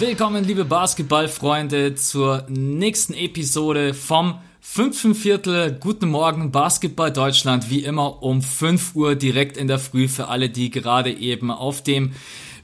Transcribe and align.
Willkommen, 0.00 0.44
liebe 0.44 0.64
Basketballfreunde, 0.64 1.94
zur 1.94 2.46
nächsten 2.48 3.12
Episode 3.12 3.92
vom 3.92 4.40
fünften 4.58 5.14
Viertel. 5.14 5.76
Guten 5.78 6.08
Morgen, 6.08 6.50
Basketball 6.50 7.12
Deutschland, 7.12 7.68
wie 7.68 7.84
immer 7.84 8.22
um 8.22 8.40
5 8.40 8.96
Uhr 8.96 9.14
direkt 9.14 9.58
in 9.58 9.68
der 9.68 9.78
Früh 9.78 10.08
für 10.08 10.28
alle, 10.28 10.48
die 10.48 10.70
gerade 10.70 11.12
eben 11.12 11.50
auf 11.50 11.82
dem 11.82 12.12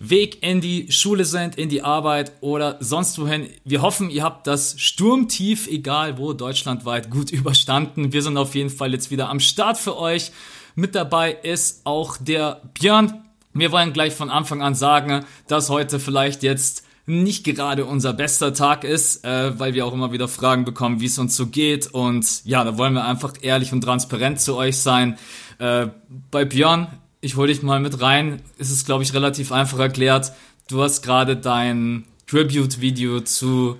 Weg 0.00 0.42
in 0.42 0.62
die 0.62 0.90
Schule 0.90 1.26
sind, 1.26 1.56
in 1.56 1.68
die 1.68 1.82
Arbeit 1.82 2.32
oder 2.40 2.78
sonst 2.80 3.18
wohin. 3.18 3.50
Wir 3.64 3.82
hoffen, 3.82 4.08
ihr 4.08 4.22
habt 4.22 4.46
das 4.46 4.80
Sturmtief, 4.80 5.66
egal 5.66 6.16
wo, 6.16 6.32
deutschlandweit 6.32 7.10
gut 7.10 7.30
überstanden. 7.32 8.14
Wir 8.14 8.22
sind 8.22 8.38
auf 8.38 8.54
jeden 8.54 8.70
Fall 8.70 8.94
jetzt 8.94 9.10
wieder 9.10 9.28
am 9.28 9.40
Start 9.40 9.76
für 9.76 9.98
euch. 9.98 10.32
Mit 10.74 10.94
dabei 10.94 11.32
ist 11.32 11.82
auch 11.84 12.16
der 12.16 12.62
Björn. 12.72 13.24
Wir 13.52 13.72
wollen 13.72 13.92
gleich 13.92 14.14
von 14.14 14.30
Anfang 14.30 14.62
an 14.62 14.74
sagen, 14.74 15.26
dass 15.48 15.68
heute 15.68 16.00
vielleicht 16.00 16.42
jetzt 16.42 16.85
nicht 17.06 17.44
gerade 17.44 17.84
unser 17.84 18.12
bester 18.12 18.52
Tag 18.52 18.82
ist, 18.82 19.24
äh, 19.24 19.58
weil 19.58 19.74
wir 19.74 19.86
auch 19.86 19.92
immer 19.92 20.12
wieder 20.12 20.26
Fragen 20.26 20.64
bekommen, 20.64 21.00
wie 21.00 21.06
es 21.06 21.18
uns 21.18 21.36
so 21.36 21.46
geht. 21.46 21.86
Und 21.86 22.44
ja, 22.44 22.64
da 22.64 22.76
wollen 22.76 22.94
wir 22.94 23.04
einfach 23.04 23.34
ehrlich 23.40 23.72
und 23.72 23.80
transparent 23.80 24.40
zu 24.40 24.56
euch 24.56 24.78
sein. 24.78 25.16
Äh, 25.58 25.86
bei 26.30 26.44
Björn, 26.44 26.88
ich 27.20 27.36
hole 27.36 27.48
dich 27.48 27.62
mal 27.62 27.80
mit 27.80 28.00
rein, 28.00 28.42
ist 28.58 28.70
es, 28.70 28.84
glaube 28.84 29.04
ich, 29.04 29.14
relativ 29.14 29.52
einfach 29.52 29.78
erklärt. 29.78 30.32
Du 30.68 30.82
hast 30.82 31.02
gerade 31.02 31.36
dein 31.36 32.04
Tribute-Video 32.26 33.20
zu 33.20 33.76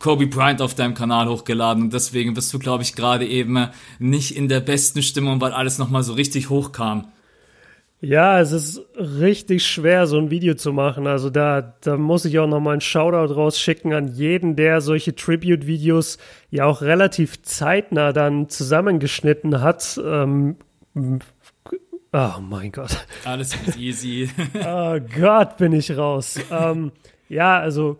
Kobe 0.00 0.26
Bryant 0.26 0.60
auf 0.60 0.74
deinem 0.74 0.94
Kanal 0.94 1.28
hochgeladen 1.28 1.84
und 1.84 1.92
deswegen 1.92 2.34
bist 2.34 2.52
du, 2.52 2.58
glaube 2.58 2.82
ich, 2.82 2.94
gerade 2.94 3.26
eben 3.26 3.68
nicht 3.98 4.36
in 4.36 4.48
der 4.48 4.60
besten 4.60 5.02
Stimmung, 5.02 5.40
weil 5.40 5.52
alles 5.52 5.78
nochmal 5.78 6.02
so 6.02 6.12
richtig 6.12 6.50
hochkam. 6.50 7.06
Ja, 8.00 8.40
es 8.40 8.52
ist 8.52 8.82
richtig 8.96 9.66
schwer, 9.66 10.06
so 10.06 10.18
ein 10.18 10.30
Video 10.30 10.54
zu 10.54 10.72
machen. 10.72 11.06
Also 11.06 11.30
da, 11.30 11.74
da 11.80 11.96
muss 11.96 12.26
ich 12.26 12.38
auch 12.38 12.46
nochmal 12.46 12.74
einen 12.74 12.80
Shoutout 12.82 13.32
rausschicken 13.32 13.94
an 13.94 14.08
jeden, 14.08 14.54
der 14.54 14.82
solche 14.82 15.14
Tribute-Videos 15.14 16.18
ja 16.50 16.66
auch 16.66 16.82
relativ 16.82 17.40
zeitnah 17.42 18.12
dann 18.12 18.50
zusammengeschnitten 18.50 19.62
hat. 19.62 19.98
Ähm, 20.04 20.56
oh 20.94 22.40
mein 22.40 22.70
Gott. 22.70 23.06
Alles 23.24 23.54
ist 23.66 23.78
easy. 23.78 24.28
oh 24.54 24.98
Gott, 25.18 25.56
bin 25.56 25.72
ich 25.72 25.96
raus. 25.96 26.38
ähm, 26.50 26.92
ja, 27.30 27.58
also 27.58 27.98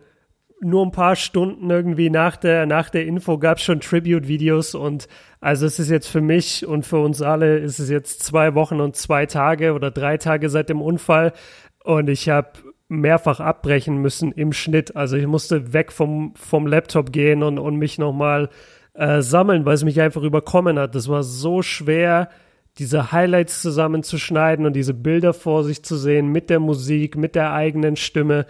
nur 0.60 0.84
ein 0.84 0.92
paar 0.92 1.16
Stunden 1.16 1.70
irgendwie 1.70 2.10
nach 2.10 2.36
der, 2.36 2.66
nach 2.66 2.90
der 2.90 3.06
Info 3.06 3.38
gab 3.38 3.58
es 3.58 3.64
schon 3.64 3.80
Tribute-Videos 3.80 4.74
und 4.74 5.08
also 5.40 5.66
es 5.66 5.78
ist 5.78 5.90
jetzt 5.90 6.08
für 6.08 6.20
mich 6.20 6.66
und 6.66 6.86
für 6.86 6.98
uns 6.98 7.22
alle 7.22 7.58
ist 7.58 7.78
es 7.78 7.90
jetzt 7.90 8.22
zwei 8.22 8.54
Wochen 8.54 8.80
und 8.80 8.96
zwei 8.96 9.26
Tage 9.26 9.74
oder 9.74 9.90
drei 9.90 10.16
Tage 10.16 10.48
seit 10.48 10.68
dem 10.68 10.80
Unfall 10.80 11.32
und 11.84 12.08
ich 12.08 12.28
habe 12.28 12.50
mehrfach 12.88 13.40
abbrechen 13.40 13.96
müssen 13.98 14.32
im 14.32 14.52
Schnitt. 14.52 14.96
Also 14.96 15.16
ich 15.16 15.26
musste 15.26 15.72
weg 15.72 15.92
vom, 15.92 16.34
vom 16.36 16.66
Laptop 16.66 17.12
gehen 17.12 17.42
und, 17.42 17.58
und 17.58 17.76
mich 17.76 17.98
nochmal 17.98 18.48
äh, 18.94 19.22
sammeln, 19.22 19.64
weil 19.64 19.74
es 19.74 19.84
mich 19.84 20.00
einfach 20.00 20.22
überkommen 20.22 20.78
hat. 20.78 20.94
Das 20.94 21.08
war 21.08 21.22
so 21.22 21.62
schwer, 21.62 22.28
diese 22.78 23.10
Highlights 23.10 23.62
zusammenzuschneiden 23.62 24.66
und 24.66 24.74
diese 24.74 24.94
Bilder 24.94 25.34
vor 25.34 25.64
sich 25.64 25.82
zu 25.82 25.96
sehen 25.96 26.28
mit 26.28 26.48
der 26.48 26.60
Musik, 26.60 27.16
mit 27.16 27.34
der 27.34 27.52
eigenen 27.52 27.96
Stimme 27.96 28.46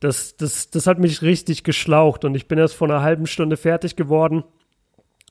das, 0.00 0.36
das, 0.36 0.70
das 0.70 0.86
hat 0.86 0.98
mich 0.98 1.22
richtig 1.22 1.64
geschlaucht 1.64 2.24
und 2.24 2.34
ich 2.34 2.46
bin 2.46 2.58
erst 2.58 2.74
vor 2.74 2.88
einer 2.88 3.02
halben 3.02 3.26
Stunde 3.26 3.56
fertig 3.56 3.96
geworden. 3.96 4.44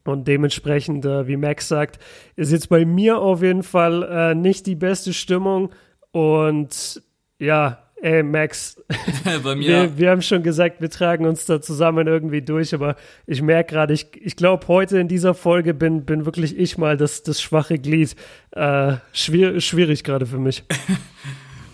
Und 0.07 0.27
dementsprechend, 0.27 1.05
äh, 1.05 1.27
wie 1.27 1.37
Max 1.37 1.67
sagt, 1.67 1.99
ist 2.35 2.51
jetzt 2.51 2.69
bei 2.69 2.85
mir 2.85 3.19
auf 3.19 3.41
jeden 3.41 3.63
Fall 3.63 4.03
äh, 4.03 4.35
nicht 4.35 4.65
die 4.65 4.75
beste 4.75 5.13
Stimmung. 5.13 5.69
Und 6.11 7.01
ja, 7.39 7.79
ey, 8.01 8.23
Max, 8.23 8.81
bei 9.43 9.55
mir. 9.55 9.67
Wir, 9.67 9.97
wir, 9.97 10.11
haben 10.11 10.21
schon 10.21 10.43
gesagt, 10.43 10.81
wir 10.81 10.89
tragen 10.89 11.25
uns 11.25 11.45
da 11.45 11.61
zusammen 11.61 12.07
irgendwie 12.07 12.41
durch, 12.41 12.73
aber 12.73 12.95
ich 13.25 13.41
merke 13.41 13.73
gerade, 13.73 13.93
ich, 13.93 14.07
ich 14.21 14.35
glaube, 14.35 14.67
heute 14.67 14.99
in 14.99 15.07
dieser 15.07 15.33
Folge 15.33 15.73
bin, 15.73 16.05
bin 16.05 16.25
wirklich 16.25 16.57
ich 16.57 16.77
mal 16.77 16.97
das, 16.97 17.23
das 17.23 17.41
schwache 17.41 17.77
Glied. 17.77 18.15
Äh, 18.51 18.95
schwierig, 19.13 19.65
schwierig 19.65 20.03
gerade 20.03 20.25
für 20.25 20.39
mich. 20.39 20.63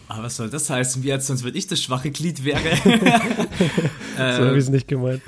Aber 0.08 0.24
was 0.24 0.36
soll 0.36 0.50
das 0.50 0.70
heißen? 0.70 1.02
Wie 1.02 1.12
als 1.12 1.26
sonst, 1.26 1.44
wenn 1.44 1.56
ich 1.56 1.66
das 1.66 1.82
schwache 1.82 2.12
Glied 2.12 2.46
wäre. 2.46 2.60
so 4.16 4.22
habe 4.22 4.52
ich 4.52 4.66
es 4.66 4.70
nicht 4.70 4.88
gemeint. 4.88 5.24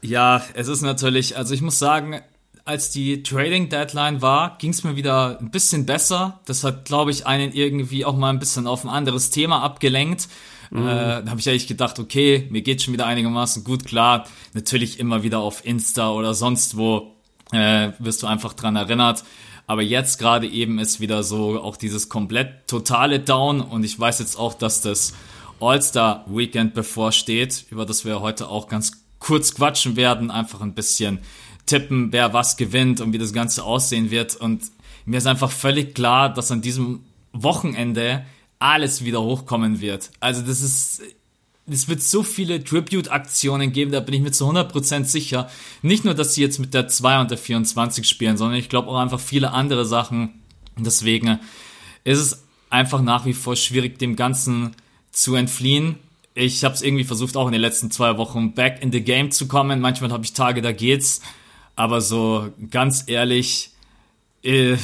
Ja, 0.00 0.44
es 0.54 0.68
ist 0.68 0.82
natürlich, 0.82 1.36
also 1.36 1.54
ich 1.54 1.62
muss 1.62 1.78
sagen, 1.78 2.20
als 2.64 2.90
die 2.90 3.22
Trading 3.22 3.68
Deadline 3.68 4.22
war, 4.22 4.56
ging 4.58 4.70
es 4.70 4.84
mir 4.84 4.96
wieder 4.96 5.38
ein 5.40 5.50
bisschen 5.50 5.84
besser. 5.86 6.40
Das 6.44 6.62
hat, 6.64 6.84
glaube 6.84 7.10
ich, 7.10 7.26
einen 7.26 7.52
irgendwie 7.52 8.04
auch 8.04 8.16
mal 8.16 8.30
ein 8.30 8.38
bisschen 8.38 8.66
auf 8.66 8.84
ein 8.84 8.90
anderes 8.90 9.30
Thema 9.30 9.62
abgelenkt. 9.62 10.28
Mhm. 10.70 10.86
Äh, 10.86 11.22
da 11.22 11.24
habe 11.28 11.40
ich 11.40 11.48
eigentlich 11.48 11.66
gedacht, 11.66 11.98
okay, 11.98 12.46
mir 12.50 12.62
geht 12.62 12.82
schon 12.82 12.94
wieder 12.94 13.06
einigermaßen 13.06 13.64
gut 13.64 13.84
klar. 13.84 14.26
Natürlich 14.54 15.00
immer 15.00 15.22
wieder 15.22 15.40
auf 15.40 15.64
Insta 15.64 16.10
oder 16.12 16.34
sonst 16.34 16.76
wo 16.76 17.12
äh, 17.52 17.90
wirst 17.98 18.22
du 18.22 18.26
einfach 18.26 18.54
dran 18.54 18.76
erinnert. 18.76 19.24
Aber 19.66 19.82
jetzt 19.82 20.18
gerade 20.18 20.46
eben 20.46 20.78
ist 20.78 21.00
wieder 21.00 21.22
so 21.22 21.60
auch 21.60 21.76
dieses 21.76 22.08
komplett 22.08 22.66
totale 22.68 23.20
Down 23.20 23.60
und 23.60 23.84
ich 23.84 23.98
weiß 23.98 24.18
jetzt 24.18 24.38
auch, 24.38 24.54
dass 24.54 24.82
das 24.82 25.14
All-Star 25.60 26.24
Weekend 26.28 26.74
bevorsteht, 26.74 27.66
über 27.70 27.86
das 27.86 28.04
wir 28.04 28.20
heute 28.20 28.48
auch 28.48 28.68
ganz 28.68 29.04
kurz 29.20 29.54
quatschen 29.54 29.96
werden, 29.96 30.30
einfach 30.30 30.60
ein 30.60 30.74
bisschen 30.74 31.20
tippen, 31.66 32.12
wer 32.12 32.32
was 32.32 32.56
gewinnt 32.56 33.00
und 33.00 33.12
wie 33.12 33.18
das 33.18 33.32
Ganze 33.32 33.64
aussehen 33.64 34.10
wird. 34.10 34.36
Und 34.36 34.62
mir 35.04 35.18
ist 35.18 35.26
einfach 35.26 35.50
völlig 35.50 35.94
klar, 35.94 36.32
dass 36.32 36.50
an 36.50 36.62
diesem 36.62 37.00
Wochenende 37.32 38.24
alles 38.58 39.04
wieder 39.04 39.22
hochkommen 39.22 39.80
wird. 39.80 40.10
Also 40.20 40.42
das 40.42 40.62
ist, 40.62 41.02
es 41.66 41.88
wird 41.88 42.02
so 42.02 42.22
viele 42.22 42.62
Tribute-Aktionen 42.62 43.72
geben, 43.72 43.92
da 43.92 44.00
bin 44.00 44.14
ich 44.14 44.20
mir 44.20 44.30
zu 44.30 44.48
100% 44.48 45.04
sicher. 45.04 45.50
Nicht 45.82 46.04
nur, 46.04 46.14
dass 46.14 46.34
sie 46.34 46.42
jetzt 46.42 46.58
mit 46.58 46.74
der 46.74 46.88
2 46.88 47.20
und 47.20 47.30
der 47.30 47.38
24 47.38 48.06
spielen, 48.06 48.36
sondern 48.36 48.58
ich 48.58 48.68
glaube 48.68 48.88
auch 48.88 48.98
einfach 48.98 49.20
viele 49.20 49.52
andere 49.52 49.84
Sachen. 49.84 50.40
Deswegen 50.76 51.38
ist 52.04 52.18
es 52.18 52.44
einfach 52.70 53.02
nach 53.02 53.26
wie 53.26 53.34
vor 53.34 53.56
schwierig, 53.56 53.98
dem 53.98 54.16
Ganzen 54.16 54.74
zu 55.10 55.34
entfliehen. 55.34 55.96
Ich 56.34 56.64
habe 56.64 56.74
es 56.74 56.82
irgendwie 56.82 57.04
versucht, 57.04 57.36
auch 57.36 57.46
in 57.46 57.52
den 57.52 57.60
letzten 57.60 57.90
zwei 57.90 58.16
Wochen 58.16 58.54
back 58.54 58.82
in 58.82 58.90
the 58.90 59.02
game 59.02 59.30
zu 59.30 59.46
kommen. 59.46 59.80
Manchmal 59.80 60.10
habe 60.12 60.24
ich 60.24 60.32
Tage, 60.32 60.62
da 60.62 60.72
geht's. 60.72 61.20
Aber 61.82 62.00
so 62.00 62.48
ganz 62.70 63.02
ehrlich, 63.08 63.72
äh, 64.44 64.76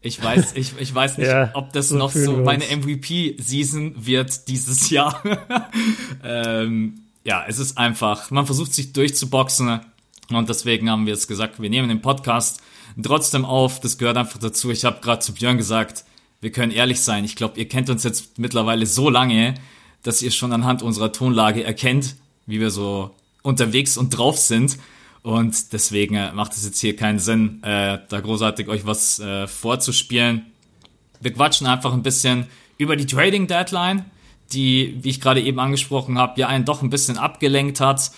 ich 0.00 0.22
weiß, 0.22 0.52
ich, 0.54 0.74
ich 0.78 0.94
weiß 0.94 1.18
nicht, 1.18 1.26
ja, 1.26 1.50
ob 1.54 1.72
das 1.72 1.88
so 1.88 1.96
noch 1.96 2.12
so 2.12 2.36
meine 2.36 2.64
MVP-Season 2.64 4.06
wird 4.06 4.46
dieses 4.46 4.90
Jahr. 4.90 5.20
ähm, 6.22 7.00
ja, 7.24 7.44
es 7.48 7.58
ist 7.58 7.76
einfach, 7.76 8.30
man 8.30 8.46
versucht 8.46 8.72
sich 8.72 8.92
durchzuboxen 8.92 9.80
und 10.30 10.48
deswegen 10.48 10.88
haben 10.88 11.06
wir 11.06 11.14
es 11.14 11.26
gesagt, 11.26 11.60
wir 11.60 11.70
nehmen 11.70 11.88
den 11.88 12.02
Podcast 12.02 12.62
trotzdem 13.02 13.44
auf. 13.44 13.80
Das 13.80 13.98
gehört 13.98 14.18
einfach 14.18 14.38
dazu. 14.38 14.70
Ich 14.70 14.84
habe 14.84 15.00
gerade 15.00 15.22
zu 15.22 15.34
Björn 15.34 15.56
gesagt, 15.56 16.04
wir 16.40 16.52
können 16.52 16.70
ehrlich 16.70 17.00
sein. 17.00 17.24
Ich 17.24 17.34
glaube, 17.34 17.58
ihr 17.58 17.66
kennt 17.66 17.90
uns 17.90 18.04
jetzt 18.04 18.38
mittlerweile 18.38 18.86
so 18.86 19.10
lange, 19.10 19.54
dass 20.04 20.22
ihr 20.22 20.30
schon 20.30 20.52
anhand 20.52 20.84
unserer 20.84 21.10
Tonlage 21.10 21.64
erkennt, 21.64 22.14
wie 22.46 22.60
wir 22.60 22.70
so 22.70 23.10
unterwegs 23.42 23.96
und 23.96 24.10
drauf 24.10 24.38
sind. 24.38 24.78
Und 25.22 25.72
deswegen 25.72 26.16
äh, 26.16 26.32
macht 26.32 26.52
es 26.52 26.64
jetzt 26.64 26.80
hier 26.80 26.96
keinen 26.96 27.18
Sinn, 27.18 27.62
äh, 27.62 27.98
da 28.08 28.20
großartig 28.20 28.68
euch 28.68 28.84
was 28.84 29.20
äh, 29.20 29.46
vorzuspielen. 29.46 30.46
Wir 31.20 31.32
quatschen 31.32 31.66
einfach 31.66 31.92
ein 31.92 32.02
bisschen 32.02 32.48
über 32.76 32.96
die 32.96 33.06
Trading 33.06 33.46
Deadline, 33.46 34.04
die, 34.52 34.98
wie 35.00 35.10
ich 35.10 35.20
gerade 35.20 35.40
eben 35.40 35.60
angesprochen 35.60 36.18
habe, 36.18 36.40
ja 36.40 36.48
einen 36.48 36.64
doch 36.64 36.82
ein 36.82 36.90
bisschen 36.90 37.18
abgelenkt 37.18 37.80
hat. 37.80 38.10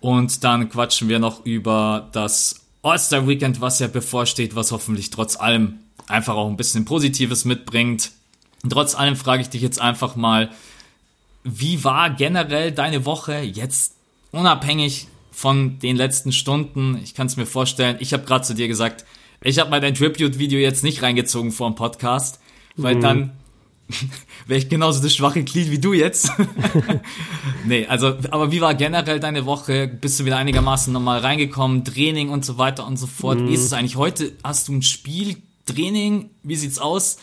Und 0.00 0.44
dann 0.44 0.68
quatschen 0.68 1.08
wir 1.08 1.18
noch 1.18 1.44
über 1.44 2.08
das 2.12 2.66
All-Star 2.82 3.26
Weekend, 3.26 3.60
was 3.60 3.80
ja 3.80 3.88
bevorsteht, 3.88 4.54
was 4.54 4.70
hoffentlich 4.70 5.10
trotz 5.10 5.36
allem 5.36 5.80
einfach 6.06 6.36
auch 6.36 6.48
ein 6.48 6.56
bisschen 6.56 6.84
Positives 6.84 7.44
mitbringt. 7.44 8.12
Trotz 8.68 8.94
allem 8.94 9.16
frage 9.16 9.42
ich 9.42 9.48
dich 9.48 9.62
jetzt 9.62 9.80
einfach 9.80 10.14
mal, 10.14 10.50
wie 11.42 11.82
war 11.82 12.10
generell 12.10 12.70
deine 12.70 13.04
Woche 13.04 13.40
jetzt 13.40 13.94
unabhängig 14.30 15.08
von 15.36 15.78
den 15.80 15.96
letzten 15.96 16.32
Stunden. 16.32 16.98
Ich 17.04 17.14
kann 17.14 17.26
es 17.26 17.36
mir 17.36 17.44
vorstellen. 17.44 17.98
Ich 18.00 18.14
habe 18.14 18.24
gerade 18.24 18.42
zu 18.42 18.54
dir 18.54 18.68
gesagt, 18.68 19.04
ich 19.44 19.58
habe 19.58 19.68
mal 19.68 19.82
dein 19.82 19.94
Tribute-Video 19.94 20.58
jetzt 20.58 20.82
nicht 20.82 21.02
reingezogen 21.02 21.52
vor 21.52 21.68
dem 21.68 21.74
Podcast, 21.74 22.40
weil 22.74 22.94
mhm. 22.94 23.00
dann 23.02 23.30
wäre 24.46 24.58
ich 24.58 24.70
genauso 24.70 25.02
das 25.02 25.14
schwache 25.14 25.44
Glied 25.44 25.70
wie 25.70 25.78
du 25.78 25.92
jetzt. 25.92 26.32
nee, 27.66 27.86
also, 27.86 28.14
aber 28.30 28.50
wie 28.50 28.62
war 28.62 28.74
generell 28.74 29.20
deine 29.20 29.44
Woche? 29.44 29.86
Bist 29.88 30.18
du 30.18 30.24
wieder 30.24 30.38
einigermaßen 30.38 30.90
normal 30.90 31.18
reingekommen? 31.18 31.84
Training 31.84 32.30
und 32.30 32.42
so 32.42 32.56
weiter 32.56 32.86
und 32.86 32.96
so 32.96 33.06
fort. 33.06 33.38
Mhm. 33.38 33.48
Wie 33.48 33.54
ist 33.54 33.64
es 33.64 33.74
eigentlich 33.74 33.96
heute? 33.96 34.32
Hast 34.42 34.68
du 34.68 34.72
ein 34.72 34.80
Spiel, 34.80 35.36
Training? 35.66 36.30
Wie 36.44 36.56
sieht's 36.56 36.78
aus? 36.78 37.18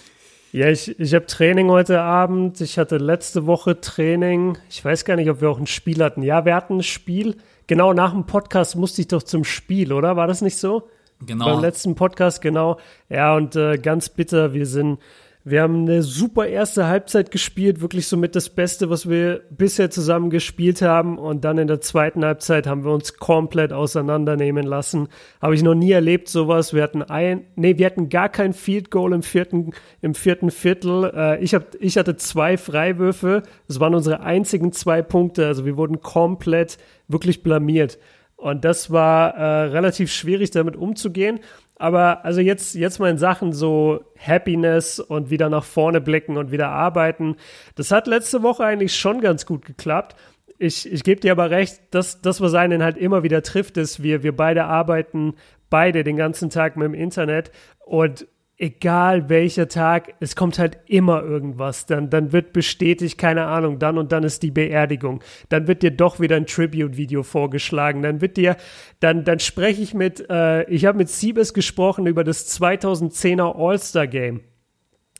Ja, 0.51 0.69
ich, 0.69 0.99
ich 0.99 1.15
habe 1.15 1.25
Training 1.25 1.71
heute 1.71 1.99
Abend. 1.99 2.61
Ich 2.61 2.77
hatte 2.77 2.97
letzte 2.97 3.47
Woche 3.47 3.81
Training. 3.81 4.59
Ich 4.69 4.85
weiß 4.85 5.03
gar 5.03 5.15
nicht, 5.15 5.31
ob 5.31 5.41
wir 5.41 5.49
auch 5.49 5.57
ein 5.57 5.65
Spiel 5.65 6.03
hatten. 6.03 6.21
Ja, 6.21 6.45
wir 6.45 6.53
hatten 6.53 6.77
ein 6.77 6.83
Spiel 6.83 7.37
genau 7.67 7.93
nach 7.93 8.11
dem 8.11 8.25
Podcast 8.25 8.75
musste 8.75 9.01
ich 9.01 9.07
doch 9.07 9.23
zum 9.23 9.43
Spiel, 9.43 9.93
oder? 9.93 10.15
War 10.15 10.27
das 10.27 10.41
nicht 10.41 10.57
so? 10.57 10.89
Genau. 11.25 11.45
Beim 11.45 11.61
letzten 11.61 11.95
Podcast, 11.95 12.41
genau. 12.41 12.77
Ja, 13.09 13.35
und 13.35 13.55
äh, 13.55 13.77
ganz 13.77 14.09
bitter, 14.09 14.53
wir 14.53 14.65
sind, 14.65 14.99
Wir 15.45 15.61
haben 15.61 15.81
eine 15.81 16.03
super 16.03 16.47
erste 16.47 16.87
Halbzeit 16.87 17.29
gespielt, 17.29 17.81
wirklich 17.81 18.07
somit 18.07 18.33
das 18.33 18.49
Beste, 18.49 18.89
was 18.89 19.09
wir 19.09 19.41
bisher 19.49 19.89
zusammen 19.89 20.29
gespielt 20.29 20.81
haben. 20.81 21.17
Und 21.17 21.43
dann 21.43 21.57
in 21.57 21.67
der 21.67 21.81
zweiten 21.81 22.23
Halbzeit 22.23 22.65
haben 22.65 22.85
wir 22.85 22.93
uns 22.93 23.15
komplett 23.17 23.73
auseinandernehmen 23.73 24.65
lassen. 24.65 25.09
Habe 25.41 25.55
ich 25.55 25.61
noch 25.61 25.75
nie 25.75 25.91
erlebt, 25.91 26.29
sowas. 26.29 26.73
Wir 26.73 26.81
hatten 26.81 27.01
ein, 27.01 27.45
nee, 27.57 27.77
wir 27.77 27.85
hatten 27.85 28.07
gar 28.07 28.29
kein 28.29 28.53
Field 28.53 28.89
Goal 28.89 29.11
im 29.11 29.21
vierten, 29.21 29.73
im 29.99 30.15
vierten 30.15 30.49
Viertel. 30.49 31.11
Äh, 31.13 31.43
ich, 31.43 31.53
hab, 31.53 31.75
ich 31.77 31.97
hatte 31.97 32.15
zwei 32.15 32.55
Freiwürfe. 32.55 33.43
Das 33.67 33.81
waren 33.81 33.95
unsere 33.95 34.21
einzigen 34.21 34.71
zwei 34.71 35.01
Punkte. 35.01 35.45
Also 35.45 35.65
wir 35.65 35.75
wurden 35.75 35.99
komplett 35.99 36.77
wirklich 37.09 37.43
blamiert. 37.43 37.99
Und 38.43 38.65
das 38.65 38.91
war 38.91 39.35
äh, 39.35 39.63
relativ 39.67 40.11
schwierig, 40.11 40.51
damit 40.51 40.75
umzugehen. 40.75 41.39
Aber 41.83 42.23
also 42.23 42.39
jetzt, 42.39 42.75
jetzt 42.75 42.99
mal 42.99 43.09
in 43.09 43.17
Sachen 43.17 43.51
so 43.51 44.05
Happiness 44.17 45.01
und 45.01 45.29
wieder 45.29 45.49
nach 45.49 45.65
vorne 45.65 45.99
blicken 45.99 46.37
und 46.37 46.49
wieder 46.49 46.69
arbeiten. 46.69 47.35
Das 47.75 47.91
hat 47.91 48.07
letzte 48.07 48.41
Woche 48.41 48.63
eigentlich 48.63 48.95
schon 48.95 49.19
ganz 49.19 49.45
gut 49.45 49.65
geklappt. 49.65 50.15
Ich, 50.57 50.89
ich 50.89 51.03
gebe 51.03 51.19
dir 51.19 51.33
aber 51.33 51.49
recht, 51.49 51.81
dass 51.91 52.21
das, 52.21 52.39
was 52.39 52.53
einen 52.53 52.83
halt 52.83 52.95
immer 52.95 53.23
wieder 53.23 53.41
trifft, 53.43 53.75
ist, 53.75 54.01
wir, 54.01 54.23
wir 54.23 54.33
beide 54.33 54.63
arbeiten 54.63 55.33
beide 55.69 56.05
den 56.05 56.15
ganzen 56.15 56.49
Tag 56.49 56.77
mit 56.77 56.85
dem 56.85 56.93
Internet 56.93 57.51
und 57.83 58.27
egal 58.63 59.27
welcher 59.27 59.67
Tag, 59.67 60.13
es 60.21 60.37
kommt 60.37 60.57
halt 60.57 60.77
immer 60.85 61.21
irgendwas. 61.21 61.85
Dann, 61.85 62.09
dann 62.09 62.31
wird 62.31 62.53
bestätigt, 62.53 63.17
keine 63.17 63.45
Ahnung, 63.45 63.77
dann 63.77 63.97
und 63.97 64.13
dann 64.13 64.23
ist 64.23 64.41
die 64.41 64.51
Beerdigung. 64.51 65.21
Dann 65.49 65.67
wird 65.67 65.83
dir 65.83 65.91
doch 65.91 66.21
wieder 66.21 66.37
ein 66.37 66.45
Tribute-Video 66.45 67.23
vorgeschlagen. 67.23 68.01
Dann 68.01 68.21
wird 68.21 68.37
dir, 68.37 68.55
dann, 69.01 69.25
dann 69.25 69.39
spreche 69.39 69.81
ich 69.81 69.93
mit, 69.93 70.29
äh, 70.29 70.63
ich 70.69 70.85
habe 70.85 70.97
mit 70.97 71.09
Siebes 71.09 71.53
gesprochen 71.53 72.07
über 72.07 72.23
das 72.23 72.57
2010er 72.57 73.53
All-Star-Game. 73.53 74.39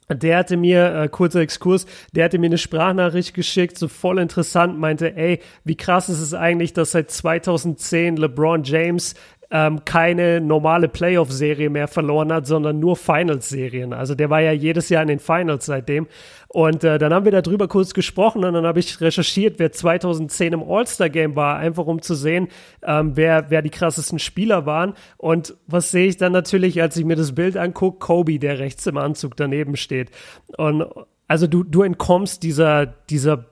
Der 0.10 0.38
hatte 0.38 0.56
mir, 0.56 0.96
äh, 0.96 1.10
kurzer 1.10 1.42
Exkurs, 1.42 1.86
der 2.14 2.26
hatte 2.26 2.38
mir 2.38 2.48
eine 2.48 2.58
Sprachnachricht 2.58 3.34
geschickt, 3.34 3.78
so 3.78 3.90
voll 3.90 4.20
interessant, 4.20 4.80
meinte, 4.80 5.18
ey, 5.18 5.40
wie 5.66 5.76
krass 5.76 6.08
ist 6.08 6.22
es 6.22 6.34
eigentlich, 6.34 6.72
dass 6.74 6.92
seit 6.92 7.12
2010 7.12 8.18
LeBron 8.18 8.64
James 8.64 9.16
ähm, 9.54 9.86
keine 9.86 10.42
normale 10.42 10.88
Playoff-Serie 10.88 11.70
mehr 11.70 11.88
verloren 11.88 12.34
hat, 12.34 12.48
sondern 12.48 12.80
nur 12.80 12.98
Finals-Serien. 12.98 13.94
Also 13.94 14.16
der 14.16 14.32
war 14.32 14.42
ja 14.42 14.52
jedes 14.52 14.90
Jahr 14.90 15.04
in 15.04 15.08
den 15.10 15.20
Finals 15.20 15.68
seitdem. 15.68 16.08
Und 16.48 16.84
äh, 16.84 16.98
dann 16.98 17.14
haben 17.14 17.26
wir 17.26 17.32
darüber 17.32 17.68
kurz 17.68 17.94
gesprochen 17.94 18.44
und 18.44 18.54
dann 18.54 18.66
habe 18.66 18.80
ich 18.80 19.00
recherchiert, 19.00 19.60
wer 19.60 19.72
2010 19.72 20.54
im 20.54 20.64
All-Star-Game 20.64 21.36
war, 21.36 21.58
einfach 21.58 21.86
um 21.86 22.02
zu 22.02 22.16
sehen, 22.16 22.48
ähm, 22.82 23.12
wer, 23.16 23.52
wer 23.52 23.62
die 23.62 23.70
krassesten 23.70 24.18
Spieler 24.18 24.66
waren. 24.66 24.94
Und 25.18 25.56
was 25.68 25.92
sehe 25.92 26.08
ich 26.08 26.18
dann 26.18 26.32
natürlich, 26.32 26.82
als 26.82 26.98
ich 26.98 27.06
mir 27.06 27.16
das 27.16 27.36
Bild 27.36 27.56
angucke? 27.56 28.00
Kobe, 28.00 28.40
der 28.40 28.58
rechts 28.58 28.88
im 28.88 28.98
Anzug 28.98 29.38
daneben 29.38 29.76
steht. 29.76 30.10
Und 30.58 30.86
also 31.28 31.46
du, 31.46 31.64
du 31.64 31.84
entkommst 31.84 32.42
dieser, 32.42 32.88
dieser 32.88 33.46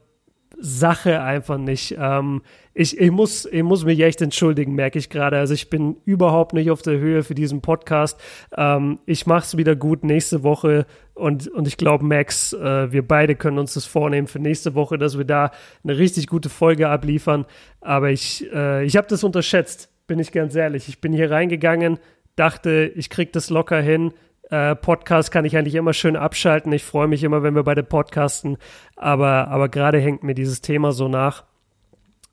Sache 0.62 1.22
einfach 1.22 1.58
nicht. 1.58 1.96
Ähm, 1.98 2.44
ich, 2.74 2.98
ich, 2.98 3.12
muss, 3.12 3.46
ich 3.46 3.64
muss 3.64 3.84
mich 3.84 4.00
echt 4.00 4.22
entschuldigen, 4.22 4.76
merke 4.76 5.00
ich 5.00 5.10
gerade. 5.10 5.38
Also 5.38 5.54
ich 5.54 5.70
bin 5.70 5.98
überhaupt 6.06 6.54
nicht 6.54 6.70
auf 6.70 6.82
der 6.84 7.00
Höhe 7.00 7.24
für 7.24 7.34
diesen 7.36 7.62
Podcast. 7.62 8.20
Ähm, 8.56 9.00
ich 9.06 9.26
mache 9.26 9.44
es 9.44 9.58
wieder 9.58 9.76
gut 9.76 10.04
nächste 10.04 10.44
Woche 10.44 10.86
und, 11.16 11.48
und 11.48 11.68
ich 11.68 11.78
glaube, 11.78 12.06
Max, 12.06 12.54
äh, 12.54 12.92
wir 12.92 13.06
beide 13.06 13.36
können 13.36 13.58
uns 13.58 13.74
das 13.74 13.86
vornehmen 13.86 14.28
für 14.28 14.40
nächste 14.40 14.76
Woche, 14.76 14.98
dass 14.98 15.18
wir 15.18 15.26
da 15.26 15.52
eine 15.84 15.98
richtig 15.98 16.28
gute 16.28 16.50
Folge 16.50 16.90
abliefern. 16.90 17.46
Aber 17.82 18.12
ich, 18.12 18.46
äh, 18.54 18.86
ich 18.86 18.96
habe 18.98 19.08
das 19.08 19.24
unterschätzt, 19.24 19.90
bin 20.06 20.20
ich 20.20 20.32
ganz 20.32 20.56
ehrlich. 20.56 20.88
Ich 20.88 21.02
bin 21.02 21.12
hier 21.12 21.32
reingegangen, 21.32 21.98
dachte, 22.36 22.92
ich 22.96 23.10
krieg 23.10 23.34
das 23.34 23.50
locker 23.50 23.82
hin 23.82 24.14
äh, 24.52 24.76
Podcast 24.76 25.32
kann 25.32 25.46
ich 25.46 25.58
eigentlich 25.58 25.76
immer 25.76 25.94
schön 25.94 26.18
abschalten. 26.18 26.72
Ich 26.74 26.84
freue 26.84 27.08
mich 27.08 27.24
immer, 27.24 27.42
wenn 27.42 27.56
wir 27.56 27.64
beide 27.64 27.84
podcasten. 27.84 28.58
Aber, 28.98 29.48
aber 29.48 29.70
gerade 29.70 30.00
hängt 30.00 30.24
mir 30.24 30.36
dieses 30.36 30.62
Thema 30.62 30.92
so 30.92 31.08
nach. 31.08 31.46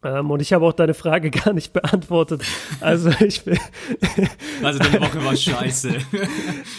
Ähm, 0.02 0.30
und 0.30 0.42
ich 0.42 0.52
habe 0.52 0.66
auch 0.66 0.72
deine 0.72 0.94
Frage 0.94 1.30
gar 1.44 1.52
nicht 1.52 1.72
beantwortet. 1.72 2.42
Also 2.80 3.10
ich 3.20 3.44
bin. 3.44 3.56
also 4.62 4.80
deine 4.80 5.00
Woche 5.00 5.24
war 5.24 5.36
scheiße. 5.36 5.92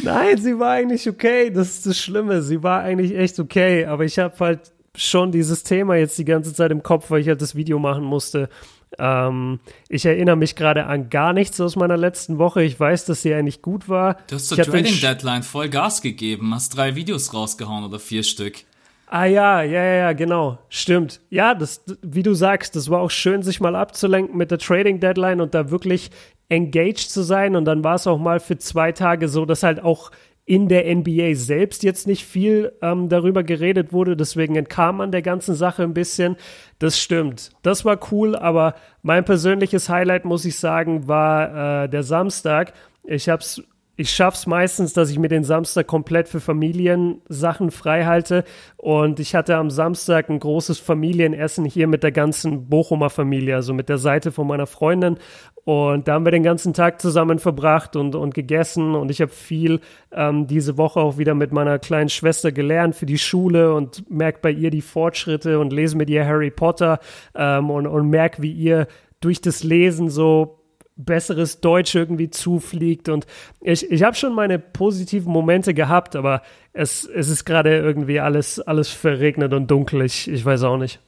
Nein, 0.04 0.38
sie 0.38 0.60
war 0.60 0.72
eigentlich 0.72 1.08
okay. 1.08 1.50
Das 1.52 1.70
ist 1.70 1.86
das 1.86 1.98
Schlimme. 1.98 2.42
Sie 2.42 2.62
war 2.62 2.82
eigentlich 2.82 3.18
echt 3.18 3.40
okay. 3.40 3.86
Aber 3.86 4.04
ich 4.04 4.20
habe 4.20 4.36
halt 4.40 4.74
schon 4.94 5.32
dieses 5.32 5.64
Thema 5.64 5.96
jetzt 5.96 6.18
die 6.18 6.26
ganze 6.26 6.54
Zeit 6.54 6.72
im 6.72 6.84
Kopf, 6.84 7.12
weil 7.12 7.22
ich 7.22 7.30
halt 7.30 7.42
das 7.42 7.56
Video 7.56 7.80
machen 7.80 8.04
musste. 8.04 8.50
Ähm, 8.98 9.60
ich 9.88 10.06
erinnere 10.06 10.36
mich 10.36 10.56
gerade 10.56 10.86
an 10.86 11.10
gar 11.10 11.34
nichts 11.34 11.62
aus 11.62 11.76
meiner 11.76 11.98
letzten 11.98 12.38
Woche. 12.38 12.64
Ich 12.64 12.80
weiß, 12.80 13.06
dass 13.06 13.22
sie 13.22 13.34
eigentlich 13.34 13.62
gut 13.62 13.88
war. 13.88 14.18
Du 14.28 14.36
hast 14.36 14.48
zur 14.48 14.58
Trading 14.58 15.00
Deadline 15.00 15.44
voll 15.44 15.70
Gas 15.70 16.02
gegeben, 16.02 16.54
hast 16.54 16.76
drei 16.76 16.96
Videos 16.96 17.34
rausgehauen 17.34 17.86
oder 17.86 18.00
vier 18.00 18.24
Stück. 18.24 18.66
Ah 19.12 19.26
ja, 19.26 19.64
ja, 19.64 19.84
ja, 19.84 20.14
genau. 20.14 20.60
Stimmt. 20.70 21.20
Ja, 21.32 21.56
das, 21.56 21.84
wie 22.04 22.22
du 22.22 22.36
sagst, 22.36 22.76
das 22.76 22.92
war 22.92 23.02
auch 23.02 23.10
schön, 23.10 23.42
sich 23.42 23.60
mal 23.60 23.76
abzulenken 23.76 24.38
mit 24.38 24.52
der 24.52 24.60
Trading 24.60 25.00
Deadline 25.00 25.42
und 25.42 25.56
da 25.56 25.72
wirklich 25.72 26.12
engaged 26.50 27.10
zu 27.10 27.24
sein. 27.24 27.56
Und 27.56 27.66
dann 27.66 27.84
war 27.84 27.96
es 27.96 28.06
auch 28.06 28.20
mal 28.20 28.40
für 28.40 28.60
zwei 28.60 28.92
Tage 28.92 29.28
so, 29.28 29.46
dass 29.46 29.64
halt 29.64 29.84
auch 29.84 30.12
in 30.50 30.68
der 30.68 30.94
NBA 30.96 31.36
selbst 31.36 31.84
jetzt 31.84 32.08
nicht 32.08 32.26
viel 32.26 32.74
ähm, 32.82 33.08
darüber 33.08 33.44
geredet 33.44 33.94
wurde, 33.94 34.18
deswegen 34.18 34.56
entkam 34.56 34.98
man 34.98 35.12
der 35.12 35.22
ganzen 35.22 35.54
Sache 35.54 35.84
ein 35.84 35.94
bisschen. 35.94 36.38
Das 36.80 37.00
stimmt. 37.00 37.52
Das 37.62 37.86
war 37.86 38.00
cool, 38.12 38.36
aber 38.36 38.74
mein 39.04 39.26
persönliches 39.26 39.90
Highlight, 39.90 40.26
muss 40.26 40.46
ich 40.46 40.58
sagen, 40.58 41.08
war 41.08 41.84
äh, 41.84 41.90
der 41.90 42.02
Samstag. 42.02 42.74
Ich 43.04 43.30
hab's 43.30 43.62
ich 44.00 44.12
schaff's 44.12 44.48
meistens, 44.48 44.94
dass 44.94 45.12
ich 45.12 45.20
mir 45.20 45.28
den 45.28 45.44
Samstag 45.44 45.86
komplett 45.86 46.30
für 46.30 46.40
Familiensachen 46.40 47.70
frei 47.70 48.06
halte. 48.06 48.46
Und 48.78 49.20
ich 49.20 49.36
hatte 49.36 49.58
am 49.58 49.70
Samstag 49.70 50.30
ein 50.30 50.40
großes 50.40 50.80
Familienessen 50.80 51.66
hier 51.66 51.86
mit 51.86 52.02
der 52.04 52.14
ganzen 52.14 52.70
Bochumer 52.70 53.10
Familie, 53.10 53.56
also 53.56 53.74
mit 53.74 53.90
der 53.90 53.98
Seite 53.98 54.32
von 54.32 54.48
meiner 54.48 54.68
Freundin. 54.68 55.18
Und 55.66 56.08
da 56.08 56.14
haben 56.14 56.24
wir 56.24 56.32
den 56.32 56.44
ganzen 56.44 56.74
Tag 56.74 57.02
zusammen 57.02 57.40
verbracht 57.40 57.98
und, 57.98 58.16
und 58.16 58.34
gegessen. 58.34 58.96
Und 58.96 59.12
ich 59.12 59.20
habe 59.20 59.32
viel 59.32 59.82
ähm, 60.14 60.48
diese 60.48 60.78
Woche 60.78 61.02
auch 61.02 61.18
wieder 61.18 61.36
mit 61.36 61.52
meiner 61.52 61.78
kleinen 61.78 62.08
Schwester 62.08 62.54
gelernt 62.54 62.96
für 62.96 63.06
die 63.06 63.18
Schule 63.18 63.74
und 63.74 64.10
merke 64.10 64.40
bei 64.42 64.52
ihr 64.52 64.70
die 64.70 64.82
Fortschritte 64.82 65.60
und 65.60 65.74
lese 65.74 65.98
mit 65.98 66.10
ihr 66.10 66.26
Harry 66.26 66.52
Potter 66.52 67.00
ähm, 67.36 67.70
und, 67.70 67.86
und 67.86 68.10
merke, 68.10 68.42
wie 68.42 68.54
ihr 68.54 68.88
durch 69.20 69.42
das 69.42 69.62
Lesen 69.62 70.10
so 70.10 70.59
besseres 71.00 71.62
Deutsch 71.62 71.96
irgendwie 71.96 72.30
zufliegt. 72.30 73.10
Und 73.10 73.26
ich, 73.62 73.90
ich 73.90 74.04
habe 74.04 74.16
schon 74.16 74.36
meine 74.36 74.60
positiven 74.60 75.32
Momente 75.32 75.74
gehabt, 75.74 76.16
aber 76.16 76.42
es, 76.74 77.06
es 77.06 77.30
ist 77.30 77.46
gerade 77.46 77.76
irgendwie 77.78 78.20
alles, 78.20 78.60
alles 78.60 78.90
verregnet 78.90 79.54
und 79.54 79.72
dunkel. 79.72 80.02
Ich, 80.02 80.28
ich 80.28 80.44
weiß 80.44 80.64
auch 80.64 80.78
nicht. 80.78 81.00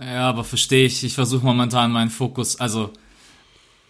Ja, 0.00 0.28
aber 0.28 0.44
verstehe 0.44 0.86
ich. 0.86 1.04
Ich 1.04 1.14
versuche 1.14 1.44
momentan 1.44 1.90
meinen 1.90 2.10
Fokus, 2.10 2.58
also 2.58 2.90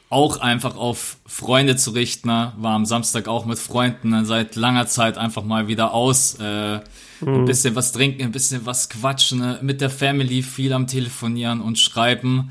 auch 0.09 0.41
einfach 0.41 0.77
auf 0.77 1.19
Freunde 1.25 1.77
zu 1.77 1.93
richten. 1.93 2.29
Ne? 2.29 2.53
War 2.57 2.75
am 2.75 2.85
Samstag 2.85 3.29
auch 3.29 3.45
mit 3.45 3.59
Freunden 3.59 4.09
ne? 4.11 4.25
seit 4.25 4.57
langer 4.57 4.87
Zeit 4.89 5.19
einfach 5.19 5.45
mal 5.45 5.69
wieder 5.69 5.95
aus. 5.95 6.37
Äh, 6.41 6.81
mhm. 7.21 7.35
Ein 7.35 7.45
bisschen 7.45 7.77
was 7.77 7.93
trinken, 7.93 8.23
ein 8.23 8.33
bisschen 8.33 8.67
was 8.67 8.89
quatschen, 8.89 9.39
ne? 9.39 9.59
mit 9.63 9.81
der 9.81 9.91
Family 9.91 10.43
viel 10.43 10.73
am 10.73 10.89
Telefonieren 10.89 11.61
und 11.61 11.79
schreiben 11.79 12.51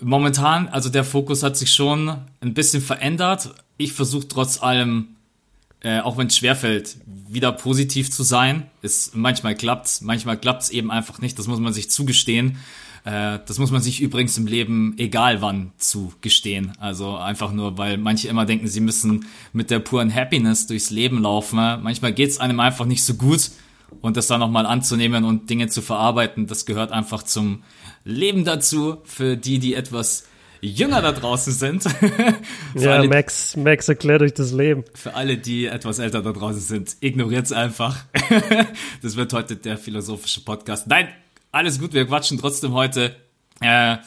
momentan, 0.00 0.68
also 0.68 0.88
der 0.88 1.04
Fokus 1.04 1.42
hat 1.42 1.56
sich 1.56 1.72
schon 1.72 2.16
ein 2.40 2.54
bisschen 2.54 2.82
verändert. 2.82 3.54
Ich 3.76 3.92
versuche 3.92 4.28
trotz 4.28 4.62
allem, 4.62 5.08
äh, 5.80 6.00
auch 6.00 6.16
wenn 6.16 6.28
es 6.28 6.36
schwerfällt, 6.36 6.96
wieder 7.06 7.52
positiv 7.52 8.10
zu 8.10 8.22
sein. 8.22 8.70
Ist, 8.82 9.14
manchmal 9.14 9.54
klappt's, 9.54 10.00
manchmal 10.00 10.38
klappt's 10.38 10.70
eben 10.70 10.90
einfach 10.90 11.20
nicht. 11.20 11.38
Das 11.38 11.46
muss 11.46 11.60
man 11.60 11.72
sich 11.72 11.90
zugestehen. 11.90 12.58
Äh, 13.04 13.38
das 13.46 13.58
muss 13.58 13.70
man 13.70 13.82
sich 13.82 14.00
übrigens 14.00 14.36
im 14.38 14.46
Leben 14.46 14.94
egal 14.98 15.42
wann 15.42 15.72
zugestehen. 15.78 16.72
Also 16.78 17.16
einfach 17.16 17.52
nur, 17.52 17.76
weil 17.78 17.98
manche 17.98 18.28
immer 18.28 18.46
denken, 18.46 18.66
sie 18.66 18.80
müssen 18.80 19.26
mit 19.52 19.70
der 19.70 19.78
puren 19.78 20.14
Happiness 20.14 20.66
durchs 20.66 20.90
Leben 20.90 21.22
laufen. 21.22 21.56
Manchmal 21.56 22.12
geht's 22.12 22.38
einem 22.38 22.60
einfach 22.60 22.86
nicht 22.86 23.04
so 23.04 23.14
gut 23.14 23.50
und 24.00 24.16
das 24.16 24.26
dann 24.26 24.40
nochmal 24.40 24.66
anzunehmen 24.66 25.24
und 25.24 25.50
Dinge 25.50 25.68
zu 25.68 25.82
verarbeiten, 25.82 26.46
das 26.46 26.66
gehört 26.66 26.92
einfach 26.92 27.22
zum 27.22 27.62
Leben 28.04 28.44
dazu 28.44 28.98
für 29.04 29.36
die, 29.36 29.58
die 29.58 29.74
etwas 29.74 30.24
jünger 30.60 31.02
da 31.02 31.12
draußen 31.12 31.52
sind. 31.52 31.84
ja, 32.74 32.92
alle, 32.92 33.08
Max, 33.08 33.56
Max 33.56 33.88
erklärt 33.88 34.22
euch 34.22 34.34
das 34.34 34.52
Leben. 34.52 34.84
Für 34.94 35.14
alle, 35.14 35.36
die 35.36 35.66
etwas 35.66 35.98
älter 35.98 36.22
da 36.22 36.32
draußen 36.32 36.60
sind, 36.60 36.96
ignoriert's 37.00 37.52
einfach. 37.52 38.04
das 39.02 39.16
wird 39.16 39.32
heute 39.32 39.56
der 39.56 39.78
philosophische 39.78 40.40
Podcast. 40.40 40.86
Nein, 40.86 41.08
alles 41.52 41.78
gut, 41.78 41.92
wir 41.92 42.06
quatschen 42.06 42.38
trotzdem 42.38 42.72
heute. 42.72 43.14
Äh, 43.60 43.98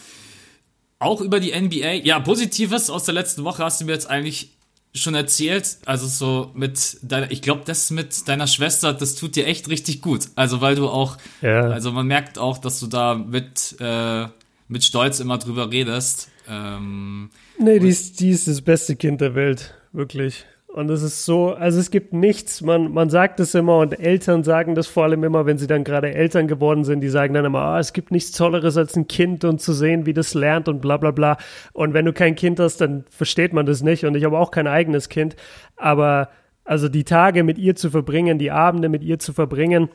auch 1.00 1.22
über 1.22 1.40
die 1.40 1.60
NBA. 1.60 2.06
Ja, 2.06 2.20
Positives 2.20 2.90
aus 2.90 3.04
der 3.04 3.14
letzten 3.14 3.44
Woche 3.44 3.64
hast 3.64 3.80
du 3.80 3.86
mir 3.86 3.94
jetzt 3.94 4.10
eigentlich 4.10 4.57
schon 5.02 5.16
erzählt, 5.16 5.78
also 5.86 6.08
so 6.08 6.52
mit 6.54 6.98
deiner, 7.02 7.32
ich 7.32 7.42
glaube, 7.42 7.62
das 7.66 7.92
mit 7.92 8.28
deiner 8.28 8.48
Schwester, 8.48 8.94
das 8.94 9.16
tut 9.16 9.36
dir 9.36 9.46
echt 9.46 9.70
richtig 9.70 10.02
gut. 10.02 10.28
Also 10.36 10.62
weil 10.62 10.76
du 10.76 10.88
auch, 10.90 11.18
ja. 11.42 11.70
also 11.70 11.92
man 11.92 12.08
merkt 12.08 12.38
auch, 12.38 12.58
dass 12.58 12.80
du 12.80 12.88
da 12.88 13.16
mit, 13.16 13.76
äh, 13.80 14.26
mit 14.68 14.84
Stolz 14.84 15.20
immer 15.20 15.38
drüber 15.38 15.72
redest. 15.72 16.30
Ähm, 16.50 17.30
nee, 17.60 17.80
die 17.80 17.90
ist, 17.90 18.20
die 18.20 18.30
ist 18.30 18.48
das 18.48 18.62
beste 18.62 18.96
Kind 18.96 19.22
der 19.22 19.36
Welt, 19.36 19.74
wirklich. 19.92 20.46
Und 20.78 20.92
es 20.92 21.02
ist 21.02 21.26
so, 21.26 21.54
also 21.54 21.80
es 21.80 21.90
gibt 21.90 22.14
nichts, 22.14 22.62
man, 22.62 22.94
man 22.94 23.10
sagt 23.10 23.40
es 23.40 23.56
immer 23.56 23.80
und 23.80 24.00
Eltern 24.00 24.44
sagen 24.44 24.76
das 24.76 24.86
vor 24.86 25.06
allem 25.06 25.24
immer, 25.24 25.48
wenn 25.48 25.58
sie 25.58 25.66
dann 25.66 25.84
gerade 25.84 26.14
Eltern 26.14 26.48
geworden 26.48 26.84
sind, 26.84 27.02
die 27.02 27.10
sagen 27.10 27.34
dann 27.34 27.46
immer, 27.46 27.62
ah, 27.62 27.80
es 27.80 27.94
gibt 27.94 28.12
nichts 28.12 28.32
Tolleres 28.32 28.78
als 28.78 28.96
ein 28.96 29.08
Kind 29.08 29.44
und 29.44 29.60
zu 29.60 29.74
sehen, 29.74 30.06
wie 30.06 30.14
das 30.14 30.36
lernt 30.36 30.68
und 30.68 30.80
bla 30.80 30.98
bla 30.98 31.10
bla. 31.10 31.38
Und 31.74 31.96
wenn 31.96 32.06
du 32.06 32.14
kein 32.14 32.36
Kind 32.36 32.60
hast, 32.60 32.80
dann 32.80 33.06
versteht 33.10 33.54
man 33.54 33.66
das 33.66 33.82
nicht. 33.82 34.06
Und 34.06 34.14
ich 34.14 34.24
habe 34.24 34.38
auch 34.38 34.52
kein 34.52 34.68
eigenes 34.68 35.10
Kind. 35.10 35.36
Aber 35.78 36.30
also 36.64 36.90
die 36.90 37.06
Tage 37.06 37.44
mit 37.44 37.58
ihr 37.58 37.76
zu 37.76 37.90
verbringen, 37.90 38.38
die 38.38 38.52
Abende 38.52 38.88
mit 38.88 39.02
ihr 39.02 39.18
zu 39.18 39.34
verbringen, 39.34 39.90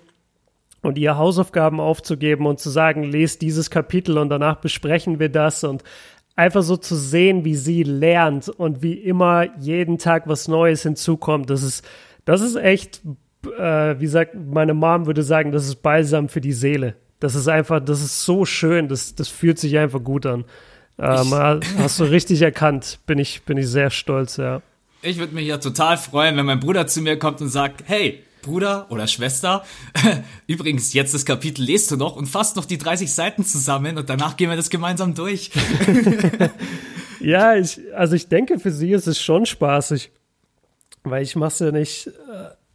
und 0.83 0.99
ihr 0.99 1.17
Hausaufgaben 1.17 1.81
aufzugeben 1.81 2.45
und 2.47 2.59
zu 2.59 2.69
sagen, 2.69 3.05
lest 3.05 3.41
dieses 3.41 3.71
Kapitel 3.71 4.19
und 4.19 4.29
danach 4.29 4.57
besprechen 4.57 5.21
wir 5.21 5.29
das 5.29 5.63
und 5.63 5.85
einfach 6.37 6.63
so 6.63 6.77
zu 6.77 6.97
sehen, 6.97 7.45
wie 7.45 7.55
sie 7.55 7.83
lernt 7.83 8.49
und 8.49 8.83
wie 8.83 8.95
immer 8.95 9.47
jeden 9.59 9.99
Tag 9.99 10.27
was 10.27 10.49
Neues 10.49 10.83
hinzukommt, 10.83 11.51
das 11.51 11.63
ist, 11.63 11.85
das 12.25 12.41
ist 12.41 12.57
echt, 12.57 13.03
äh, 13.59 13.99
wie 13.99 14.07
sagt 14.07 14.35
meine 14.35 14.75
Mom 14.75 15.07
würde 15.07 15.23
sagen, 15.23 15.53
das 15.53 15.67
ist 15.67 15.77
balsam 15.77 16.29
für 16.29 16.41
die 16.41 16.53
Seele. 16.53 16.97
Das 17.21 17.35
ist 17.35 17.49
einfach, 17.49 17.81
das 17.81 18.03
ist 18.03 18.25
so 18.25 18.45
schön, 18.45 18.89
das, 18.89 19.15
das 19.15 19.29
fühlt 19.29 19.59
sich 19.59 19.79
einfach 19.79 20.03
gut 20.03 20.27
an. 20.27 20.45
Ähm, 20.99 21.33
hast 21.79 22.01
du 22.01 22.05
richtig 22.05 22.43
erkannt, 22.43 22.99
bin 23.07 23.19
ich, 23.19 23.43
bin 23.43 23.57
ich 23.57 23.69
sehr 23.69 23.91
stolz, 23.91 24.37
ja. 24.37 24.61
Ich 25.03 25.19
würde 25.19 25.35
mich 25.35 25.47
ja 25.47 25.59
total 25.59 25.97
freuen, 25.97 26.37
wenn 26.37 26.47
mein 26.47 26.61
Bruder 26.61 26.87
zu 26.87 27.01
mir 27.01 27.19
kommt 27.19 27.41
und 27.41 27.49
sagt, 27.49 27.85
hey, 27.87 28.23
Bruder 28.43 28.87
oder 28.91 29.07
Schwester, 29.07 29.65
übrigens, 30.47 30.93
jetzt 30.93 31.15
das 31.15 31.25
Kapitel 31.25 31.65
lest 31.65 31.91
du 31.91 31.97
noch 31.97 32.17
und 32.17 32.27
fasst 32.27 32.57
noch 32.57 32.65
die 32.65 32.79
30 32.79 33.13
Seiten 33.13 33.45
zusammen 33.45 33.97
und 33.97 34.11
danach 34.11 34.37
gehen 34.37 34.51
wir 34.51 34.57
das 34.57 34.71
gemeinsam 34.71 35.15
durch. 35.15 35.51
ja, 37.21 37.55
ich, 37.55 37.81
also 37.95 38.15
ich 38.15 38.29
denke, 38.29 38.59
für 38.59 38.71
sie 38.71 38.93
ist 38.93 39.07
es 39.07 39.21
schon 39.21 39.47
spaßig, 39.47 40.11
weil 41.05 41.23
ich 41.23 41.37
mache 41.37 41.53
es 41.53 41.59
ja 41.61 41.71
nicht. 41.71 42.09
Äh, 42.09 42.11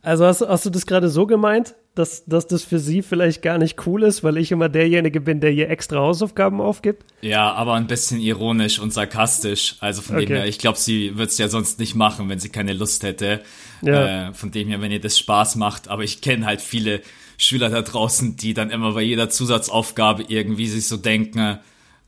also 0.01 0.25
hast, 0.25 0.41
hast 0.41 0.65
du 0.65 0.69
das 0.69 0.85
gerade 0.85 1.09
so 1.09 1.27
gemeint? 1.27 1.75
Dass, 1.97 2.25
dass 2.25 2.47
das 2.47 2.63
für 2.63 2.79
sie 2.79 3.01
vielleicht 3.01 3.41
gar 3.41 3.57
nicht 3.57 3.85
cool 3.85 4.03
ist, 4.03 4.23
weil 4.23 4.37
ich 4.37 4.51
immer 4.51 4.69
derjenige 4.69 5.21
bin, 5.21 5.39
der 5.39 5.51
ihr 5.51 5.69
extra 5.69 5.99
Hausaufgaben 5.99 6.61
aufgibt? 6.61 7.05
Ja, 7.21 7.53
aber 7.53 7.73
ein 7.73 7.87
bisschen 7.87 8.19
ironisch 8.19 8.79
und 8.79 8.93
sarkastisch. 8.93 9.75
Also 9.79 10.01
von 10.01 10.17
okay. 10.17 10.25
dem 10.25 10.35
her, 10.35 10.45
ich 10.45 10.59
glaube, 10.59 10.77
sie 10.77 11.17
wird 11.17 11.31
es 11.31 11.37
ja 11.37 11.47
sonst 11.47 11.79
nicht 11.79 11.95
machen, 11.95 12.29
wenn 12.29 12.39
sie 12.39 12.49
keine 12.49 12.73
Lust 12.73 13.03
hätte. 13.03 13.41
Ja. 13.81 14.29
Äh, 14.29 14.33
von 14.33 14.51
dem 14.51 14.67
her, 14.67 14.81
wenn 14.81 14.91
ihr 14.91 15.01
das 15.01 15.17
Spaß 15.17 15.55
macht. 15.55 15.87
Aber 15.87 16.03
ich 16.03 16.21
kenne 16.21 16.45
halt 16.45 16.61
viele 16.61 17.01
Schüler 17.37 17.69
da 17.69 17.81
draußen, 17.81 18.35
die 18.35 18.53
dann 18.53 18.69
immer 18.69 18.93
bei 18.93 19.01
jeder 19.01 19.29
Zusatzaufgabe 19.29 20.25
irgendwie 20.27 20.67
sich 20.67 20.87
so 20.87 20.97
denken, 20.97 21.59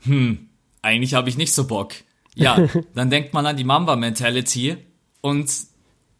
hm, 0.03 0.49
eigentlich 0.81 1.13
habe 1.13 1.29
ich 1.29 1.37
nicht 1.37 1.53
so 1.53 1.67
Bock. 1.67 1.93
Ja, 2.35 2.67
dann 2.95 3.09
denkt 3.09 3.33
man 3.33 3.45
an 3.45 3.57
die 3.57 3.63
Mamba-Mentality 3.63 4.77
und 5.21 5.49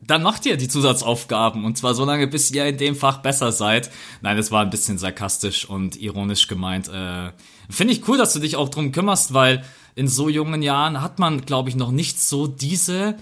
dann 0.01 0.23
macht 0.23 0.45
ihr 0.45 0.55
die 0.55 0.67
Zusatzaufgaben 0.67 1.65
und 1.65 1.77
zwar 1.77 1.93
so 1.93 2.05
lange, 2.05 2.27
bis 2.27 2.51
ihr 2.51 2.65
in 2.65 2.77
dem 2.77 2.95
Fach 2.95 3.17
besser 3.17 3.51
seid. 3.51 3.91
Nein, 4.21 4.37
das 4.37 4.51
war 4.51 4.61
ein 4.61 4.69
bisschen 4.69 4.97
sarkastisch 4.97 5.69
und 5.69 6.01
ironisch 6.01 6.47
gemeint. 6.47 6.87
Äh, 6.87 7.31
Finde 7.69 7.93
ich 7.93 8.07
cool, 8.07 8.17
dass 8.17 8.33
du 8.33 8.39
dich 8.39 8.55
auch 8.55 8.69
drum 8.69 8.91
kümmerst, 8.91 9.33
weil 9.33 9.63
in 9.95 10.07
so 10.07 10.29
jungen 10.29 10.61
Jahren 10.61 11.01
hat 11.01 11.19
man, 11.19 11.41
glaube 11.41 11.69
ich, 11.69 11.75
noch 11.75 11.91
nicht 11.91 12.19
so 12.21 12.47
diese 12.47 13.17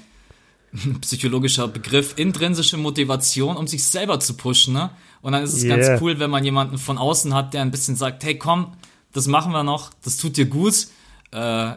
psychologischer 1.01 1.67
Begriff 1.67 2.13
intrinsische 2.17 2.77
Motivation, 2.77 3.57
um 3.57 3.65
sich 3.65 3.83
selber 3.83 4.19
zu 4.19 4.35
pushen. 4.35 4.73
Ne? 4.73 4.91
Und 5.21 5.31
dann 5.31 5.43
ist 5.43 5.53
es 5.53 5.63
yeah. 5.63 5.75
ganz 5.75 6.01
cool, 6.01 6.19
wenn 6.19 6.29
man 6.29 6.43
jemanden 6.43 6.77
von 6.77 6.99
außen 6.99 7.33
hat, 7.33 7.55
der 7.55 7.63
ein 7.63 7.71
bisschen 7.71 7.95
sagt, 7.95 8.23
hey 8.23 8.37
komm, 8.37 8.73
das 9.13 9.27
machen 9.27 9.51
wir 9.51 9.63
noch, 9.63 9.91
das 10.03 10.17
tut 10.17 10.37
dir 10.37 10.45
gut. 10.45 10.87
Äh, 11.31 11.71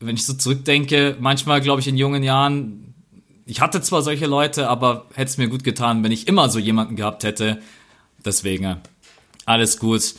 wenn 0.00 0.14
ich 0.14 0.24
so 0.24 0.32
zurückdenke, 0.32 1.16
manchmal 1.20 1.60
glaube 1.60 1.80
ich 1.80 1.88
in 1.88 1.96
jungen 1.96 2.22
Jahren 2.22 2.93
ich 3.46 3.60
hatte 3.60 3.80
zwar 3.82 4.02
solche 4.02 4.26
Leute, 4.26 4.68
aber 4.68 5.06
hätte 5.14 5.30
es 5.30 5.38
mir 5.38 5.48
gut 5.48 5.64
getan, 5.64 6.02
wenn 6.02 6.12
ich 6.12 6.28
immer 6.28 6.48
so 6.48 6.58
jemanden 6.58 6.96
gehabt 6.96 7.24
hätte. 7.24 7.60
Deswegen, 8.24 8.76
alles 9.44 9.78
gut. 9.78 10.14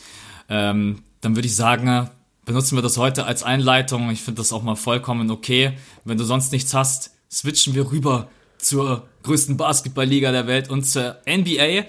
Ähm, 0.48 1.02
dann 1.20 1.34
würde 1.34 1.46
ich 1.46 1.56
sagen, 1.56 2.08
benutzen 2.44 2.76
wir 2.76 2.82
das 2.82 2.96
heute 2.96 3.24
als 3.24 3.42
Einleitung. 3.42 4.10
Ich 4.10 4.22
finde 4.22 4.40
das 4.40 4.52
auch 4.52 4.62
mal 4.62 4.76
vollkommen 4.76 5.30
okay. 5.30 5.72
Wenn 6.04 6.18
du 6.18 6.24
sonst 6.24 6.52
nichts 6.52 6.72
hast, 6.72 7.10
switchen 7.30 7.74
wir 7.74 7.90
rüber 7.90 8.28
zur 8.58 9.08
größten 9.24 9.56
Basketballliga 9.56 10.30
der 10.30 10.46
Welt 10.46 10.70
und 10.70 10.84
zur 10.84 11.16
NBA. 11.28 11.86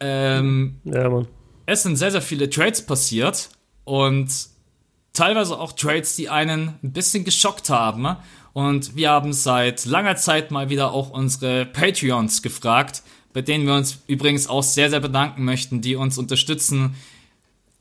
Ähm, 0.00 0.80
ja, 0.84 1.08
Mann. 1.08 1.28
Es 1.66 1.82
sind 1.82 1.96
sehr, 1.96 2.10
sehr 2.10 2.20
viele 2.20 2.50
Trades 2.50 2.84
passiert 2.84 3.48
und 3.84 4.28
teilweise 5.12 5.58
auch 5.58 5.72
Trades, 5.72 6.16
die 6.16 6.28
einen 6.28 6.74
ein 6.82 6.92
bisschen 6.92 7.24
geschockt 7.24 7.70
haben. 7.70 8.16
Und 8.54 8.94
wir 8.94 9.10
haben 9.10 9.32
seit 9.32 9.84
langer 9.84 10.14
Zeit 10.16 10.52
mal 10.52 10.70
wieder 10.70 10.92
auch 10.92 11.10
unsere 11.10 11.66
Patreons 11.66 12.40
gefragt, 12.40 13.02
bei 13.32 13.42
denen 13.42 13.66
wir 13.66 13.74
uns 13.74 13.98
übrigens 14.06 14.46
auch 14.46 14.62
sehr, 14.62 14.88
sehr 14.88 15.00
bedanken 15.00 15.44
möchten, 15.44 15.80
die 15.80 15.96
uns 15.96 16.18
unterstützen, 16.18 16.94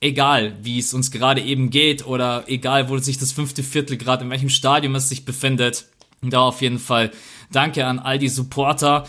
egal 0.01 0.58
wie 0.63 0.80
es 0.80 0.96
uns 0.96 1.12
gerade 1.12 1.42
eben 1.42 1.70
geht 1.70 2.08
oder 2.08 2.46
egal 2.48 2.89
wo 2.89 2.98
sich 2.98 3.20
das 3.20 3.32
fünfte 3.32 3.62
Viertel 3.62 3.98
gerade 3.98 4.25
in 4.25 4.32
welchem 4.32 4.50
Stadium 4.50 4.96
es 4.96 5.10
sich 5.10 5.25
befindet. 5.25 5.86
Da 6.24 6.39
auf 6.39 6.62
jeden 6.62 6.80
Fall 6.80 7.12
danke 7.51 7.86
an 7.86 8.00
all 8.00 8.18
die 8.18 8.27
Supporter. 8.27 9.06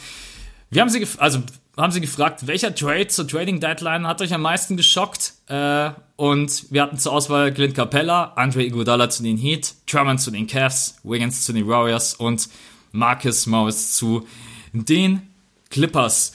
Wir 0.70 0.82
haben 0.82 0.90
sie, 0.90 1.06
also 1.16 1.40
haben 1.76 1.92
sie 1.92 2.00
gefragt, 2.00 2.46
welcher 2.46 2.74
Trade 2.74 3.08
zur 3.08 3.26
Trading 3.26 3.60
Deadline 3.60 4.06
hat 4.06 4.22
euch 4.22 4.32
am 4.32 4.42
meisten 4.42 4.76
geschockt? 4.76 5.34
Äh, 5.48 5.90
und 6.16 6.70
wir 6.70 6.82
hatten 6.82 6.98
zur 6.98 7.12
Auswahl 7.12 7.52
Clint 7.52 7.74
Capella, 7.74 8.32
Andre 8.36 8.64
Iguodala 8.64 9.10
zu 9.10 9.22
den 9.22 9.36
Heat, 9.36 9.74
Drummond 9.90 10.20
zu 10.20 10.30
den 10.30 10.46
Cavs, 10.46 10.96
Wiggins 11.02 11.44
zu 11.44 11.52
den 11.52 11.66
Warriors 11.66 12.14
und 12.14 12.48
Marcus 12.92 13.46
Morris 13.46 13.96
zu 13.96 14.26
den 14.72 15.22
Clippers. 15.70 16.34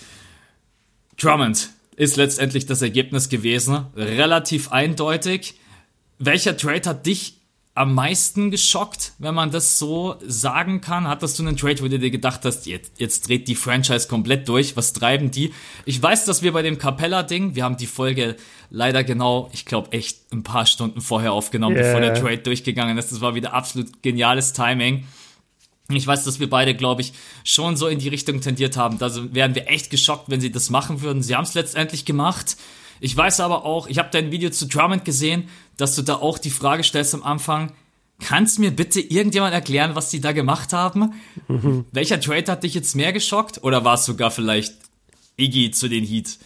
Drummond 1.18 1.70
ist 1.96 2.18
letztendlich 2.18 2.66
das 2.66 2.82
Ergebnis 2.82 3.30
gewesen. 3.30 3.86
Relativ 3.96 4.72
eindeutig. 4.72 5.56
Welcher 6.18 6.58
Trade 6.58 6.90
hat 6.90 7.06
dich 7.06 7.39
am 7.80 7.94
meisten 7.94 8.52
geschockt, 8.52 9.14
wenn 9.20 9.34
man 9.34 9.52
das 9.52 9.80
so 9.80 10.18
sagen 10.28 10.82
kann? 10.82 11.08
Hattest 11.08 11.40
du 11.40 11.44
einen 11.44 11.56
Trade, 11.56 11.80
wo 11.80 11.88
du 11.88 11.98
dir 11.98 12.12
gedacht 12.12 12.42
hast, 12.44 12.66
jetzt, 12.66 12.92
jetzt 12.98 13.30
dreht 13.30 13.48
die 13.48 13.56
Franchise 13.56 14.10
komplett 14.10 14.50
durch? 14.50 14.76
Was 14.76 14.92
treiben 14.92 15.32
die? 15.32 15.54
Ich 15.86 16.04
weiß, 16.04 16.26
dass 16.26 16.42
wir 16.44 16.52
bei 16.52 16.62
dem 16.62 16.78
Capella-Ding, 16.78 17.56
wir 17.56 17.64
haben 17.64 17.78
die 17.78 17.88
Folge 17.88 18.36
leider 18.70 19.06
genau, 19.06 19.50
ich 19.54 19.66
glaube 19.66 19.94
echt 19.94 20.34
ein 20.34 20.44
paar 20.44 20.66
Stunden 20.66 21.00
vorher 21.00 21.32
aufgenommen, 21.32 21.78
yeah. 21.78 21.86
bevor 21.86 22.02
der 22.02 22.16
Trade 22.16 22.40
durchgegangen 22.40 22.98
ist. 22.98 23.14
Das 23.14 23.22
war 23.22 23.34
wieder 23.34 23.54
absolut 23.54 24.04
geniales 24.04 24.52
Timing. 24.52 25.08
Ich 25.90 26.06
weiß, 26.06 26.26
dass 26.26 26.42
wir 26.42 26.50
beide, 26.50 26.76
glaube 26.76 27.00
ich, 27.00 27.14
schon 27.46 27.78
so 27.78 27.88
in 27.88 28.00
die 28.00 28.10
Richtung 28.10 28.42
tendiert 28.42 28.76
haben. 28.76 28.98
Da 28.98 29.10
wären 29.34 29.56
wir 29.56 29.70
echt 29.70 29.90
geschockt, 29.90 30.30
wenn 30.30 30.42
sie 30.42 30.52
das 30.52 30.70
machen 30.70 31.02
würden. 31.02 31.24
Sie 31.24 31.34
haben 31.34 31.46
es 31.46 31.54
letztendlich 31.54 32.04
gemacht. 32.04 32.58
Ich 33.00 33.16
weiß 33.16 33.40
aber 33.40 33.66
auch, 33.66 33.88
ich 33.88 33.98
habe 33.98 34.10
dein 34.12 34.32
Video 34.32 34.50
zu 34.50 34.68
Drummond 34.68 35.06
gesehen, 35.06 35.50
dass 35.78 35.96
du 35.96 36.02
da 36.02 36.16
auch 36.16 36.38
die 36.38 36.50
Frage 36.50 36.84
stellst 36.84 37.14
am 37.14 37.24
Anfang, 37.24 37.72
kannst 38.20 38.60
mir 38.60 38.72
bitte 38.72 39.00
irgendjemand 39.00 39.54
erklären, 39.54 39.96
was 39.96 40.10
die 40.10 40.22
da 40.22 40.32
gemacht 40.32 40.74
haben? 40.74 41.14
Mhm. 41.48 41.86
Welcher 41.92 42.20
Trade 42.20 42.52
hat 42.52 42.64
dich 42.64 42.74
jetzt 42.74 42.96
mehr 42.96 43.14
geschockt 43.14 43.64
oder 43.64 43.86
war 43.86 43.96
es 43.96 44.06
sogar 44.06 44.32
vielleicht 44.32 44.76
Iggy 45.38 45.72
zu 45.72 45.88
den 45.88 46.04
Heat? 46.04 46.38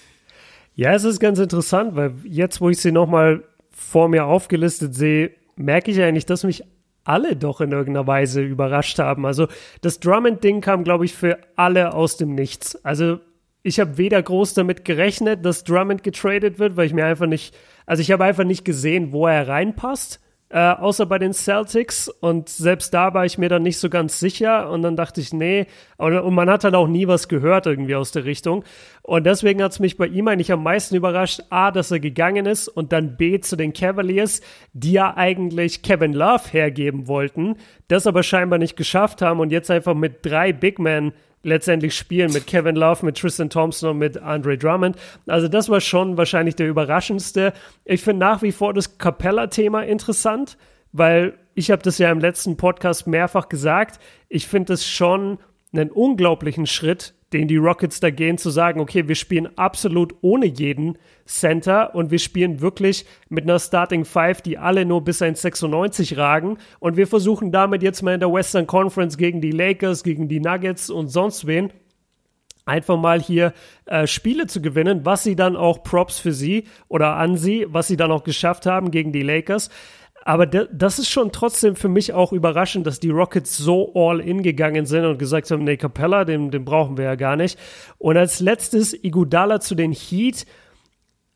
Ja, 0.76 0.94
es 0.94 1.04
ist 1.04 1.20
ganz 1.20 1.40
interessant, 1.40 1.96
weil 1.96 2.16
jetzt, 2.24 2.62
wo 2.62 2.70
ich 2.70 2.80
sie 2.80 2.92
nochmal 2.92 3.44
vor 3.72 4.08
mir 4.08 4.26
aufgelistet 4.26 4.96
sehe, 4.96 5.32
merke 5.56 5.92
ich 5.92 6.02
eigentlich, 6.02 6.26
dass 6.26 6.44
mich 6.44 6.64
alle 7.04 7.36
doch 7.36 7.62
in 7.62 7.72
irgendeiner 7.72 8.08
Weise 8.08 8.42
überrascht 8.42 8.98
haben. 9.00 9.26
Also 9.26 9.48
das 9.82 10.00
Drummond-Ding 10.00 10.62
kam, 10.62 10.84
glaube 10.84 11.06
ich, 11.06 11.14
für 11.14 11.40
alle 11.56 11.94
aus 11.94 12.18
dem 12.18 12.34
Nichts. 12.34 12.76
Also 12.86 13.20
ich 13.64 13.80
habe 13.80 13.98
weder 13.98 14.22
groß 14.22 14.54
damit 14.54 14.86
gerechnet, 14.86 15.46
dass 15.46 15.64
Drummond 15.64 16.04
getradet 16.04 16.60
wird, 16.60 16.76
weil 16.76 16.86
ich 16.86 16.94
mir 16.94 17.06
einfach 17.06 17.28
nicht, 17.28 17.56
also 17.86 18.02
ich 18.02 18.12
habe 18.12 18.26
einfach 18.26 18.44
nicht 18.44 18.66
gesehen, 18.66 19.14
wo 19.14 19.26
er 19.26 19.48
reinpasst, 19.48 20.20
äh, 20.50 20.60
außer 20.60 21.06
bei 21.06 21.18
den 21.18 21.34
Celtics. 21.34 22.10
Und 22.10 22.50
selbst 22.50 22.94
da 22.94 23.14
war 23.14 23.26
ich 23.26 23.38
mir 23.38 23.48
dann 23.48 23.64
nicht 23.64 23.80
so 23.80 23.90
ganz 23.90 24.20
sicher. 24.20 24.70
Und 24.70 24.82
dann 24.84 24.98
dachte 24.98 25.22
ich, 25.22 25.34
nee. 25.34 25.66
Und, 25.98 26.16
und 26.16 26.36
man 26.36 26.50
hat 26.50 26.66
halt 26.66 26.76
auch 26.76 26.88
nie 26.88 27.08
was 27.08 27.30
gehört 27.30 27.66
irgendwie 27.66 27.96
aus 27.96 28.12
der 28.12 28.26
Richtung. 28.26 28.66
Und 29.02 29.26
deswegen 29.26 29.64
hat 29.64 29.72
es 29.72 29.80
mich 29.80 29.98
bei 29.98 30.08
ihm 30.08 30.28
eigentlich 30.28 30.52
am 30.52 30.62
meisten 30.62 30.96
überrascht, 30.96 31.42
A, 31.50 31.72
dass 31.72 31.90
er 31.90 32.00
gegangen 32.00 32.46
ist 32.46 32.68
und 32.68 32.92
dann 32.92 33.16
B, 33.16 33.40
zu 33.40 33.56
den 33.56 33.74
Cavaliers, 33.74 34.42
die 34.74 34.92
ja 34.92 35.16
eigentlich 35.16 35.82
Kevin 35.82 36.14
Love 36.14 36.44
hergeben 36.52 37.08
wollten, 37.08 37.56
das 37.88 38.06
aber 38.06 38.24
scheinbar 38.24 38.60
nicht 38.60 38.76
geschafft 38.76 39.22
haben 39.22 39.40
und 39.40 39.52
jetzt 39.52 39.72
einfach 39.72 39.96
mit 39.96 40.26
drei 40.26 40.54
Big 40.54 40.80
Men 40.80 41.14
letztendlich 41.44 41.96
spielen 41.96 42.32
mit 42.32 42.48
Kevin 42.48 42.76
Love, 42.76 43.06
mit 43.06 43.18
Tristan 43.18 43.50
Thompson 43.50 43.92
und 43.92 43.98
mit 44.00 44.18
Andre 44.18 44.58
Drummond. 44.58 44.98
Also 45.28 45.48
das 45.48 45.70
war 45.70 45.82
schon 45.82 46.18
wahrscheinlich 46.18 46.56
der 46.56 46.68
überraschendste. 46.68 47.54
Ich 47.86 48.02
finde 48.02 48.22
nach 48.26 48.42
wie 48.42 48.52
vor 48.52 48.74
das 48.74 48.98
Capella-Thema 48.98 49.84
interessant, 49.84 50.58
weil 50.92 51.38
ich 51.54 51.70
habe 51.70 51.84
das 51.84 51.98
ja 51.98 52.12
im 52.12 52.20
letzten 52.20 52.58
Podcast 52.58 53.06
mehrfach 53.06 53.50
gesagt. 53.50 54.00
Ich 54.30 54.48
finde 54.48 54.74
es 54.74 54.88
schon 54.88 55.38
einen 55.74 55.92
unglaublichen 55.92 56.68
Schritt, 56.68 57.16
den 57.34 57.48
die 57.48 57.58
Rockets 57.58 58.00
da 58.00 58.12
gehen, 58.12 58.38
zu 58.38 58.50
sagen, 58.52 58.80
okay, 58.80 59.08
wir 59.08 59.16
spielen 59.16 59.58
absolut 59.58 60.16
ohne 60.22 60.46
jeden 60.46 60.98
Center 61.26 61.96
und 61.96 62.12
wir 62.12 62.20
spielen 62.20 62.62
wirklich 62.62 63.06
mit 63.30 63.44
einer 63.46 63.60
Starting 63.60 64.06
Five, 64.06 64.42
die 64.42 64.58
alle 64.58 64.86
nur 64.86 65.04
bis 65.04 65.22
1,96 65.22 66.18
ragen 66.18 66.58
und 66.80 66.96
wir 66.96 67.08
versuchen 67.08 67.52
damit 67.52 67.82
jetzt 67.82 68.04
mal 68.04 68.14
in 68.14 68.20
der 68.20 68.32
Western 68.32 68.68
Conference 68.68 69.18
gegen 69.18 69.42
die 69.42 69.52
Lakers, 69.52 70.04
gegen 70.04 70.28
die 70.28 70.40
Nuggets 70.40 70.90
und 70.90 71.08
sonst 71.08 71.48
wen 71.48 71.72
einfach 72.66 72.98
mal 72.98 73.22
hier 73.22 73.54
äh, 73.86 74.08
Spiele 74.08 74.48
zu 74.48 74.62
gewinnen, 74.62 75.06
was 75.06 75.24
sie 75.24 75.36
dann 75.36 75.56
auch 75.56 75.84
Props 75.84 76.20
für 76.20 76.32
sie 76.32 76.66
oder 76.88 77.16
an 77.16 77.36
sie, 77.36 77.66
was 77.70 77.88
sie 77.88 77.98
dann 77.98 78.12
auch 78.12 78.24
geschafft 78.24 78.66
haben 78.66 78.92
gegen 78.92 79.12
die 79.12 79.24
Lakers. 79.24 79.70
Aber 80.26 80.46
das 80.46 81.00
ist 81.00 81.10
schon 81.10 81.34
trotzdem 81.34 81.76
für 81.76 81.90
mich 81.90 82.14
auch 82.14 82.32
überraschend, 82.32 82.88
dass 82.88 83.02
die 83.02 83.10
Rockets 83.10 83.58
so 83.58 83.92
all 83.94 84.22
in 84.22 84.42
gegangen 84.42 84.86
sind 84.86 85.04
und 85.04 85.20
gesagt 85.20 85.52
haben, 85.52 85.66
nee, 85.66 85.76
Capella, 85.76 86.24
den, 86.24 86.50
den 86.50 86.64
brauchen 86.64 86.98
wir 86.98 87.04
ja 87.04 87.16
gar 87.16 87.36
nicht. 87.36 87.60
Und 87.98 88.16
als 88.16 88.40
letztes 88.40 88.94
Igudala 88.94 89.60
zu 89.60 89.76
den 89.76 89.92
Heat 89.92 90.46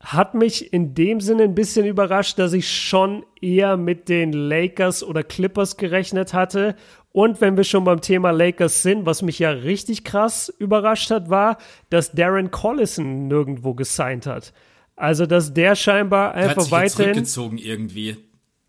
hat 0.00 0.34
mich 0.34 0.72
in 0.72 0.94
dem 0.94 1.20
Sinne 1.20 1.42
ein 1.42 1.54
bisschen 1.54 1.84
überrascht, 1.84 2.38
dass 2.38 2.54
ich 2.54 2.72
schon 2.72 3.26
eher 3.42 3.76
mit 3.76 4.08
den 4.08 4.32
Lakers 4.32 5.02
oder 5.02 5.22
Clippers 5.22 5.76
gerechnet 5.76 6.32
hatte. 6.32 6.74
Und 7.12 7.42
wenn 7.42 7.58
wir 7.58 7.64
schon 7.64 7.84
beim 7.84 8.00
Thema 8.00 8.30
Lakers 8.30 8.82
sind, 8.82 9.04
was 9.04 9.20
mich 9.20 9.38
ja 9.38 9.50
richtig 9.50 10.04
krass 10.04 10.54
überrascht 10.58 11.10
hat, 11.10 11.28
war, 11.28 11.58
dass 11.90 12.12
Darren 12.12 12.50
Collison 12.50 13.26
nirgendwo 13.28 13.74
gesigned 13.74 14.26
hat. 14.26 14.54
Also, 14.96 15.26
dass 15.26 15.52
der 15.52 15.74
scheinbar 15.74 16.32
einfach 16.32 16.48
der 16.48 16.56
hat 16.56 16.62
sich 16.62 16.72
weiterhin. 16.72 17.04
zurückgezogen 17.04 17.58
irgendwie. 17.58 18.16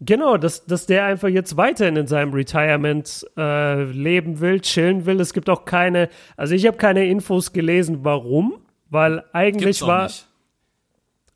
Genau, 0.02 0.38
dass, 0.38 0.66
dass 0.66 0.86
der 0.86 1.06
einfach 1.06 1.28
jetzt 1.28 1.58
weiterhin 1.58 1.98
in 1.98 2.08
seinem 2.08 2.34
Retirement 2.34 3.28
äh, 3.36 3.84
leben 3.84 4.40
will, 4.40 4.62
chillen 4.62 5.06
will. 5.06 5.20
Es 5.20 5.34
gibt 5.34 5.50
auch 5.50 5.66
keine, 5.66 6.10
also 6.38 6.56
ich 6.56 6.66
habe 6.66 6.78
keine 6.78 7.06
Infos 7.06 7.52
gelesen, 7.52 8.00
warum, 8.04 8.62
weil 8.90 9.24
eigentlich 9.34 9.82
war. 9.82 10.04
Nicht. 10.04 10.28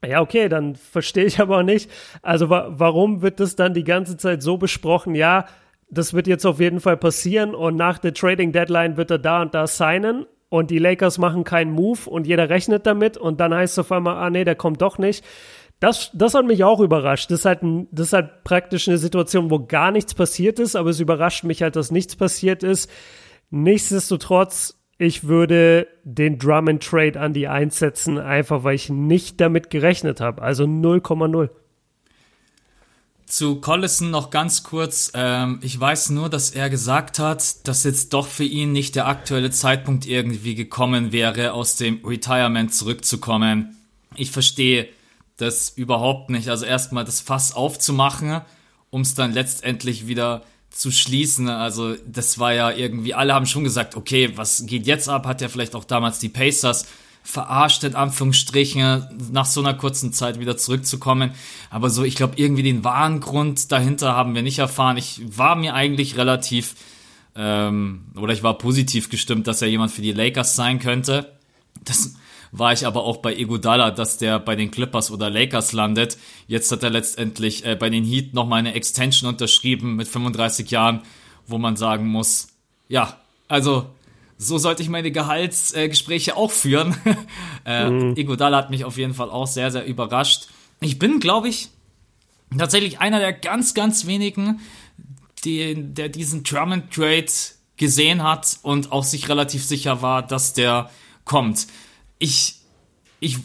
Ja, 0.06 0.22
okay, 0.22 0.50
dann 0.50 0.76
verstehe 0.76 1.26
ich 1.26 1.40
aber 1.40 1.60
auch 1.60 1.64
nicht. 1.64 1.90
Also 2.22 2.50
wa 2.50 2.68
warum 2.70 3.22
wird 3.22 3.40
das 3.40 3.56
dann 3.56 3.74
die 3.74 3.84
ganze 3.84 4.18
Zeit 4.18 4.42
so 4.42 4.58
besprochen? 4.58 5.16
Ja, 5.16 5.46
das 5.90 6.14
wird 6.14 6.28
jetzt 6.28 6.46
auf 6.46 6.60
jeden 6.60 6.80
Fall 6.80 6.98
passieren 6.98 7.56
und 7.56 7.76
nach 7.76 8.00
der 8.00 8.14
Trading 8.14 8.52
Deadline 8.52 8.98
wird 8.98 9.12
er 9.12 9.20
da 9.20 9.42
und 9.42 9.54
da 9.54 9.68
signen 9.68 10.26
und 10.50 10.72
die 10.72 10.80
Lakers 10.80 11.18
machen 11.18 11.44
keinen 11.44 11.72
Move 11.72 12.10
und 12.10 12.28
jeder 12.28 12.50
rechnet 12.50 12.86
damit 12.86 13.18
und 13.18 13.40
dann 13.40 13.54
heißt 13.54 13.74
es 13.74 13.80
auf 13.80 13.92
einmal, 13.92 14.16
ah 14.18 14.30
nee, 14.30 14.44
der 14.44 14.56
kommt 14.56 14.82
doch 14.82 14.98
nicht. 14.98 15.24
Das, 15.84 16.12
das 16.14 16.34
hat 16.34 16.46
mich 16.46 16.64
auch 16.64 16.80
überrascht. 16.80 17.30
Das 17.30 17.40
ist, 17.40 17.46
halt 17.46 17.62
ein, 17.62 17.90
das 17.92 18.08
ist 18.08 18.14
halt 18.14 18.46
praktisch 18.46 18.88
eine 18.88 18.98
Situation, 18.98 19.52
wo 19.52 19.66
gar 19.66 19.92
nichts 19.92 20.14
passiert 20.14 20.58
ist, 20.58 20.78
aber 20.78 20.92
es 20.92 21.02
überrascht 21.02 21.44
mich 21.44 21.62
halt, 21.62 21.76
dass 21.76 21.92
nichts 21.92 22.16
passiert 22.16 22.64
ist. 22.64 22.90
Nichtsdestotrotz, 23.50 24.80
ich 24.98 25.26
würde 25.26 25.90
den 26.06 26.40
Drum 26.40 26.70
and 26.70 26.82
Trade 26.82 27.20
an 27.20 27.34
die 27.34 27.50
einsetzen, 27.50 28.18
einfach 28.18 28.64
weil 28.64 28.76
ich 28.76 28.88
nicht 28.88 29.42
damit 29.42 29.70
gerechnet 29.70 30.22
habe. 30.22 30.42
Also 30.42 30.64
0,0. 30.64 31.50
Zu 33.26 33.60
Collison 33.60 34.10
noch 34.10 34.30
ganz 34.30 34.64
kurz. 34.64 35.12
Ähm, 35.14 35.60
ich 35.64 35.78
weiß 35.78 36.12
nur, 36.12 36.30
dass 36.30 36.52
er 36.52 36.70
gesagt 36.70 37.20
hat, 37.20 37.68
dass 37.68 37.84
jetzt 37.84 38.14
doch 38.14 38.28
für 38.28 38.46
ihn 38.46 38.72
nicht 38.72 38.96
der 38.96 39.10
aktuelle 39.10 39.52
Zeitpunkt 39.52 40.06
irgendwie 40.06 40.56
gekommen 40.56 41.12
wäre, 41.12 41.52
aus 41.52 41.76
dem 41.76 42.00
Retirement 42.06 42.74
zurückzukommen. 42.74 43.76
Ich 44.16 44.32
verstehe 44.32 44.88
das 45.44 45.70
überhaupt 45.70 46.30
nicht. 46.30 46.50
Also 46.50 46.66
erstmal 46.66 47.06
das 47.06 47.22
Fass 47.22 47.54
aufzumachen, 47.54 48.42
um 48.90 49.02
es 49.02 49.16
dann 49.16 49.34
letztendlich 49.34 50.08
wieder 50.08 50.44
zu 50.70 50.92
schließen. 50.92 51.50
Also 51.50 51.96
das 52.06 52.40
war 52.40 52.54
ja 52.54 52.72
irgendwie, 52.72 53.14
alle 53.14 53.34
haben 53.34 53.46
schon 53.46 53.64
gesagt, 53.64 53.96
okay, 53.96 54.32
was 54.36 54.66
geht 54.66 54.88
jetzt 54.88 55.08
ab? 55.08 55.26
Hat 55.26 55.42
ja 55.42 55.50
vielleicht 55.50 55.76
auch 55.76 55.86
damals 55.86 56.20
die 56.20 56.30
Pacers 56.30 56.88
verarscht, 57.24 57.84
in 57.86 57.96
Anführungsstrichen, 57.96 59.08
nach 59.32 59.46
so 59.46 59.62
einer 59.62 59.74
kurzen 59.74 60.12
Zeit 60.12 60.40
wieder 60.40 60.58
zurückzukommen. 60.58 61.32
Aber 61.70 61.90
so, 61.90 62.04
ich 62.04 62.16
glaube, 62.16 62.34
irgendwie 62.36 62.64
den 62.64 62.84
wahren 62.84 63.22
Grund 63.22 63.72
dahinter 63.72 64.14
haben 64.14 64.36
wir 64.36 64.42
nicht 64.42 64.60
erfahren. 64.60 64.98
Ich 64.98 65.22
war 65.26 65.56
mir 65.56 65.74
eigentlich 65.74 66.18
relativ, 66.18 66.76
ähm, 67.36 68.06
oder 68.16 68.34
ich 68.34 68.44
war 68.44 68.58
positiv 68.58 69.10
gestimmt, 69.10 69.48
dass 69.48 69.62
er 69.62 69.70
jemand 69.70 69.92
für 69.92 70.02
die 70.02 70.12
Lakers 70.12 70.56
sein 70.56 70.80
könnte. 70.80 71.32
Das 71.86 72.16
war 72.56 72.72
ich 72.72 72.86
aber 72.86 73.04
auch 73.04 73.18
bei 73.18 73.36
Iguodala, 73.36 73.90
dass 73.90 74.20
der 74.20 74.38
bei 74.38 74.56
den 74.56 74.70
Clippers 74.70 75.10
oder 75.10 75.32
Lakers 75.32 75.74
landet. 75.74 76.20
Jetzt 76.48 76.72
hat 76.72 76.84
er 76.84 76.92
letztendlich 76.92 77.66
äh, 77.66 77.76
bei 77.76 77.90
den 77.90 78.06
Heat 78.06 78.36
nochmal 78.36 78.60
eine 78.60 78.76
Extension 78.76 79.28
unterschrieben 79.28 79.96
mit 79.96 80.08
35 80.08 80.70
Jahren, 80.70 81.02
wo 81.48 81.58
man 81.58 81.76
sagen 81.76 82.08
muss, 82.08 82.50
ja, 82.88 83.18
also 83.48 83.88
so 84.38 84.60
sollte 84.60 84.84
ich 84.84 84.90
meine 84.90 85.12
Gehaltsgespräche 85.12 86.32
äh, 86.32 86.34
auch 86.36 86.52
führen. 86.52 86.96
äh, 87.66 87.90
mhm. 87.90 88.16
Iguodala 88.16 88.58
hat 88.58 88.70
mich 88.70 88.86
auf 88.86 88.98
jeden 88.98 89.16
Fall 89.16 89.32
auch 89.32 89.48
sehr, 89.48 89.72
sehr 89.72 89.86
überrascht. 89.86 90.48
Ich 90.80 91.00
bin, 91.00 91.20
glaube 91.20 91.50
ich, 91.50 91.70
tatsächlich 92.56 93.00
einer 93.00 93.18
der 93.18 93.34
ganz, 93.34 93.74
ganz 93.74 94.06
wenigen, 94.06 94.60
die, 95.44 95.74
der 95.76 96.10
diesen 96.10 96.44
Drummond 96.44 96.94
Trade 96.94 97.26
gesehen 97.78 98.22
hat 98.22 98.60
und 98.62 98.92
auch 98.92 99.04
sich 99.04 99.28
relativ 99.28 99.66
sicher 99.66 100.04
war, 100.04 100.22
dass 100.22 100.54
der 100.54 100.92
kommt 101.26 101.66
ich, 102.24 102.56
ich, 103.20 103.38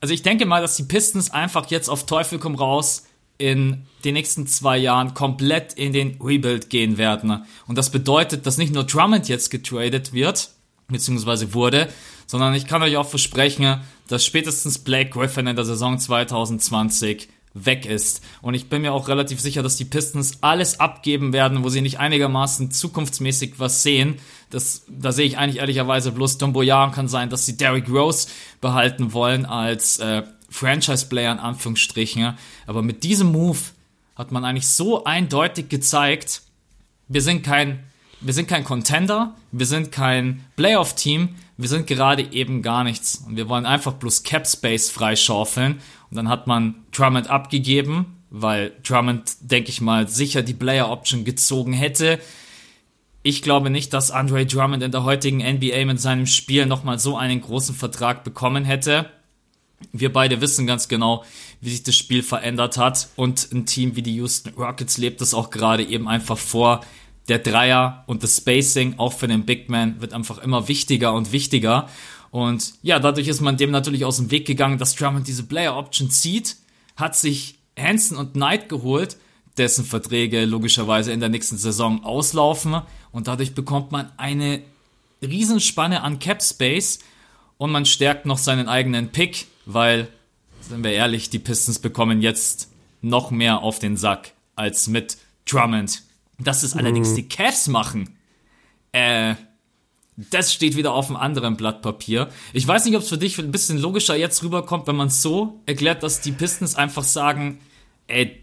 also 0.00 0.12
ich 0.12 0.22
denke 0.22 0.44
mal, 0.44 0.60
dass 0.60 0.74
die 0.74 0.82
Pistons 0.82 1.30
einfach 1.30 1.70
jetzt 1.70 1.88
auf 1.88 2.04
Teufel 2.04 2.40
komm 2.40 2.56
raus 2.56 3.06
in 3.38 3.86
den 4.04 4.14
nächsten 4.14 4.48
zwei 4.48 4.76
Jahren 4.76 5.14
komplett 5.14 5.74
in 5.74 5.92
den 5.92 6.20
Rebuild 6.20 6.68
gehen 6.68 6.98
werden. 6.98 7.44
Und 7.68 7.78
das 7.78 7.90
bedeutet, 7.90 8.44
dass 8.44 8.58
nicht 8.58 8.74
nur 8.74 8.84
Drummond 8.84 9.28
jetzt 9.28 9.50
getradet 9.50 10.12
wird, 10.12 10.50
beziehungsweise 10.88 11.54
wurde, 11.54 11.88
sondern 12.26 12.54
ich 12.54 12.66
kann 12.66 12.82
euch 12.82 12.96
auch 12.96 13.08
versprechen, 13.08 13.80
dass 14.08 14.24
spätestens 14.24 14.80
Blake 14.80 15.10
Griffin 15.10 15.46
in 15.46 15.56
der 15.56 15.64
Saison 15.64 15.98
2020 15.98 17.28
weg 17.54 17.86
ist. 17.86 18.22
Und 18.42 18.54
ich 18.54 18.68
bin 18.68 18.82
mir 18.82 18.92
auch 18.92 19.08
relativ 19.08 19.40
sicher, 19.40 19.62
dass 19.62 19.76
die 19.76 19.84
Pistons 19.84 20.38
alles 20.42 20.80
abgeben 20.80 21.32
werden, 21.32 21.62
wo 21.62 21.68
sie 21.68 21.80
nicht 21.80 22.00
einigermaßen 22.00 22.72
zukunftsmäßig 22.72 23.54
was 23.58 23.84
sehen. 23.84 24.16
Das, 24.50 24.82
da 24.88 25.12
sehe 25.12 25.26
ich 25.26 25.38
eigentlich 25.38 25.60
ehrlicherweise 25.60 26.10
bloß 26.10 26.38
Don 26.38 26.52
Boyan 26.52 26.90
kann 26.90 27.06
sein, 27.06 27.30
dass 27.30 27.46
sie 27.46 27.56
Derrick 27.56 27.88
Rose 27.88 28.28
behalten 28.60 29.12
wollen 29.12 29.46
als 29.46 29.98
äh, 29.98 30.24
Franchise-Player 30.50 31.32
in 31.32 31.38
Anführungsstrichen. 31.38 32.36
Aber 32.66 32.82
mit 32.82 33.04
diesem 33.04 33.30
Move 33.30 33.58
hat 34.16 34.32
man 34.32 34.44
eigentlich 34.44 34.68
so 34.68 35.04
eindeutig 35.04 35.68
gezeigt, 35.68 36.42
wir 37.06 37.22
sind 37.22 37.44
kein, 37.44 37.84
wir 38.20 38.34
sind 38.34 38.48
kein 38.48 38.64
Contender, 38.64 39.34
wir 39.52 39.66
sind 39.66 39.92
kein 39.92 40.44
Playoff-Team, 40.56 41.36
wir 41.56 41.68
sind 41.68 41.86
gerade 41.86 42.32
eben 42.32 42.62
gar 42.62 42.82
nichts. 42.82 43.22
Und 43.26 43.36
wir 43.36 43.48
wollen 43.48 43.66
einfach 43.66 43.92
bloß 43.94 44.24
Cap 44.24 44.46
Space 44.46 44.90
freischaufeln 44.90 45.80
dann 46.14 46.28
hat 46.28 46.46
man 46.46 46.76
Drummond 46.92 47.28
abgegeben, 47.28 48.22
weil 48.30 48.72
Drummond, 48.82 49.36
denke 49.40 49.70
ich 49.70 49.80
mal, 49.80 50.08
sicher 50.08 50.42
die 50.42 50.54
Player 50.54 50.90
Option 50.90 51.24
gezogen 51.24 51.72
hätte. 51.72 52.18
Ich 53.22 53.42
glaube 53.42 53.70
nicht, 53.70 53.92
dass 53.92 54.10
Andre 54.10 54.44
Drummond 54.46 54.82
in 54.82 54.92
der 54.92 55.04
heutigen 55.04 55.38
NBA 55.38 55.84
mit 55.86 56.00
seinem 56.00 56.26
Spiel 56.26 56.66
nochmal 56.66 56.98
so 56.98 57.16
einen 57.16 57.40
großen 57.40 57.74
Vertrag 57.74 58.22
bekommen 58.24 58.64
hätte. 58.64 59.10
Wir 59.92 60.12
beide 60.12 60.40
wissen 60.40 60.66
ganz 60.66 60.88
genau, 60.88 61.24
wie 61.60 61.70
sich 61.70 61.82
das 61.82 61.96
Spiel 61.96 62.22
verändert 62.22 62.76
hat 62.76 63.08
und 63.16 63.52
ein 63.52 63.66
Team 63.66 63.96
wie 63.96 64.02
die 64.02 64.16
Houston 64.16 64.52
Rockets 64.54 64.98
lebt 64.98 65.20
das 65.20 65.34
auch 65.34 65.50
gerade 65.50 65.84
eben 65.84 66.08
einfach 66.08 66.38
vor. 66.38 66.84
Der 67.28 67.38
Dreier 67.38 68.04
und 68.06 68.22
das 68.22 68.36
Spacing, 68.36 68.98
auch 68.98 69.14
für 69.14 69.28
den 69.28 69.46
Big 69.46 69.70
Man, 69.70 70.00
wird 70.00 70.12
einfach 70.12 70.38
immer 70.38 70.68
wichtiger 70.68 71.14
und 71.14 71.32
wichtiger. 71.32 71.88
Und 72.34 72.74
ja, 72.82 72.98
dadurch 72.98 73.28
ist 73.28 73.42
man 73.42 73.56
dem 73.56 73.70
natürlich 73.70 74.04
aus 74.04 74.16
dem 74.16 74.32
Weg 74.32 74.44
gegangen, 74.44 74.76
dass 74.76 74.96
Drummond 74.96 75.28
diese 75.28 75.44
Player 75.44 75.76
Option 75.76 76.10
zieht, 76.10 76.56
hat 76.96 77.14
sich 77.14 77.60
Hansen 77.78 78.16
und 78.16 78.32
Knight 78.32 78.68
geholt, 78.68 79.16
dessen 79.56 79.84
Verträge 79.84 80.44
logischerweise 80.44 81.12
in 81.12 81.20
der 81.20 81.28
nächsten 81.28 81.58
Saison 81.58 82.02
auslaufen 82.02 82.82
und 83.12 83.28
dadurch 83.28 83.54
bekommt 83.54 83.92
man 83.92 84.10
eine 84.16 84.62
Riesenspanne 85.22 86.02
an 86.02 86.18
Cap 86.18 86.42
Space 86.42 86.98
und 87.56 87.70
man 87.70 87.86
stärkt 87.86 88.26
noch 88.26 88.38
seinen 88.38 88.68
eigenen 88.68 89.12
Pick, 89.12 89.46
weil, 89.64 90.08
sind 90.60 90.82
wir 90.82 90.90
ehrlich, 90.90 91.30
die 91.30 91.38
Pistons 91.38 91.78
bekommen 91.78 92.20
jetzt 92.20 92.68
noch 93.00 93.30
mehr 93.30 93.62
auf 93.62 93.78
den 93.78 93.96
Sack 93.96 94.32
als 94.56 94.88
mit 94.88 95.18
Drummond. 95.46 96.02
Dass 96.40 96.64
es 96.64 96.74
allerdings 96.74 97.10
mhm. 97.10 97.14
die 97.14 97.28
Cavs 97.28 97.68
machen, 97.68 98.18
äh, 98.90 99.36
das 100.16 100.52
steht 100.52 100.76
wieder 100.76 100.92
auf 100.92 101.08
einem 101.08 101.16
anderen 101.16 101.56
Blatt 101.56 101.82
Papier. 101.82 102.28
Ich 102.52 102.66
weiß 102.66 102.84
nicht, 102.84 102.96
ob 102.96 103.02
es 103.02 103.08
für 103.08 103.18
dich 103.18 103.38
ein 103.38 103.50
bisschen 103.50 103.78
logischer 103.78 104.14
jetzt 104.16 104.42
rüberkommt, 104.42 104.86
wenn 104.86 104.96
man 104.96 105.08
es 105.08 105.22
so 105.22 105.60
erklärt, 105.66 106.02
dass 106.02 106.20
die 106.20 106.32
Pistons 106.32 106.76
einfach 106.76 107.02
sagen, 107.02 107.58
ey, 108.06 108.40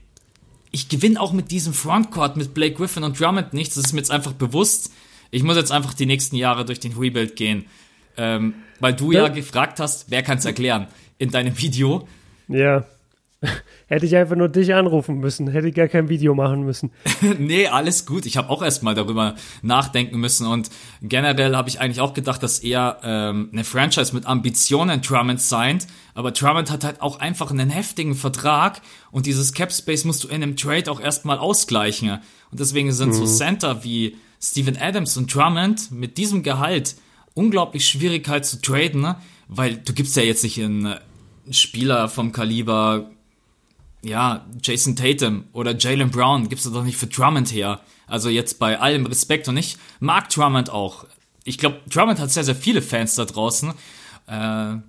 ich 0.72 0.90
gewinne 0.90 1.20
auch 1.20 1.34
mit 1.34 1.52
diesem 1.52 1.74
Frontcourt 1.74 2.38
mit 2.38 2.54
Blake 2.54 2.76
Griffin 2.76 3.04
und 3.04 3.20
Drummond 3.20 3.54
nichts. 3.54 3.76
Das 3.76 3.86
ist 3.86 3.94
mir 3.94 4.00
jetzt 4.00 4.12
einfach 4.12 4.34
bewusst. 4.34 4.92
Ich 5.30 5.44
muss 5.44 5.56
jetzt 5.56 5.72
einfach 5.72 5.94
die 5.94 6.06
nächsten 6.06 6.36
Jahre 6.36 6.66
durch 6.66 6.80
den 6.80 6.94
Rebuild 6.94 7.36
gehen. 7.36 7.66
Ähm, 8.18 8.56
weil 8.80 8.94
du 8.94 9.12
ja, 9.12 9.24
ja 9.24 9.28
gefragt 9.30 9.80
hast, 9.80 10.10
wer 10.10 10.24
kann 10.24 10.38
es 10.38 10.46
erklären 10.46 10.88
in 11.18 11.32
deinem 11.32 11.58
Video. 11.58 12.08
Ja. 12.48 12.86
Hätte 13.88 14.06
ich 14.06 14.16
einfach 14.16 14.36
nur 14.36 14.50
dich 14.50 14.74
anrufen 14.74 15.18
müssen, 15.20 15.48
hätte 15.48 15.68
ich 15.68 15.76
gar 15.76 15.88
kein 15.88 16.10
Video 16.10 16.36
machen 16.36 16.64
müssen. 16.64 16.92
nee, 17.40 17.68
alles 17.68 18.06
gut. 18.06 18.26
Ich 18.26 18.38
habe 18.38 18.50
auch 18.50 18.62
erstmal 18.62 18.94
darüber 18.94 19.36
nachdenken 19.64 20.20
müssen 20.20 20.48
und 20.48 20.70
generell 21.02 21.56
habe 21.56 21.68
ich 21.68 21.82
eigentlich 21.82 22.00
auch 22.02 22.14
gedacht, 22.14 22.44
dass 22.44 22.60
er 22.60 23.00
ähm, 23.04 23.50
eine 23.52 23.64
Franchise 23.64 24.14
mit 24.14 24.28
Ambitionen 24.28 25.02
Drummond 25.02 25.42
signed, 25.42 25.88
aber 26.14 26.32
Drummond 26.32 26.72
hat 26.72 26.84
halt 26.84 27.02
auch 27.02 27.20
einfach 27.20 27.52
einen 27.52 27.70
heftigen 27.70 28.16
Vertrag 28.16 28.82
und 29.12 29.26
dieses 29.26 29.54
Cap 29.54 29.74
Space 29.74 30.06
musst 30.06 30.24
du 30.24 30.28
in 30.28 30.36
einem 30.36 30.56
Trade 30.56 30.90
auch 30.92 31.02
erstmal 31.02 31.40
ausgleichen. 31.40 32.20
Und 32.52 32.60
deswegen 32.60 32.92
sind 32.92 33.10
mhm. 33.10 33.14
so 33.14 33.26
Center 33.26 33.84
wie 33.84 34.18
Steven 34.40 34.78
Adams 34.80 35.18
und 35.18 35.34
Drummond 35.34 35.92
mit 35.92 36.18
diesem 36.18 36.44
Gehalt 36.44 36.96
unglaublich 37.34 37.88
schwierig 37.88 38.28
halt 38.28 38.46
zu 38.46 38.62
traden, 38.62 39.02
ne? 39.02 39.18
weil 39.48 39.78
du 39.78 39.94
gibst 39.94 40.16
ja 40.16 40.24
jetzt 40.24 40.44
nicht 40.44 40.62
einen 40.62 40.96
Spieler 41.50 42.08
vom 42.08 42.32
Kaliber 42.32 43.10
ja, 44.04 44.46
Jason 44.62 44.96
Tatum 44.96 45.46
oder 45.54 45.76
Jalen 45.78 46.10
Brown 46.10 46.50
gibst 46.50 46.66
du 46.66 46.72
doch 46.72 46.84
nicht 46.84 46.98
für 46.98 47.08
Drummond 47.08 47.54
her. 47.54 47.82
Also 48.08 48.30
jetzt 48.30 48.60
bei 48.60 48.80
allem 48.80 49.06
Respekt 49.06 49.48
und 49.48 49.58
ich 49.58 49.78
mag 50.00 50.30
Drummond 50.30 50.70
auch. 50.70 51.06
Ich 51.44 51.58
glaube, 51.58 51.80
Drummond 51.88 52.20
hat 52.20 52.32
sehr, 52.32 52.44
sehr 52.44 52.56
viele 52.56 52.82
Fans 52.82 53.16
da 53.16 53.26
draußen. 53.26 53.74
Äh, 54.28 54.32
ja, 54.32 54.82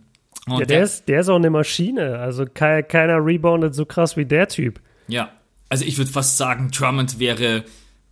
der, 0.49 0.67
der, 0.67 0.83
ist, 0.83 1.09
der 1.09 1.21
ist 1.21 1.29
auch 1.29 1.37
eine 1.37 1.51
Maschine. 1.51 2.19
Also 2.19 2.47
keiner 2.47 3.25
reboundet 3.25 3.75
so 3.75 3.87
krass 3.87 4.17
wie 4.17 4.25
der 4.25 4.49
Typ. 4.49 4.81
Ja, 5.09 5.31
also 5.69 5.85
ich 5.85 5.99
würde 5.99 6.11
fast 6.11 6.37
sagen, 6.37 6.71
Drummond 6.71 7.19
wäre 7.19 7.65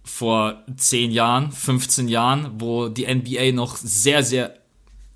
vor 0.02 0.62
10 0.76 1.10
Jahren, 1.10 1.52
15 1.52 2.08
Jahren, 2.08 2.52
wo 2.58 2.88
die 2.88 3.12
NBA 3.12 3.52
noch 3.52 3.76
sehr, 3.76 4.22
sehr 4.22 4.59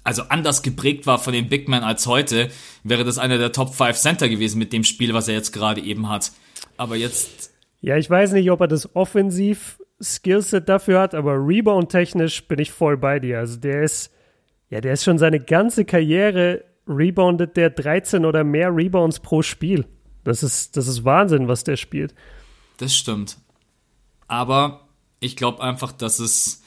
also 0.04 0.22
anders 0.28 0.62
geprägt 0.62 1.06
war 1.06 1.18
von 1.18 1.32
den 1.32 1.48
Big 1.48 1.68
Men 1.68 1.82
als 1.82 2.06
heute, 2.06 2.50
wäre 2.82 3.04
das 3.04 3.18
einer 3.18 3.38
der 3.38 3.52
Top 3.52 3.74
5 3.74 3.96
Center 3.96 4.28
gewesen 4.28 4.58
mit 4.58 4.72
dem 4.72 4.84
Spiel, 4.84 5.14
was 5.14 5.28
er 5.28 5.34
jetzt 5.34 5.52
gerade 5.52 5.80
eben 5.80 6.08
hat. 6.08 6.32
Aber 6.76 6.96
jetzt. 6.96 7.52
Ja, 7.80 7.96
ich 7.96 8.08
weiß 8.08 8.32
nicht, 8.32 8.50
ob 8.50 8.60
er 8.60 8.68
das 8.68 8.94
offensiv 8.94 9.78
Skillset 10.00 10.68
dafür 10.68 11.00
hat, 11.00 11.14
aber 11.14 11.34
Rebound-technisch 11.34 12.46
bin 12.46 12.58
ich 12.58 12.70
voll 12.70 12.96
bei 12.96 13.18
dir. 13.18 13.38
Also 13.38 13.58
der 13.58 13.82
ist, 13.82 14.12
ja, 14.68 14.80
der 14.80 14.92
ist 14.92 15.04
schon 15.04 15.18
seine 15.18 15.40
ganze 15.40 15.84
Karriere 15.84 16.64
reboundet 16.86 17.56
der 17.56 17.70
13 17.70 18.24
oder 18.26 18.44
mehr 18.44 18.74
Rebounds 18.74 19.20
pro 19.20 19.42
Spiel. 19.42 19.86
Das 20.22 20.42
ist, 20.42 20.76
das 20.76 20.86
ist 20.86 21.04
Wahnsinn, 21.04 21.48
was 21.48 21.64
der 21.64 21.76
spielt. 21.76 22.14
Das 22.78 22.94
stimmt. 22.94 23.38
Aber 24.26 24.88
ich 25.20 25.36
glaube 25.36 25.62
einfach, 25.62 25.92
dass 25.92 26.18
es 26.18 26.62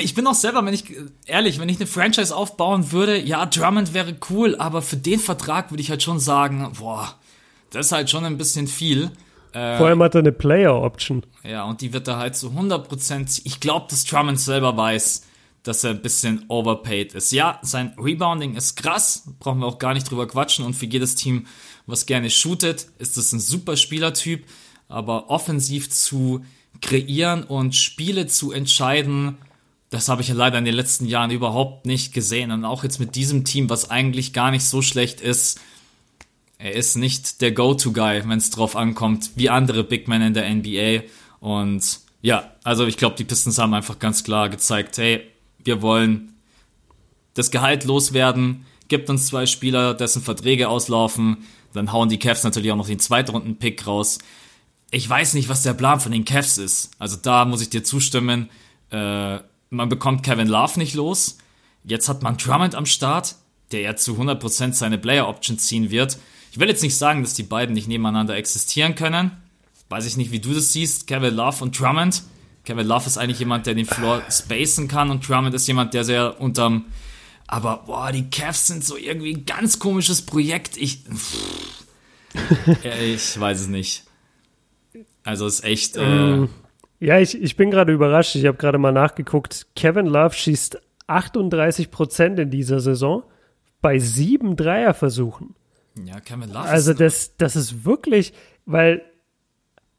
ich 0.00 0.14
bin 0.14 0.26
auch 0.26 0.34
selber, 0.34 0.64
wenn 0.64 0.74
ich 0.74 0.84
ehrlich, 1.26 1.58
wenn 1.58 1.68
ich 1.68 1.78
eine 1.78 1.86
Franchise 1.86 2.34
aufbauen 2.34 2.92
würde, 2.92 3.18
ja, 3.18 3.46
Drummond 3.46 3.94
wäre 3.94 4.16
cool, 4.30 4.56
aber 4.56 4.82
für 4.82 4.96
den 4.96 5.18
Vertrag 5.18 5.70
würde 5.70 5.80
ich 5.80 5.90
halt 5.90 6.02
schon 6.02 6.20
sagen, 6.20 6.72
boah, 6.78 7.14
das 7.70 7.86
ist 7.86 7.92
halt 7.92 8.10
schon 8.10 8.24
ein 8.24 8.38
bisschen 8.38 8.66
viel. 8.66 9.10
Äh, 9.52 9.78
Vor 9.78 9.86
allem 9.86 10.02
hat 10.02 10.14
er 10.14 10.20
eine 10.20 10.32
Player-Option. 10.32 11.24
Ja, 11.42 11.64
und 11.64 11.80
die 11.80 11.92
wird 11.92 12.06
er 12.06 12.18
halt 12.18 12.36
zu 12.36 12.50
100%, 12.50 13.42
ich 13.44 13.60
glaube, 13.60 13.86
dass 13.88 14.04
Drummond 14.04 14.38
selber 14.38 14.76
weiß, 14.76 15.24
dass 15.62 15.84
er 15.84 15.90
ein 15.90 16.02
bisschen 16.02 16.44
overpaid 16.48 17.14
ist. 17.14 17.32
Ja, 17.32 17.58
sein 17.62 17.94
Rebounding 17.98 18.56
ist 18.56 18.76
krass, 18.76 19.24
brauchen 19.38 19.60
wir 19.60 19.66
auch 19.66 19.78
gar 19.78 19.94
nicht 19.94 20.10
drüber 20.10 20.26
quatschen 20.26 20.64
und 20.64 20.74
für 20.74 20.86
jedes 20.86 21.14
Team, 21.14 21.46
was 21.86 22.06
gerne 22.06 22.30
shootet, 22.30 22.88
ist 22.98 23.16
das 23.16 23.32
ein 23.32 23.40
super 23.40 23.76
Spielertyp, 23.76 24.44
aber 24.88 25.30
offensiv 25.30 25.90
zu 25.90 26.44
kreieren 26.80 27.42
und 27.42 27.74
Spiele 27.74 28.26
zu 28.26 28.52
entscheiden, 28.52 29.38
das 29.90 30.08
habe 30.08 30.20
ich 30.20 30.28
ja 30.28 30.34
leider 30.34 30.58
in 30.58 30.64
den 30.64 30.74
letzten 30.74 31.06
Jahren 31.06 31.30
überhaupt 31.30 31.86
nicht 31.86 32.12
gesehen. 32.12 32.50
Und 32.50 32.64
auch 32.64 32.84
jetzt 32.84 33.00
mit 33.00 33.14
diesem 33.14 33.44
Team, 33.44 33.70
was 33.70 33.90
eigentlich 33.90 34.32
gar 34.32 34.50
nicht 34.50 34.64
so 34.64 34.82
schlecht 34.82 35.20
ist, 35.20 35.60
er 36.58 36.74
ist 36.74 36.96
nicht 36.96 37.40
der 37.40 37.52
Go-To-Guy, 37.52 38.22
wenn 38.26 38.38
es 38.38 38.50
drauf 38.50 38.76
ankommt, 38.76 39.30
wie 39.36 39.48
andere 39.48 39.84
Big 39.84 40.08
Men 40.08 40.22
in 40.22 40.34
der 40.34 40.52
NBA. 40.52 41.04
Und 41.40 42.00
ja, 42.20 42.50
also 42.64 42.86
ich 42.86 42.96
glaube, 42.96 43.16
die 43.16 43.24
Pistons 43.24 43.58
haben 43.58 43.74
einfach 43.74 43.98
ganz 43.98 44.24
klar 44.24 44.48
gezeigt, 44.48 44.98
hey, 44.98 45.22
wir 45.62 45.80
wollen 45.82 46.34
das 47.34 47.50
Gehalt 47.50 47.84
loswerden, 47.84 48.66
gibt 48.88 49.08
uns 49.08 49.28
zwei 49.28 49.46
Spieler, 49.46 49.94
dessen 49.94 50.20
Verträge 50.20 50.68
auslaufen, 50.68 51.38
dann 51.72 51.92
hauen 51.92 52.08
die 52.08 52.18
Cavs 52.18 52.42
natürlich 52.42 52.72
auch 52.72 52.76
noch 52.76 52.88
den 52.88 52.98
Zweitrunden-Pick 52.98 53.86
raus. 53.86 54.18
Ich 54.90 55.08
weiß 55.08 55.34
nicht, 55.34 55.48
was 55.48 55.62
der 55.62 55.74
Plan 55.74 56.00
von 56.00 56.10
den 56.10 56.24
Cavs 56.24 56.58
ist. 56.58 56.90
Also 56.98 57.16
da 57.16 57.44
muss 57.44 57.60
ich 57.60 57.70
dir 57.70 57.84
zustimmen. 57.84 58.48
Äh, 58.90 59.38
man 59.70 59.88
bekommt 59.88 60.22
Kevin 60.22 60.48
Love 60.48 60.78
nicht 60.78 60.94
los. 60.94 61.38
Jetzt 61.84 62.08
hat 62.08 62.22
man 62.22 62.36
Drummond 62.36 62.74
am 62.74 62.86
Start, 62.86 63.36
der 63.72 63.80
ja 63.80 63.96
zu 63.96 64.14
100% 64.14 64.72
seine 64.72 64.98
Player 64.98 65.28
Option 65.28 65.58
ziehen 65.58 65.90
wird. 65.90 66.18
Ich 66.52 66.58
will 66.58 66.68
jetzt 66.68 66.82
nicht 66.82 66.96
sagen, 66.96 67.22
dass 67.22 67.34
die 67.34 67.42
beiden 67.42 67.74
nicht 67.74 67.88
nebeneinander 67.88 68.36
existieren 68.36 68.94
können. 68.94 69.30
Weiß 69.88 70.06
ich 70.06 70.16
nicht, 70.16 70.32
wie 70.32 70.40
du 70.40 70.52
das 70.52 70.72
siehst. 70.72 71.06
Kevin 71.06 71.34
Love 71.34 71.64
und 71.64 71.78
Drummond. 71.78 72.22
Kevin 72.64 72.86
Love 72.86 73.06
ist 73.06 73.16
eigentlich 73.16 73.38
jemand, 73.38 73.66
der 73.66 73.74
den 73.74 73.86
Floor 73.86 74.22
spacen 74.30 74.88
kann 74.88 75.10
und 75.10 75.26
Drummond 75.26 75.54
ist 75.54 75.66
jemand, 75.66 75.94
der 75.94 76.04
sehr 76.04 76.40
unterm. 76.40 76.86
Aber 77.46 77.84
boah, 77.86 78.12
die 78.12 78.28
Cavs 78.28 78.66
sind 78.66 78.84
so 78.84 78.96
irgendwie 78.96 79.34
ein 79.34 79.46
ganz 79.46 79.78
komisches 79.78 80.20
Projekt. 80.22 80.76
Ich. 80.76 81.04
Pff, 81.04 81.84
ich 83.02 83.40
weiß 83.40 83.62
es 83.62 83.68
nicht. 83.68 84.04
Also 85.24 85.46
ist 85.46 85.64
echt. 85.64 85.96
Äh, 85.96 86.02
ähm, 86.02 86.50
ja, 87.00 87.18
ich, 87.18 87.40
ich 87.40 87.56
bin 87.56 87.70
gerade 87.70 87.92
überrascht. 87.92 88.34
Ich 88.34 88.46
habe 88.46 88.56
gerade 88.56 88.78
mal 88.78 88.92
nachgeguckt. 88.92 89.66
Kevin 89.76 90.06
Love 90.06 90.34
schießt 90.34 90.80
38 91.06 91.90
Prozent 91.90 92.38
in 92.38 92.50
dieser 92.50 92.80
Saison 92.80 93.22
bei 93.80 93.98
sieben 93.98 94.56
Dreierversuchen. 94.56 95.54
Ja, 96.04 96.20
Kevin 96.20 96.48
Love. 96.48 96.60
Also 96.60 96.94
das, 96.94 97.36
das 97.36 97.56
ist 97.56 97.84
wirklich, 97.84 98.32
weil 98.66 99.02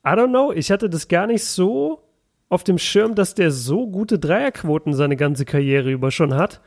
I 0.06 0.10
don't 0.10 0.30
know, 0.30 0.52
ich 0.52 0.72
hatte 0.72 0.90
das 0.90 1.08
gar 1.08 1.28
nicht 1.28 1.44
so 1.44 2.04
auf 2.50 2.64
dem 2.64 2.78
Schirm, 2.78 3.16
dass 3.16 3.36
der 3.36 3.52
so 3.52 3.88
gute 3.88 4.18
Dreierquoten 4.18 4.94
seine 4.94 5.16
ganze 5.16 5.46
Karriere 5.46 5.92
über 5.92 6.12
schon 6.12 6.34
hat. 6.34 6.62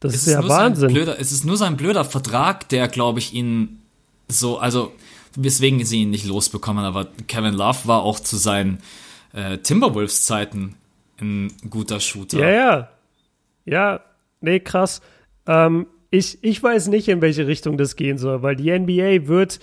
Das 0.00 0.14
es 0.14 0.26
ist 0.26 0.32
ja 0.32 0.48
Wahnsinn. 0.48 0.92
Blöder, 0.92 1.20
es 1.20 1.30
ist 1.30 1.44
nur 1.44 1.56
sein 1.56 1.76
blöder 1.76 2.04
Vertrag, 2.04 2.68
der, 2.70 2.88
glaube 2.88 3.18
ich, 3.18 3.34
ihn 3.34 3.82
so, 4.28 4.58
also 4.58 4.92
weswegen 5.36 5.84
sie 5.84 6.02
ihn 6.02 6.10
nicht 6.10 6.24
losbekommen, 6.24 6.84
aber 6.84 7.08
Kevin 7.28 7.54
Love 7.54 7.80
war 7.84 8.02
auch 8.02 8.18
zu 8.18 8.36
seinen 8.36 8.78
äh, 9.32 9.58
Timberwolves-Zeiten 9.58 10.76
ein 11.20 11.52
guter 11.68 12.00
Shooter. 12.00 12.38
Ja, 12.38 12.50
ja. 12.50 12.88
Ja, 13.66 14.00
nee, 14.40 14.60
krass. 14.60 15.00
Ähm, 15.46 15.86
ich, 16.10 16.42
ich 16.42 16.62
weiß 16.62 16.88
nicht, 16.88 17.08
in 17.08 17.20
welche 17.20 17.46
Richtung 17.46 17.76
das 17.76 17.96
gehen 17.96 18.18
soll, 18.18 18.42
weil 18.42 18.56
die 18.56 18.76
NBA 18.76 19.28
wird 19.28 19.60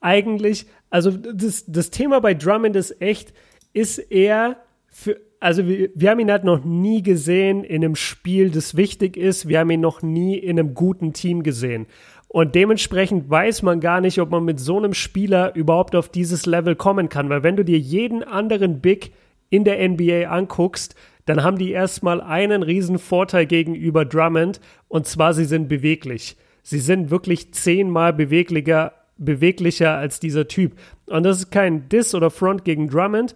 eigentlich, 0.00 0.66
also 0.90 1.10
das, 1.10 1.64
das 1.66 1.90
Thema 1.90 2.20
bei 2.20 2.34
Drummond 2.34 2.76
ist 2.76 3.00
echt, 3.00 3.32
ist 3.72 3.98
er 3.98 4.58
für, 4.88 5.18
also 5.40 5.66
wir, 5.66 5.90
wir 5.94 6.10
haben 6.10 6.20
ihn 6.20 6.30
halt 6.30 6.44
noch 6.44 6.64
nie 6.64 7.02
gesehen 7.02 7.64
in 7.64 7.84
einem 7.84 7.96
Spiel, 7.96 8.50
das 8.50 8.76
wichtig 8.76 9.16
ist. 9.16 9.48
Wir 9.48 9.58
haben 9.58 9.70
ihn 9.70 9.80
noch 9.80 10.02
nie 10.02 10.38
in 10.38 10.58
einem 10.58 10.74
guten 10.74 11.12
Team 11.12 11.42
gesehen. 11.42 11.86
Und 12.32 12.54
dementsprechend 12.54 13.28
weiß 13.28 13.60
man 13.60 13.80
gar 13.80 14.00
nicht, 14.00 14.18
ob 14.18 14.30
man 14.30 14.42
mit 14.46 14.58
so 14.58 14.78
einem 14.78 14.94
Spieler 14.94 15.54
überhaupt 15.54 15.94
auf 15.94 16.08
dieses 16.08 16.46
Level 16.46 16.74
kommen 16.74 17.10
kann. 17.10 17.28
Weil 17.28 17.42
wenn 17.42 17.56
du 17.56 17.62
dir 17.62 17.78
jeden 17.78 18.24
anderen 18.24 18.80
Big 18.80 19.12
in 19.50 19.64
der 19.64 19.86
NBA 19.86 20.30
anguckst, 20.30 20.94
dann 21.26 21.42
haben 21.42 21.58
die 21.58 21.72
erstmal 21.72 22.22
einen 22.22 22.62
riesen 22.62 22.98
Vorteil 22.98 23.44
gegenüber 23.44 24.06
Drummond. 24.06 24.62
Und 24.88 25.06
zwar, 25.06 25.34
sie 25.34 25.44
sind 25.44 25.68
beweglich. 25.68 26.38
Sie 26.62 26.78
sind 26.78 27.10
wirklich 27.10 27.52
zehnmal 27.52 28.14
beweglicher, 28.14 28.94
beweglicher 29.18 29.98
als 29.98 30.18
dieser 30.18 30.48
Typ. 30.48 30.72
Und 31.04 31.24
das 31.24 31.36
ist 31.36 31.50
kein 31.50 31.90
Diss 31.90 32.14
oder 32.14 32.30
Front 32.30 32.64
gegen 32.64 32.88
Drummond. 32.88 33.34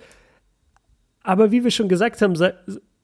Aber 1.22 1.52
wie 1.52 1.64
wir 1.64 1.70
schon 1.70 1.90
gesagt 1.90 2.22
haben, 2.22 2.32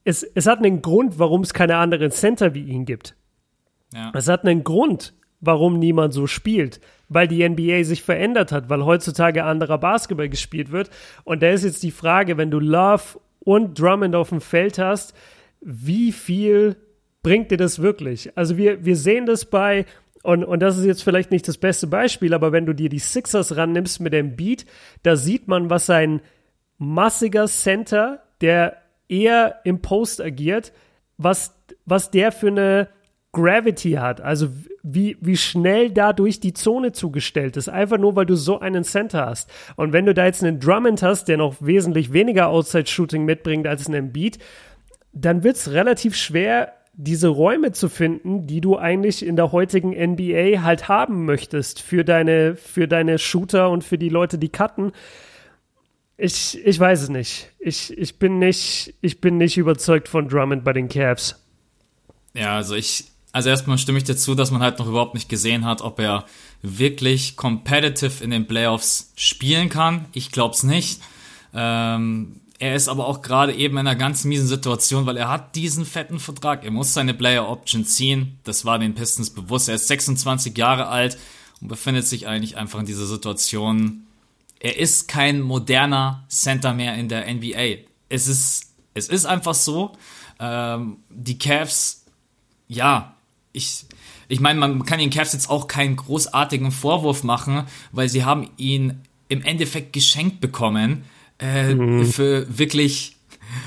es, 0.05 0.23
es 0.23 0.47
hat 0.47 0.61
einen 0.61 0.81
Grund, 0.81 1.19
warum 1.19 1.43
es 1.43 1.53
keine 1.53 1.77
anderen 1.77 2.11
Center 2.13 2.55
wie 2.55 2.65
ihn 2.65 2.87
gibt. 2.87 3.15
Ja. 3.93 4.11
Es 4.15 4.27
hat 4.29 4.47
einen 4.47 4.65
Grund, 4.65 5.13
warum 5.43 5.79
niemand 5.79 6.15
so 6.15 6.27
spielt. 6.27 6.81
Weil 7.11 7.29
die 7.29 7.47
NBA 7.47 7.85
sich 7.85 8.03
verändert 8.03 8.53
hat, 8.53 8.71
weil 8.71 8.87
heutzutage 8.87 9.45
anderer 9.45 9.77
Basketball 9.77 10.31
gespielt 10.31 10.73
wird. 10.73 10.89
Und 11.25 11.43
da 11.43 11.51
ist 11.51 11.65
jetzt 11.65 11.83
die 11.83 11.91
Frage, 11.91 12.39
wenn 12.39 12.51
du 12.51 12.59
Love 12.59 13.21
und 13.41 13.79
Drummond 13.79 14.15
auf 14.15 14.31
dem 14.31 14.41
Feld 14.41 14.79
hast, 14.79 15.15
wie 15.61 16.13
viel 16.13 16.77
bringt 17.23 17.51
dir 17.51 17.59
das 17.59 17.83
wirklich? 17.83 18.37
Also 18.37 18.57
wir, 18.57 18.85
wir 18.85 18.97
sehen 18.97 19.27
das 19.27 19.45
bei, 19.45 19.85
und, 20.23 20.45
und 20.45 20.61
das 20.61 20.79
ist 20.79 20.87
jetzt 20.87 21.03
vielleicht 21.03 21.31
nicht 21.31 21.47
das 21.47 21.59
beste 21.59 21.87
Beispiel, 21.87 22.33
aber 22.33 22.53
wenn 22.53 22.67
du 22.67 22.73
dir 22.73 22.89
die 22.89 22.99
Sixers 22.99 23.57
rannimmst 23.57 24.01
mit 24.01 24.13
dem 24.13 24.37
Beat, 24.37 24.65
da 25.03 25.17
sieht 25.17 25.49
man, 25.49 25.69
was 25.69 25.91
ein 25.91 26.23
massiger 26.79 27.47
Center, 27.47 28.23
der 28.41 28.77
eher 29.09 29.61
im 29.65 29.83
Post 29.83 30.21
agiert, 30.21 30.73
was, 31.19 31.55
was 31.85 32.11
der 32.11 32.33
für 32.33 32.49
eine 32.49 32.89
Gravity 33.33 33.93
hat, 33.93 34.21
also 34.21 34.49
wie, 34.83 35.17
wie 35.21 35.37
schnell 35.37 35.91
dadurch 35.91 36.41
die 36.41 36.55
Zone 36.55 36.93
zugestellt 36.93 37.57
ist, 37.57 37.69
einfach 37.69 37.99
nur, 37.99 38.17
weil 38.17 38.27
du 38.27 38.35
so 38.35 38.59
einen 38.59 38.85
Center 38.85 39.27
hast. 39.27 39.51
Und 39.77 39.93
wenn 39.93 40.07
du 40.07 40.15
da 40.15 40.27
jetzt 40.27 40.43
einen 40.43 40.61
Drummond 40.61 41.03
hast, 41.03 41.27
der 41.29 41.37
noch 41.37 41.57
wesentlich 41.61 42.13
weniger 42.13 42.49
Outside-Shooting 42.49 43.25
mitbringt 43.25 43.67
als 43.67 43.87
einen 43.87 44.13
Beat, 44.13 44.39
dann 45.13 45.45
wird 45.45 45.57
es 45.57 45.71
relativ 45.71 46.17
schwer, 46.17 46.73
diese 46.95 47.29
Räume 47.29 47.73
zu 47.73 47.89
finden, 47.89 48.47
die 48.47 48.61
du 48.61 48.77
eigentlich 48.77 49.25
in 49.25 49.37
der 49.37 49.53
heutigen 49.53 49.91
NBA 49.91 50.63
halt 50.63 50.89
haben 50.89 51.25
möchtest 51.25 51.81
für 51.81 52.05
deine, 52.05 52.57
für 52.57 52.87
deine 52.87 53.19
Shooter 53.19 53.71
und 53.71 53.83
für 53.85 53.99
die 53.99 54.11
Leute, 54.11 54.37
die 54.37 54.51
cutten. 54.51 54.93
Ich, 56.19 56.59
ich 56.65 56.79
weiß 56.79 57.03
es 57.03 57.09
nicht. 57.09 57.51
Ich, 57.59 57.97
ich, 57.97 58.19
bin 58.19 58.39
nicht. 58.39 58.95
ich 59.01 59.21
bin 59.21 59.39
nicht 59.39 59.57
überzeugt 59.57 60.09
von 60.09 60.29
Drummond 60.29 60.65
bei 60.65 60.73
den 60.73 60.89
Cavs. 60.89 61.43
Ja, 62.35 62.57
also 62.57 62.75
ich, 62.75 63.12
also 63.33 63.49
erstmal 63.49 63.79
stimme 63.79 63.99
ich 63.99 64.05
dazu, 64.05 64.35
dass 64.35 64.51
man 64.51 64.63
halt 64.63 64.79
noch 64.79 64.87
überhaupt 64.87 65.15
nicht 65.15 65.29
gesehen 65.29 65.65
hat, 65.65 65.81
ob 65.81 65.99
er 65.99 66.27
wirklich 66.61 67.37
competitive 67.37 68.23
in 68.23 68.31
den 68.31 68.47
Playoffs 68.47 69.11
spielen 69.17 69.71
kann. 69.71 70.05
Ich 70.13 70.31
glaube 70.31 70.55
es 70.55 70.63
nicht. 70.63 71.01
Ähm, 71.55 72.41
er 72.59 72.77
ist 72.77 72.89
aber 72.89 73.09
auch 73.09 73.23
gerade 73.23 73.55
eben 73.55 73.79
in 73.79 73.87
einer 73.87 73.97
ganz 73.97 74.25
miesen 74.25 74.47
Situation, 74.47 75.07
weil 75.07 75.17
er 75.17 75.29
hat 75.29 75.57
diesen 75.57 75.85
fetten 75.85 76.21
Vertrag. 76.21 76.63
Er 76.63 76.71
muss 76.71 76.95
seine 76.95 77.15
Player 77.15 77.49
Option 77.49 77.85
ziehen. 77.85 78.39
Das 78.45 78.65
war 78.65 78.79
den 78.79 78.95
Pistons 78.95 79.31
bewusst. 79.31 79.69
Er 79.69 79.75
ist 79.77 79.89
26 79.89 80.57
Jahre 80.57 80.87
alt 80.87 81.19
und 81.61 81.69
befindet 81.69 82.07
sich 82.07 82.29
eigentlich 82.29 82.57
einfach 82.57 82.79
in 82.79 82.87
dieser 82.87 83.07
Situation. 83.07 84.07
Er 84.61 84.79
ist 84.79 85.09
kein 85.09 85.41
moderner 85.41 86.25
Center 86.29 86.73
mehr 86.75 86.95
in 86.95 87.09
der 87.09 87.33
NBA. 87.33 87.83
Es 88.09 88.29
ist, 88.29 88.75
es 88.95 89.09
ist 89.09 89.25
einfach 89.25 89.55
so. 89.55 89.97
Ähm, 90.39 90.99
die 91.09 91.39
Cavs, 91.39 92.05
ja, 92.69 93.17
ich, 93.53 93.85
ich 94.29 94.41
meine, 94.41 94.59
man 94.59 94.85
kann 94.85 94.99
den 94.99 95.11
Cavs 95.11 95.33
jetzt 95.33 95.51
auch 95.51 95.69
keinen 95.69 95.97
großartigen 95.97 96.71
Vorwurf 96.71 97.23
machen, 97.23 97.65
weil 97.93 98.09
sie 98.09 98.25
haben 98.25 98.49
ihn 98.57 99.01
im 99.29 99.43
Endeffekt 99.43 99.93
geschenkt 99.93 100.41
bekommen 100.41 101.05
äh, 101.39 101.75
mhm. 101.75 102.07
für 102.07 102.47
wirklich, 102.59 103.17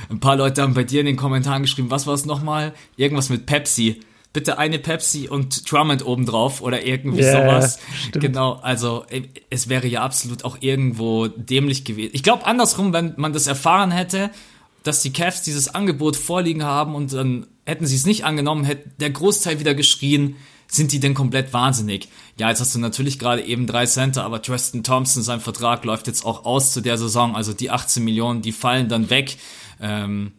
ein 0.09 0.19
paar 0.19 0.35
Leute 0.35 0.61
haben 0.61 0.73
bei 0.73 0.83
dir 0.83 0.99
in 0.99 1.05
den 1.05 1.17
Kommentaren 1.17 1.61
geschrieben, 1.61 1.91
was 1.91 2.07
war 2.07 2.13
es 2.13 2.25
nochmal? 2.25 2.73
Irgendwas 2.97 3.29
mit 3.29 3.45
Pepsi. 3.45 4.01
Bitte 4.33 4.57
eine 4.57 4.79
Pepsi 4.79 5.29
und 5.29 5.71
Drummond 5.71 6.05
obendrauf 6.05 6.61
oder 6.61 6.85
irgendwie 6.85 7.21
yeah, 7.21 7.41
sowas. 7.41 7.79
Stimmt. 8.09 8.25
Genau, 8.25 8.53
also 8.53 9.05
äh, 9.09 9.21
es 9.49 9.69
wäre 9.69 9.87
ja 9.87 10.01
absolut 10.03 10.43
auch 10.43 10.57
irgendwo 10.59 11.27
dämlich 11.27 11.85
gewesen. 11.85 12.11
Ich 12.13 12.23
glaube 12.23 12.45
andersrum, 12.45 12.91
wenn 12.91 13.13
man 13.17 13.31
das 13.31 13.47
erfahren 13.47 13.91
hätte, 13.91 14.31
dass 14.83 15.01
die 15.01 15.13
Cavs 15.13 15.41
dieses 15.41 15.73
Angebot 15.73 16.15
vorliegen 16.15 16.63
haben 16.63 16.95
und 16.95 17.13
dann 17.13 17.47
hätten 17.65 17.85
sie 17.85 17.95
es 17.95 18.05
nicht 18.05 18.25
angenommen, 18.25 18.63
hätte 18.63 18.89
der 18.99 19.09
Großteil 19.09 19.59
wieder 19.59 19.75
geschrien, 19.75 20.35
sind 20.67 20.91
die 20.91 20.99
denn 20.99 21.13
komplett 21.13 21.53
wahnsinnig? 21.53 22.09
Ja, 22.39 22.49
jetzt 22.49 22.59
hast 22.59 22.73
du 22.75 22.79
natürlich 22.79 23.19
gerade 23.19 23.43
eben 23.43 23.67
drei 23.67 23.85
Center, 23.85 24.23
aber 24.23 24.41
Tristan 24.41 24.83
Thompson, 24.83 25.23
sein 25.23 25.39
Vertrag 25.39 25.85
läuft 25.85 26.07
jetzt 26.07 26.25
auch 26.25 26.45
aus 26.45 26.73
zu 26.73 26.81
der 26.81 26.97
Saison, 26.97 27.35
also 27.35 27.53
die 27.53 27.69
18 27.69 28.03
Millionen, 28.03 28.41
die 28.41 28.51
fallen 28.51 28.89
dann 28.89 29.09
weg. 29.09 29.37
Ähm, 29.79 30.31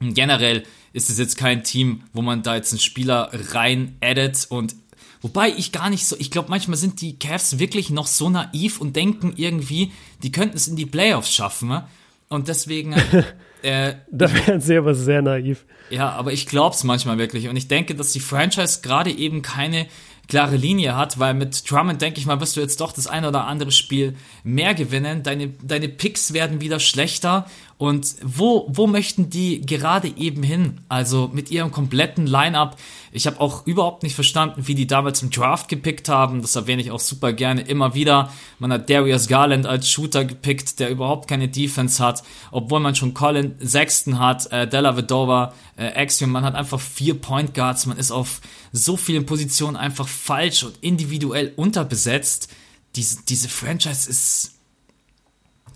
generell 0.00 0.64
ist 0.92 1.10
es 1.10 1.18
jetzt 1.18 1.36
kein 1.36 1.64
Team, 1.64 2.02
wo 2.12 2.22
man 2.22 2.42
da 2.42 2.56
jetzt 2.56 2.72
einen 2.72 2.80
Spieler 2.80 3.30
rein 3.52 3.96
addet 4.00 4.46
und 4.48 4.74
Wobei 5.20 5.48
ich 5.50 5.72
gar 5.72 5.90
nicht 5.90 6.06
so, 6.06 6.14
ich 6.18 6.30
glaube, 6.30 6.48
manchmal 6.48 6.76
sind 6.76 7.00
die 7.00 7.18
Cavs 7.18 7.58
wirklich 7.58 7.90
noch 7.90 8.06
so 8.06 8.30
naiv 8.30 8.80
und 8.80 8.94
denken 8.94 9.32
irgendwie, 9.34 9.90
die 10.22 10.30
könnten 10.30 10.56
es 10.56 10.68
in 10.68 10.76
die 10.76 10.86
Playoffs 10.86 11.34
schaffen. 11.34 11.82
Und 12.28 12.46
deswegen. 12.46 12.94
Äh, 13.62 13.94
da 14.10 14.32
wären 14.32 14.60
sie 14.60 14.76
aber 14.76 14.94
sehr 14.94 15.22
naiv. 15.22 15.64
Ja, 15.90 16.10
aber 16.10 16.32
ich 16.32 16.46
glaube 16.46 16.74
es 16.74 16.84
manchmal 16.84 17.18
wirklich. 17.18 17.48
Und 17.48 17.56
ich 17.56 17.68
denke, 17.68 17.94
dass 17.94 18.12
die 18.12 18.20
Franchise 18.20 18.80
gerade 18.82 19.10
eben 19.10 19.42
keine 19.42 19.86
klare 20.28 20.56
Linie 20.56 20.94
hat, 20.94 21.18
weil 21.18 21.34
mit 21.34 21.68
Drummond, 21.68 22.02
denke 22.02 22.20
ich 22.20 22.26
mal, 22.26 22.40
wirst 22.40 22.56
du 22.56 22.60
jetzt 22.60 22.80
doch 22.80 22.92
das 22.92 23.06
eine 23.06 23.28
oder 23.28 23.46
andere 23.46 23.72
Spiel 23.72 24.14
mehr 24.44 24.74
gewinnen. 24.74 25.22
Deine, 25.22 25.48
deine 25.62 25.88
Picks 25.88 26.34
werden 26.34 26.60
wieder 26.60 26.80
schlechter. 26.80 27.46
Und 27.78 28.16
wo, 28.24 28.66
wo 28.68 28.88
möchten 28.88 29.30
die 29.30 29.60
gerade 29.60 30.08
eben 30.16 30.42
hin? 30.42 30.80
Also 30.88 31.30
mit 31.32 31.52
ihrem 31.52 31.70
kompletten 31.70 32.26
Line-up. 32.26 32.76
Ich 33.12 33.28
habe 33.28 33.40
auch 33.40 33.68
überhaupt 33.68 34.02
nicht 34.02 34.16
verstanden, 34.16 34.66
wie 34.66 34.74
die 34.74 34.88
damals 34.88 35.22
im 35.22 35.30
Draft 35.30 35.68
gepickt 35.68 36.08
haben. 36.08 36.42
Das 36.42 36.56
erwähne 36.56 36.82
ich 36.82 36.90
auch 36.90 36.98
super 36.98 37.32
gerne 37.32 37.60
immer 37.60 37.94
wieder. 37.94 38.32
Man 38.58 38.72
hat 38.72 38.90
Darius 38.90 39.28
Garland 39.28 39.64
als 39.64 39.88
Shooter 39.88 40.24
gepickt, 40.24 40.80
der 40.80 40.90
überhaupt 40.90 41.28
keine 41.28 41.46
Defense 41.46 42.04
hat, 42.04 42.24
obwohl 42.50 42.80
man 42.80 42.96
schon 42.96 43.14
Colin 43.14 43.54
Sexton 43.60 44.18
hat, 44.18 44.50
äh, 44.50 44.66
Della 44.66 44.96
Vedova, 44.96 45.54
äh, 45.76 45.86
Axiom. 45.86 46.32
Man 46.32 46.44
hat 46.44 46.56
einfach 46.56 46.80
vier 46.80 47.14
Point 47.14 47.54
Guards. 47.54 47.86
Man 47.86 47.96
ist 47.96 48.10
auf 48.10 48.40
so 48.72 48.96
vielen 48.96 49.24
Positionen 49.24 49.76
einfach 49.76 50.08
falsch 50.08 50.64
und 50.64 50.76
individuell 50.80 51.52
unterbesetzt. 51.54 52.48
Diese, 52.96 53.22
diese 53.22 53.48
Franchise 53.48 54.10
ist, 54.10 54.58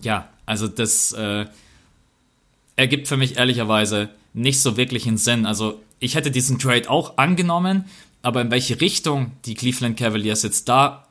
ja, 0.01 0.27
also 0.45 0.67
das 0.67 1.13
äh, 1.13 1.45
ergibt 2.75 3.07
für 3.07 3.17
mich 3.17 3.37
ehrlicherweise 3.37 4.09
nicht 4.33 4.61
so 4.61 4.77
wirklich 4.77 5.07
einen 5.07 5.17
Sinn. 5.17 5.45
Also 5.45 5.81
ich 5.99 6.15
hätte 6.15 6.31
diesen 6.31 6.59
Trade 6.59 6.89
auch 6.89 7.17
angenommen, 7.17 7.85
aber 8.21 8.41
in 8.41 8.51
welche 8.51 8.81
Richtung 8.81 9.33
die 9.45 9.53
Cleveland 9.53 9.97
Cavaliers 9.97 10.43
jetzt 10.43 10.69
da 10.69 11.07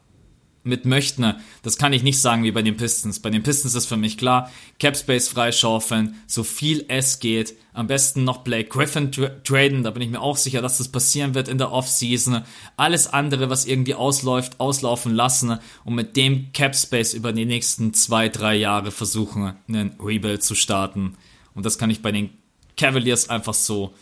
mit 0.64 0.84
möchten, 0.84 1.34
das 1.62 1.76
kann 1.76 1.92
ich 1.92 2.02
nicht 2.02 2.20
sagen 2.20 2.44
wie 2.44 2.52
bei 2.52 2.62
den 2.62 2.76
Pistons. 2.76 3.18
Bei 3.18 3.30
den 3.30 3.42
Pistons 3.42 3.74
ist 3.74 3.86
für 3.86 3.96
mich 3.96 4.16
klar, 4.16 4.50
Capspace 4.78 5.28
freischaufeln, 5.28 6.14
so 6.26 6.44
viel 6.44 6.84
es 6.88 7.18
geht. 7.18 7.54
Am 7.72 7.88
besten 7.88 8.22
noch 8.24 8.38
Blake 8.38 8.68
Griffin 8.68 9.10
tra 9.10 9.30
traden, 9.42 9.82
da 9.82 9.90
bin 9.90 10.02
ich 10.02 10.10
mir 10.10 10.20
auch 10.20 10.36
sicher, 10.36 10.62
dass 10.62 10.78
das 10.78 10.88
passieren 10.88 11.34
wird 11.34 11.48
in 11.48 11.58
der 11.58 11.72
Offseason. 11.72 12.42
Alles 12.76 13.08
andere, 13.08 13.50
was 13.50 13.66
irgendwie 13.66 13.94
ausläuft, 13.94 14.60
auslaufen 14.60 15.14
lassen 15.14 15.58
und 15.84 15.94
mit 15.94 16.16
dem 16.16 16.52
Capspace 16.52 17.14
über 17.14 17.32
die 17.32 17.46
nächsten 17.46 17.92
zwei, 17.92 18.28
drei 18.28 18.54
Jahre 18.54 18.92
versuchen, 18.92 19.54
einen 19.66 19.96
Rebuild 19.98 20.44
zu 20.44 20.54
starten. 20.54 21.16
Und 21.54 21.66
das 21.66 21.78
kann 21.78 21.90
ich 21.90 22.02
bei 22.02 22.12
den 22.12 22.30
Cavaliers 22.76 23.28
einfach 23.28 23.54
so 23.54 23.94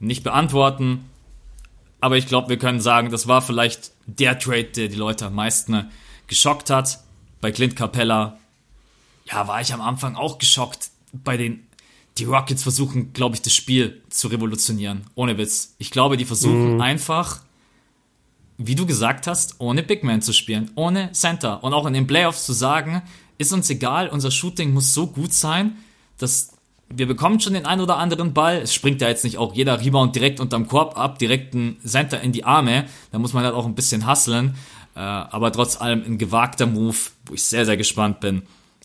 nicht 0.00 0.22
beantworten. 0.24 1.04
Aber 2.00 2.16
ich 2.16 2.26
glaube, 2.26 2.48
wir 2.48 2.58
können 2.58 2.80
sagen, 2.80 3.10
das 3.10 3.26
war 3.26 3.42
vielleicht 3.42 3.92
der 4.06 4.38
Trade, 4.38 4.64
der 4.64 4.88
die 4.88 4.96
Leute 4.96 5.26
am 5.26 5.34
meisten 5.34 5.90
geschockt 6.26 6.70
hat. 6.70 7.00
Bei 7.40 7.50
Clint 7.50 7.76
Capella, 7.76 8.38
ja, 9.30 9.48
war 9.48 9.60
ich 9.60 9.72
am 9.72 9.80
Anfang 9.80 10.16
auch 10.16 10.38
geschockt. 10.38 10.90
Bei 11.12 11.36
den, 11.36 11.66
die 12.18 12.24
Rockets 12.24 12.62
versuchen, 12.62 13.12
glaube 13.12 13.36
ich, 13.36 13.42
das 13.42 13.54
Spiel 13.54 14.02
zu 14.08 14.28
revolutionieren. 14.28 15.06
Ohne 15.14 15.38
Witz. 15.38 15.74
Ich 15.78 15.90
glaube, 15.90 16.16
die 16.16 16.24
versuchen 16.24 16.74
mhm. 16.74 16.80
einfach, 16.80 17.40
wie 18.58 18.74
du 18.74 18.86
gesagt 18.86 19.26
hast, 19.26 19.56
ohne 19.58 19.82
Big 19.82 20.04
Man 20.04 20.22
zu 20.22 20.32
spielen, 20.32 20.70
ohne 20.74 21.12
Center. 21.12 21.62
Und 21.64 21.74
auch 21.74 21.86
in 21.86 21.94
den 21.94 22.06
Playoffs 22.06 22.46
zu 22.46 22.52
sagen, 22.52 23.02
ist 23.38 23.52
uns 23.52 23.68
egal, 23.70 24.08
unser 24.08 24.30
Shooting 24.30 24.72
muss 24.72 24.94
so 24.94 25.06
gut 25.06 25.32
sein, 25.32 25.76
dass 26.18 26.55
wir 26.88 27.06
bekommen 27.06 27.40
schon 27.40 27.54
den 27.54 27.66
einen 27.66 27.80
oder 27.80 27.96
anderen 27.96 28.32
Ball. 28.32 28.58
Es 28.58 28.72
springt 28.72 29.00
ja 29.00 29.08
jetzt 29.08 29.24
nicht 29.24 29.38
auch 29.38 29.54
jeder 29.54 29.80
Rebound 29.80 30.14
direkt 30.14 30.40
unterm 30.40 30.68
Korb 30.68 30.98
ab, 30.98 31.18
direkt 31.18 31.54
ein 31.54 31.78
Center 31.84 32.20
in 32.20 32.32
die 32.32 32.44
Arme. 32.44 32.86
Da 33.12 33.18
muss 33.18 33.32
man 33.32 33.44
halt 33.44 33.54
auch 33.54 33.66
ein 33.66 33.74
bisschen 33.74 34.08
hustlen. 34.08 34.54
Äh, 34.94 35.00
aber 35.00 35.52
trotz 35.52 35.80
allem 35.80 36.04
ein 36.04 36.18
gewagter 36.18 36.66
Move, 36.66 36.96
wo 37.26 37.34
ich 37.34 37.44
sehr, 37.44 37.66
sehr 37.66 37.76
gespannt 37.76 38.20
bin, 38.20 38.42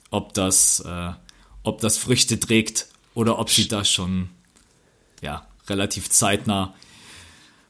ob 0.09 0.33
das, 0.33 0.81
äh, 0.81 1.11
ob 1.63 1.79
das 1.81 1.97
Früchte 1.97 2.39
trägt 2.39 2.87
oder 3.13 3.39
ob 3.39 3.49
sie 3.49 3.67
da 3.67 3.85
schon 3.85 4.29
ja, 5.21 5.45
relativ 5.69 6.09
zeitnah 6.09 6.73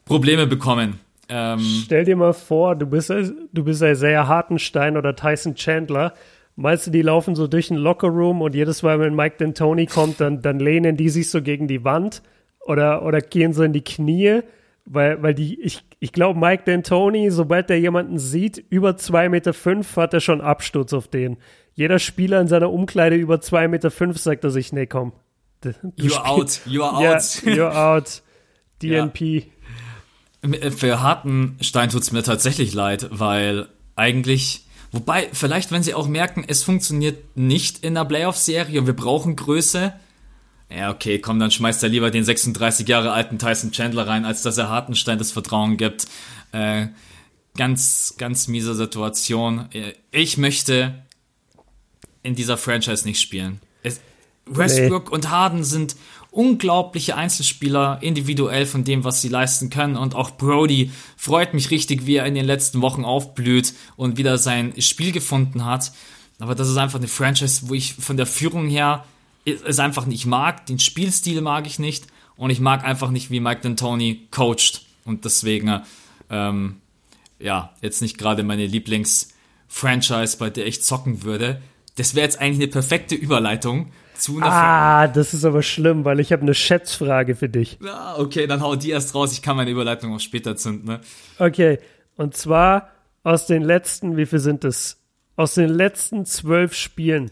Probleme 0.06 0.48
bekommen. 0.48 1.00
Ähm, 1.30 1.60
Stell 1.86 2.06
dir 2.06 2.16
mal 2.16 2.34
vor, 2.34 2.76
du 2.76 2.86
bist, 2.86 3.10
du 3.10 3.64
bist 3.64 3.82
Isaiah 3.82 4.28
Hartenstein 4.28 4.98
oder 4.98 5.16
Tyson 5.16 5.56
Chandler. 5.56 6.14
Meinst 6.56 6.88
du, 6.88 6.92
die 6.92 7.02
laufen 7.02 7.36
so 7.36 7.48
durch 7.48 7.70
den 7.70 7.78
Lockerroom 7.78 8.42
und 8.42 8.56
jedes 8.56 8.84
Mal, 8.84 9.00
wenn 9.00 9.16
Mike 9.16 9.44
D'Antoni 9.44 9.90
kommt, 9.92 10.20
dann, 10.20 10.42
dann 10.42 10.60
lehnen 10.60 10.98
die 10.98 11.10
sich 11.10 11.30
so 11.30 11.42
gegen 11.42 11.68
die 11.68 11.84
Wand 11.84 12.22
oder, 12.60 13.04
oder 13.04 13.22
gehen 13.22 13.54
so 13.54 13.64
in 13.64 13.74
die 13.74 13.84
Knie? 13.84 14.42
Weil, 14.86 15.22
weil 15.22 15.34
die, 15.34 15.62
ich, 15.62 15.84
ich 16.00 16.12
glaube, 16.12 16.40
Mike 16.40 16.64
D'Antoni, 16.70 17.32
sobald 17.32 17.70
der 17.70 17.80
jemanden 17.80 18.18
sieht, 18.18 18.64
über 18.70 18.92
2,5 18.92 19.30
Meter 19.30 19.54
fünf, 19.54 19.96
hat 19.96 20.14
er 20.14 20.20
schon 20.20 20.42
Absturz 20.42 20.94
auf 20.94 21.08
den. 21.08 21.38
Jeder 21.74 22.00
Spieler 22.00 22.42
in 22.42 22.48
seiner 22.48 22.72
Umkleide 22.72 23.16
über 23.16 23.36
2,5 23.36 23.68
Meter 23.68 23.92
fünf 23.92 24.18
sagt 24.18 24.44
er 24.44 24.50
sich, 24.50 24.74
nee, 24.74 24.88
komm. 24.88 25.14
You're 25.64 26.26
out, 26.26 26.62
you're 26.66 26.92
out. 26.92 27.44
Ja, 27.46 27.54
you're 27.54 27.96
out. 27.96 28.24
DNP. 28.82 29.46
Ja. 30.44 30.72
Für 30.72 31.02
Hartenstein 31.02 31.90
tut 31.90 32.02
es 32.02 32.12
mir 32.12 32.24
tatsächlich 32.24 32.74
leid, 32.74 33.08
weil 33.12 33.68
eigentlich, 33.96 34.66
wobei, 34.92 35.30
vielleicht, 35.34 35.72
wenn 35.72 35.84
sie 35.84 35.94
auch 35.94 36.08
merken, 36.08 36.44
es 36.48 36.64
funktioniert 36.64 37.38
nicht 37.38 37.84
in 37.84 37.96
der 37.96 38.06
Playoff-Serie 38.06 38.80
und 38.80 38.88
wir 38.88 38.96
brauchen 38.96 39.36
Größe, 39.36 39.94
ja, 40.74 40.90
okay, 40.90 41.20
komm, 41.20 41.38
dann 41.40 41.52
schmeißt 41.52 41.84
er 41.84 41.90
lieber 41.90 42.12
den 42.12 42.24
36 42.24 42.88
Jahre 42.88 43.12
alten 43.12 43.38
Tyson 43.38 43.72
Chandler 43.72 44.08
rein, 44.08 44.24
als 44.24 44.42
dass 44.42 44.58
er 44.58 44.70
Hartenstein 44.70 45.18
das 45.18 45.32
Vertrauen 45.32 45.76
gibt. 45.76 46.08
Äh, 46.54 46.88
ganz, 47.58 48.16
ganz 48.18 48.48
miese 48.48 48.74
Situation. 48.74 49.68
Äh, 49.74 49.94
ich 50.12 50.38
möchte 50.38 51.04
in 52.24 52.36
dieser 52.36 52.58
Franchise 52.58 53.06
nicht 53.06 53.20
spielen. 53.20 53.60
Es, 53.84 54.00
Westbrook 54.46 55.10
nee. 55.10 55.16
und 55.16 55.30
Harden 55.30 55.64
sind 55.64 55.98
unglaubliche 56.32 57.18
Einzelspieler, 57.18 58.00
individuell 58.02 58.66
von 58.66 58.86
dem, 58.86 59.04
was 59.04 59.22
sie 59.22 59.28
leisten 59.28 59.70
können. 59.70 59.98
Und 59.98 60.16
auch 60.16 60.32
Brody 60.32 60.92
freut 61.18 61.54
mich 61.54 61.70
richtig, 61.72 62.06
wie 62.06 62.16
er 62.16 62.26
in 62.26 62.36
den 62.36 62.46
letzten 62.46 62.82
Wochen 62.82 63.04
aufblüht 63.04 63.74
und 63.98 64.18
wieder 64.18 64.38
sein 64.38 64.74
Spiel 64.82 65.12
gefunden 65.12 65.66
hat. 65.66 65.92
Aber 66.40 66.56
das 66.56 66.70
ist 66.70 66.78
einfach 66.78 67.00
eine 67.00 67.10
Franchise, 67.10 67.70
wo 67.70 67.74
ich 67.74 67.94
von 67.94 68.18
der 68.18 68.26
Führung 68.26 68.68
her 68.68 69.04
es 69.46 69.80
einfach 69.80 70.06
nicht 70.06 70.26
mag. 70.26 70.66
Den 70.66 70.80
Spielstil 70.80 71.42
mag 71.42 71.68
ich 71.68 71.78
nicht. 71.78 72.08
und 72.38 72.50
ich 72.50 72.60
mag 72.60 72.84
einfach 72.84 73.12
nicht, 73.12 73.30
wie 73.30 73.40
Mike 73.40 73.68
D'Antoni 73.68 74.22
coacht. 74.32 74.86
Und 75.06 75.26
deswegen, 75.26 75.82
ähm, 76.30 76.78
ja, 77.40 77.72
jetzt 77.82 78.02
nicht 78.02 78.18
gerade 78.18 78.42
meine 78.42 78.66
Lieblings-Franchise, 78.66 80.38
bei 80.38 80.50
der 80.50 80.66
ich 80.66 80.82
zocken 80.82 81.22
würde. 81.22 81.62
Das 81.96 82.16
wäre 82.16 82.26
jetzt 82.26 82.40
eigentlich 82.40 82.64
eine 82.64 82.72
perfekte 82.72 83.16
Überleitung 83.16 83.92
zu 84.18 84.38
einer 84.38 84.52
Ah, 84.52 85.08
das 85.08 85.34
ist 85.34 85.46
aber 85.46 85.62
schlimm, 85.64 86.06
weil 86.06 86.20
ich 86.20 86.32
habe 86.32 86.44
eine 86.44 86.54
Schätzfrage 86.54 87.36
für 87.36 87.50
dich. 87.50 87.80
Ah, 87.86 88.18
okay, 88.18 88.48
dann 88.48 88.62
hau 88.62 88.76
die 88.76 88.92
erst 88.92 89.16
raus. 89.16 89.34
Ich 89.34 89.42
kann 89.42 89.58
meine 89.58 89.72
Überleitung 89.72 90.14
auch 90.16 90.20
später 90.20 90.56
zünden. 90.56 90.86
Ne? 90.86 91.02
Okay, 91.40 91.80
und 92.16 92.36
zwar 92.36 92.92
aus 93.24 93.46
den 93.48 93.64
letzten, 93.64 94.18
wie 94.18 94.26
viel 94.26 94.40
sind 94.40 94.64
es? 94.64 94.98
Aus 95.36 95.56
den 95.56 95.70
letzten 95.70 96.26
zwölf 96.26 96.74
Spielen, 96.74 97.32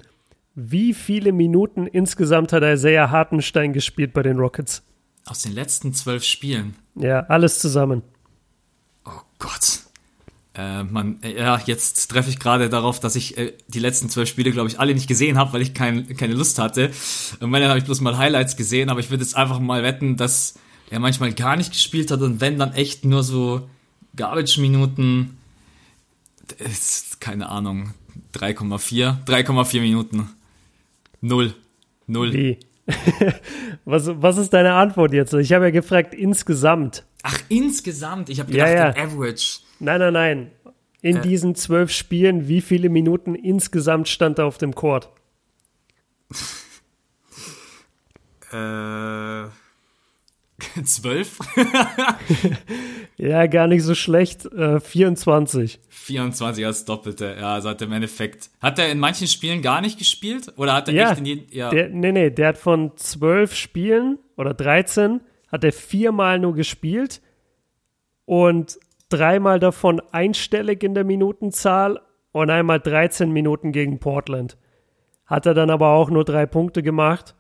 wie 0.56 0.94
viele 0.94 1.32
Minuten 1.32 1.88
insgesamt 1.88 2.54
hat 2.54 2.64
Isaiah 2.64 3.12
Hartenstein 3.12 3.72
gespielt 3.72 4.14
bei 4.14 4.24
den 4.24 4.40
Rockets? 4.40 4.84
Aus 5.26 5.42
den 5.44 5.54
letzten 5.54 5.94
zwölf 5.94 6.24
Spielen. 6.24 6.76
Ja, 6.96 7.22
alles 7.22 7.60
zusammen. 7.60 8.02
Oh 9.06 9.22
Gott. 9.38 9.80
Äh, 10.60 10.84
man, 10.84 11.20
äh, 11.24 11.38
ja, 11.38 11.62
jetzt 11.66 12.12
treffe 12.12 12.30
ich 12.30 12.38
gerade 12.38 12.70
darauf, 12.70 13.00
dass 13.00 13.16
ich 13.16 13.38
äh, 13.38 13.54
die 13.70 13.80
letzten 13.80 14.10
zwölf 14.10 14.28
Spiele, 14.28 14.52
glaube 14.52 14.68
ich, 14.68 14.78
alle 14.78 14.94
nicht 14.94 15.08
gesehen 15.08 15.38
habe, 15.38 15.54
weil 15.54 15.62
ich 15.62 15.74
kein, 15.74 16.18
keine 16.18 16.34
Lust 16.34 16.60
hatte. 16.60 16.92
Und 17.40 17.54
wenn, 17.54 17.62
dann 17.62 17.70
habe 17.70 17.80
ich 17.80 17.86
bloß 17.86 18.02
mal 18.02 18.18
Highlights 18.18 18.58
gesehen, 18.58 18.90
aber 18.90 19.00
ich 19.00 19.10
würde 19.10 19.24
jetzt 19.24 19.38
einfach 19.38 19.60
mal 19.60 19.84
wetten, 19.84 20.18
dass 20.18 20.56
er 20.90 21.00
manchmal 21.00 21.32
gar 21.34 21.56
nicht 21.56 21.72
gespielt 21.72 22.12
hat 22.12 22.22
und 22.22 22.42
wenn, 22.42 22.60
dann 22.60 22.74
echt 22.74 23.06
nur 23.06 23.24
so 23.24 23.70
Garbage-Minuten. 24.18 25.38
Keine 27.22 27.48
Ahnung. 27.48 27.94
3,4? 28.34 29.24
3,4 29.26 29.80
Minuten. 29.80 30.30
Null. 31.22 31.54
Null. 32.06 32.34
Wie? 32.34 32.60
was, 33.86 34.10
was 34.14 34.38
ist 34.38 34.50
deine 34.52 34.74
Antwort 34.74 35.14
jetzt? 35.14 35.34
Ich 35.36 35.54
habe 35.54 35.66
ja 35.66 35.72
gefragt, 35.72 36.14
insgesamt. 36.14 37.06
Ach, 37.24 37.40
insgesamt? 37.48 38.30
Ich 38.30 38.42
habe 38.42 38.52
gedacht, 38.52 38.68
ja, 38.68 38.94
ja. 38.94 39.04
Average. 39.06 39.60
Nein, 39.80 40.00
nein, 40.00 40.14
nein. 40.14 40.52
In 41.02 41.18
äh. 41.18 41.22
diesen 41.22 41.56
zwölf 41.56 41.92
Spielen, 41.92 42.48
wie 42.48 42.62
viele 42.62 42.90
Minuten 42.90 43.36
insgesamt 43.36 44.08
stand 44.08 44.40
er 44.40 44.46
auf 44.46 44.58
dem 44.58 44.76
Court? 44.76 45.10
äh. 48.52 49.50
Zwölf? 50.84 51.40
ja, 53.18 53.48
gar 53.48 53.68
nicht 53.68 53.84
so 53.84 53.96
schlecht. 53.96 54.46
Äh, 54.46 54.80
24. 54.80 55.80
24 55.90 56.66
als 56.66 56.86
Doppelte. 56.86 57.36
Ja, 57.40 57.56
also 57.56 57.70
hat 57.70 57.82
er 57.82 57.88
im 57.88 57.94
Endeffekt. 57.94 58.50
Hat 58.62 58.80
er 58.80 58.92
in 58.92 59.00
manchen 59.00 59.28
Spielen 59.28 59.62
gar 59.62 59.82
nicht 59.82 59.98
gespielt? 59.98 60.54
Oder 60.58 60.74
hat 60.74 60.88
er 60.88 60.94
ja, 60.94 61.12
echt 61.12 61.20
in 61.20 61.26
jedem. 61.26 61.46
Ja, 61.52 61.70
der, 61.70 61.90
nee, 61.90 62.12
nee, 62.12 62.30
der 62.30 62.50
hat 62.50 62.58
von 62.58 62.92
zwölf 62.98 63.56
Spielen 63.56 64.20
oder 64.36 64.54
13 64.54 65.22
hat 65.52 65.64
er 65.64 65.72
viermal 65.72 66.40
nur 66.40 66.54
gespielt 66.54 67.22
und 68.26 68.78
dreimal 69.10 69.60
davon 69.60 70.02
einstellig 70.12 70.84
in 70.84 70.94
der 70.94 71.04
Minutenzahl 71.04 72.00
und 72.32 72.50
einmal 72.50 72.80
13 72.80 73.32
Minuten 73.32 73.72
gegen 73.72 74.00
Portland. 74.00 74.58
Hat 75.26 75.46
er 75.46 75.54
dann 75.54 75.70
aber 75.70 75.90
auch 75.90 76.10
nur 76.10 76.26
drei 76.26 76.46
Punkte 76.46 76.82
gemacht 76.84 77.36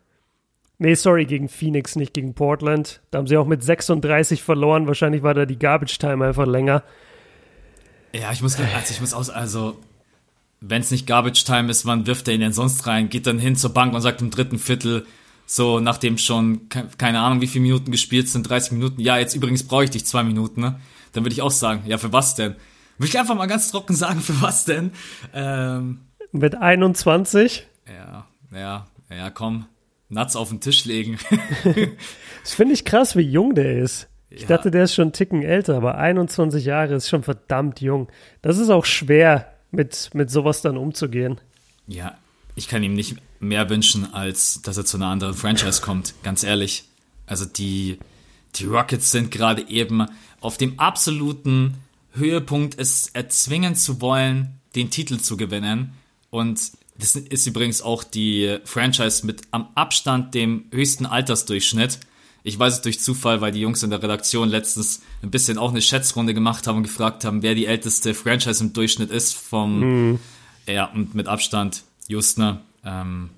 Nee, 0.81 0.95
sorry, 0.95 1.25
gegen 1.25 1.49
Phoenix, 1.49 1.97
nicht 1.97 2.13
gegen 2.13 2.33
Portland. 2.33 3.01
Da 3.11 3.17
haben 3.17 3.27
sie 3.27 3.35
auch 3.35 3.45
mit 3.45 3.61
36 3.61 4.41
verloren. 4.41 4.87
Wahrscheinlich 4.87 5.23
war 5.23 5.33
da 5.33 5.45
die 5.45 5.59
Garbage 5.59 5.97
Time 5.99 6.25
einfach 6.25 6.47
länger. 6.47 6.83
Ja, 8.13 8.31
ich 8.31 8.41
muss, 8.41 8.57
also 8.57 8.93
ich 8.93 9.01
muss 9.01 9.13
aus, 9.13 9.29
also, 9.29 9.77
wenn 10.61 10.81
es 10.81 10.89
nicht 10.89 11.05
Garbage 11.05 11.43
Time 11.43 11.69
ist, 11.69 11.85
wann 11.85 12.07
wirft 12.07 12.29
er 12.29 12.33
ihn 12.33 12.39
denn 12.39 12.53
sonst 12.53 12.87
rein? 12.87 13.09
Geht 13.09 13.27
dann 13.27 13.39
hin 13.39 13.57
zur 13.57 13.73
Bank 13.73 13.93
und 13.93 13.99
sagt 13.99 14.21
im 14.21 14.29
dritten 14.29 14.57
Viertel, 14.57 15.05
so, 15.51 15.79
nachdem 15.79 16.19
schon, 16.19 16.69
keine 16.99 17.21
Ahnung, 17.21 17.41
wie 17.41 17.47
viele 17.47 17.63
Minuten 17.63 17.89
gespielt 17.89 18.29
sind, 18.29 18.47
30 18.47 18.73
Minuten, 18.73 19.01
ja, 19.01 19.17
jetzt 19.17 19.35
übrigens 19.35 19.63
brauche 19.63 19.83
ich 19.83 19.89
dich 19.89 20.05
zwei 20.05 20.21
Minuten, 20.21 20.61
ne? 20.61 20.79
Dann 21.11 21.23
würde 21.23 21.33
ich 21.33 21.41
auch 21.41 21.49
sagen, 21.49 21.81
ja, 21.87 21.97
für 21.97 22.13
was 22.13 22.35
denn? 22.35 22.55
Würde 22.99 23.09
ich 23.09 23.17
einfach 23.17 23.33
mal 23.33 23.47
ganz 23.47 23.71
trocken 23.71 23.95
sagen, 23.95 24.21
für 24.21 24.39
was 24.43 24.65
denn? 24.65 24.91
Ähm, 25.33 26.01
Mit 26.31 26.53
21? 26.53 27.65
Ja, 27.87 28.27
ja, 28.55 28.87
ja, 29.09 29.29
komm. 29.31 29.65
Nuts 30.09 30.35
auf 30.35 30.49
den 30.49 30.61
Tisch 30.61 30.85
legen. 30.85 31.17
das 32.43 32.53
finde 32.53 32.75
ich 32.75 32.85
krass, 32.85 33.15
wie 33.15 33.21
jung 33.21 33.55
der 33.55 33.79
ist. 33.79 34.07
Ich 34.29 34.43
ja. 34.43 34.49
dachte, 34.49 34.69
der 34.69 34.83
ist 34.83 34.93
schon 34.93 35.05
einen 35.05 35.13
Ticken 35.13 35.41
älter, 35.41 35.77
aber 35.77 35.97
21 35.97 36.63
Jahre 36.63 36.93
ist 36.93 37.09
schon 37.09 37.23
verdammt 37.23 37.81
jung. 37.81 38.07
Das 38.43 38.59
ist 38.59 38.69
auch 38.69 38.85
schwer, 38.85 39.51
mit, 39.71 40.11
mit 40.13 40.29
sowas 40.29 40.61
dann 40.61 40.77
umzugehen. 40.77 41.41
Ja, 41.87 42.19
ich 42.59 42.67
kann 42.67 42.83
ihm 42.83 42.93
nicht 42.93 43.15
mehr 43.39 43.69
wünschen, 43.69 44.13
als 44.13 44.61
dass 44.61 44.75
er 44.75 44.83
zu 44.83 44.97
einer 44.97 45.07
anderen 45.07 45.33
Franchise 45.33 45.81
kommt, 45.81 46.13
ganz 46.23 46.43
ehrlich. 46.43 46.83
Also 47.25 47.45
die, 47.45 47.99
die 48.55 48.65
Rockets 48.65 49.11
sind 49.11 49.31
gerade 49.31 49.69
eben 49.69 50.05
auf 50.41 50.57
dem 50.57 50.77
absoluten 50.77 51.75
Höhepunkt, 52.11 52.77
es 52.77 53.11
erzwingen 53.13 53.75
zu 53.75 54.01
wollen, 54.01 54.59
den 54.75 54.89
Titel 54.89 55.19
zu 55.19 55.37
gewinnen. 55.37 55.93
Und 56.31 56.59
das 56.97 57.15
ist 57.15 57.47
übrigens 57.47 57.81
auch 57.81 58.03
die 58.03 58.57
Franchise 58.65 59.25
mit 59.25 59.43
am 59.51 59.69
Abstand 59.75 60.35
dem 60.35 60.65
höchsten 60.73 61.05
Altersdurchschnitt. 61.05 61.99
Ich 62.43 62.59
weiß 62.59 62.73
es 62.73 62.81
durch 62.81 62.99
Zufall, 62.99 63.39
weil 63.39 63.53
die 63.53 63.61
Jungs 63.61 63.83
in 63.83 63.89
der 63.89 64.03
Redaktion 64.03 64.49
letztens 64.49 65.01
ein 65.23 65.31
bisschen 65.31 65.57
auch 65.57 65.69
eine 65.69 65.81
Schätzrunde 65.81 66.33
gemacht 66.33 66.67
haben 66.67 66.77
und 66.77 66.83
gefragt 66.83 67.23
haben, 67.23 67.41
wer 67.41 67.55
die 67.55 67.67
älteste 67.67 68.13
Franchise 68.13 68.61
im 68.61 68.73
Durchschnitt 68.73 69.11
ist 69.11 69.33
vom, 69.33 70.09
mhm. 70.09 70.19
ja, 70.67 70.85
und 70.87 71.15
mit 71.15 71.29
Abstand 71.29 71.83
Justner. 72.09 72.61
Ähm, 72.83 73.29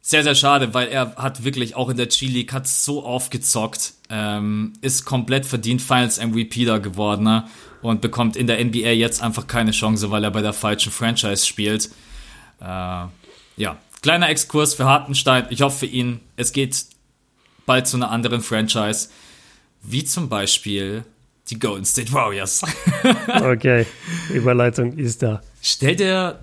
sehr, 0.00 0.22
sehr 0.22 0.34
schade, 0.34 0.72
weil 0.72 0.88
er 0.88 1.14
hat 1.16 1.44
wirklich 1.44 1.76
auch 1.76 1.88
in 1.88 1.96
der 1.96 2.06
G-League 2.06 2.52
hat 2.52 2.66
so 2.66 3.04
aufgezockt, 3.04 3.92
ähm, 4.08 4.72
ist 4.80 5.04
komplett 5.04 5.44
verdient 5.44 5.82
Finals 5.82 6.18
MVP 6.18 6.64
da 6.64 6.78
geworden 6.78 7.24
ne? 7.24 7.46
und 7.82 8.00
bekommt 8.00 8.36
in 8.36 8.46
der 8.46 8.64
NBA 8.64 8.90
jetzt 8.90 9.22
einfach 9.22 9.46
keine 9.46 9.72
Chance, 9.72 10.10
weil 10.10 10.24
er 10.24 10.30
bei 10.30 10.42
der 10.42 10.52
falschen 10.52 10.90
Franchise 10.90 11.46
spielt. 11.46 11.90
Äh, 12.60 12.64
ja, 12.64 13.76
kleiner 14.02 14.28
Exkurs 14.30 14.74
für 14.74 14.84
Hartenstein. 14.84 15.46
Ich 15.50 15.62
hoffe 15.62 15.80
für 15.80 15.86
ihn, 15.86 16.20
es 16.36 16.52
geht 16.52 16.86
bald 17.66 17.86
zu 17.86 17.96
einer 17.96 18.10
anderen 18.10 18.40
Franchise, 18.40 19.10
wie 19.82 20.04
zum 20.04 20.28
Beispiel 20.28 21.04
die 21.50 21.58
Golden 21.58 21.84
State 21.84 22.12
Warriors. 22.12 22.62
okay, 23.42 23.86
Überleitung 24.32 24.96
ist 24.96 25.22
da. 25.22 25.40
Stell 25.62 25.96
dir, 25.96 26.40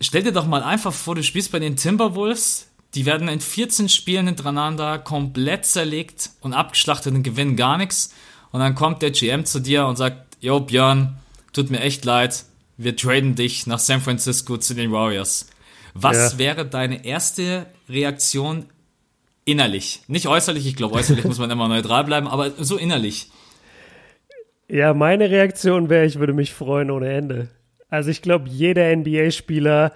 stell 0.00 0.22
dir 0.22 0.32
doch 0.32 0.46
mal 0.46 0.62
einfach 0.62 0.92
vor, 0.92 1.14
du 1.14 1.22
spielst 1.22 1.52
bei 1.52 1.58
den 1.58 1.76
Timberwolves. 1.76 2.66
Die 2.94 3.06
werden 3.06 3.28
in 3.28 3.40
14 3.40 3.88
Spielen 3.88 4.26
hintereinander 4.26 4.98
komplett 4.98 5.64
zerlegt 5.64 6.30
und 6.40 6.54
abgeschlachtet 6.54 7.14
und 7.14 7.22
gewinnen 7.22 7.56
gar 7.56 7.78
nichts. 7.78 8.12
Und 8.50 8.60
dann 8.60 8.74
kommt 8.74 9.02
der 9.02 9.12
GM 9.12 9.44
zu 9.44 9.60
dir 9.60 9.86
und 9.86 9.96
sagt, 9.96 10.36
yo 10.40 10.58
Björn, 10.58 11.16
tut 11.52 11.70
mir 11.70 11.80
echt 11.80 12.04
leid, 12.04 12.44
wir 12.76 12.96
traden 12.96 13.36
dich 13.36 13.66
nach 13.66 13.78
San 13.78 14.00
Francisco 14.00 14.56
zu 14.56 14.74
den 14.74 14.90
Warriors. 14.90 15.46
Was 15.94 16.32
ja. 16.32 16.38
wäre 16.38 16.66
deine 16.66 17.04
erste 17.04 17.66
Reaktion 17.88 18.66
innerlich? 19.44 20.02
Nicht 20.08 20.26
äußerlich, 20.26 20.66
ich 20.66 20.76
glaube, 20.76 20.94
äußerlich 20.94 21.24
muss 21.26 21.38
man 21.38 21.50
immer 21.50 21.68
neutral 21.68 22.04
bleiben, 22.04 22.26
aber 22.26 22.50
so 22.58 22.76
innerlich. 22.76 23.30
Ja, 24.66 24.94
meine 24.94 25.30
Reaktion 25.30 25.90
wäre, 25.90 26.06
ich 26.06 26.18
würde 26.18 26.32
mich 26.32 26.54
freuen 26.54 26.90
ohne 26.90 27.12
Ende. 27.12 27.48
Also 27.90 28.10
ich 28.10 28.22
glaube, 28.22 28.48
jeder 28.48 28.94
NBA-Spieler 28.96 29.92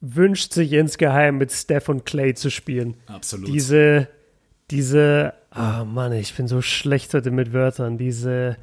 wünscht 0.00 0.52
sich 0.52 0.72
insgeheim 0.72 1.38
mit 1.38 1.52
Steph 1.52 1.88
und 1.88 2.06
Clay 2.06 2.34
zu 2.34 2.50
spielen. 2.50 2.96
Absolut. 3.06 3.48
Diese, 3.48 4.08
diese, 4.70 5.34
oh 5.54 5.84
Mann, 5.84 6.12
ich 6.12 6.34
bin 6.34 6.48
so 6.48 6.62
schlecht 6.62 7.12
heute 7.14 7.30
mit 7.30 7.52
Wörtern, 7.52 7.98
diese, 7.98 8.56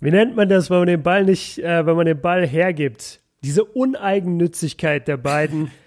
wie 0.00 0.10
nennt 0.10 0.36
man 0.36 0.48
das, 0.48 0.70
wenn 0.70 0.78
man 0.78 0.86
den 0.86 1.02
Ball 1.02 1.24
nicht, 1.24 1.58
äh, 1.58 1.86
wenn 1.86 1.96
man 1.96 2.06
den 2.06 2.20
Ball 2.20 2.46
hergibt? 2.46 3.20
Diese 3.42 3.64
Uneigennützigkeit 3.64 5.08
der 5.08 5.16
beiden. 5.16 5.70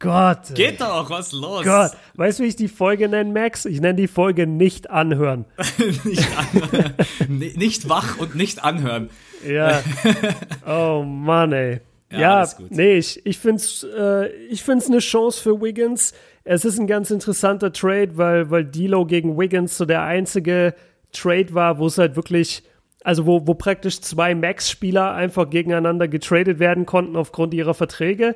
Gott. 0.00 0.54
Geht 0.54 0.80
doch, 0.80 1.10
was 1.10 1.32
los? 1.32 1.62
Gott. 1.62 1.92
Weißt 2.14 2.38
du, 2.38 2.42
wie 2.42 2.48
ich 2.48 2.56
die 2.56 2.68
Folge 2.68 3.06
nenne, 3.06 3.30
Max? 3.32 3.66
Ich 3.66 3.82
nenne 3.82 3.96
die 3.96 4.08
Folge 4.08 4.46
nicht 4.46 4.90
anhören. 4.90 5.44
nicht 6.04 6.26
anhören. 6.36 6.94
nicht 7.28 7.88
wach 7.88 8.18
und 8.18 8.34
nicht 8.34 8.64
anhören. 8.64 9.10
Ja. 9.46 9.82
Oh 10.66 11.02
Mann, 11.02 11.52
ey. 11.52 11.80
Ja, 12.10 12.42
ja 12.44 12.48
nee, 12.70 12.96
ich, 12.96 13.24
ich 13.24 13.38
finde 13.38 13.56
es 13.56 13.86
äh, 13.96 14.28
ich 14.48 14.62
find's 14.62 14.88
eine 14.88 14.98
Chance 14.98 15.42
für 15.42 15.60
Wiggins. 15.60 16.12
Es 16.44 16.64
ist 16.64 16.78
ein 16.78 16.86
ganz 16.86 17.10
interessanter 17.10 17.72
Trade, 17.72 18.16
weil, 18.16 18.50
weil 18.50 18.64
D'Lo 18.64 19.06
gegen 19.06 19.38
Wiggins 19.38 19.76
so 19.76 19.84
der 19.84 20.02
einzige 20.02 20.74
Trade 21.12 21.54
war, 21.54 21.78
wo 21.78 21.86
es 21.86 21.98
halt 21.98 22.16
wirklich 22.16 22.62
also 23.02 23.26
wo, 23.26 23.46
wo 23.46 23.54
praktisch 23.54 24.00
zwei 24.00 24.34
Max-Spieler 24.34 25.14
einfach 25.14 25.48
gegeneinander 25.48 26.08
getradet 26.08 26.58
werden 26.58 26.86
konnten 26.86 27.16
aufgrund 27.16 27.54
ihrer 27.54 27.74
Verträge. 27.74 28.34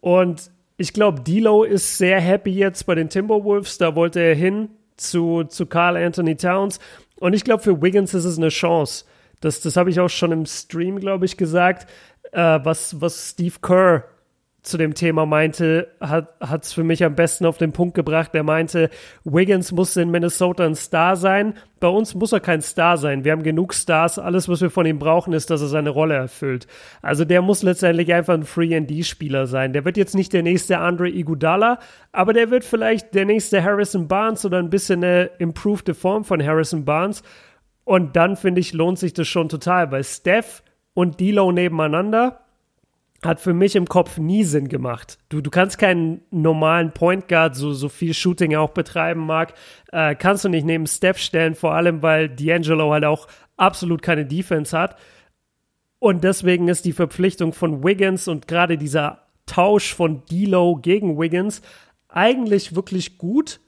Und 0.00 0.50
ich 0.80 0.94
glaube, 0.94 1.20
D'Lo 1.20 1.62
ist 1.62 1.98
sehr 1.98 2.18
happy 2.22 2.52
jetzt 2.52 2.86
bei 2.86 2.94
den 2.94 3.10
Timberwolves. 3.10 3.76
Da 3.76 3.94
wollte 3.94 4.18
er 4.18 4.34
hin 4.34 4.70
zu, 4.96 5.44
zu 5.44 5.66
Carl 5.66 5.94
Anthony 5.94 6.36
Towns. 6.36 6.80
Und 7.16 7.34
ich 7.34 7.44
glaube, 7.44 7.62
für 7.62 7.82
Wiggins 7.82 8.14
ist 8.14 8.24
es 8.24 8.38
eine 8.38 8.48
Chance. 8.48 9.04
Das, 9.42 9.60
das 9.60 9.76
habe 9.76 9.90
ich 9.90 10.00
auch 10.00 10.08
schon 10.08 10.32
im 10.32 10.46
Stream, 10.46 10.98
glaube 10.98 11.26
ich, 11.26 11.36
gesagt, 11.36 11.86
äh, 12.32 12.60
was, 12.62 12.98
was 12.98 13.28
Steve 13.28 13.56
Kerr 13.60 14.04
zu 14.62 14.76
dem 14.76 14.94
Thema 14.94 15.24
meinte, 15.24 15.88
hat 16.00 16.64
es 16.64 16.72
für 16.72 16.84
mich 16.84 17.02
am 17.02 17.14
besten 17.14 17.46
auf 17.46 17.56
den 17.56 17.72
Punkt 17.72 17.94
gebracht. 17.94 18.34
Er 18.34 18.42
meinte, 18.42 18.90
Wiggins 19.24 19.72
muss 19.72 19.96
in 19.96 20.10
Minnesota 20.10 20.66
ein 20.66 20.74
Star 20.74 21.16
sein. 21.16 21.54
Bei 21.78 21.88
uns 21.88 22.14
muss 22.14 22.32
er 22.32 22.40
kein 22.40 22.60
Star 22.60 22.98
sein. 22.98 23.24
Wir 23.24 23.32
haben 23.32 23.42
genug 23.42 23.72
Stars. 23.72 24.18
Alles, 24.18 24.48
was 24.50 24.60
wir 24.60 24.68
von 24.68 24.84
ihm 24.84 24.98
brauchen, 24.98 25.32
ist, 25.32 25.48
dass 25.48 25.62
er 25.62 25.68
seine 25.68 25.88
Rolle 25.90 26.14
erfüllt. 26.14 26.66
Also 27.00 27.24
der 27.24 27.40
muss 27.40 27.62
letztendlich 27.62 28.12
einfach 28.12 28.34
ein 28.34 28.44
Free-and-D-Spieler 28.44 29.46
sein. 29.46 29.72
Der 29.72 29.86
wird 29.86 29.96
jetzt 29.96 30.14
nicht 30.14 30.32
der 30.34 30.42
nächste 30.42 30.78
Andre 30.78 31.08
Iguodala, 31.08 31.78
aber 32.12 32.34
der 32.34 32.50
wird 32.50 32.64
vielleicht 32.64 33.14
der 33.14 33.24
nächste 33.24 33.64
Harrison 33.64 34.08
Barnes 34.08 34.44
oder 34.44 34.58
ein 34.58 34.68
bisschen 34.68 35.02
eine 35.02 35.30
improved 35.38 35.96
Form 35.96 36.24
von 36.24 36.44
Harrison 36.44 36.84
Barnes. 36.84 37.22
Und 37.84 38.14
dann, 38.14 38.36
finde 38.36 38.60
ich, 38.60 38.74
lohnt 38.74 38.98
sich 38.98 39.14
das 39.14 39.26
schon 39.26 39.48
total, 39.48 39.90
weil 39.90 40.04
Steph 40.04 40.62
und 40.92 41.18
D'Lo 41.18 41.50
nebeneinander 41.50 42.40
hat 43.22 43.40
für 43.40 43.52
mich 43.52 43.76
im 43.76 43.86
Kopf 43.86 44.18
nie 44.18 44.44
Sinn 44.44 44.68
gemacht. 44.68 45.18
Du, 45.28 45.40
du 45.40 45.50
kannst 45.50 45.78
keinen 45.78 46.22
normalen 46.30 46.92
Point 46.92 47.28
Guard, 47.28 47.54
so, 47.54 47.72
so 47.72 47.88
viel 47.88 48.14
Shooting 48.14 48.52
er 48.52 48.62
auch 48.62 48.70
betreiben 48.70 49.26
mag, 49.26 49.52
äh, 49.92 50.14
kannst 50.14 50.44
du 50.44 50.48
nicht 50.48 50.64
neben 50.64 50.86
Steph 50.86 51.18
stellen, 51.18 51.54
vor 51.54 51.74
allem 51.74 52.02
weil 52.02 52.26
D'Angelo 52.26 52.90
halt 52.92 53.04
auch 53.04 53.28
absolut 53.56 54.00
keine 54.00 54.24
Defense 54.24 54.76
hat. 54.76 54.96
Und 55.98 56.24
deswegen 56.24 56.68
ist 56.68 56.86
die 56.86 56.94
Verpflichtung 56.94 57.52
von 57.52 57.84
Wiggins 57.84 58.26
und 58.26 58.48
gerade 58.48 58.78
dieser 58.78 59.26
Tausch 59.44 59.94
von 59.94 60.22
D'Lo 60.24 60.80
gegen 60.80 61.18
Wiggins 61.18 61.60
eigentlich 62.08 62.74
wirklich 62.74 63.18
gut. 63.18 63.60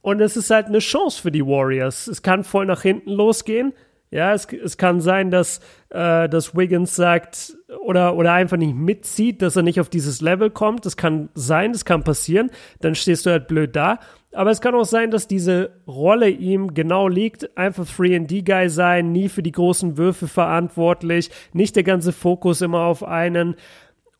Und 0.00 0.20
es 0.20 0.36
ist 0.38 0.50
halt 0.50 0.66
eine 0.66 0.78
Chance 0.78 1.20
für 1.20 1.30
die 1.30 1.44
Warriors. 1.44 2.06
Es 2.06 2.22
kann 2.22 2.44
voll 2.44 2.64
nach 2.64 2.82
hinten 2.82 3.10
losgehen. 3.10 3.74
Ja, 4.10 4.32
es, 4.32 4.46
es 4.46 4.78
kann 4.78 5.00
sein, 5.00 5.30
dass, 5.30 5.60
äh, 5.90 6.28
dass 6.28 6.56
Wiggins 6.56 6.96
sagt 6.96 7.56
oder, 7.84 8.16
oder 8.16 8.32
einfach 8.32 8.56
nicht 8.56 8.74
mitzieht, 8.74 9.42
dass 9.42 9.56
er 9.56 9.62
nicht 9.62 9.80
auf 9.80 9.90
dieses 9.90 10.20
Level 10.20 10.50
kommt. 10.50 10.86
Das 10.86 10.96
kann 10.96 11.28
sein, 11.34 11.72
das 11.72 11.84
kann 11.84 12.04
passieren. 12.04 12.50
Dann 12.80 12.94
stehst 12.94 13.26
du 13.26 13.30
halt 13.30 13.48
blöd 13.48 13.76
da. 13.76 13.98
Aber 14.32 14.50
es 14.50 14.60
kann 14.60 14.74
auch 14.74 14.84
sein, 14.84 15.10
dass 15.10 15.26
diese 15.26 15.72
Rolle 15.86 16.28
ihm 16.28 16.74
genau 16.74 17.08
liegt. 17.08 17.56
Einfach 17.56 17.86
3D-Guy 17.86 18.68
sein, 18.68 19.12
nie 19.12 19.28
für 19.28 19.42
die 19.42 19.52
großen 19.52 19.96
Würfe 19.96 20.28
verantwortlich, 20.28 21.30
nicht 21.52 21.76
der 21.76 21.82
ganze 21.82 22.12
Fokus 22.12 22.60
immer 22.60 22.80
auf 22.80 23.04
einen. 23.04 23.56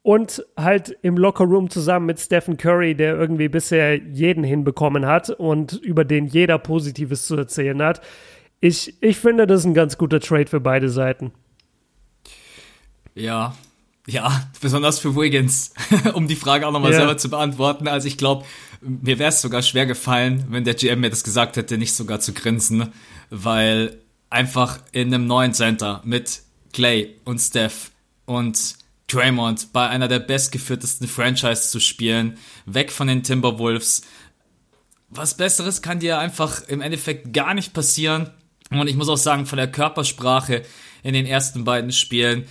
Und 0.02 0.44
halt 0.56 0.96
im 1.02 1.18
Lockerroom 1.18 1.68
zusammen 1.68 2.06
mit 2.06 2.18
Stephen 2.18 2.56
Curry, 2.56 2.94
der 2.94 3.16
irgendwie 3.16 3.48
bisher 3.48 3.96
jeden 3.96 4.44
hinbekommen 4.44 5.04
hat 5.04 5.28
und 5.28 5.74
über 5.74 6.04
den 6.04 6.26
jeder 6.26 6.58
Positives 6.58 7.26
zu 7.26 7.36
erzählen 7.36 7.82
hat. 7.82 8.00
Ich, 8.60 8.94
ich 9.00 9.16
finde, 9.16 9.46
das 9.46 9.60
ist 9.60 9.66
ein 9.66 9.74
ganz 9.74 9.98
guter 9.98 10.20
Trade 10.20 10.46
für 10.46 10.60
beide 10.60 10.88
Seiten. 10.88 11.32
Ja, 13.14 13.54
ja, 14.06 14.48
besonders 14.60 14.98
für 14.98 15.14
Wiggins, 15.14 15.74
um 16.14 16.28
die 16.28 16.36
Frage 16.36 16.66
auch 16.66 16.72
nochmal 16.72 16.92
ja. 16.92 16.98
selber 16.98 17.18
zu 17.18 17.28
beantworten. 17.28 17.86
Also 17.88 18.08
ich 18.08 18.16
glaube, 18.16 18.46
mir 18.80 19.18
wäre 19.18 19.28
es 19.28 19.42
sogar 19.42 19.62
schwer 19.62 19.84
gefallen, 19.84 20.46
wenn 20.48 20.64
der 20.64 20.74
GM 20.74 21.00
mir 21.00 21.10
das 21.10 21.24
gesagt 21.24 21.56
hätte, 21.56 21.76
nicht 21.76 21.94
sogar 21.94 22.18
zu 22.18 22.32
grinsen, 22.32 22.92
weil 23.28 23.98
einfach 24.30 24.80
in 24.92 25.12
einem 25.12 25.26
neuen 25.26 25.52
Center 25.52 26.00
mit 26.04 26.40
Clay 26.72 27.16
und 27.24 27.38
Steph 27.38 27.90
und 28.24 28.76
Draymond 29.08 29.72
bei 29.72 29.88
einer 29.88 30.08
der 30.08 30.20
bestgeführtesten 30.20 31.06
Franchise 31.06 31.70
zu 31.70 31.80
spielen, 31.80 32.38
weg 32.66 32.92
von 32.92 33.08
den 33.08 33.22
Timberwolves. 33.22 34.02
Was 35.10 35.36
Besseres 35.36 35.82
kann 35.82 36.00
dir 36.00 36.18
einfach 36.18 36.66
im 36.68 36.80
Endeffekt 36.80 37.32
gar 37.32 37.54
nicht 37.54 37.72
passieren. 37.72 38.30
Und 38.70 38.88
ich 38.88 38.96
muss 38.96 39.08
auch 39.08 39.16
sagen, 39.16 39.46
von 39.46 39.56
der 39.56 39.70
Körpersprache 39.70 40.62
in 41.02 41.14
den 41.14 41.26
ersten 41.26 41.64
beiden 41.64 41.92
Spielen 41.92 42.46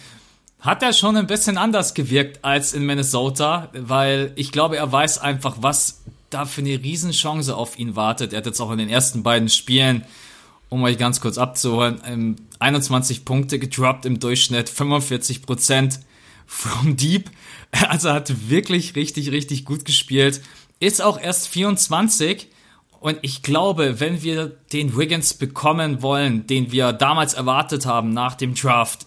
hat 0.59 0.81
er 0.81 0.93
schon 0.93 1.15
ein 1.15 1.27
bisschen 1.27 1.57
anders 1.57 1.93
gewirkt 1.93 2.43
als 2.43 2.73
in 2.73 2.85
Minnesota, 2.85 3.69
weil 3.73 4.31
ich 4.35 4.51
glaube, 4.51 4.77
er 4.77 4.91
weiß 4.91 5.19
einfach, 5.19 5.57
was 5.61 6.01
da 6.29 6.45
für 6.45 6.61
eine 6.61 6.81
Riesenchance 6.81 7.55
auf 7.55 7.77
ihn 7.77 7.95
wartet. 7.95 8.33
Er 8.33 8.37
hat 8.37 8.45
jetzt 8.45 8.59
auch 8.59 8.71
in 8.71 8.79
den 8.79 8.89
ersten 8.89 9.23
beiden 9.23 9.49
Spielen, 9.49 10.03
um 10.69 10.83
euch 10.83 10.97
ganz 10.97 11.21
kurz 11.21 11.37
abzuholen, 11.37 12.37
21 12.59 13.23
Punkte 13.23 13.59
gedroppt 13.59 14.05
im 14.05 14.19
Durchschnitt, 14.19 14.67
45 14.69 15.43
Prozent 15.43 15.99
from 16.45 16.97
deep. 16.97 17.29
Also 17.89 18.11
hat 18.11 18.49
wirklich 18.49 18.95
richtig, 18.95 19.31
richtig 19.31 19.65
gut 19.65 19.83
gespielt. 19.83 20.41
Ist 20.79 21.01
auch 21.01 21.19
erst 21.19 21.49
24 21.49 22.47
und 22.99 23.19
ich 23.21 23.43
glaube, 23.43 23.99
wenn 23.99 24.23
wir 24.23 24.47
den 24.73 24.97
Wiggins 24.97 25.33
bekommen 25.33 26.01
wollen, 26.01 26.47
den 26.47 26.71
wir 26.71 26.93
damals 26.93 27.33
erwartet 27.33 27.85
haben 27.85 28.09
nach 28.09 28.35
dem 28.35 28.55
Draft, 28.55 29.05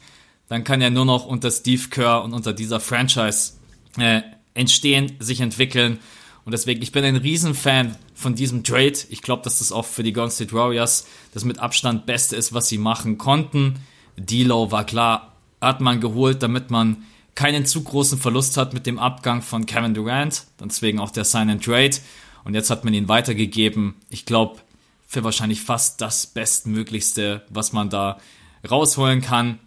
dann 0.49 0.64
kann 0.64 0.80
er 0.80 0.91
nur 0.91 1.05
noch 1.05 1.26
unter 1.26 1.51
Steve 1.51 1.88
Kerr 1.91 2.22
und 2.24 2.32
unter 2.32 2.53
dieser 2.53 2.80
Franchise 2.80 3.55
äh, 3.99 4.22
entstehen, 4.55 5.16
sich 5.18 5.41
entwickeln. 5.41 5.99
Und 6.45 6.53
deswegen, 6.53 6.82
ich 6.82 6.93
bin 6.93 7.05
ein 7.05 7.16
Riesenfan 7.16 7.97
von 8.14 8.34
diesem 8.34 8.64
Trade. 8.64 8.95
Ich 9.11 9.22
glaube, 9.22 9.43
dass 9.43 9.59
das 9.59 9.72
auch 9.72 9.84
für 9.84 10.03
die 10.03 10.12
Golden 10.12 10.32
State 10.32 10.53
Warriors 10.53 11.07
das 11.32 11.45
mit 11.45 11.59
Abstand 11.59 12.07
Beste 12.07 12.36
ist, 12.36 12.53
was 12.53 12.68
sie 12.68 12.78
machen 12.78 13.18
konnten. 13.18 13.80
D-Low 14.16 14.70
war 14.70 14.84
klar, 14.84 15.36
hat 15.61 15.80
man 15.80 16.01
geholt, 16.01 16.43
damit 16.43 16.70
man 16.70 17.05
keinen 17.34 17.64
zu 17.64 17.82
großen 17.82 18.18
Verlust 18.18 18.57
hat 18.57 18.74
mit 18.74 18.86
dem 18.86 18.99
Abgang 18.99 19.43
von 19.43 19.66
Kevin 19.66 19.95
Durant. 19.95 20.45
Deswegen 20.59 20.99
auch 20.99 21.11
der 21.11 21.24
Sign 21.24 21.51
and 21.51 21.64
Trade. 21.64 21.97
Und 22.45 22.55
jetzt 22.55 22.70
hat 22.70 22.84
man 22.84 22.95
ihn 22.95 23.09
weitergegeben. 23.09 23.95
Ich 24.09 24.26
glaube, 24.26 24.61
für 25.07 25.24
wahrscheinlich 25.24 25.61
fast 25.62 26.01
das 26.01 26.26
Bestmöglichste, 26.26 27.43
was 27.51 27.72
man 27.72 27.91
da 27.91 28.18
rausholen 28.68 29.20
kann. 29.20 29.59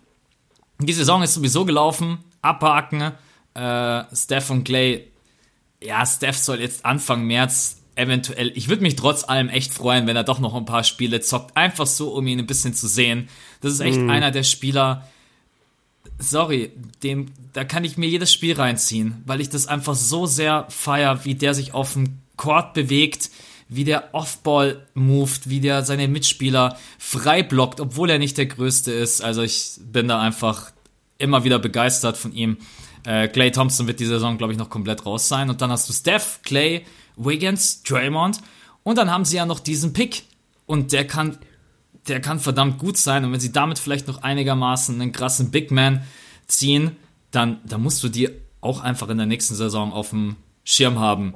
Die 0.80 0.94
Saison 0.94 1.22
ist 1.22 1.34
sowieso 1.34 1.66
gelaufen. 1.66 2.20
Abhaken. 2.42 3.12
Äh, 3.54 4.04
Steph 4.16 4.50
und 4.50 4.64
Clay. 4.64 5.08
Ja, 5.82 6.06
Steph 6.06 6.38
soll 6.38 6.62
jetzt 6.62 6.86
Anfang 6.86 7.26
März 7.26 7.82
eventuell. 7.96 8.52
Ich 8.56 8.70
würde 8.70 8.84
mich 8.84 8.96
trotz 8.96 9.24
allem 9.24 9.50
echt 9.50 9.74
freuen, 9.74 10.08
wenn 10.08 10.16
er 10.16 10.24
doch 10.24 10.40
noch 10.40 10.56
ein 10.56 10.66
paar 10.66 10.84
Spiele 10.84 11.22
zockt. 11.22 11.56
Einfach 11.56 11.88
so, 11.88 12.14
um 12.14 12.26
ihn 12.28 12.40
ein 12.40 12.48
bisschen 12.48 12.74
zu 12.74 12.88
sehen. 12.88 13.30
Das 13.62 13.74
ist 13.74 13.80
echt 13.82 14.00
mm. 14.00 14.10
einer 14.10 14.32
der 14.32 14.44
Spieler. 14.44 15.08
Sorry, 16.20 16.72
dem, 17.04 17.28
da 17.54 17.64
kann 17.64 17.84
ich 17.84 17.98
mir 17.98 18.08
jedes 18.08 18.32
Spiel 18.32 18.56
reinziehen, 18.56 19.22
weil 19.26 19.42
ich 19.42 19.50
das 19.50 19.68
einfach 19.68 19.96
so 19.96 20.26
sehr 20.26 20.66
feier, 20.70 21.26
wie 21.26 21.36
der 21.36 21.54
sich 21.54 21.74
auf 21.74 21.94
dem 21.94 22.20
Court 22.44 22.74
bewegt, 22.74 23.30
wie 23.70 23.86
der 23.86 24.14
Offball 24.14 24.86
moved, 24.96 25.50
wie 25.50 25.62
der 25.62 25.84
seine 25.86 26.10
Mitspieler 26.10 26.78
frei 27.00 27.42
blockt, 27.42 27.80
obwohl 27.80 28.10
er 28.10 28.20
nicht 28.20 28.38
der 28.38 28.48
Größte 28.48 28.92
ist. 28.92 29.24
Also 29.24 29.44
ich 29.44 29.80
bin 29.80 30.10
da 30.10 30.20
einfach 30.20 30.72
immer 31.18 31.46
wieder 31.46 31.58
begeistert 31.58 32.18
von 32.18 32.34
ihm. 32.34 32.58
Äh, 33.06 33.30
Clay 33.30 33.52
Thompson 33.52 33.88
wird 33.88 34.02
die 34.02 34.06
Saison, 34.06 34.38
glaube 34.38 34.52
ich, 34.52 34.60
noch 34.60 34.70
komplett 34.70 35.06
raus 35.06 35.30
sein. 35.30 35.50
Und 35.50 35.62
dann 35.62 35.72
hast 35.72 35.88
du 35.88 35.94
Steph, 35.94 36.42
Clay, 36.44 36.86
Wiggins, 37.16 37.82
Draymond. 37.84 38.42
Und 38.84 38.98
dann 38.98 39.10
haben 39.10 39.24
sie 39.24 39.38
ja 39.38 39.46
noch 39.46 39.62
diesen 39.62 39.94
Pick. 39.94 40.24
Und 40.66 40.92
der 40.92 41.08
kann, 41.08 41.38
der 42.10 42.20
kann 42.20 42.42
verdammt 42.42 42.78
gut 42.78 42.98
sein. 42.98 43.24
Und 43.24 43.32
wenn 43.32 43.40
sie 43.40 43.54
damit 43.54 43.80
vielleicht 43.80 44.10
noch 44.10 44.22
einigermaßen 44.22 45.00
einen 45.00 45.14
krassen 45.14 45.50
Big 45.50 45.72
Man 45.72 46.04
ziehen, 46.48 46.98
dann, 47.32 47.62
dann 47.64 47.82
musst 47.82 48.04
du 48.04 48.10
die 48.10 48.30
auch 48.60 48.82
einfach 48.82 49.08
in 49.08 49.18
der 49.18 49.28
nächsten 49.28 49.56
Saison 49.56 49.94
auf 49.94 50.10
dem 50.10 50.36
Schirm 50.66 51.00
haben. 51.00 51.36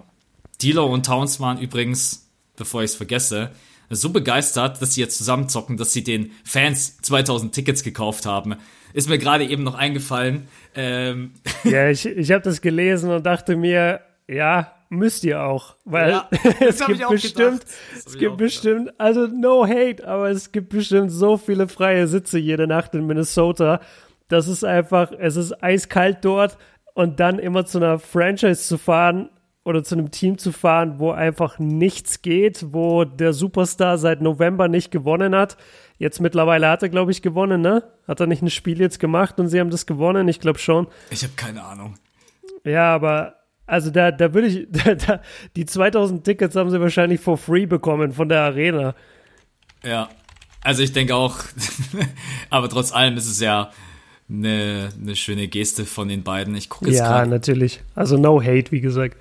Dealer 0.62 0.88
und 0.88 1.06
Towns 1.06 1.40
waren 1.40 1.60
übrigens, 1.60 2.30
bevor 2.56 2.84
ich 2.84 2.92
es 2.92 2.96
vergesse, 2.96 3.52
so 3.90 4.10
begeistert, 4.10 4.82
dass 4.82 4.94
sie 4.94 5.02
jetzt 5.02 5.18
zusammenzocken, 5.18 5.78
dass 5.78 5.94
sie 5.94 6.04
den 6.04 6.32
Fans 6.44 6.98
2000 7.02 7.54
Tickets 7.54 7.84
gekauft 7.84 8.26
haben. 8.26 8.56
Ist 8.94 9.10
mir 9.10 9.18
gerade 9.18 9.46
eben 9.46 9.64
noch 9.64 9.76
eingefallen. 9.76 10.48
Ähm. 10.76 11.32
Ja, 11.64 11.90
ich, 11.90 12.06
ich 12.06 12.32
habe 12.32 12.44
das 12.44 12.62
gelesen 12.62 13.12
und 13.12 13.26
dachte 13.26 13.56
mir, 13.56 14.02
ja, 14.28 14.74
müsst 14.90 15.24
ihr 15.24 15.42
auch, 15.44 15.76
weil 15.86 16.12
ja, 16.12 16.30
es 16.60 16.86
gibt 16.86 17.08
bestimmt, 17.10 17.66
es 18.06 18.18
gibt 18.18 18.38
bestimmt, 18.38 18.86
gedacht. 18.88 19.00
also 19.00 19.28
no 19.28 19.66
hate, 19.66 20.08
aber 20.08 20.30
es 20.30 20.52
gibt 20.52 20.70
bestimmt 20.70 21.12
so 21.12 21.38
viele 21.38 21.68
freie 21.68 22.08
Sitze 22.08 22.40
jede 22.40 22.68
Nacht 22.68 22.94
in 22.96 23.06
Minnesota. 23.06 23.82
Das 24.30 24.48
ist 24.48 24.64
einfach, 24.64 25.12
es 25.18 25.36
ist 25.36 25.64
eiskalt 25.64 26.20
dort 26.22 26.58
und 26.94 27.20
dann 27.20 27.40
immer 27.40 27.66
zu 27.66 27.78
einer 27.80 28.00
Franchise 28.00 28.64
zu 28.64 28.78
fahren, 28.78 29.30
oder 29.68 29.84
zu 29.84 29.96
einem 29.96 30.12
Team 30.12 30.38
zu 30.38 30.54
fahren, 30.54 30.98
wo 30.98 31.12
einfach 31.12 31.60
nichts 31.60 32.22
geht, 32.22 32.68
wo 32.72 33.04
der 33.04 33.34
Superstar 33.34 33.98
seit 33.98 34.22
November 34.22 34.70
nicht 34.70 34.92
gewonnen 34.92 35.36
hat. 35.36 35.58
Jetzt 35.98 36.22
mittlerweile 36.22 36.70
hat 36.70 36.84
er, 36.84 36.90
glaube 36.90 37.12
ich, 37.12 37.22
gewonnen, 37.22 37.60
ne? 37.60 37.84
Hat 38.08 38.22
er 38.22 38.28
nicht 38.28 38.42
ein 38.42 38.50
Spiel 38.50 38.80
jetzt 38.80 38.98
gemacht 38.98 39.42
und 39.42 39.50
sie 39.50 39.60
haben 39.60 39.70
das 39.70 39.86
gewonnen? 39.86 40.30
Ich 40.30 40.40
glaube 40.40 40.58
schon. 40.58 40.88
Ich 41.10 41.22
habe 41.24 41.34
keine 41.36 41.66
Ahnung. 41.66 41.96
Ja, 42.64 42.96
aber 42.96 43.34
also 43.66 43.92
da, 43.92 44.12
da 44.12 44.34
würde 44.34 44.48
ich, 44.48 44.68
da, 44.72 44.96
da, 44.96 45.22
die 45.58 45.66
2000 45.66 46.24
Tickets 46.24 46.56
haben 46.56 46.70
sie 46.70 46.80
wahrscheinlich 46.80 47.20
for 47.20 47.38
free 47.38 47.66
bekommen 47.66 48.14
von 48.14 48.30
der 48.30 48.44
Arena. 48.44 48.96
Ja, 49.84 50.08
also 50.62 50.82
ich 50.82 50.94
denke 50.94 51.14
auch, 51.14 51.40
aber 52.50 52.70
trotz 52.70 52.94
allem 52.94 53.18
ist 53.18 53.28
es 53.30 53.42
ja 53.42 53.72
eine, 54.30 54.92
eine 54.98 55.18
schöne 55.18 55.50
Geste 55.50 55.86
von 55.86 56.08
den 56.08 56.24
beiden. 56.24 56.56
Ich 56.56 56.70
gucke 56.70 56.90
jetzt 56.90 57.00
Ja, 57.00 57.10
grad. 57.10 57.28
natürlich. 57.28 57.82
Also 57.96 58.16
no 58.18 58.42
hate, 58.42 58.72
wie 58.72 58.80
gesagt 58.80 59.18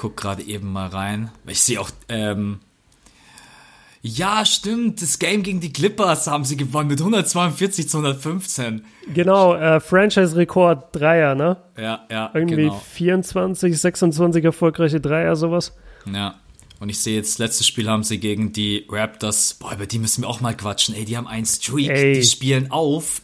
guck 0.00 0.16
gerade 0.16 0.42
eben 0.42 0.72
mal 0.72 0.86
rein. 0.86 1.30
Ich 1.46 1.60
sehe 1.60 1.78
auch, 1.78 1.90
ähm, 2.08 2.60
Ja, 4.02 4.46
stimmt. 4.46 5.02
Das 5.02 5.18
Game 5.18 5.42
gegen 5.42 5.60
die 5.60 5.74
Clippers 5.74 6.26
haben 6.26 6.46
sie 6.46 6.56
gewonnen 6.56 6.88
mit 6.88 7.00
142 7.00 7.86
zu 7.86 7.98
115. 7.98 8.86
Genau, 9.12 9.54
äh, 9.54 9.78
Franchise-Rekord 9.78 10.96
Dreier, 10.96 11.34
ne? 11.34 11.58
Ja, 11.76 12.06
ja. 12.10 12.30
Irgendwie 12.32 12.62
genau. 12.62 12.82
24, 12.94 13.78
26 13.78 14.42
erfolgreiche 14.42 15.02
Dreier, 15.02 15.36
sowas. 15.36 15.76
Ja. 16.10 16.36
Und 16.78 16.88
ich 16.88 16.98
sehe 16.98 17.16
jetzt, 17.16 17.38
letztes 17.38 17.66
Spiel 17.66 17.90
haben 17.90 18.02
sie 18.02 18.18
gegen 18.18 18.54
die 18.54 18.86
Raptors. 18.88 19.52
Boah, 19.52 19.74
über 19.74 19.84
die 19.84 19.98
müssen 19.98 20.22
wir 20.22 20.28
auch 20.28 20.40
mal 20.40 20.56
quatschen. 20.56 20.94
Ey, 20.94 21.04
die 21.04 21.18
haben 21.18 21.26
einen 21.26 21.44
Streak, 21.44 21.90
Ey. 21.90 22.14
die 22.14 22.22
spielen 22.22 22.70
auf. 22.70 23.20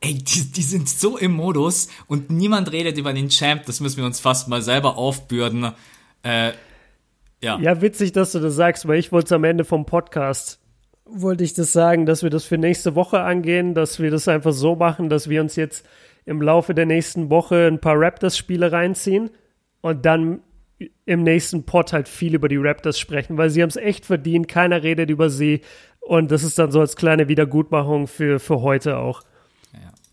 Ey, 0.00 0.14
die, 0.14 0.52
die 0.52 0.62
sind 0.62 0.88
so 0.88 1.18
im 1.18 1.32
Modus 1.32 1.88
und 2.06 2.30
niemand 2.30 2.70
redet 2.70 2.98
über 2.98 3.12
den 3.12 3.30
Champ. 3.30 3.66
Das 3.66 3.80
müssen 3.80 3.96
wir 3.96 4.06
uns 4.06 4.20
fast 4.20 4.46
mal 4.46 4.62
selber 4.62 4.96
aufbürden. 4.96 5.72
Äh, 6.22 6.52
ja. 7.42 7.58
Ja, 7.58 7.80
witzig, 7.80 8.12
dass 8.12 8.32
du 8.32 8.40
das 8.40 8.54
sagst, 8.54 8.86
weil 8.86 8.98
ich 8.98 9.12
wollte 9.12 9.34
am 9.34 9.44
Ende 9.44 9.64
vom 9.64 9.86
Podcast, 9.86 10.60
wollte 11.06 11.44
ich 11.44 11.54
das 11.54 11.72
sagen, 11.72 12.06
dass 12.06 12.22
wir 12.22 12.30
das 12.30 12.44
für 12.44 12.58
nächste 12.58 12.94
Woche 12.94 13.20
angehen, 13.20 13.74
dass 13.74 13.98
wir 13.98 14.10
das 14.10 14.28
einfach 14.28 14.52
so 14.52 14.76
machen, 14.76 15.08
dass 15.08 15.28
wir 15.28 15.40
uns 15.40 15.56
jetzt 15.56 15.86
im 16.26 16.42
Laufe 16.42 16.74
der 16.74 16.86
nächsten 16.86 17.30
Woche 17.30 17.66
ein 17.66 17.80
paar 17.80 17.98
Raptors-Spiele 17.98 18.70
reinziehen 18.70 19.30
und 19.80 20.04
dann 20.04 20.40
im 21.04 21.22
nächsten 21.22 21.64
Pod 21.64 21.92
halt 21.92 22.08
viel 22.08 22.34
über 22.34 22.48
die 22.48 22.56
Raptors 22.56 22.98
sprechen, 22.98 23.36
weil 23.36 23.50
sie 23.50 23.62
haben 23.62 23.68
es 23.70 23.76
echt 23.76 24.06
verdient, 24.06 24.48
keiner 24.48 24.82
redet 24.82 25.10
über 25.10 25.30
sie 25.30 25.62
und 26.00 26.30
das 26.30 26.42
ist 26.42 26.58
dann 26.58 26.70
so 26.70 26.80
als 26.80 26.96
kleine 26.96 27.28
Wiedergutmachung 27.28 28.06
für, 28.06 28.38
für 28.38 28.62
heute 28.62 28.98
auch. 28.98 29.22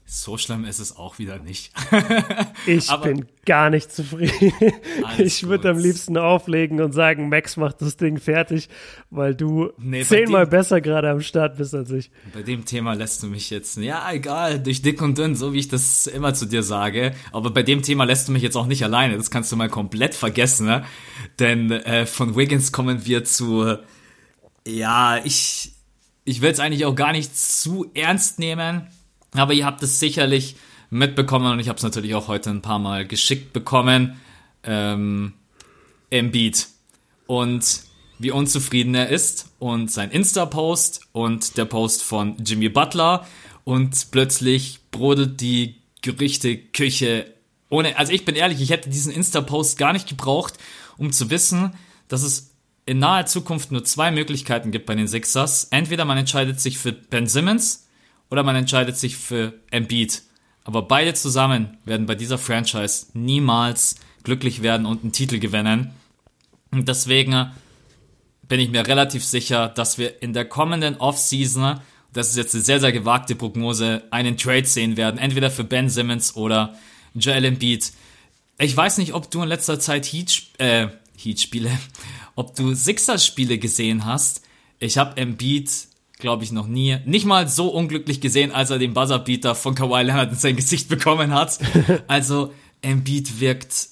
So 0.09 0.37
schlimm 0.37 0.63
ist 0.63 0.79
es 0.79 0.95
auch 0.95 1.19
wieder 1.19 1.37
nicht. 1.39 1.73
Ich 2.65 2.89
Aber- 2.89 3.07
bin 3.07 3.25
gar 3.45 3.69
nicht 3.69 3.91
zufrieden. 3.91 4.53
Ich 5.17 5.47
würde 5.47 5.69
am 5.69 5.77
liebsten 5.77 6.17
auflegen 6.17 6.81
und 6.81 6.91
sagen, 6.93 7.29
Max 7.29 7.55
macht 7.57 7.81
das 7.81 7.95
Ding 7.97 8.17
fertig, 8.17 8.67
weil 9.09 9.35
du 9.35 9.71
Nee, 9.77 10.03
zehnmal 10.03 10.45
dem- 10.45 10.49
besser 10.51 10.81
gerade 10.81 11.09
am 11.09 11.21
Start 11.21 11.57
bist 11.57 11.73
als 11.75 11.91
ich. 11.91 12.09
Bei 12.33 12.41
dem 12.41 12.65
Thema 12.65 12.93
lässt 12.93 13.21
du 13.23 13.27
mich 13.27 13.49
jetzt, 13.49 13.77
ja, 13.77 14.09
egal, 14.11 14.59
durch 14.61 14.81
dick 14.81 15.01
und 15.01 15.17
dünn, 15.17 15.35
so 15.35 15.53
wie 15.53 15.59
ich 15.59 15.67
das 15.67 16.07
immer 16.07 16.33
zu 16.33 16.45
dir 16.45 16.63
sage. 16.63 17.13
Aber 17.31 17.51
bei 17.51 17.63
dem 17.63 17.81
Thema 17.83 18.03
lässt 18.05 18.27
du 18.27 18.31
mich 18.33 18.43
jetzt 18.43 18.55
auch 18.57 18.65
nicht 18.67 18.83
alleine. 18.83 19.15
Das 19.17 19.29
kannst 19.31 19.51
du 19.51 19.55
mal 19.57 19.69
komplett 19.69 20.13
vergessen, 20.15 20.65
ne? 20.67 20.83
Denn 21.39 21.69
äh, 21.71 22.05
von 22.05 22.35
Wiggins 22.35 22.71
kommen 22.71 23.05
wir 23.05 23.23
zu, 23.23 23.77
ja, 24.65 25.19
ich, 25.23 25.73
ich 26.25 26.41
will 26.41 26.51
es 26.51 26.59
eigentlich 26.59 26.85
auch 26.85 26.95
gar 26.95 27.11
nicht 27.13 27.37
zu 27.37 27.89
ernst 27.93 28.39
nehmen. 28.39 28.87
Aber 29.39 29.53
ihr 29.53 29.65
habt 29.65 29.83
es 29.83 29.99
sicherlich 29.99 30.55
mitbekommen 30.89 31.51
und 31.51 31.59
ich 31.59 31.69
habe 31.69 31.77
es 31.77 31.83
natürlich 31.83 32.15
auch 32.15 32.27
heute 32.27 32.49
ein 32.49 32.61
paar 32.61 32.79
Mal 32.79 33.05
geschickt 33.05 33.53
bekommen. 33.53 34.19
Ähm, 34.63 35.33
Embiid 36.09 36.67
und 37.25 37.81
wie 38.19 38.31
unzufrieden 38.31 38.95
er 38.95 39.09
ist 39.09 39.51
und 39.59 39.91
sein 39.91 40.11
Insta-Post 40.11 41.01
und 41.11 41.57
der 41.57 41.65
Post 41.65 42.03
von 42.03 42.37
Jimmy 42.43 42.69
Butler 42.69 43.27
und 43.63 44.11
plötzlich 44.11 44.79
brodelt 44.91 45.41
die 45.41 45.75
Gerüchteküche 46.01 47.33
ohne, 47.69 47.97
also 47.97 48.13
ich 48.13 48.25
bin 48.25 48.35
ehrlich, 48.35 48.61
ich 48.61 48.69
hätte 48.69 48.89
diesen 48.89 49.11
Insta-Post 49.11 49.77
gar 49.77 49.93
nicht 49.93 50.07
gebraucht, 50.07 50.53
um 50.97 51.11
zu 51.11 51.29
wissen, 51.29 51.73
dass 52.07 52.23
es 52.23 52.53
in 52.85 52.99
naher 52.99 53.25
Zukunft 53.25 53.71
nur 53.71 53.83
zwei 53.83 54.11
Möglichkeiten 54.11 54.71
gibt 54.71 54.85
bei 54.85 54.95
den 54.95 55.07
Sixers. 55.07 55.65
Entweder 55.65 56.05
man 56.05 56.17
entscheidet 56.17 56.61
sich 56.61 56.77
für 56.77 56.93
Ben 56.93 57.27
Simmons 57.27 57.86
oder 58.29 58.43
man 58.43 58.55
entscheidet 58.55 58.97
sich 58.97 59.17
für 59.17 59.53
Embiid. 59.71 60.23
Aber 60.63 60.81
beide 60.81 61.13
zusammen 61.13 61.77
werden 61.85 62.05
bei 62.07 62.15
dieser 62.15 62.37
Franchise 62.37 63.07
niemals 63.13 63.95
glücklich 64.23 64.61
werden 64.61 64.85
und 64.85 65.03
einen 65.03 65.13
Titel 65.13 65.39
gewinnen. 65.39 65.91
Und 66.71 66.89
deswegen 66.89 67.51
bin 68.47 68.59
ich 68.59 68.69
mir 68.69 68.85
relativ 68.85 69.23
sicher, 69.23 69.69
dass 69.69 69.97
wir 69.97 70.21
in 70.21 70.33
der 70.33 70.45
kommenden 70.45 70.97
Offseason, 70.97 71.79
das 72.11 72.29
ist 72.29 72.37
jetzt 72.37 72.53
eine 72.53 72.63
sehr, 72.63 72.79
sehr 72.79 72.91
gewagte 72.91 73.35
Prognose, 73.35 74.03
einen 74.11 74.37
Trade 74.37 74.65
sehen 74.65 74.97
werden. 74.97 75.17
Entweder 75.17 75.51
für 75.51 75.63
Ben 75.63 75.89
Simmons 75.89 76.35
oder 76.35 76.75
Joel 77.13 77.45
Embiid. 77.45 77.93
Ich 78.59 78.75
weiß 78.75 78.97
nicht, 78.97 79.13
ob 79.13 79.29
du 79.31 79.43
in 79.43 79.49
letzter 79.49 79.79
Zeit 79.79 80.05
Heat, 80.05 80.43
äh, 80.57 80.87
Heat-Spiele, 81.17 81.71
ob 82.35 82.55
du 82.55 82.73
Sixers-Spiele 82.73 83.57
gesehen 83.57 84.05
hast. 84.05 84.41
Ich 84.79 84.97
habe 84.97 85.17
Embiid, 85.17 85.71
glaube 86.19 86.43
ich, 86.43 86.51
noch 86.51 86.67
nie, 86.67 86.97
nicht 87.05 87.25
mal 87.25 87.47
so 87.47 87.67
unglücklich 87.69 88.21
gesehen, 88.21 88.51
als 88.51 88.69
er 88.71 88.79
den 88.79 88.93
Buzzerbeater 88.93 89.53
von 89.55 89.75
Kawhi 89.75 90.01
Leonard 90.03 90.31
in 90.31 90.37
sein 90.37 90.55
Gesicht 90.55 90.89
bekommen 90.89 91.33
hat. 91.33 91.59
Also 92.07 92.53
Embiid 92.81 93.39
wirkt 93.39 93.89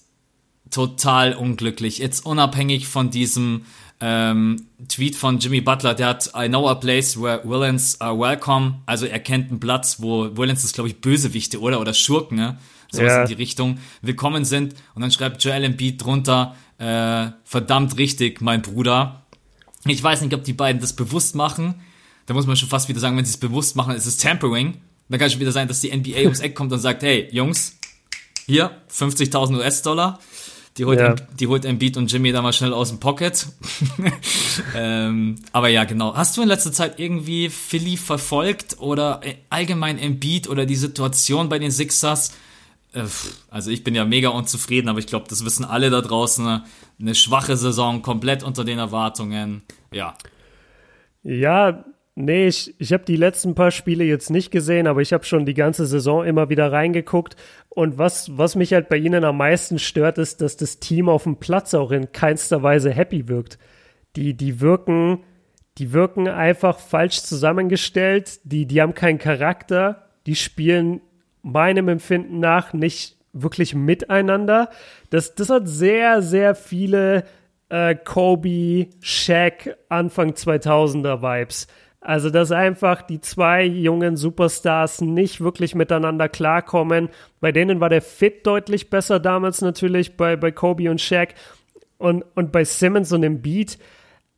total 0.71 1.33
unglücklich. 1.33 1.99
Jetzt 1.99 2.25
unabhängig 2.25 2.87
von 2.87 3.09
diesem 3.11 3.65
ähm, 4.01 4.67
Tweet 4.89 5.15
von 5.15 5.39
Jimmy 5.39 5.61
Butler, 5.61 5.93
der 5.93 6.07
hat 6.07 6.31
I 6.37 6.47
know 6.47 6.67
a 6.67 6.75
place 6.75 7.19
where 7.21 7.41
villains 7.45 8.01
are 8.01 8.17
welcome. 8.17 8.79
Also 8.85 9.05
er 9.05 9.19
kennt 9.19 9.49
einen 9.51 9.59
Platz, 9.59 9.97
wo 10.01 10.35
Villains 10.35 10.63
ist, 10.63 10.73
glaube 10.73 10.89
ich, 10.89 10.99
Bösewichte, 11.01 11.59
oder? 11.61 11.79
Oder 11.79 11.93
Schurken, 11.93 12.37
ne? 12.37 12.57
Sowas 12.91 13.13
Ja. 13.13 13.21
in 13.21 13.27
die 13.27 13.33
Richtung 13.35 13.77
willkommen 14.01 14.45
sind. 14.45 14.75
Und 14.95 15.01
dann 15.01 15.11
schreibt 15.11 15.43
Joel 15.43 15.63
Embiid 15.63 16.03
drunter, 16.03 16.55
äh, 16.77 17.27
verdammt 17.43 17.97
richtig, 17.97 18.41
mein 18.41 18.61
Bruder. 18.61 19.21
Ich 19.85 20.01
weiß 20.03 20.21
nicht, 20.21 20.33
ob 20.33 20.43
die 20.43 20.53
beiden 20.53 20.81
das 20.81 20.93
bewusst 20.93 21.35
machen. 21.35 21.75
Da 22.25 22.33
muss 22.33 22.47
man 22.47 22.55
schon 22.55 22.69
fast 22.69 22.89
wieder 22.89 22.99
sagen, 22.99 23.15
wenn 23.17 23.25
sie 23.25 23.31
es 23.31 23.37
bewusst 23.37 23.75
machen, 23.75 23.95
ist 23.95 24.05
es 24.05 24.17
Tampering. 24.17 24.77
Dann 25.09 25.19
kann 25.19 25.27
es 25.27 25.33
schon 25.33 25.41
wieder 25.41 25.51
sein, 25.51 25.67
dass 25.67 25.81
die 25.81 25.95
NBA 25.95 26.19
ums 26.21 26.39
Eck 26.39 26.55
kommt 26.55 26.71
und 26.73 26.79
sagt, 26.79 27.03
hey, 27.03 27.27
Jungs, 27.31 27.77
hier, 28.47 28.71
50.000 28.91 29.57
US-Dollar. 29.57 30.19
Die 30.77 30.83
holt, 30.85 30.99
Ja. 30.99 31.13
die 31.39 31.47
holt 31.47 31.63
Embiid 31.63 31.95
und 31.95 32.11
Jimmy 32.11 32.31
da 32.33 32.41
mal 32.41 32.51
schnell 32.51 32.73
aus 32.73 32.89
dem 32.89 32.99
Pocket. 32.99 33.47
ähm, 34.75 35.35
aber 35.53 35.69
ja, 35.69 35.83
genau. 35.85 36.15
Hast 36.15 36.35
du 36.35 36.41
in 36.41 36.47
letzter 36.49 36.71
Zeit 36.73 36.99
irgendwie 36.99 37.49
Philly 37.49 37.95
verfolgt 37.97 38.77
oder 38.79 39.21
äh, 39.23 39.35
allgemein 39.49 39.97
Embiid 39.97 40.49
oder 40.49 40.65
die 40.65 40.75
Situation 40.75 41.47
bei 41.49 41.59
den 41.59 41.71
Sixers? 41.71 42.33
Äh, 42.93 43.03
Also 43.49 43.71
ich 43.71 43.83
bin 43.83 43.95
ja 43.95 44.03
mega 44.05 44.29
unzufrieden, 44.29 44.89
aber 44.89 44.99
ich 44.99 45.07
glaube, 45.07 45.27
das 45.29 45.45
wissen 45.45 45.63
alle 45.63 45.89
da 45.89 46.01
draußen. 46.01 46.61
Eine 46.99 47.15
schwache 47.15 47.55
Saison, 47.55 48.01
komplett 48.01 48.43
unter 48.43 48.63
den 48.65 48.79
Erwartungen. 48.79 49.61
Ja, 49.91 50.15
Ja, 51.23 51.85
nee, 52.15 52.47
ich, 52.47 52.73
ich 52.79 52.93
habe 52.93 53.03
die 53.03 53.17
letzten 53.17 53.55
paar 53.55 53.71
Spiele 53.71 54.03
jetzt 54.03 54.29
nicht 54.29 54.49
gesehen, 54.49 54.87
aber 54.87 55.01
ich 55.01 55.13
habe 55.13 55.25
schon 55.25 55.45
die 55.45 55.53
ganze 55.53 55.85
Saison 55.85 56.25
immer 56.25 56.49
wieder 56.49 56.71
reingeguckt. 56.71 57.35
Und 57.69 57.97
was, 57.97 58.37
was 58.37 58.55
mich 58.55 58.73
halt 58.73 58.89
bei 58.89 58.97
ihnen 58.97 59.23
am 59.23 59.37
meisten 59.37 59.79
stört, 59.79 60.17
ist, 60.17 60.41
dass 60.41 60.57
das 60.57 60.79
Team 60.79 61.09
auf 61.09 61.23
dem 61.23 61.37
Platz 61.37 61.73
auch 61.73 61.91
in 61.91 62.11
keinster 62.11 62.63
Weise 62.63 62.91
happy 62.91 63.27
wirkt. 63.27 63.59
Die, 64.15 64.33
die 64.33 64.61
wirken, 64.61 65.23
die 65.77 65.91
wirken 65.91 66.27
einfach 66.27 66.79
falsch 66.79 67.21
zusammengestellt, 67.21 68.39
die, 68.45 68.65
die 68.65 68.81
haben 68.81 68.95
keinen 68.95 69.19
Charakter, 69.19 70.07
die 70.25 70.35
spielen 70.35 71.01
meinem 71.41 71.89
Empfinden 71.89 72.39
nach 72.39 72.73
nicht 72.73 73.17
wirklich 73.33 73.75
miteinander. 73.75 74.69
Das, 75.09 75.35
das 75.35 75.49
hat 75.49 75.67
sehr, 75.67 76.21
sehr 76.21 76.55
viele 76.55 77.25
äh, 77.69 77.95
Kobe, 77.95 78.87
Shaq, 79.01 79.77
Anfang 79.89 80.31
2000er 80.31 81.21
Vibes. 81.21 81.67
Also, 82.05 82.29
dass 82.29 82.51
einfach 82.51 83.01
die 83.01 83.19
zwei 83.19 83.63
jungen 83.63 84.15
Superstars 84.15 85.01
nicht 85.01 85.41
wirklich 85.41 85.73
miteinander 85.73 86.29
klarkommen. 86.29 87.09
Bei 87.41 87.51
denen 87.51 87.79
war 87.79 87.89
der 87.89 88.03
Fit 88.03 88.45
deutlich 88.45 88.91
besser 88.91 89.19
damals 89.19 89.61
natürlich, 89.61 90.15
bei, 90.15 90.35
bei 90.35 90.51
Kobe 90.51 90.91
und 90.91 91.01
Shaq. 91.01 91.33
Und, 91.97 92.23
und 92.35 92.51
bei 92.51 92.63
Simmons 92.63 93.11
und 93.11 93.23
dem 93.23 93.41
Beat. 93.41 93.79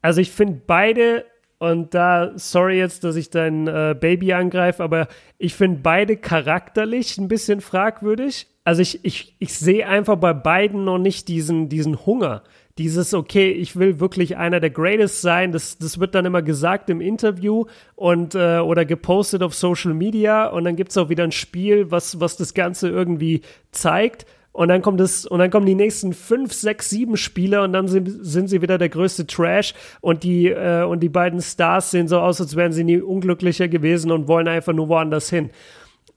Also, 0.02 0.22
ich 0.22 0.32
finde 0.32 0.62
beide, 0.66 1.26
und 1.60 1.94
da, 1.94 2.32
sorry 2.36 2.78
jetzt, 2.78 3.04
dass 3.04 3.18
ich 3.18 3.32
dein 3.32 3.68
äh, 3.68 3.94
Baby 4.00 4.32
angreife, 4.32 4.82
aber 4.82 5.10
ich 5.38 5.54
finde 5.54 5.82
beide 5.84 6.16
charakterlich 6.16 7.18
ein 7.18 7.28
bisschen 7.28 7.60
fragwürdig. 7.60 8.48
Also, 8.64 8.82
ich, 8.82 9.04
ich, 9.04 9.36
ich 9.40 9.54
sehe 9.54 9.86
einfach 9.86 10.16
bei 10.16 10.32
beiden 10.32 10.86
noch 10.86 11.00
nicht 11.00 11.28
diesen, 11.28 11.68
diesen 11.68 12.06
Hunger 12.06 12.44
dieses, 12.78 13.14
okay, 13.14 13.52
ich 13.52 13.76
will 13.76 14.00
wirklich 14.00 14.38
einer 14.38 14.60
der 14.60 14.70
Greatest 14.70 15.22
sein, 15.22 15.52
das, 15.52 15.78
das 15.78 16.00
wird 16.00 16.16
dann 16.16 16.26
immer 16.26 16.42
gesagt 16.42 16.90
im 16.90 17.02
Interview 17.02 17.66
und 17.96 18.36
äh, 18.36 18.60
oder 18.60 18.86
gepostet 18.86 19.42
auf 19.42 19.54
Social 19.54 19.94
Media 19.94 20.48
und 20.48 20.64
dann 20.64 20.76
gibt's 20.76 20.98
auch 20.98 21.10
wieder 21.10 21.24
ein 21.24 21.32
Spiel, 21.32 21.92
was, 21.92 22.20
was 22.20 22.38
das 22.38 22.54
Ganze 22.54 22.90
irgendwie 22.90 23.42
zeigt. 23.72 24.26
Und 24.58 24.70
dann 24.70 24.82
kommt 24.82 25.00
es, 25.02 25.28
und 25.28 25.38
dann 25.38 25.52
kommen 25.52 25.68
die 25.68 25.76
nächsten 25.76 26.14
fünf, 26.14 26.52
sechs, 26.52 26.90
sieben 26.90 27.16
Spiele 27.16 27.62
und 27.62 27.74
dann 27.74 27.88
sind, 27.88 28.10
sind 28.26 28.48
sie 28.48 28.60
wieder 28.64 28.80
der 28.80 28.90
größte 28.90 29.28
Trash 29.28 29.76
und 30.02 30.24
die, 30.24 30.48
äh, 30.48 30.84
und 30.84 31.02
die 31.02 31.10
beiden 31.10 31.42
Stars 31.42 31.92
sehen 31.92 32.08
so 32.08 32.20
aus, 32.20 32.42
als 32.42 32.56
wären 32.56 32.72
sie 32.72 32.84
nie 32.84 33.00
unglücklicher 33.00 33.68
gewesen 33.68 34.12
und 34.12 34.28
wollen 34.28 34.48
einfach 34.48 34.74
nur 34.74 34.90
woanders 34.90 35.30
hin. 35.30 35.52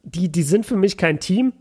Die, 0.05 0.33
die 0.33 0.43
sind 0.43 0.65
für 0.65 0.77
mich 0.77 0.97
kein 0.97 1.21
Team. 1.21 1.53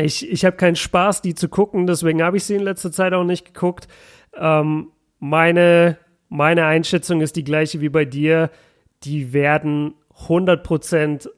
Ich, 0.00 0.30
ich 0.30 0.44
habe 0.44 0.56
keinen 0.56 0.76
Spaß, 0.76 1.22
die 1.22 1.34
zu 1.34 1.48
gucken, 1.48 1.86
deswegen 1.86 2.22
habe 2.22 2.36
ich 2.36 2.44
sie 2.44 2.54
in 2.54 2.62
letzter 2.62 2.92
Zeit 2.92 3.12
auch 3.12 3.24
nicht 3.24 3.46
geguckt. 3.46 3.88
Ähm, 4.34 4.88
meine, 5.18 5.98
meine 6.28 6.66
Einschätzung 6.66 7.20
ist 7.20 7.36
die 7.36 7.44
gleiche 7.44 7.80
wie 7.80 7.88
bei 7.88 8.04
dir. 8.04 8.50
Die 9.04 9.32
werden 9.32 9.94
100% 10.26 11.28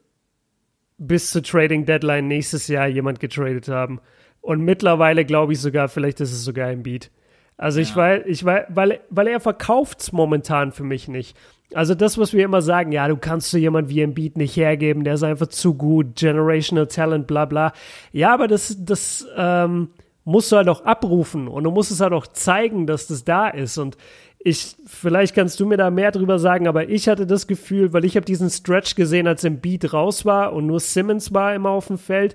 bis 0.99 1.31
zur 1.31 1.43
Trading 1.43 1.85
Deadline 1.85 2.29
nächstes 2.29 2.69
Jahr 2.69 2.87
jemand 2.87 3.21
getradet 3.21 3.69
haben. 3.69 4.01
Und 4.41 4.63
mittlerweile 4.63 5.25
glaube 5.25 5.53
ich 5.53 5.61
sogar, 5.61 5.89
vielleicht 5.89 6.21
ist 6.21 6.33
es 6.33 6.45
sogar 6.45 6.69
ein 6.69 6.83
Beat. 6.83 7.11
Also 7.57 7.81
ich 7.81 7.95
weiß, 7.95 8.23
ich 8.27 8.45
weiß, 8.45 8.67
weil, 8.71 9.01
weil 9.09 9.29
er 9.29 9.39
verkauft 9.39 10.01
es 10.01 10.13
momentan 10.13 10.73
für 10.73 10.83
mich 10.83 11.07
nicht. 11.07 11.37
Also 11.75 11.95
das, 11.95 12.19
was 12.19 12.33
wir 12.33 12.45
immer 12.45 12.63
sagen, 12.63 12.93
ja, 12.93 13.09
du 13.09 13.17
kannst 13.17 13.51
so 13.51 13.59
jemand 13.59 13.89
wie 13.89 14.03
Embiid 14.03 14.37
nicht 14.37 14.57
hergeben, 14.57 15.05
der 15.05 15.15
ist 15.15 15.23
einfach 15.23 15.47
zu 15.47 15.75
gut, 15.75 16.17
generational 16.17 16.87
talent, 16.87 17.27
bla 17.27 17.45
bla. 17.45 17.73
Ja, 18.13 18.35
aber 18.35 18.49
das, 18.49 18.77
das 18.79 19.27
ähm, 19.37 19.89
musst 20.25 20.53
du 20.53 20.57
halt 20.57 20.69
auch 20.69 20.85
abrufen 20.85 21.49
und 21.49 21.65
du 21.65 21.71
musst 21.71 21.91
es 21.91 22.01
halt 22.01 22.13
auch 22.13 22.27
zeigen, 22.27 22.87
dass 22.87 23.07
das 23.07 23.25
da 23.25 23.49
ist. 23.49 23.79
Und 23.79 23.97
ich, 24.39 24.77
vielleicht 24.87 25.35
kannst 25.35 25.61
du 25.61 25.67
mir 25.67 25.77
da 25.77 25.91
mehr 25.91 26.11
drüber 26.11 26.39
sagen, 26.39 26.67
aber 26.67 26.89
ich 26.89 27.09
hatte 27.09 27.27
das 27.27 27.47
Gefühl, 27.47 27.93
weil 27.93 28.05
ich 28.05 28.17
habe 28.17 28.27
diesen 28.27 28.51
Stretch 28.51 28.95
gesehen, 28.95 29.27
als 29.27 29.45
Embiid 29.45 29.93
raus 29.93 30.25
war 30.25 30.53
und 30.53 30.67
nur 30.67 30.81
Simmons 30.81 31.33
war 31.33 31.55
immer 31.55 31.71
auf 31.71 31.87
dem 31.89 31.99
Feld, 31.99 32.35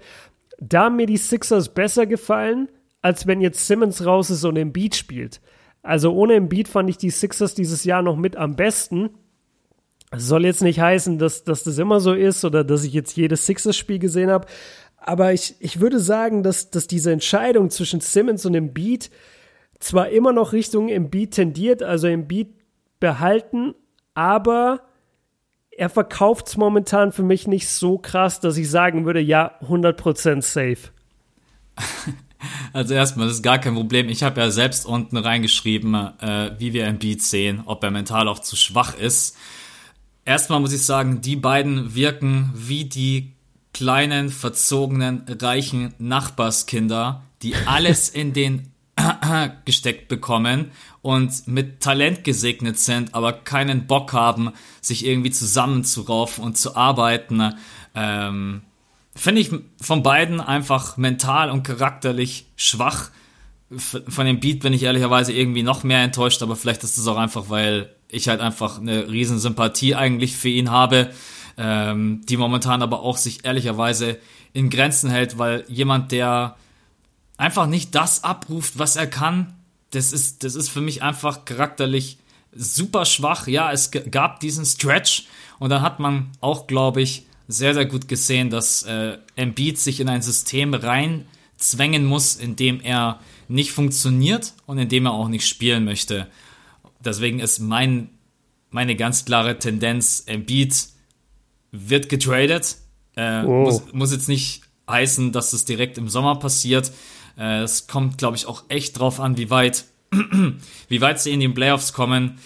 da 0.60 0.86
haben 0.86 0.96
mir 0.96 1.06
die 1.06 1.18
Sixers 1.18 1.70
besser 1.70 2.06
gefallen, 2.06 2.70
als 3.02 3.28
wenn 3.28 3.42
jetzt 3.42 3.68
Simmons 3.68 4.06
raus 4.06 4.30
ist 4.30 4.44
und 4.44 4.58
Embiid 4.58 4.96
spielt. 4.96 5.42
Also 5.84 6.14
ohne 6.14 6.36
Embiid 6.36 6.68
fand 6.68 6.90
ich 6.90 6.98
die 6.98 7.10
Sixers 7.10 7.54
dieses 7.56 7.84
Jahr 7.84 8.02
noch 8.02 8.18
mit 8.18 8.36
am 8.36 8.56
besten. 8.56 9.12
Das 10.18 10.28
soll 10.28 10.45
jetzt 10.45 10.63
nicht 10.63 10.80
heißen, 10.80 11.20
dass, 11.20 11.43
dass 11.43 11.63
das 11.63 11.78
immer 11.78 11.99
so 11.99 12.13
ist 12.13 12.43
oder 12.43 12.63
dass 12.63 12.84
ich 12.84 12.93
jetzt 12.93 13.15
jedes 13.15 13.45
Sixers-Spiel 13.45 13.99
gesehen 13.99 14.32
habe. 14.32 14.47
Aber 14.97 15.32
ich, 15.32 15.55
ich 15.59 15.80
würde 15.80 15.99
sagen, 15.99 16.41
dass, 16.41 16.72
dass 16.72 16.88
diese 16.88 17.11
Entscheidung 17.11 17.70
zwischen 17.70 18.01
Simmons 18.01 18.45
und 18.45 18.55
Embiid 18.55 19.11
zwar 19.80 20.09
immer 20.09 20.34
noch 20.34 20.53
Richtung 20.53 20.89
Embiid 20.89 21.36
tendiert, 21.36 21.84
also 21.84 22.07
Embiid 22.07 22.49
behalten, 22.99 23.76
aber 24.15 24.82
er 25.70 25.89
verkauft 25.89 26.47
es 26.47 26.57
momentan 26.57 27.11
für 27.11 27.22
mich 27.22 27.45
nicht 27.47 27.70
so 27.70 27.99
krass, 27.99 28.39
dass 28.39 28.57
ich 28.57 28.72
sagen 28.72 29.05
würde, 29.05 29.20
ja, 29.20 29.59
100% 29.61 30.41
safe. 30.41 30.89
Also 32.72 32.93
erstmal, 32.93 33.26
das 33.26 33.38
ist 33.38 33.43
gar 33.43 33.57
kein 33.57 33.74
Problem. 33.74 34.09
Ich 34.09 34.22
habe 34.22 34.39
ja 34.39 34.51
selbst 34.51 34.86
unten 34.86 35.18
reingeschrieben, 35.18 35.95
äh, 35.95 36.51
wie 36.59 36.72
wir 36.72 36.86
Embiid 36.86 37.24
sehen, 37.24 37.63
ob 37.65 37.84
er 37.84 37.89
mental 37.89 38.28
auch 38.28 38.38
zu 38.38 38.55
schwach 38.55 38.95
ist. 38.95 39.36
Erstmal 40.28 40.59
muss 40.59 40.73
ich 40.73 40.84
sagen, 40.84 41.21
die 41.21 41.38
beiden 41.38 41.95
wirken 41.95 42.51
wie 42.53 42.84
die 42.84 43.32
kleinen, 43.73 44.30
verzogenen, 44.30 45.23
reichen 45.25 45.93
Nachbarskinder, 45.99 47.23
die 47.43 47.55
alles 47.55 48.09
in 48.23 48.34
den 48.34 48.73
gesteckt 49.63 50.09
bekommen 50.09 50.71
und 51.01 51.47
mit 51.47 51.80
Talent 51.80 52.25
gesegnet 52.25 52.78
sind, 52.78 53.15
aber 53.15 53.32
keinen 53.32 53.88
Bock 53.88 54.11
haben, 54.11 54.51
sich 54.82 55.05
irgendwie 55.05 55.32
zusammenzuraufen 55.32 56.43
und 56.43 56.57
zu 56.57 56.75
arbeiten. 56.75 57.53
Ähm, 57.95 58.63
Finde 59.15 59.39
ich 59.39 59.49
von 59.80 60.03
beiden 60.03 60.41
einfach 60.41 60.97
mental 60.97 61.49
und 61.49 61.63
charakterlich 61.63 62.47
schwach. 62.57 63.11
Von 63.69 64.25
dem 64.25 64.41
Beat 64.41 64.59
bin 64.59 64.73
ich 64.73 64.84
ehrlicherweise 64.84 65.32
irgendwie 65.32 65.63
noch 65.63 65.86
mehr 65.86 66.01
enttäuscht, 66.03 66.43
aber 66.43 66.57
vielleicht 66.57 66.84
ist 66.84 66.97
es 66.97 67.07
auch 67.07 67.17
einfach, 67.17 67.45
weil 67.47 67.95
ich 68.10 68.28
halt 68.30 68.41
einfach 68.41 68.80
eine 68.80 69.10
riesen 69.10 69.39
Sympathie 69.39 69.95
eigentlich 69.95 70.36
für 70.36 70.49
ihn 70.49 70.72
habe, 70.72 71.12
ähm, 71.58 72.22
die 72.28 72.38
momentan 72.38 72.82
aber 72.82 73.01
auch 73.01 73.18
sich 73.18 73.45
ehrlicherweise 73.45 74.18
in 74.53 74.70
Grenzen 74.70 75.10
hält, 75.10 75.38
weil 75.38 75.66
jemand, 75.68 76.12
der 76.12 76.55
einfach 77.38 77.68
nicht 77.68 77.95
das 77.95 78.24
abruft, 78.24 78.80
was 78.80 78.95
er 78.95 79.08
kann, 79.08 79.53
das 79.91 80.12
ist, 80.12 80.43
das 80.43 80.55
ist 80.55 80.70
für 80.70 80.82
mich 80.82 81.03
einfach 81.03 81.45
charakterlich 81.45 82.18
super 82.53 83.05
schwach. 83.05 83.47
Ja, 83.47 83.72
es 83.72 83.91
gab 83.91 84.39
diesen 84.39 84.66
Stretch 84.66 85.28
und 85.60 85.70
dann 85.70 85.82
hat 85.82 85.99
man 85.99 86.32
auch, 86.41 86.68
glaube 86.68 87.01
ich, 87.01 87.26
sehr, 87.47 87.74
sehr 87.74 87.86
gut 87.86 88.08
gesehen, 88.08 88.49
dass 88.49 88.84
äh, 88.84 89.18
Embiid 89.36 89.78
sich 89.78 89.99
in 89.99 90.10
ein 90.10 90.22
System 90.22 90.74
reinzwängen 90.74 92.05
muss, 92.05 92.36
in 92.36 92.55
dem 92.55 92.82
er 92.82 93.20
nicht 93.47 93.72
funktioniert 93.72 94.53
und 94.66 94.78
in 94.78 94.89
dem 94.89 95.05
er 95.05 95.14
auch 95.14 95.30
nicht 95.30 95.47
spielen 95.47 95.86
möchte. 95.86 96.28
Deswegen 97.08 97.39
ist 97.39 97.60
mein, 97.60 98.10
meine 98.70 98.97
ganz 98.97 99.24
klare 99.24 99.58
Tendenz, 99.58 100.24
Embiid 100.26 100.89
wird 101.72 102.10
getradet. 102.10 102.76
Äh, 103.16 103.43
oh. 103.45 103.64
muss, 103.64 103.93
muss 103.93 104.12
jetzt 104.12 104.28
nicht 104.28 104.64
heißen, 104.89 105.32
dass 105.32 105.53
es 105.53 105.64
direkt 105.64 105.97
im 105.97 106.10
Sommer 106.10 106.36
passiert. 106.36 106.91
Äh, 107.38 107.62
es 107.62 107.88
kommt, 107.88 108.18
glaube 108.18 108.36
ich, 108.36 108.45
auch 108.45 108.66
echt 108.68 108.99
drauf 108.99 109.22
an, 109.22 109.38
wie 109.38 109.49
weit, 109.49 109.86
wie 110.89 111.01
weit 111.01 111.22
sie 111.22 111.32
in 111.32 111.39
den 111.39 111.53
Playoffs 111.53 111.93
kommen. 111.93 112.39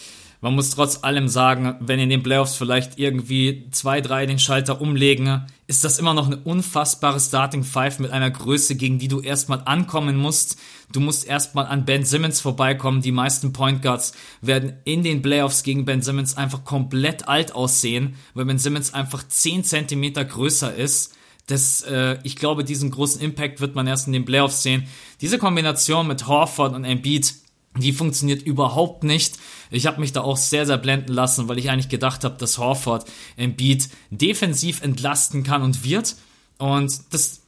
Man 0.44 0.56
muss 0.56 0.72
trotz 0.72 1.04
allem 1.04 1.28
sagen, 1.28 1.76
wenn 1.82 2.00
in 2.00 2.10
den 2.10 2.24
Playoffs 2.24 2.56
vielleicht 2.56 2.98
irgendwie 2.98 3.68
zwei, 3.70 4.02
drei 4.02 4.26
den 4.26 4.39
Schalter 4.39 4.82
umlegen, 4.82 5.46
ist 5.68 5.84
das 5.84 6.00
immer 6.00 6.16
noch 6.16 6.26
eine 6.26 6.38
unfassbare 6.38 7.20
Starting 7.20 7.64
Five 7.64 8.00
mit 8.00 8.10
einer 8.10 8.32
Größe, 8.32 8.76
gegen 8.76 8.98
die 8.98 9.08
du 9.08 9.22
erstmal 9.22 9.62
ankommen 9.66 10.18
musst. 10.18 10.60
Du 10.92 11.00
musst 11.00 11.28
erstmal 11.28 11.68
an 11.68 11.86
Ben 11.86 12.04
Simmons 12.04 12.42
vorbeikommen. 12.42 13.04
Die 13.04 13.12
meisten 13.12 13.54
Point 13.54 13.84
Guards 13.84 14.14
werden 14.42 14.74
in 14.84 15.04
den 15.04 15.22
Playoffs 15.22 15.62
gegen 15.62 15.86
Ben 15.86 16.02
Simmons 16.02 16.36
einfach 16.36 16.66
komplett 16.66 17.28
alt 17.28 17.54
aussehen, 17.54 18.16
weil 18.34 18.46
Ben 18.46 18.58
Simmons 18.58 18.96
einfach 18.96 19.22
10 19.26 19.64
Zentimeter 19.64 20.26
größer 20.26 20.74
ist. 20.74 21.16
Das, 21.46 21.82
äh, 21.84 22.18
ich 22.24 22.36
glaube, 22.36 22.64
diesen 22.64 22.89
großen 22.89 23.22
Impact 23.22 23.62
wird 23.62 23.76
man 23.76 23.86
erst 23.86 24.08
in 24.08 24.14
den 24.14 24.26
Playoffs 24.26 24.64
sehen. 24.64 24.88
Diese 25.22 25.38
Kombination 25.38 26.08
mit 26.08 26.26
Horford 26.26 26.74
und 26.74 26.84
Embiid, 26.84 27.34
die 27.78 27.93
funktioniert 27.93 28.41
überhaupt 28.41 29.03
nicht. 29.03 29.38
Ich 29.69 29.88
habe 29.88 30.01
mich 30.01 30.11
da 30.11 30.22
auch 30.22 30.38
sehr, 30.38 30.65
sehr 30.65 30.78
blenden 30.78 31.13
lassen, 31.13 31.47
weil 31.47 31.57
ich 31.57 31.69
eigentlich 31.69 31.89
gedacht 31.89 32.24
habe, 32.24 32.38
dass 32.38 32.57
Horford 32.57 33.05
Embiid 33.38 33.89
defensiv 34.09 34.82
entlasten 34.82 35.43
kann 35.43 35.61
und 35.61 35.84
wird. 35.84 36.15
Und 36.57 37.13
das 37.13 37.41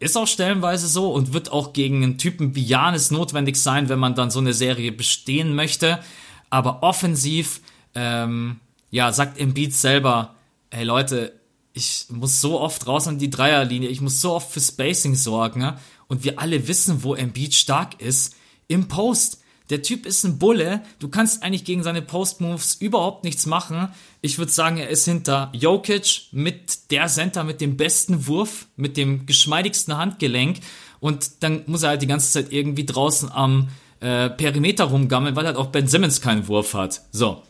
ist 0.00 0.16
auch 0.16 0.26
stellenweise 0.26 0.88
so 0.88 1.12
und 1.12 1.32
wird 1.32 1.52
auch 1.52 1.72
gegen 1.72 2.02
einen 2.02 2.18
Typen 2.18 2.56
wie 2.56 2.64
Janis 2.64 3.10
notwendig 3.10 3.56
sein, 3.56 3.88
wenn 3.88 3.98
man 3.98 4.14
dann 4.14 4.30
so 4.30 4.40
eine 4.40 4.54
Serie 4.54 4.90
bestehen 4.90 5.54
möchte. 5.54 6.00
Aber 6.48 6.82
offensiv, 6.82 7.60
ähm, 7.94 8.58
ja, 8.90 9.12
sagt 9.12 9.38
Embiid 9.38 9.72
selber, 9.72 10.34
hey 10.70 10.84
Leute, 10.84 11.38
ich 11.72 12.06
muss 12.08 12.40
so 12.40 12.60
oft 12.60 12.86
raus 12.86 13.06
an 13.06 13.18
die 13.18 13.30
Dreierlinie, 13.30 13.88
ich 13.88 14.00
muss 14.00 14.20
so 14.20 14.32
oft 14.32 14.50
für 14.50 14.60
Spacing 14.60 15.14
sorgen. 15.14 15.60
Ne? 15.60 15.78
Und 16.08 16.24
wir 16.24 16.40
alle 16.40 16.66
wissen, 16.66 17.04
wo 17.04 17.14
Embiid 17.14 17.54
stark 17.54 18.00
ist. 18.00 18.34
Im 18.66 18.88
Post. 18.88 19.40
Der 19.70 19.82
Typ 19.82 20.04
ist 20.04 20.24
ein 20.24 20.38
Bulle. 20.38 20.82
Du 20.98 21.08
kannst 21.08 21.42
eigentlich 21.42 21.64
gegen 21.64 21.82
seine 21.82 22.02
Post-Moves 22.02 22.74
überhaupt 22.74 23.24
nichts 23.24 23.46
machen. 23.46 23.88
Ich 24.20 24.38
würde 24.38 24.50
sagen, 24.50 24.78
er 24.78 24.88
ist 24.88 25.04
hinter 25.04 25.50
Jokic 25.52 26.22
mit 26.32 26.90
der 26.90 27.06
Center 27.06 27.44
mit 27.44 27.60
dem 27.60 27.76
besten 27.76 28.26
Wurf, 28.26 28.66
mit 28.76 28.96
dem 28.96 29.26
geschmeidigsten 29.26 29.96
Handgelenk. 29.96 30.58
Und 30.98 31.42
dann 31.44 31.62
muss 31.66 31.84
er 31.84 31.90
halt 31.90 32.02
die 32.02 32.08
ganze 32.08 32.32
Zeit 32.32 32.52
irgendwie 32.52 32.84
draußen 32.84 33.30
am 33.30 33.68
äh, 34.00 34.28
Perimeter 34.28 34.84
rumgammeln, 34.84 35.36
weil 35.36 35.46
halt 35.46 35.56
auch 35.56 35.68
Ben 35.68 35.86
Simmons 35.86 36.20
keinen 36.20 36.48
Wurf 36.48 36.74
hat. 36.74 37.02
So. 37.12 37.42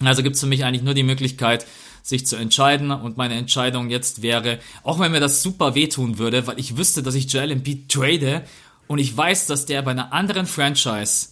Also 0.00 0.22
gibt's 0.22 0.40
für 0.40 0.46
mich 0.46 0.64
eigentlich 0.64 0.84
nur 0.84 0.94
die 0.94 1.02
Möglichkeit, 1.02 1.66
sich 2.04 2.24
zu 2.24 2.36
entscheiden. 2.36 2.92
Und 2.92 3.16
meine 3.16 3.34
Entscheidung 3.34 3.90
jetzt 3.90 4.22
wäre, 4.22 4.60
auch 4.84 5.00
wenn 5.00 5.10
mir 5.10 5.20
das 5.20 5.42
super 5.42 5.74
wehtun 5.74 6.18
würde, 6.18 6.46
weil 6.46 6.60
ich 6.60 6.76
wüsste, 6.76 7.02
dass 7.02 7.16
ich 7.16 7.30
Joel 7.32 7.50
Embiid 7.50 7.88
trade 7.88 8.44
und 8.86 8.98
ich 8.98 9.14
weiß, 9.14 9.46
dass 9.46 9.66
der 9.66 9.82
bei 9.82 9.90
einer 9.90 10.12
anderen 10.12 10.46
Franchise 10.46 11.30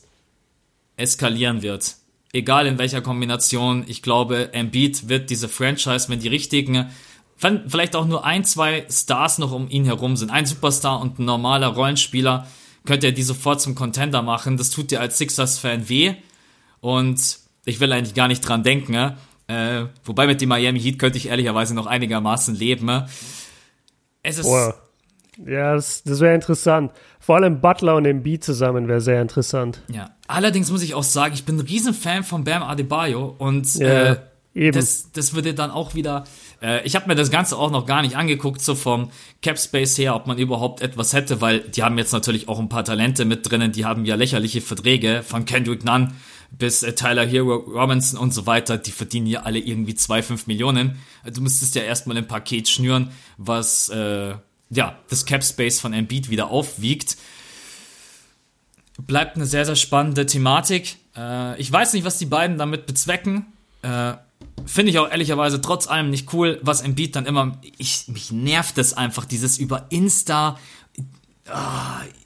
eskalieren 0.97 1.63
wird. 1.63 1.97
Egal 2.33 2.67
in 2.67 2.79
welcher 2.79 3.01
Kombination. 3.01 3.85
Ich 3.87 4.03
glaube, 4.03 4.53
Embiid 4.53 5.09
wird 5.09 5.31
diese 5.31 5.49
Franchise, 5.49 6.09
wenn 6.09 6.21
die 6.21 6.29
richtigen, 6.29 6.91
vielleicht 7.39 7.95
auch 7.97 8.07
nur 8.07 8.25
ein, 8.25 8.45
zwei 8.45 8.87
Stars 8.91 9.39
noch 9.39 9.53
um 9.53 9.69
ihn 9.71 9.85
herum 9.85 10.17
sind, 10.17 10.31
ein 10.31 10.47
Superstar 10.47 11.01
und 11.01 11.19
ein 11.19 11.25
normaler 11.25 11.69
Rollenspieler, 11.69 12.47
könnte 12.85 13.07
er 13.07 13.13
die 13.13 13.23
sofort 13.23 13.61
zum 13.61 13.75
Contender 13.75 14.23
machen. 14.23 14.57
Das 14.57 14.71
tut 14.71 14.91
dir 14.91 15.01
als 15.01 15.19
Sixers-Fan 15.19 15.89
weh. 15.89 16.15
Und 16.81 17.39
ich 17.65 17.81
will 17.81 17.93
eigentlich 17.93 18.15
gar 18.15 18.29
nicht 18.29 18.41
dran 18.41 18.63
denken. 18.63 19.17
Äh, 19.49 19.87
wobei 20.05 20.27
mit 20.27 20.41
dem 20.41 20.49
Miami 20.49 20.81
Heat 20.81 20.99
könnte 20.99 21.19
ich 21.19 21.29
ehrlicherweise 21.29 21.75
noch 21.75 21.87
einigermaßen 21.87 22.55
leben. 22.55 23.07
Es 24.23 24.39
ist. 24.39 24.47
Boah. 24.47 24.86
Ja, 25.45 25.75
das, 25.75 26.03
das 26.03 26.21
wäre 26.21 26.35
interessant. 26.35 26.93
Vor 27.21 27.37
allem 27.37 27.61
Butler 27.61 27.97
und 27.97 28.07
Embiid 28.07 28.45
zusammen 28.45 28.89
wäre 28.89 29.01
sehr 29.01 29.21
interessant. 29.21 29.83
Ja. 29.93 30.11
Allerdings 30.29 30.71
muss 30.71 30.83
ich 30.83 30.95
auch 30.95 31.03
sagen, 31.03 31.35
ich 31.35 31.45
bin 31.45 31.57
ein 31.57 31.61
Riesenfan 31.61 32.25
von 32.25 32.45
Bam 32.45 32.63
Adebayo 32.63 33.35
und 33.39 33.75
ja, 33.75 34.13
äh, 34.13 34.17
eben. 34.55 34.77
Das, 34.77 35.13
das 35.13 35.35
würde 35.35 35.55
dann 35.55 35.71
auch 35.71 35.95
wieder. 35.95 36.25
Äh, 36.63 36.87
ich 36.87 36.97
habe 36.97 37.09
mir 37.09 37.15
das 37.15 37.31
Ganze 37.31 37.57
auch 37.57 37.71
noch 37.71 37.87
gar 37.87 38.03
nicht 38.03 38.17
angeguckt, 38.17 38.61
so 38.61 38.75
vom 38.75 39.11
Cap 39.43 39.59
Space 39.59 39.99
her, 39.99 40.15
ob 40.15 40.27
man 40.27 40.39
überhaupt 40.39 40.81
etwas 40.81 41.13
hätte, 41.13 41.41
weil 41.41 41.61
die 41.61 41.83
haben 41.83 41.99
jetzt 41.99 42.13
natürlich 42.13 42.49
auch 42.49 42.59
ein 42.59 42.69
paar 42.69 42.85
Talente 42.85 43.25
mit 43.25 43.49
drinnen, 43.51 43.73
die 43.73 43.85
haben 43.85 44.05
ja 44.05 44.15
lächerliche 44.15 44.61
Verträge 44.61 45.23
von 45.23 45.45
Kendrick 45.45 45.85
Nunn 45.85 46.13
bis 46.51 46.83
äh, 46.83 46.95
Tyler 46.95 47.27
Hero 47.27 47.57
Robinson 47.57 48.19
und 48.19 48.33
so 48.33 48.47
weiter, 48.47 48.79
die 48.79 48.93
verdienen 48.93 49.27
ja 49.27 49.43
alle 49.43 49.59
irgendwie 49.59 49.95
zwei 49.95 50.23
fünf 50.23 50.47
Millionen. 50.47 50.97
Du 51.25 51.41
müsstest 51.41 51.75
ja 51.75 51.83
erstmal 51.83 52.17
ein 52.17 52.29
Paket 52.29 52.69
schnüren, 52.69 53.11
was 53.37 53.89
äh, 53.89 54.35
ja, 54.71 54.99
das 55.09 55.27
Cap 55.27 55.45
Space 55.45 55.81
von 55.81 55.93
Embiid 55.93 56.31
wieder 56.31 56.51
aufwiegt. 56.51 57.17
Bleibt 58.99 59.37
eine 59.37 59.47
sehr, 59.47 59.65
sehr 59.65 59.77
spannende 59.77 60.27
Thematik. 60.27 60.97
Äh, 61.17 61.61
ich 61.61 61.71
weiß 61.71 61.93
nicht, 61.93 62.05
was 62.05 62.19
die 62.19 62.27
beiden 62.27 62.59
damit 62.59 62.87
bezwecken. 62.87 63.47
Äh, 63.83 64.15
Finde 64.65 64.91
ich 64.91 64.99
auch 64.99 65.11
ehrlicherweise 65.11 65.61
trotz 65.61 65.87
allem 65.87 66.11
nicht 66.11 66.33
cool, 66.33 66.59
was 66.63 66.81
Embiid 66.81 67.15
dann 67.15 67.27
immer. 67.27 67.61
Ich, 67.79 68.09
mich 68.09 68.33
nervt 68.33 68.79
es 68.79 68.95
einfach, 68.95 69.25
dieses 69.25 69.59
über 69.59 69.87
Insta. 69.91 70.59
Oh, 71.49 71.53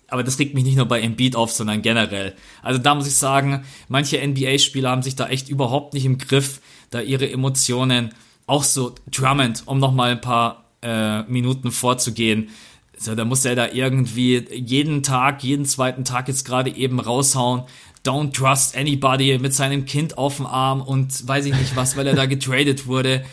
aber 0.08 0.24
das 0.24 0.38
regt 0.38 0.54
mich 0.54 0.64
nicht 0.64 0.76
nur 0.76 0.86
bei 0.86 1.00
Embiid 1.00 1.36
auf, 1.36 1.52
sondern 1.52 1.82
generell. 1.82 2.34
Also 2.62 2.80
da 2.80 2.94
muss 2.94 3.06
ich 3.06 3.16
sagen, 3.16 3.64
manche 3.88 4.26
NBA-Spieler 4.26 4.90
haben 4.90 5.02
sich 5.02 5.16
da 5.16 5.28
echt 5.28 5.48
überhaupt 5.48 5.94
nicht 5.94 6.04
im 6.04 6.18
Griff, 6.18 6.60
da 6.90 7.00
ihre 7.00 7.30
Emotionen 7.30 8.14
auch 8.46 8.64
so 8.64 8.94
Drummond, 9.10 9.62
um 9.66 9.78
nochmal 9.78 10.12
ein 10.12 10.20
paar 10.20 10.64
äh, 10.82 11.22
Minuten 11.22 11.70
vorzugehen. 11.70 12.50
So, 12.96 13.14
da 13.14 13.24
muss 13.24 13.44
er 13.44 13.54
da 13.54 13.68
irgendwie 13.68 14.44
jeden 14.52 15.02
Tag, 15.02 15.42
jeden 15.42 15.64
zweiten 15.64 16.04
Tag 16.04 16.28
jetzt 16.28 16.44
gerade 16.44 16.70
eben 16.70 17.00
raushauen. 17.00 17.62
Don't 18.04 18.32
trust 18.32 18.76
anybody 18.76 19.38
mit 19.38 19.54
seinem 19.54 19.84
Kind 19.84 20.18
auf 20.18 20.36
dem 20.36 20.46
Arm 20.46 20.82
und 20.82 21.26
weiß 21.26 21.46
ich 21.46 21.54
nicht 21.54 21.76
was, 21.76 21.96
weil 21.96 22.06
er 22.06 22.14
da 22.14 22.26
getradet 22.26 22.86
wurde. 22.86 23.24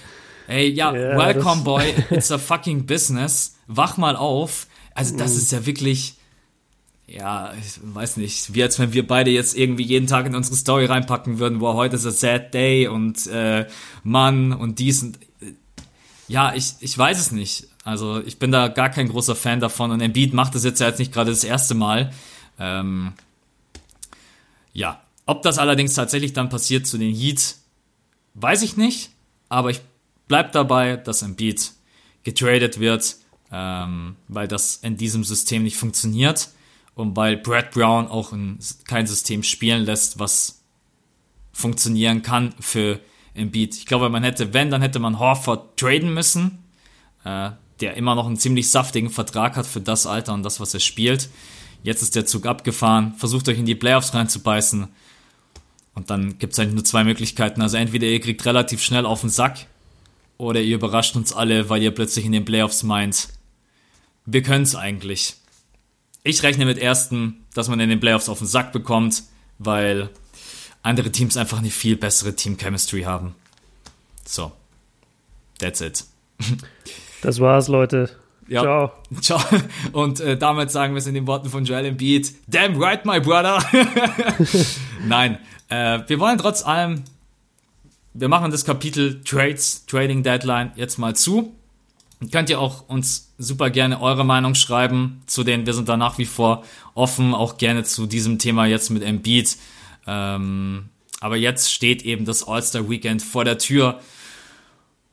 Ey, 0.48 0.70
ja, 0.70 0.94
yeah, 0.94 1.18
welcome 1.18 1.64
boy, 1.64 1.94
it's 2.10 2.32
a 2.32 2.38
fucking 2.38 2.86
business. 2.86 3.58
Wach 3.68 3.98
mal 3.98 4.16
auf. 4.16 4.68
Also 4.96 5.18
das 5.18 5.36
mm. 5.36 5.38
ist 5.38 5.52
ja 5.52 5.66
wirklich, 5.66 6.16
ja, 7.06 7.54
ich 7.60 7.80
weiß 7.82 8.18
nicht, 8.18 8.54
wie 8.54 8.64
als 8.64 8.80
wenn 8.80 8.94
wir 8.94 9.06
beide 9.06 9.32
jetzt 9.32 9.58
irgendwie 9.58 9.84
jeden 9.84 10.08
Tag 10.08 10.26
in 10.26 10.36
unsere 10.36 10.56
Story 10.56 10.86
reinpacken 10.86 11.40
würden, 11.40 11.60
wo 11.60 11.74
heute 11.74 11.98
ist 11.98 12.06
a 12.06 12.12
sad 12.12 12.54
day 12.54 12.88
und 12.88 13.28
äh, 13.28 13.68
Mann 14.04 14.54
und 14.54 14.80
dies 14.80 15.04
und 15.04 15.18
äh, 15.42 15.54
ja, 16.28 16.54
ich, 16.54 16.76
ich 16.80 16.98
weiß 16.98 17.20
es 17.20 17.32
nicht. 17.32 17.68
Also 17.84 18.22
ich 18.22 18.38
bin 18.38 18.52
da 18.52 18.68
gar 18.68 18.90
kein 18.90 19.08
großer 19.08 19.36
Fan 19.36 19.60
davon 19.60 19.92
und 19.92 20.02
Embiid 20.02 20.34
macht 20.34 20.56
das 20.56 20.64
jetzt 20.64 20.80
ja 20.80 20.88
jetzt 20.88 21.00
nicht 21.00 21.14
gerade 21.14 21.32
das 21.32 21.44
erste 21.44 21.74
Mal. 21.74 22.12
Ähm, 22.60 23.14
ja, 24.74 25.02
ob 25.26 25.42
das 25.42 25.58
allerdings 25.58 25.94
tatsächlich 25.94 26.34
dann 26.34 26.50
passiert 26.50 26.86
zu 26.86 26.98
den 26.98 27.16
Heat, 27.16 27.56
weiß 28.34 28.62
ich 28.62 28.78
nicht, 28.78 29.12
aber 29.50 29.70
ich 29.70 29.82
bleib 30.28 30.52
dabei, 30.52 30.98
dass 30.98 31.22
Embiid 31.22 31.72
getradet 32.24 32.80
wird, 32.80 33.16
ähm, 33.52 34.16
weil 34.28 34.48
das 34.48 34.78
in 34.78 34.98
diesem 34.98 35.24
System 35.24 35.64
nicht 35.64 35.78
funktioniert 35.78 36.50
und 36.96 37.16
weil 37.16 37.38
Brad 37.38 37.72
Brown 37.72 38.08
auch 38.08 38.34
in, 38.34 38.60
kein 38.86 39.08
System 39.08 39.44
spielen 39.44 39.86
lässt, 39.86 40.20
was 40.20 40.62
funktionieren 41.54 42.22
kann 42.22 42.54
für 42.60 43.00
Embiid. 43.38 43.76
Ich 43.76 43.86
glaube, 43.86 44.10
man 44.10 44.24
hätte, 44.24 44.54
wenn, 44.54 44.72
dann 44.72 44.82
hätte 44.82 45.00
man 45.00 45.20
Horford 45.20 45.78
traden 45.78 46.14
müssen, 46.14 46.64
äh, 47.24 47.52
der 47.80 47.96
immer 47.96 48.16
noch 48.16 48.28
einen 48.28 48.38
ziemlich 48.38 48.70
saftigen 48.72 49.10
Vertrag 49.10 49.56
hat 49.56 49.68
für 49.68 49.82
das 49.82 50.06
Alter 50.08 50.34
und 50.34 50.44
das, 50.44 50.60
was 50.60 50.74
er 50.74 50.80
spielt. 50.80 51.30
Jetzt 51.84 52.02
ist 52.02 52.16
der 52.16 52.26
Zug 52.26 52.46
abgefahren, 52.46 53.14
versucht 53.16 53.48
euch 53.50 53.60
in 53.60 53.66
die 53.66 53.76
Playoffs 53.76 54.14
reinzubeißen. 54.14 54.88
Und 55.94 56.10
dann 56.10 56.38
gibt 56.38 56.54
es 56.54 56.60
eigentlich 56.60 56.76
nur 56.76 56.86
zwei 56.86 57.04
Möglichkeiten. 57.04 57.62
Also 57.62 57.78
entweder 57.78 58.08
ihr 58.08 58.20
kriegt 58.20 58.46
relativ 58.46 58.84
schnell 58.84 59.06
auf 59.06 59.22
den 59.22 59.30
Sack 59.30 59.68
oder 60.38 60.62
ihr 60.62 60.76
überrascht 60.76 61.16
uns 61.16 61.34
alle, 61.34 61.70
weil 61.70 61.82
ihr 61.82 61.92
plötzlich 61.92 62.26
in 62.26 62.32
den 62.32 62.46
Playoffs 62.46 62.84
meint, 62.84 63.30
wir 64.26 64.44
können 64.44 64.64
es 64.64 64.76
eigentlich. 64.76 65.38
Ich 66.24 66.44
rechne 66.44 66.66
mit 66.66 66.78
ersten, 66.78 67.46
dass 67.54 67.70
man 67.70 67.80
in 67.80 67.90
den 67.90 68.00
Playoffs 68.00 68.30
auf 68.30 68.40
den 68.40 68.48
Sack 68.48 68.74
bekommt, 68.74 69.24
weil 69.58 70.10
andere 70.84 71.12
Teams 71.12 71.38
einfach 71.38 71.60
eine 71.60 71.70
viel 71.70 71.98
bessere 71.98 72.36
Team-Chemistry 72.36 73.04
haben. 73.04 73.36
So. 74.26 74.52
That's 75.60 75.82
it. 75.82 76.06
Das 77.22 77.40
war's, 77.40 77.68
Leute. 77.68 78.12
Ja. 78.48 78.62
Ciao. 78.62 78.92
Ciao. 79.22 79.42
Und 79.92 80.20
äh, 80.20 80.38
damit 80.38 80.72
sagen 80.72 80.94
wir 80.94 81.00
es 81.00 81.08
in 81.08 81.16
den 81.16 81.28
Worten 81.28 81.50
von 81.50 81.66
Joel 81.66 81.86
Embiid. 81.86 82.34
Damn 82.48 82.82
right, 82.82 83.06
my 83.06 83.20
brother. 83.20 83.60
Nein. 85.06 85.40
Äh, 85.70 86.02
wir 86.08 86.20
wollen 86.20 86.38
trotz 86.38 86.64
allem, 86.64 87.04
wir 88.14 88.30
machen 88.30 88.52
das 88.52 88.66
Kapitel 88.66 89.22
Trades, 89.24 89.86
Trading 89.88 90.24
Deadline 90.24 90.72
jetzt 90.76 90.98
mal 90.98 91.16
zu. 91.16 91.54
Könnt 92.32 92.50
ihr 92.50 92.60
auch 92.60 92.88
uns 92.88 93.34
super 93.38 93.70
gerne 93.70 94.02
eure 94.02 94.24
Meinung 94.24 94.56
schreiben 94.56 95.22
zu 95.28 95.44
den, 95.44 95.66
wir 95.66 95.74
sind 95.74 95.88
da 95.88 95.98
nach 95.98 96.18
wie 96.18 96.26
vor 96.26 96.64
offen, 96.96 97.36
auch 97.36 97.58
gerne 97.58 97.84
zu 97.84 98.08
diesem 98.08 98.40
Thema 98.40 98.66
jetzt 98.66 98.90
mit 98.90 99.04
Embiid. 99.04 99.58
Ähm, 100.08 100.90
aber 101.20 101.38
jetzt 101.38 101.72
steht 101.72 102.04
eben 102.04 102.26
das 102.26 102.48
All-Star 102.48 102.90
Weekend 102.90 103.22
vor 103.22 103.46
der 103.46 103.58
Tür. 103.58 104.00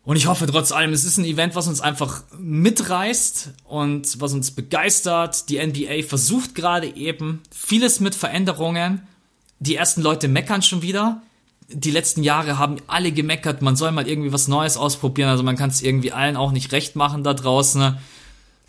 Und 0.04 0.16
ich 0.16 0.26
hoffe 0.26 0.46
trotz 0.46 0.70
allem, 0.70 0.92
es 0.92 1.04
ist 1.04 1.18
ein 1.18 1.24
Event, 1.24 1.54
was 1.54 1.66
uns 1.66 1.80
einfach 1.80 2.22
mitreißt 2.38 3.50
und 3.64 4.20
was 4.20 4.32
uns 4.32 4.50
begeistert. 4.50 5.48
Die 5.48 5.64
NBA 5.64 6.06
versucht 6.06 6.54
gerade 6.54 6.94
eben 6.94 7.42
vieles 7.50 8.00
mit 8.00 8.14
Veränderungen. 8.14 9.06
Die 9.58 9.76
ersten 9.76 10.02
Leute 10.02 10.28
meckern 10.28 10.62
schon 10.62 10.82
wieder 10.82 11.22
die 11.68 11.90
letzten 11.90 12.22
Jahre 12.22 12.58
haben 12.58 12.76
alle 12.86 13.12
gemeckert, 13.12 13.62
man 13.62 13.76
soll 13.76 13.92
mal 13.92 14.06
irgendwie 14.06 14.32
was 14.32 14.48
Neues 14.48 14.76
ausprobieren, 14.76 15.28
also 15.28 15.42
man 15.42 15.56
kann 15.56 15.70
es 15.70 15.82
irgendwie 15.82 16.12
allen 16.12 16.36
auch 16.36 16.52
nicht 16.52 16.72
recht 16.72 16.96
machen 16.96 17.24
da 17.24 17.34
draußen. 17.34 17.96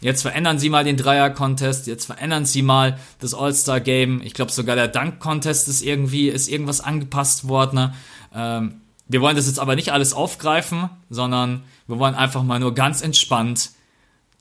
Jetzt 0.06 0.22
verändern 0.22 0.60
sie 0.60 0.70
mal 0.70 0.84
den 0.84 0.98
Dreier-Contest, 0.98 1.88
jetzt 1.88 2.06
verändern 2.06 2.46
sie 2.46 2.62
mal 2.62 3.00
das 3.22 3.34
All-Star-Game. 3.34 4.22
Ich 4.22 4.36
glaube 4.36 4.52
sogar 4.52 4.76
der 4.76 4.88
Dunk-Contest 4.88 5.68
ist 5.68 5.82
irgendwie, 5.82 6.28
ist 6.28 6.48
irgendwas 6.48 6.80
angepasst 6.80 7.48
worden. 7.48 7.76
Ne? 7.76 7.94
Ähm, 8.32 8.82
wir 9.08 9.22
wollen 9.22 9.36
das 9.36 9.48
jetzt 9.48 9.58
aber 9.58 9.76
nicht 9.76 9.92
alles 9.92 10.14
aufgreifen, 10.14 10.92
sondern 11.10 11.64
wir 11.88 11.98
wollen 11.98 12.14
einfach 12.14 12.44
mal 12.44 12.60
nur 12.60 12.76
ganz 12.76 13.02
entspannt 13.02 13.72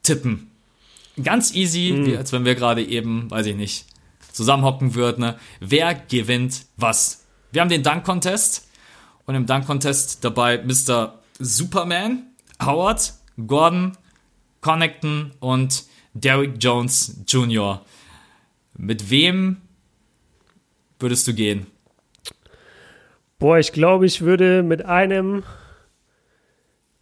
tippen. 0.03 0.51
Ganz 1.23 1.55
easy, 1.55 1.95
mhm. 1.97 2.07
wie 2.09 2.17
als 2.19 2.31
wenn 2.33 2.45
wir 2.45 2.57
gerade 2.57 2.85
eben, 2.85 3.31
weiß 3.31 3.47
ich 3.47 3.57
nicht, 3.57 3.87
zusammenhocken 4.33 4.95
würden. 4.95 5.23
Ne? 5.23 5.39
Wer 5.61 5.95
gewinnt 5.95 6.67
was? 6.77 7.25
Wir 7.53 7.62
haben 7.62 7.71
den 7.71 7.83
Dunk-Contest 7.83 8.69
und 9.25 9.35
im 9.35 9.47
Dunk-Contest 9.47 10.23
dabei 10.27 10.62
Mr. 10.62 11.21
Superman, 11.39 12.25
Howard, 12.62 13.15
Gordon, 13.47 13.97
Connecton 14.65 15.33
und 15.41 15.85
Derrick 16.15 16.55
Jones 16.59 17.23
Jr. 17.29 17.85
Mit 18.79 19.11
wem 19.11 19.59
würdest 20.99 21.29
du 21.29 21.35
gehen? 21.35 21.67
Boah, 23.39 23.59
ich 23.59 23.73
glaube, 23.73 24.07
ich 24.07 24.23
würde 24.23 24.62
mit 24.62 24.87
einem. 24.87 25.43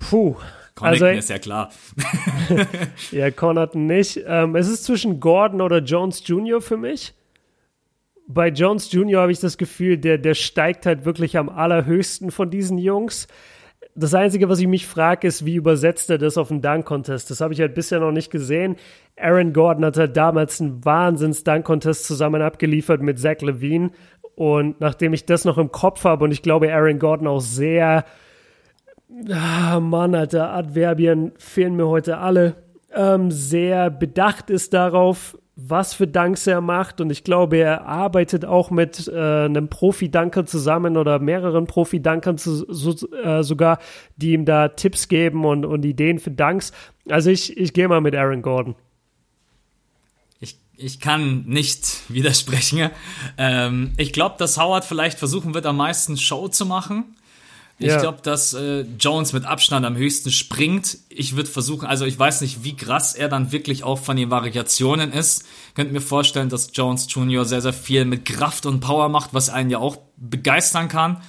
Puh. 0.00 0.34
Connaughton 0.74 1.06
also, 1.06 1.18
ist 1.18 1.30
ja 1.30 1.38
klar. 1.38 1.70
ja, 3.12 3.30
Connaughton 3.30 3.86
nicht. 3.86 4.20
Ähm, 4.26 4.56
es 4.56 4.66
ist 4.66 4.82
zwischen 4.82 5.20
Gordon 5.20 5.60
oder 5.60 5.78
Jones 5.78 6.26
Jr. 6.26 6.60
für 6.60 6.76
mich 6.76 7.14
bei 8.26 8.48
Jones 8.48 8.90
Jr. 8.92 9.22
habe 9.22 9.32
ich 9.32 9.40
das 9.40 9.58
Gefühl, 9.58 9.98
der, 9.98 10.18
der 10.18 10.34
steigt 10.34 10.86
halt 10.86 11.04
wirklich 11.04 11.36
am 11.36 11.48
allerhöchsten 11.48 12.30
von 12.30 12.50
diesen 12.50 12.78
Jungs. 12.78 13.28
Das 13.94 14.14
Einzige, 14.14 14.48
was 14.48 14.58
ich 14.58 14.66
mich 14.66 14.86
frage, 14.86 15.26
ist, 15.26 15.44
wie 15.44 15.56
übersetzt 15.56 16.08
er 16.08 16.16
das 16.16 16.38
auf 16.38 16.48
den 16.48 16.62
Dunk-Contest? 16.62 17.30
Das 17.30 17.42
habe 17.42 17.52
ich 17.52 17.60
halt 17.60 17.74
bisher 17.74 18.00
noch 18.00 18.12
nicht 18.12 18.30
gesehen. 18.30 18.76
Aaron 19.20 19.52
Gordon 19.52 19.84
hat 19.84 19.98
halt 19.98 20.16
damals 20.16 20.60
einen 20.60 20.82
Wahnsinns-Dunk-Contest 20.82 22.06
zusammen 22.06 22.40
abgeliefert 22.40 23.02
mit 23.02 23.18
Zach 23.18 23.42
Levine. 23.42 23.90
Und 24.34 24.80
nachdem 24.80 25.12
ich 25.12 25.26
das 25.26 25.44
noch 25.44 25.58
im 25.58 25.70
Kopf 25.70 26.04
habe 26.04 26.24
und 26.24 26.32
ich 26.32 26.42
glaube, 26.42 26.72
Aaron 26.72 26.98
Gordon 26.98 27.26
auch 27.26 27.40
sehr, 27.40 28.06
ah, 29.30 29.78
Mann, 29.78 30.14
Alter, 30.14 30.54
Adverbien 30.54 31.32
fehlen 31.36 31.76
mir 31.76 31.88
heute 31.88 32.16
alle, 32.16 32.56
ähm, 32.94 33.30
sehr 33.30 33.90
bedacht 33.90 34.48
ist 34.48 34.72
darauf, 34.72 35.36
was 35.68 35.94
für 35.94 36.06
Dunks 36.06 36.46
er 36.46 36.60
macht. 36.60 37.00
Und 37.00 37.10
ich 37.10 37.24
glaube, 37.24 37.58
er 37.58 37.86
arbeitet 37.86 38.44
auch 38.44 38.70
mit 38.70 39.08
äh, 39.08 39.44
einem 39.44 39.68
Profi-Dunker 39.68 40.44
zusammen 40.44 40.96
oder 40.96 41.18
mehreren 41.18 41.66
Profi-Dunkern 41.66 42.38
so, 42.38 43.08
äh, 43.22 43.42
sogar, 43.42 43.78
die 44.16 44.32
ihm 44.32 44.44
da 44.44 44.68
Tipps 44.68 45.08
geben 45.08 45.44
und, 45.44 45.64
und 45.64 45.84
Ideen 45.84 46.18
für 46.18 46.30
Dunks. 46.30 46.72
Also 47.08 47.30
ich, 47.30 47.56
ich 47.56 47.72
gehe 47.72 47.88
mal 47.88 48.00
mit 48.00 48.14
Aaron 48.14 48.42
Gordon. 48.42 48.74
Ich, 50.40 50.56
ich 50.76 51.00
kann 51.00 51.44
nicht 51.46 52.00
widersprechen. 52.08 52.90
Ähm, 53.38 53.92
ich 53.96 54.12
glaube, 54.12 54.36
dass 54.38 54.58
Howard 54.58 54.84
vielleicht 54.84 55.18
versuchen 55.18 55.54
wird, 55.54 55.66
am 55.66 55.76
meisten 55.76 56.16
Show 56.16 56.48
zu 56.48 56.66
machen. 56.66 57.16
Ich 57.82 57.98
glaube, 57.98 58.18
dass 58.22 58.54
äh, 58.54 58.84
Jones 58.98 59.32
mit 59.32 59.44
Abstand 59.44 59.84
am 59.84 59.96
höchsten 59.96 60.30
springt. 60.30 60.98
Ich 61.08 61.36
würde 61.36 61.48
versuchen, 61.48 61.86
also 61.86 62.04
ich 62.04 62.18
weiß 62.18 62.40
nicht, 62.40 62.64
wie 62.64 62.76
krass 62.76 63.14
er 63.14 63.28
dann 63.28 63.52
wirklich 63.52 63.84
auch 63.84 63.98
von 63.98 64.16
den 64.16 64.30
Variationen 64.30 65.12
ist. 65.12 65.44
Könnt 65.74 65.92
mir 65.92 66.00
vorstellen, 66.00 66.48
dass 66.48 66.70
Jones 66.72 67.06
Jr. 67.08 67.44
sehr, 67.44 67.60
sehr 67.60 67.72
viel 67.72 68.04
mit 68.04 68.24
Kraft 68.24 68.66
und 68.66 68.80
Power 68.80 69.08
macht, 69.08 69.34
was 69.34 69.50
einen 69.50 69.70
ja 69.70 69.78
auch 69.78 69.98
begeistern 70.16 70.88
kann. 70.88 71.22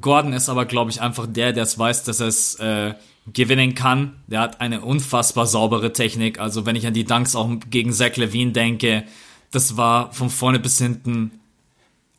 Gordon 0.00 0.32
ist 0.32 0.48
aber, 0.48 0.64
glaube 0.66 0.90
ich, 0.90 1.00
einfach 1.00 1.26
der, 1.26 1.52
der 1.52 1.64
es 1.64 1.78
weiß, 1.78 2.04
dass 2.04 2.20
er 2.20 2.28
es 2.28 2.54
äh, 2.56 2.94
gewinnen 3.32 3.74
kann. 3.74 4.14
Der 4.26 4.40
hat 4.40 4.60
eine 4.60 4.80
unfassbar 4.80 5.46
saubere 5.46 5.92
Technik. 5.92 6.38
Also 6.38 6.66
wenn 6.66 6.76
ich 6.76 6.86
an 6.86 6.94
die 6.94 7.04
Dunks 7.04 7.34
auch 7.34 7.48
gegen 7.70 7.92
Zach 7.92 8.16
Levine 8.16 8.52
denke, 8.52 9.04
das 9.50 9.76
war 9.76 10.12
von 10.12 10.30
vorne 10.30 10.60
bis 10.60 10.78
hinten 10.78 11.32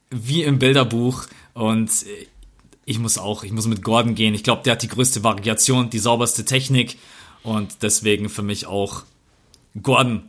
wie 0.09 0.43
im 0.43 0.59
Bilderbuch. 0.59 1.26
Und 1.53 1.89
äh, 1.89 2.28
ich 2.91 2.99
muss 2.99 3.17
auch, 3.17 3.43
ich 3.43 3.51
muss 3.51 3.67
mit 3.67 3.83
Gordon 3.83 4.15
gehen. 4.15 4.35
Ich 4.35 4.43
glaube, 4.43 4.63
der 4.63 4.73
hat 4.73 4.83
die 4.83 4.87
größte 4.87 5.23
Variation, 5.23 5.89
die 5.89 5.99
sauberste 5.99 6.45
Technik 6.45 6.97
und 7.41 7.81
deswegen 7.81 8.29
für 8.29 8.43
mich 8.43 8.67
auch 8.67 9.03
Gordon. 9.81 10.23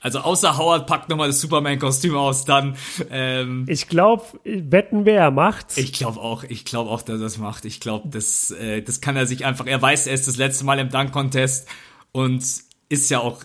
Also 0.00 0.18
außer 0.18 0.58
Howard 0.58 0.86
packt 0.86 1.08
nochmal 1.08 1.28
das 1.28 1.40
Superman-Kostüm 1.40 2.14
aus, 2.14 2.44
dann. 2.44 2.76
Ähm, 3.10 3.64
ich 3.68 3.88
glaube, 3.88 4.24
wetten 4.44 5.06
wer 5.06 5.30
macht's. 5.30 5.78
Ich 5.78 5.94
glaube 5.94 6.20
auch, 6.20 6.44
ich 6.44 6.66
glaube 6.66 6.90
auch, 6.90 7.00
dass 7.00 7.20
er 7.20 7.22
das 7.22 7.38
macht. 7.38 7.64
Ich 7.64 7.80
glaube, 7.80 8.08
das, 8.08 8.50
äh, 8.50 8.82
das 8.82 9.00
kann 9.00 9.16
er 9.16 9.26
sich 9.26 9.46
einfach. 9.46 9.66
Er 9.66 9.80
weiß, 9.80 10.06
er 10.06 10.12
ist 10.14 10.28
das 10.28 10.36
letzte 10.36 10.64
Mal 10.64 10.78
im 10.78 10.90
Dunk-Contest 10.90 11.68
und 12.12 12.44
ist 12.90 13.08
ja 13.08 13.20
auch 13.20 13.44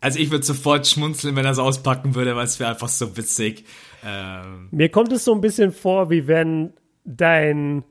also 0.00 0.18
ich 0.18 0.30
würde 0.30 0.44
sofort 0.44 0.86
schmunzeln, 0.86 1.34
wenn 1.34 1.46
er 1.46 1.52
es 1.52 1.58
auspacken 1.58 2.14
würde, 2.14 2.36
weil 2.36 2.44
es 2.44 2.60
wäre 2.60 2.68
einfach 2.68 2.90
so 2.90 3.16
witzig. 3.16 3.64
Ähm. 4.04 4.68
Mir 4.70 4.90
kommt 4.90 5.10
es 5.12 5.24
so 5.24 5.32
ein 5.32 5.40
bisschen 5.40 5.72
vor, 5.72 6.10
wie 6.10 6.26
wenn 6.26 6.74
dein 7.04 7.84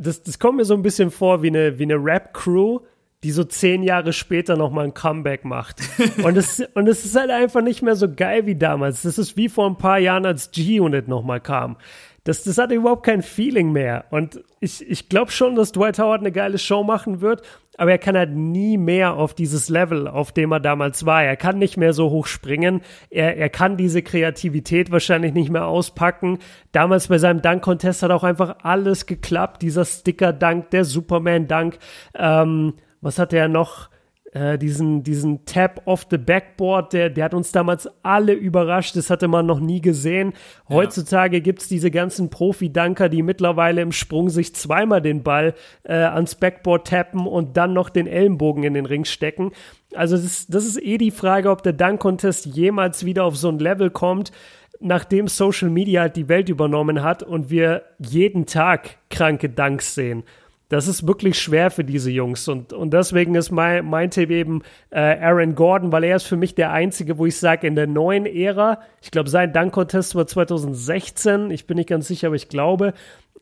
das, 0.00 0.22
das 0.22 0.38
kommt 0.38 0.56
mir 0.56 0.64
so 0.64 0.74
ein 0.74 0.82
bisschen 0.82 1.10
vor 1.10 1.42
wie 1.42 1.48
eine, 1.48 1.78
wie 1.78 1.84
eine 1.84 1.96
Rap-Crew, 1.96 2.80
die 3.22 3.30
so 3.32 3.44
zehn 3.44 3.82
Jahre 3.82 4.14
später 4.14 4.56
nochmal 4.56 4.86
ein 4.86 4.94
Comeback 4.94 5.44
macht. 5.44 5.82
Und 6.24 6.38
es, 6.38 6.62
und 6.74 6.88
es 6.88 7.04
ist 7.04 7.16
halt 7.16 7.30
einfach 7.30 7.60
nicht 7.60 7.82
mehr 7.82 7.94
so 7.94 8.08
geil 8.10 8.46
wie 8.46 8.56
damals. 8.56 9.02
Das 9.02 9.18
ist 9.18 9.36
wie 9.36 9.50
vor 9.50 9.68
ein 9.68 9.76
paar 9.76 9.98
Jahren, 9.98 10.24
als 10.24 10.50
G-Unit 10.52 11.06
nochmal 11.06 11.40
kam. 11.40 11.76
Das, 12.24 12.42
das 12.44 12.58
hat 12.58 12.70
überhaupt 12.70 13.04
kein 13.04 13.22
Feeling 13.22 13.72
mehr. 13.72 14.04
Und 14.10 14.42
ich, 14.60 14.88
ich 14.88 15.08
glaube 15.08 15.30
schon, 15.30 15.54
dass 15.54 15.72
Dwight 15.72 15.98
Howard 15.98 16.20
eine 16.20 16.32
geile 16.32 16.58
Show 16.58 16.84
machen 16.84 17.20
wird, 17.20 17.42
aber 17.76 17.92
er 17.92 17.98
kann 17.98 18.16
halt 18.16 18.32
nie 18.32 18.76
mehr 18.76 19.14
auf 19.14 19.34
dieses 19.34 19.68
Level, 19.68 20.06
auf 20.06 20.32
dem 20.32 20.52
er 20.52 20.60
damals 20.60 21.06
war. 21.06 21.24
Er 21.24 21.36
kann 21.36 21.58
nicht 21.58 21.76
mehr 21.76 21.92
so 21.92 22.10
hoch 22.10 22.26
springen. 22.26 22.82
Er, 23.08 23.36
er 23.36 23.48
kann 23.48 23.76
diese 23.76 24.02
Kreativität 24.02 24.90
wahrscheinlich 24.90 25.32
nicht 25.32 25.50
mehr 25.50 25.66
auspacken. 25.66 26.38
Damals 26.72 27.08
bei 27.08 27.18
seinem 27.18 27.42
Dunk-Contest 27.42 28.02
hat 28.02 28.10
auch 28.10 28.24
einfach 28.24 28.56
alles 28.62 29.06
geklappt. 29.06 29.62
Dieser 29.62 29.84
Sticker-Dunk, 29.84 30.70
der 30.70 30.84
Superman-Dunk. 30.84 31.78
Ähm, 32.14 32.74
was 33.00 33.18
hat 33.18 33.32
er 33.32 33.48
noch? 33.48 33.89
Äh, 34.32 34.58
diesen, 34.58 35.02
diesen 35.02 35.44
Tap 35.44 35.82
off 35.86 36.06
the 36.08 36.16
Backboard, 36.16 36.92
der, 36.92 37.10
der 37.10 37.24
hat 37.24 37.34
uns 37.34 37.50
damals 37.50 37.88
alle 38.04 38.32
überrascht. 38.32 38.94
Das 38.94 39.10
hatte 39.10 39.26
man 39.26 39.44
noch 39.44 39.58
nie 39.58 39.80
gesehen. 39.80 40.34
Heutzutage 40.68 41.38
ja. 41.38 41.42
gibt 41.42 41.62
es 41.62 41.68
diese 41.68 41.90
ganzen 41.90 42.30
Profi-Dunker, 42.30 43.08
die 43.08 43.24
mittlerweile 43.24 43.82
im 43.82 43.90
Sprung 43.90 44.30
sich 44.30 44.54
zweimal 44.54 45.02
den 45.02 45.24
Ball 45.24 45.54
äh, 45.82 45.94
ans 45.94 46.36
Backboard 46.36 46.86
tappen 46.86 47.26
und 47.26 47.56
dann 47.56 47.72
noch 47.72 47.90
den 47.90 48.06
Ellenbogen 48.06 48.62
in 48.62 48.74
den 48.74 48.86
Ring 48.86 49.04
stecken. 49.04 49.50
Also 49.94 50.14
das, 50.14 50.24
ist, 50.24 50.54
das 50.54 50.64
ist 50.64 50.80
eh 50.80 50.96
die 50.96 51.10
Frage, 51.10 51.50
ob 51.50 51.64
der 51.64 51.72
Dunk-Contest 51.72 52.46
jemals 52.46 53.04
wieder 53.04 53.24
auf 53.24 53.36
so 53.36 53.48
ein 53.48 53.58
Level 53.58 53.90
kommt, 53.90 54.30
nachdem 54.78 55.26
Social 55.26 55.70
Media 55.70 56.02
halt 56.02 56.14
die 56.14 56.28
Welt 56.28 56.48
übernommen 56.48 57.02
hat 57.02 57.24
und 57.24 57.50
wir 57.50 57.82
jeden 57.98 58.46
Tag 58.46 58.98
kranke 59.10 59.48
Dunks 59.48 59.96
sehen 59.96 60.22
das 60.70 60.86
ist 60.86 61.06
wirklich 61.06 61.38
schwer 61.38 61.70
für 61.72 61.82
diese 61.82 62.12
Jungs. 62.12 62.46
Und, 62.46 62.72
und 62.72 62.94
deswegen 62.94 63.34
ist 63.34 63.50
mein, 63.50 63.84
mein 63.84 64.10
Tipp 64.10 64.30
eben 64.30 64.62
äh, 64.90 65.00
Aaron 65.00 65.56
Gordon, 65.56 65.90
weil 65.90 66.04
er 66.04 66.16
ist 66.16 66.28
für 66.28 66.36
mich 66.36 66.54
der 66.54 66.72
Einzige, 66.72 67.18
wo 67.18 67.26
ich 67.26 67.36
sage, 67.36 67.66
in 67.66 67.74
der 67.74 67.88
neuen 67.88 68.24
Ära, 68.24 68.80
ich 69.02 69.10
glaube, 69.10 69.28
sein 69.28 69.52
Dunk-Contest 69.52 70.14
war 70.14 70.28
2016, 70.28 71.50
ich 71.50 71.66
bin 71.66 71.76
nicht 71.76 71.88
ganz 71.88 72.06
sicher, 72.06 72.28
aber 72.28 72.36
ich 72.36 72.48
glaube, 72.48 72.94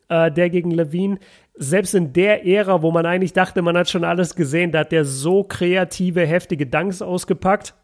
äh, 0.09 0.31
der 0.31 0.49
gegen 0.49 0.71
Levine, 0.71 1.19
selbst 1.53 1.93
in 1.93 2.13
der 2.13 2.47
Ära, 2.47 2.81
wo 2.81 2.89
man 2.89 3.05
eigentlich 3.05 3.33
dachte, 3.33 3.61
man 3.61 3.77
hat 3.77 3.91
schon 3.91 4.03
alles 4.03 4.35
gesehen, 4.35 4.71
da 4.71 4.79
hat 4.79 4.91
der 4.91 5.05
so 5.05 5.43
kreative, 5.43 6.25
heftige 6.25 6.65
Dunks 6.65 7.03
ausgepackt. 7.03 7.75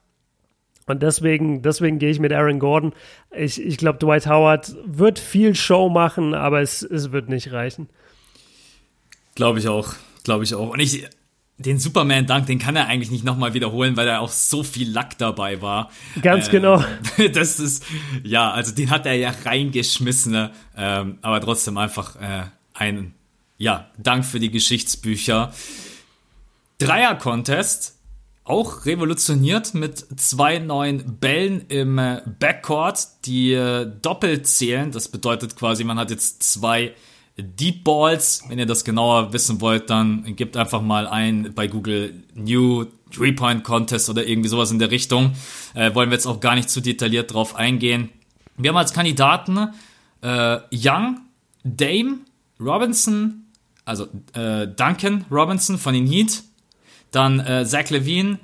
Und 0.87 1.03
deswegen, 1.03 1.61
deswegen 1.61 1.99
gehe 1.99 2.09
ich 2.09 2.19
mit 2.19 2.33
Aaron 2.33 2.59
Gordon. 2.59 2.93
Ich, 3.31 3.63
ich 3.63 3.77
glaube, 3.77 3.99
Dwight 3.99 4.27
Howard 4.27 4.75
wird 4.85 5.19
viel 5.19 5.53
Show 5.53 5.89
machen, 5.89 6.33
aber 6.33 6.61
es, 6.61 6.81
es 6.81 7.11
wird 7.11 7.29
nicht 7.29 7.51
reichen. 7.51 7.89
Glaube 9.35 9.59
ich 9.59 9.67
auch, 9.67 9.93
glaube 10.23 10.45
ich 10.45 10.55
auch. 10.55 10.69
Und 10.69 10.79
ich, 10.79 11.05
den 11.57 11.79
Superman-Dank, 11.79 12.47
den 12.47 12.59
kann 12.59 12.75
er 12.75 12.87
eigentlich 12.87 13.11
nicht 13.11 13.23
nochmal 13.23 13.53
wiederholen, 13.53 13.95
weil 13.95 14.05
da 14.05 14.19
auch 14.19 14.29
so 14.29 14.63
viel 14.63 14.89
Lack 14.89 15.17
dabei 15.17 15.61
war. 15.61 15.89
Ganz 16.21 16.47
ähm, 16.47 16.51
genau. 16.51 16.83
Das 17.33 17.59
ist, 17.59 17.83
ja, 18.23 18.51
also 18.51 18.73
den 18.73 18.89
hat 18.89 19.05
er 19.05 19.13
ja 19.13 19.33
reingeschmissen, 19.45 20.31
ne? 20.31 20.51
ähm, 20.75 21.19
aber 21.21 21.39
trotzdem 21.41 21.77
einfach 21.77 22.15
äh, 22.15 22.45
ein, 22.73 23.13
ja, 23.57 23.89
Dank 23.97 24.25
für 24.25 24.39
die 24.39 24.51
Geschichtsbücher. 24.51 25.53
Dreier-Contest, 26.77 27.97
auch 28.43 28.85
revolutioniert 28.85 29.73
mit 29.73 30.05
zwei 30.19 30.59
neuen 30.59 31.17
Bällen 31.17 31.65
im 31.69 31.97
äh, 31.97 32.21
Backcourt, 32.39 33.25
die 33.25 33.53
äh, 33.53 33.89
doppelt 34.01 34.47
zählen. 34.47 34.91
Das 34.91 35.07
bedeutet 35.07 35.55
quasi, 35.55 35.83
man 35.83 35.97
hat 35.97 36.11
jetzt 36.11 36.43
zwei 36.43 36.93
Deep 37.37 37.83
Balls. 37.83 38.43
Wenn 38.47 38.59
ihr 38.59 38.65
das 38.65 38.85
genauer 38.85 39.33
wissen 39.33 39.59
wollt, 39.61 39.89
dann 39.89 40.35
gebt 40.35 40.55
einfach 40.57 40.81
mal 40.81 41.07
ein 41.07 41.53
bei 41.53 41.67
Google 41.67 42.23
New 42.33 42.85
Three-Point 43.11 43.63
Contest 43.63 44.09
oder 44.09 44.25
irgendwie 44.25 44.49
sowas 44.49 44.71
in 44.71 44.79
der 44.79 44.91
Richtung. 44.91 45.35
Äh, 45.73 45.93
wollen 45.95 46.09
wir 46.09 46.15
jetzt 46.15 46.25
auch 46.25 46.39
gar 46.39 46.55
nicht 46.55 46.69
zu 46.69 46.81
detailliert 46.81 47.33
drauf 47.33 47.55
eingehen. 47.55 48.09
Wir 48.57 48.69
haben 48.69 48.77
als 48.77 48.93
Kandidaten 48.93 49.69
äh, 50.21 50.59
Young, 50.71 51.21
Dame, 51.63 52.19
Robinson, 52.59 53.45
also 53.83 54.07
äh, 54.33 54.67
Duncan 54.67 55.25
Robinson 55.29 55.77
von 55.77 55.93
den 55.93 56.07
Heat, 56.07 56.43
dann 57.11 57.39
äh, 57.39 57.65
Zach 57.65 57.89
Levine, 57.89 58.39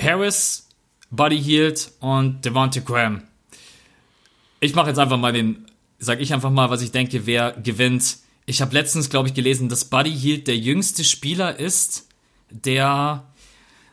Harris, 0.00 0.68
Buddy 1.10 1.40
Hield 1.40 1.92
und 2.00 2.44
Devontae 2.44 2.80
Graham. 2.80 3.22
Ich 4.60 4.74
mache 4.74 4.88
jetzt 4.88 4.98
einfach 4.98 5.18
mal 5.18 5.32
den, 5.32 5.66
sag 5.98 6.20
ich 6.20 6.32
einfach 6.32 6.50
mal, 6.50 6.70
was 6.70 6.82
ich 6.82 6.92
denke, 6.92 7.26
wer 7.26 7.52
gewinnt. 7.52 8.18
Ich 8.48 8.62
habe 8.62 8.72
letztens, 8.72 9.10
glaube 9.10 9.28
ich, 9.28 9.34
gelesen, 9.34 9.68
dass 9.68 9.84
Buddy 9.84 10.10
Hield 10.10 10.46
der 10.46 10.56
jüngste 10.56 11.04
Spieler 11.04 11.60
ist, 11.60 12.08
der 12.48 13.24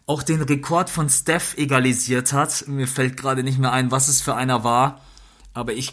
auch 0.05 0.23
den 0.23 0.41
Rekord 0.41 0.89
von 0.89 1.09
Steph 1.09 1.57
egalisiert 1.57 2.31
hat. 2.31 2.65
Mir 2.65 2.87
fällt 2.87 3.17
gerade 3.17 3.43
nicht 3.43 3.59
mehr 3.59 3.73
ein, 3.73 3.91
was 3.91 4.07
es 4.07 4.21
für 4.21 4.33
einer 4.33 4.63
war. 4.63 5.01
Aber 5.53 5.73
ich. 5.73 5.91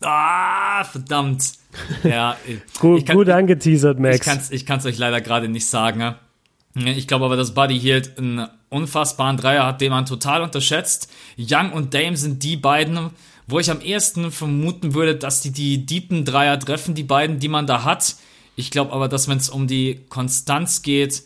Ah, 0.00 0.82
verdammt. 0.84 1.58
Ja, 2.02 2.38
gut, 2.80 3.04
kann, 3.04 3.16
gut 3.16 3.28
angeteasert, 3.28 4.00
Max. 4.00 4.50
Ich 4.50 4.64
kann 4.64 4.78
es 4.78 4.86
euch 4.86 4.96
leider 4.96 5.20
gerade 5.20 5.50
nicht 5.50 5.66
sagen. 5.66 6.14
Ich 6.74 7.06
glaube 7.06 7.26
aber, 7.26 7.36
dass 7.36 7.52
Buddy 7.52 7.78
Hield 7.78 8.16
einen 8.16 8.48
unfassbaren 8.70 9.36
Dreier 9.36 9.66
hat, 9.66 9.82
den 9.82 9.90
man 9.90 10.06
total 10.06 10.40
unterschätzt. 10.40 11.12
Young 11.36 11.72
und 11.72 11.92
Dame 11.92 12.16
sind 12.16 12.42
die 12.42 12.56
beiden, 12.56 13.10
wo 13.48 13.58
ich 13.58 13.70
am 13.70 13.80
ehesten 13.80 14.30
vermuten 14.30 14.94
würde, 14.94 15.16
dass 15.16 15.40
die 15.40 15.50
die 15.50 15.86
deepen 15.86 16.24
Dreier 16.24 16.60
treffen, 16.60 16.94
die 16.94 17.02
beiden, 17.02 17.40
die 17.40 17.48
man 17.48 17.66
da 17.66 17.82
hat. 17.82 18.16
Ich 18.56 18.70
glaube 18.70 18.92
aber, 18.92 19.08
dass 19.08 19.26
wenn 19.26 19.38
es 19.38 19.48
um 19.48 19.66
die 19.66 20.00
Konstanz 20.08 20.82
geht, 20.82 21.22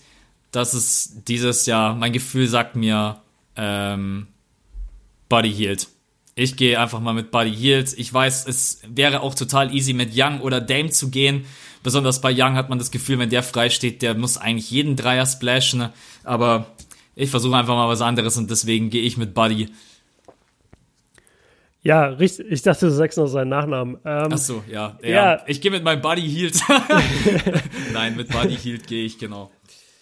dass 0.52 0.72
es 0.72 1.24
dieses 1.26 1.66
Jahr, 1.66 1.94
mein 1.96 2.12
Gefühl 2.12 2.46
sagt 2.46 2.76
mir, 2.76 3.20
ähm, 3.56 4.28
Buddy 5.28 5.52
Hield. 5.52 5.88
Ich 6.34 6.56
gehe 6.56 6.78
einfach 6.78 7.00
mal 7.00 7.14
mit 7.14 7.30
Buddy 7.30 7.54
Hield. 7.54 7.92
Ich 7.98 8.12
weiß, 8.12 8.46
es 8.46 8.80
wäre 8.86 9.20
auch 9.20 9.34
total 9.34 9.74
easy 9.74 9.92
mit 9.92 10.12
Young 10.14 10.40
oder 10.40 10.60
Dame 10.60 10.90
zu 10.90 11.10
gehen. 11.10 11.44
Besonders 11.82 12.20
bei 12.20 12.32
Young 12.32 12.54
hat 12.54 12.68
man 12.68 12.78
das 12.78 12.90
Gefühl, 12.90 13.18
wenn 13.18 13.30
der 13.30 13.42
frei 13.42 13.68
steht, 13.68 14.02
der 14.02 14.14
muss 14.14 14.36
eigentlich 14.36 14.70
jeden 14.70 14.94
Dreier 14.94 15.26
splashen. 15.26 15.88
Aber 16.22 16.72
ich 17.16 17.30
versuche 17.30 17.56
einfach 17.56 17.74
mal 17.74 17.88
was 17.88 18.00
anderes 18.00 18.36
und 18.36 18.50
deswegen 18.50 18.90
gehe 18.90 19.02
ich 19.02 19.16
mit 19.16 19.34
Buddy. 19.34 19.68
Ja, 21.82 22.06
richtig. 22.06 22.46
Ich 22.50 22.62
dachte, 22.62 22.86
du 22.86 22.92
sagst 22.92 23.18
noch 23.18 23.26
seinen 23.26 23.48
Nachnamen. 23.48 23.96
Ähm, 24.04 24.28
Ach 24.32 24.38
so, 24.38 24.62
ja. 24.70 24.98
ja. 25.02 25.08
ja. 25.08 25.42
Ich 25.46 25.60
gehe 25.60 25.70
mit 25.70 25.82
meinem 25.82 26.00
Buddy 26.00 26.22
Healed. 26.22 26.60
Nein, 27.92 28.16
mit 28.16 28.28
Buddy 28.28 28.56
Healed 28.56 28.86
gehe 28.86 29.04
ich, 29.04 29.18
genau. 29.18 29.50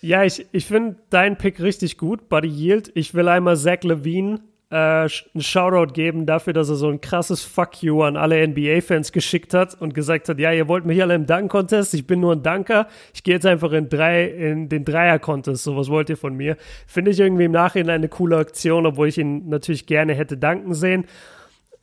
Ja, 0.03 0.25
ich, 0.25 0.47
ich 0.53 0.67
finde 0.67 0.97
deinen 1.11 1.37
Pick 1.37 1.61
richtig 1.61 1.97
gut, 1.97 2.29
Buddy 2.29 2.49
Yield. 2.49 2.91
Ich 2.95 3.15
will 3.15 3.29
einmal 3.29 3.57
Zach 3.57 3.83
Levine 3.83 4.41
äh, 4.71 4.77
einen 4.77 5.11
Shoutout 5.39 5.93
geben 5.93 6.27
dafür, 6.27 6.53
dass 6.53 6.69
er 6.69 6.77
so 6.77 6.89
ein 6.89 7.01
krasses 7.01 7.43
Fuck 7.43 7.83
you 7.83 8.03
an 8.03 8.17
alle 8.17 8.47
NBA-Fans 8.47 9.13
geschickt 9.13 9.53
hat 9.53 9.81
und 9.81 9.95
gesagt 9.95 10.29
hat, 10.29 10.39
ja, 10.39 10.53
ihr 10.53 10.69
wollt 10.69 10.87
mich 10.87 11.03
alle 11.03 11.15
im 11.15 11.27
Dunk-Contest, 11.27 11.93
ich 11.95 12.07
bin 12.07 12.21
nur 12.21 12.33
ein 12.33 12.43
Dunker, 12.43 12.87
ich 13.13 13.25
gehe 13.25 13.35
jetzt 13.35 13.47
einfach 13.47 13.73
in, 13.73 13.89
drei, 13.89 14.27
in 14.27 14.69
den 14.69 14.85
Dreier-Contest, 14.85 15.65
so 15.65 15.77
was 15.77 15.89
wollt 15.89 16.09
ihr 16.09 16.17
von 16.17 16.37
mir. 16.37 16.57
Finde 16.87 17.11
ich 17.11 17.19
irgendwie 17.19 17.45
im 17.45 17.53
Nachhinein 17.53 17.97
eine 17.97 18.09
coole 18.09 18.37
Aktion, 18.37 18.87
obwohl 18.87 19.09
ich 19.09 19.19
ihn 19.19 19.49
natürlich 19.49 19.87
gerne 19.87 20.15
hätte 20.15 20.37
danken 20.37 20.75
sehen. 20.75 21.05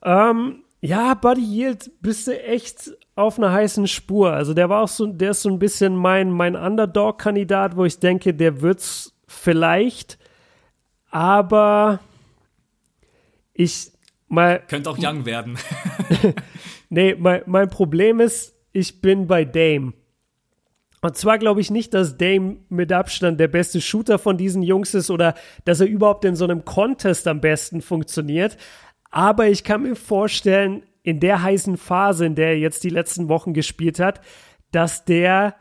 Ähm, 0.04 0.64
ja, 0.82 1.14
Buddy 1.16 1.42
Yield 1.42 1.92
bist 2.02 2.28
du 2.28 2.40
echt 2.40 2.92
auf 3.16 3.38
einer 3.38 3.52
heißen 3.52 3.88
Spur. 3.88 4.32
Also 4.32 4.54
der 4.54 4.70
war 4.70 4.84
auch 4.84 4.88
so, 4.88 5.08
der 5.08 5.32
ist 5.32 5.42
so 5.42 5.50
ein 5.50 5.60
bisschen 5.60 5.96
mein, 5.96 6.32
mein 6.32 6.56
Underdog-Kandidat, 6.56 7.76
wo 7.76 7.86
ich 7.86 8.00
denke, 8.00 8.34
der 8.34 8.62
wird's 8.62 9.14
vielleicht, 9.28 10.20
aber 11.10 12.00
ich 13.54 13.92
mal. 14.28 14.62
Könnte 14.68 14.90
auch 14.90 14.98
Young 15.00 15.26
werden. 15.26 15.58
nee, 16.90 17.16
mein, 17.18 17.42
mein 17.48 17.70
Problem 17.70 18.20
ist, 18.20 18.56
ich 18.72 19.02
bin 19.02 19.26
bei 19.28 19.46
Dame. 19.46 19.94
Und 21.02 21.16
zwar 21.16 21.38
glaube 21.38 21.62
ich 21.62 21.70
nicht, 21.70 21.94
dass 21.94 22.18
Dame 22.18 22.58
mit 22.70 22.92
Abstand 22.92 23.40
der 23.40 23.48
beste 23.48 23.82
Shooter 23.82 24.18
von 24.20 24.38
diesen 24.38 24.64
Jungs 24.64 24.94
ist 24.94 25.10
oder 25.12 25.36
dass 25.64 25.80
er 25.80 25.88
überhaupt 25.88 26.26
in 26.26 26.36
so 26.36 26.44
einem 26.44 26.66
Contest 26.66 27.28
am 27.28 27.40
besten 27.40 27.82
funktioniert. 27.82 28.58
Aber 29.18 29.48
ich 29.48 29.64
kann 29.64 29.82
mir 29.82 29.96
vorstellen, 29.96 30.84
in 31.02 31.20
der 31.20 31.42
heißen 31.42 31.78
Phase, 31.78 32.28
in 32.28 32.36
der 32.36 32.50
er 32.50 32.60
jetzt 32.60 32.84
die 32.84 32.92
letzten 32.92 33.30
Wochen 33.30 33.56
gespielt 33.56 34.00
hat, 34.00 34.22
dass 34.72 35.06
der 35.06 35.56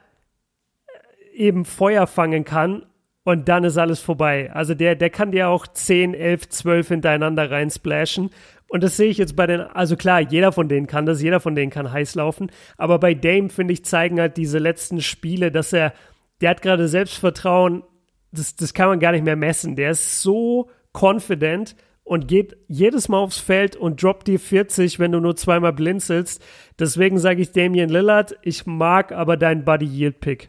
äh, 1.32 1.38
eben 1.38 1.64
Feuer 1.64 2.06
fangen 2.06 2.44
kann 2.44 2.84
und 3.24 3.48
dann 3.48 3.64
ist 3.64 3.78
alles 3.78 4.00
vorbei. 4.00 4.52
Also 4.52 4.74
der, 4.74 4.94
der 4.94 5.08
kann 5.08 5.30
dir 5.30 5.48
auch 5.48 5.66
10, 5.66 6.12
11, 6.12 6.50
12 6.50 6.88
hintereinander 6.88 7.50
reinsplashen. 7.50 8.28
Und 8.68 8.82
das 8.82 8.98
sehe 8.98 9.08
ich 9.08 9.16
jetzt 9.16 9.36
bei 9.36 9.46
den, 9.46 9.62
also 9.62 9.96
klar, 9.96 10.20
jeder 10.20 10.52
von 10.52 10.68
denen 10.68 10.86
kann 10.86 11.06
das, 11.06 11.22
jeder 11.22 11.40
von 11.40 11.54
denen 11.54 11.70
kann 11.70 11.90
heiß 11.90 12.14
laufen. 12.14 12.50
Aber 12.76 12.98
bei 12.98 13.14
Dame, 13.14 13.48
finde 13.48 13.72
ich, 13.72 13.86
zeigen 13.86 14.20
halt 14.20 14.36
diese 14.36 14.58
letzten 14.58 15.00
Spiele, 15.00 15.50
dass 15.50 15.72
er, 15.72 15.94
der 16.42 16.50
hat 16.50 16.60
gerade 16.60 16.88
Selbstvertrauen, 16.88 17.84
das, 18.32 18.54
das 18.54 18.74
kann 18.74 18.90
man 18.90 19.00
gar 19.00 19.12
nicht 19.12 19.24
mehr 19.24 19.34
messen. 19.34 19.76
Der 19.76 19.92
ist 19.92 20.20
so 20.20 20.68
confident 20.92 21.74
und 22.06 22.28
geht 22.28 22.56
jedes 22.68 23.08
Mal 23.08 23.18
aufs 23.18 23.38
Feld 23.38 23.74
und 23.74 24.00
droppt 24.00 24.28
dir 24.28 24.38
40, 24.38 25.00
wenn 25.00 25.10
du 25.10 25.18
nur 25.18 25.34
zweimal 25.34 25.72
blinzelst. 25.72 26.40
Deswegen 26.78 27.18
sage 27.18 27.42
ich 27.42 27.50
Damian 27.50 27.88
Lillard. 27.88 28.36
Ich 28.42 28.64
mag 28.64 29.10
aber 29.10 29.36
deinen 29.36 29.64
Buddy 29.64 29.86
Yield 29.86 30.20
Pick. 30.20 30.48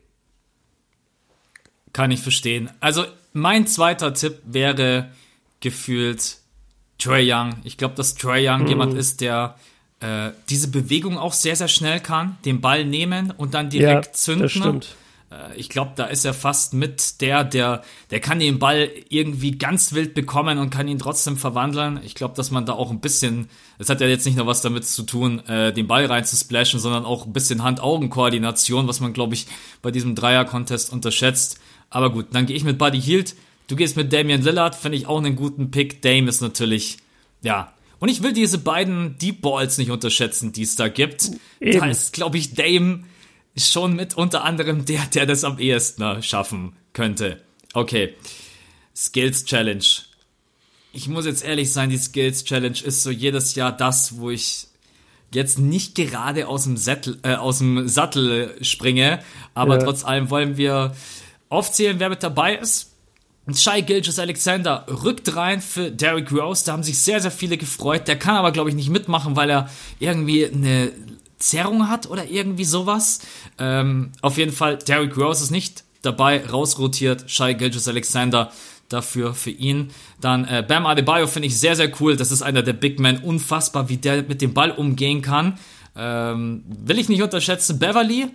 Kann 1.93 2.11
ich 2.11 2.21
verstehen. 2.21 2.69
Also 2.79 3.05
mein 3.33 3.65
zweiter 3.65 4.13
Tipp 4.13 4.39
wäre 4.45 5.09
gefühlt 5.59 6.37
Trey 6.99 7.27
Young. 7.33 7.55
Ich 7.63 7.77
glaube, 7.77 7.95
dass 7.95 8.13
Trey 8.13 8.47
Young 8.47 8.61
mhm. 8.61 8.67
jemand 8.67 8.93
ist, 8.93 9.21
der 9.21 9.55
äh, 9.99 10.29
diese 10.49 10.69
Bewegung 10.69 11.17
auch 11.17 11.33
sehr, 11.33 11.55
sehr 11.55 11.69
schnell 11.69 11.99
kann, 11.99 12.37
den 12.45 12.61
Ball 12.61 12.85
nehmen 12.85 13.31
und 13.35 13.55
dann 13.55 13.71
direkt 13.71 14.05
ja, 14.05 14.13
zünden. 14.13 14.43
Das 14.43 14.51
stimmt. 14.51 14.95
Äh, 15.31 15.55
ich 15.55 15.69
glaube, 15.69 15.93
da 15.95 16.05
ist 16.05 16.25
er 16.25 16.33
fast 16.33 16.73
mit 16.73 17.21
der, 17.21 17.43
der, 17.43 17.83
der 18.11 18.19
kann 18.19 18.39
den 18.39 18.59
Ball 18.59 18.89
irgendwie 19.09 19.51
ganz 19.51 19.93
wild 19.93 20.13
bekommen 20.13 20.57
und 20.57 20.69
kann 20.69 20.87
ihn 20.87 20.99
trotzdem 20.99 21.37
verwandeln. 21.37 21.99
Ich 22.03 22.15
glaube, 22.15 22.35
dass 22.35 22.51
man 22.51 22.65
da 22.65 22.73
auch 22.73 22.91
ein 22.91 22.99
bisschen, 22.99 23.49
es 23.77 23.89
hat 23.89 24.01
ja 24.01 24.07
jetzt 24.07 24.25
nicht 24.25 24.37
nur 24.37 24.47
was 24.47 24.61
damit 24.61 24.85
zu 24.85 25.03
tun, 25.03 25.39
äh, 25.47 25.73
den 25.73 25.87
Ball 25.87 26.05
reinzusplashen, 26.05 26.79
sondern 26.79 27.05
auch 27.05 27.25
ein 27.25 27.33
bisschen 27.33 27.63
Hand-Augen-Koordination, 27.63 28.87
was 28.87 28.99
man, 28.99 29.13
glaube 29.13 29.33
ich, 29.33 29.47
bei 29.81 29.91
diesem 29.91 30.15
Dreier-Contest 30.15 30.91
unterschätzt. 30.91 31.59
Aber 31.89 32.11
gut, 32.11 32.27
dann 32.31 32.45
gehe 32.45 32.55
ich 32.55 32.63
mit 32.63 32.77
Buddy 32.77 33.01
Hield. 33.01 33.35
Du 33.67 33.75
gehst 33.75 33.97
mit 33.97 34.13
Damian 34.13 34.41
Lillard, 34.41 34.75
finde 34.75 34.97
ich 34.97 35.07
auch 35.07 35.17
einen 35.17 35.35
guten 35.35 35.71
Pick. 35.71 36.01
Dame 36.01 36.29
ist 36.29 36.41
natürlich, 36.41 36.97
ja. 37.41 37.73
Und 37.99 38.09
ich 38.09 38.21
will 38.21 38.31
diese 38.31 38.59
beiden 38.59 39.17
Deep 39.17 39.41
Balls 39.41 39.77
nicht 39.77 39.89
unterschätzen, 39.89 40.51
die 40.53 40.61
es 40.61 40.75
da 40.75 40.87
gibt. 40.87 41.31
Eben. 41.59 41.79
Da 41.79 41.87
ist, 41.87 42.13
glaube 42.13 42.37
ich, 42.37 42.53
Dame 42.53 43.03
schon 43.57 43.95
mit 43.95 44.15
unter 44.15 44.43
anderem 44.43 44.85
der, 44.85 45.05
der 45.05 45.25
das 45.25 45.43
am 45.43 45.59
ehesten 45.59 46.21
schaffen 46.23 46.73
könnte. 46.93 47.41
Okay. 47.73 48.15
Skills 48.95 49.45
Challenge. 49.45 49.83
Ich 50.93 51.07
muss 51.07 51.25
jetzt 51.25 51.43
ehrlich 51.43 51.71
sein, 51.71 51.89
die 51.89 51.97
Skills 51.97 52.43
Challenge 52.43 52.77
ist 52.83 53.03
so 53.03 53.11
jedes 53.11 53.55
Jahr 53.55 53.71
das, 53.71 54.17
wo 54.17 54.31
ich 54.31 54.67
jetzt 55.33 55.59
nicht 55.59 55.95
gerade 55.95 56.47
aus 56.47 56.63
dem, 56.63 56.77
Sattel, 56.77 57.19
äh, 57.23 57.35
aus 57.35 57.59
dem 57.59 57.87
Sattel 57.87 58.55
springe, 58.61 59.19
aber 59.53 59.77
ja. 59.77 59.83
trotz 59.83 60.03
allem 60.03 60.29
wollen 60.29 60.57
wir 60.57 60.95
aufzählen, 61.49 61.99
wer 61.99 62.09
mit 62.09 62.23
dabei 62.23 62.55
ist. 62.55 62.93
Shai 63.53 63.81
Gilges 63.81 64.19
Alexander 64.19 64.85
rückt 64.89 65.35
rein 65.35 65.61
für 65.61 65.89
Derrick 65.89 66.31
Rose. 66.33 66.65
Da 66.65 66.73
haben 66.73 66.83
sich 66.83 66.97
sehr, 66.97 67.21
sehr 67.21 67.31
viele 67.31 67.57
gefreut. 67.57 68.07
Der 68.07 68.19
kann 68.19 68.35
aber, 68.35 68.51
glaube 68.51 68.69
ich, 68.69 68.75
nicht 68.75 68.89
mitmachen, 68.89 69.37
weil 69.37 69.49
er 69.49 69.69
irgendwie 69.99 70.45
eine 70.45 70.91
Zerrung 71.39 71.89
hat 71.89 72.09
oder 72.09 72.29
irgendwie 72.29 72.65
sowas. 72.65 73.19
Ähm, 73.59 74.11
auf 74.21 74.37
jeden 74.37 74.51
Fall, 74.51 74.77
Derrick 74.77 75.17
Rose 75.17 75.43
ist 75.43 75.51
nicht 75.51 75.83
dabei, 76.01 76.45
rausrotiert. 76.45 77.29
Shai 77.29 77.53
Gilges 77.53 77.87
Alexander 77.87 78.51
dafür 78.89 79.33
für 79.33 79.49
ihn. 79.49 79.91
Dann 80.21 80.45
äh, 80.45 80.63
Bam 80.67 80.85
Adebayo 80.85 81.27
finde 81.27 81.47
ich 81.47 81.59
sehr, 81.59 81.75
sehr 81.75 81.91
cool. 81.99 82.15
Das 82.15 82.31
ist 82.31 82.41
einer 82.41 82.63
der 82.63 82.73
Big 82.73 82.99
Men. 82.99 83.19
Unfassbar, 83.19 83.89
wie 83.89 83.97
der 83.97 84.23
mit 84.23 84.41
dem 84.41 84.53
Ball 84.53 84.71
umgehen 84.71 85.21
kann. 85.21 85.59
Ähm, 85.95 86.63
will 86.67 86.99
ich 86.99 87.09
nicht 87.09 87.21
unterschätzen. 87.21 87.79
Beverly 87.79 88.29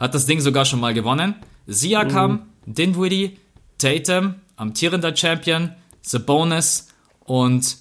hat 0.00 0.14
das 0.14 0.26
Ding 0.26 0.40
sogar 0.40 0.64
schon 0.64 0.80
mal 0.80 0.94
gewonnen. 0.94 1.34
Siakam, 1.66 2.42
mhm. 2.66 2.74
Dinwiddie, 2.74 3.38
Tatum, 3.78 4.34
amtierender 4.56 5.14
Champion, 5.14 5.70
Sabonis 6.02 6.88
und 7.20 7.78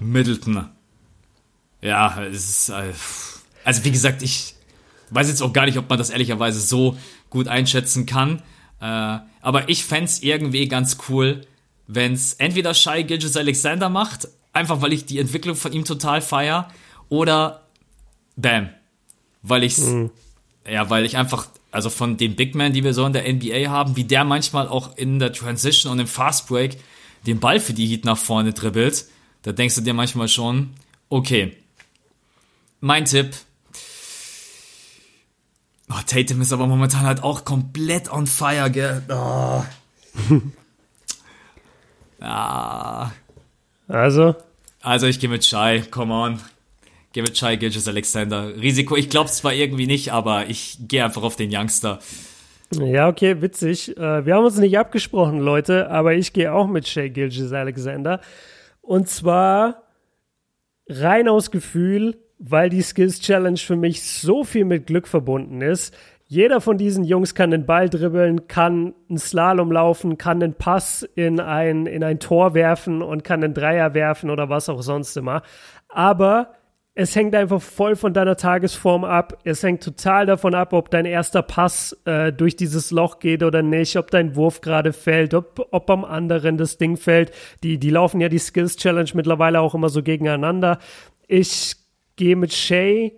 Middleton. 0.00 0.68
Ja, 1.80 2.22
es 2.22 2.48
ist... 2.50 2.68
Äh, 2.68 2.92
also 3.64 3.84
wie 3.84 3.90
gesagt, 3.90 4.22
ich 4.22 4.54
weiß 5.10 5.28
jetzt 5.28 5.42
auch 5.42 5.52
gar 5.52 5.66
nicht, 5.66 5.78
ob 5.78 5.88
man 5.88 5.98
das 5.98 6.10
ehrlicherweise 6.10 6.60
so 6.60 6.96
gut 7.28 7.48
einschätzen 7.48 8.06
kann. 8.06 8.42
Äh, 8.80 9.18
aber 9.40 9.68
ich 9.68 9.84
fände 9.84 10.10
irgendwie 10.20 10.68
ganz 10.68 10.98
cool, 11.08 11.42
wenn 11.86 12.12
es 12.12 12.34
entweder 12.34 12.74
Shai 12.74 13.02
Gilgis 13.02 13.36
Alexander 13.36 13.88
macht, 13.88 14.28
einfach 14.52 14.80
weil 14.80 14.92
ich 14.92 15.06
die 15.06 15.18
Entwicklung 15.18 15.56
von 15.56 15.72
ihm 15.72 15.84
total 15.84 16.22
feier, 16.22 16.70
oder 17.08 17.66
Bam. 18.36 18.70
Weil 19.42 19.64
ich's, 19.64 19.80
mhm. 19.80 20.10
ja, 20.68 20.88
weil 20.88 21.04
ich 21.04 21.16
einfach, 21.16 21.48
also 21.70 21.90
von 21.90 22.16
den 22.16 22.36
Big 22.36 22.54
Men, 22.54 22.72
die 22.72 22.84
wir 22.84 22.94
so 22.94 23.04
in 23.04 23.12
der 23.12 23.30
NBA 23.30 23.68
haben, 23.68 23.96
wie 23.96 24.04
der 24.04 24.24
manchmal 24.24 24.68
auch 24.68 24.96
in 24.96 25.18
der 25.18 25.32
Transition 25.32 25.92
und 25.92 25.98
im 25.98 26.06
Fast 26.06 26.48
Break 26.48 26.78
den 27.26 27.40
Ball 27.40 27.60
für 27.60 27.74
die 27.74 27.86
Heat 27.86 28.04
nach 28.04 28.16
vorne 28.16 28.52
dribbelt, 28.52 29.06
da 29.42 29.52
denkst 29.52 29.74
du 29.74 29.80
dir 29.80 29.94
manchmal 29.94 30.28
schon, 30.28 30.70
okay, 31.08 31.56
mein 32.80 33.04
Tipp, 33.04 33.34
Oh, 35.90 36.00
Tatum 36.06 36.40
ist 36.40 36.52
aber 36.52 36.68
momentan 36.68 37.02
halt 37.02 37.22
auch 37.24 37.44
komplett 37.44 38.12
on 38.12 38.28
fire, 38.28 38.70
gell? 38.70 39.02
Oh. 39.08 39.64
ah. 42.20 43.10
Also? 43.88 44.36
Also 44.82 45.06
ich 45.08 45.18
gehe 45.18 45.28
mit 45.28 45.44
Shy, 45.44 45.82
come 45.90 46.14
on. 46.14 46.40
Gehe 47.12 47.24
mit 47.24 47.36
Shy 47.36 47.56
Gilgis 47.56 47.88
Alexander. 47.88 48.54
Risiko, 48.56 48.94
ich 48.94 49.10
glaube 49.10 49.30
zwar 49.30 49.52
irgendwie 49.52 49.88
nicht, 49.88 50.12
aber 50.12 50.46
ich 50.46 50.78
gehe 50.86 51.04
einfach 51.04 51.24
auf 51.24 51.34
den 51.34 51.50
Youngster. 51.52 51.98
Ja, 52.72 53.08
okay, 53.08 53.42
witzig. 53.42 53.96
Äh, 53.96 54.24
wir 54.24 54.36
haben 54.36 54.44
uns 54.44 54.58
nicht 54.58 54.78
abgesprochen, 54.78 55.40
Leute, 55.40 55.90
aber 55.90 56.14
ich 56.14 56.32
gehe 56.32 56.52
auch 56.52 56.68
mit 56.68 56.86
Shay 56.86 57.10
Gilgis 57.10 57.52
Alexander. 57.52 58.20
Und 58.80 59.08
zwar 59.08 59.82
rein 60.88 61.26
aus 61.26 61.50
Gefühl, 61.50 62.16
weil 62.40 62.70
die 62.70 62.82
Skills 62.82 63.20
Challenge 63.20 63.58
für 63.58 63.76
mich 63.76 64.02
so 64.02 64.44
viel 64.44 64.64
mit 64.64 64.86
Glück 64.86 65.06
verbunden 65.06 65.60
ist. 65.60 65.94
Jeder 66.26 66.60
von 66.60 66.78
diesen 66.78 67.04
Jungs 67.04 67.34
kann 67.34 67.50
den 67.50 67.66
Ball 67.66 67.88
dribbeln, 67.90 68.48
kann 68.48 68.94
einen 69.08 69.18
Slalom 69.18 69.70
laufen, 69.72 70.16
kann 70.16 70.42
einen 70.42 70.54
Pass 70.54 71.02
in 71.14 71.38
ein, 71.38 71.86
in 71.86 72.02
ein 72.02 72.18
Tor 72.18 72.54
werfen 72.54 73.02
und 73.02 73.24
kann 73.24 73.44
einen 73.44 73.52
Dreier 73.52 73.94
werfen 73.94 74.30
oder 74.30 74.48
was 74.48 74.68
auch 74.68 74.80
sonst 74.80 75.16
immer. 75.16 75.42
Aber 75.88 76.54
es 76.94 77.14
hängt 77.14 77.34
einfach 77.34 77.60
voll 77.60 77.94
von 77.94 78.14
deiner 78.14 78.36
Tagesform 78.36 79.04
ab. 79.04 79.38
Es 79.44 79.62
hängt 79.62 79.82
total 79.82 80.26
davon 80.26 80.54
ab, 80.54 80.72
ob 80.72 80.90
dein 80.90 81.04
erster 81.04 81.42
Pass 81.42 82.00
äh, 82.04 82.32
durch 82.32 82.56
dieses 82.56 82.90
Loch 82.90 83.18
geht 83.18 83.42
oder 83.42 83.62
nicht, 83.62 83.96
ob 83.96 84.10
dein 84.10 84.34
Wurf 84.34 84.60
gerade 84.60 84.92
fällt, 84.92 85.34
ob, 85.34 85.68
ob 85.72 85.90
am 85.90 86.04
anderen 86.04 86.58
das 86.58 86.78
Ding 86.78 86.96
fällt. 86.96 87.32
Die, 87.62 87.78
die 87.78 87.90
laufen 87.90 88.20
ja 88.20 88.28
die 88.28 88.38
Skills 88.38 88.76
Challenge 88.76 89.10
mittlerweile 89.14 89.60
auch 89.60 89.74
immer 89.74 89.88
so 89.88 90.02
gegeneinander. 90.02 90.78
Ich 91.26 91.79
gehe 92.20 92.36
mit 92.36 92.52
Shay, 92.52 93.14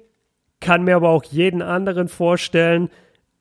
kann 0.60 0.84
mir 0.84 0.94
aber 0.94 1.08
auch 1.08 1.24
jeden 1.24 1.60
anderen 1.60 2.06
vorstellen. 2.06 2.88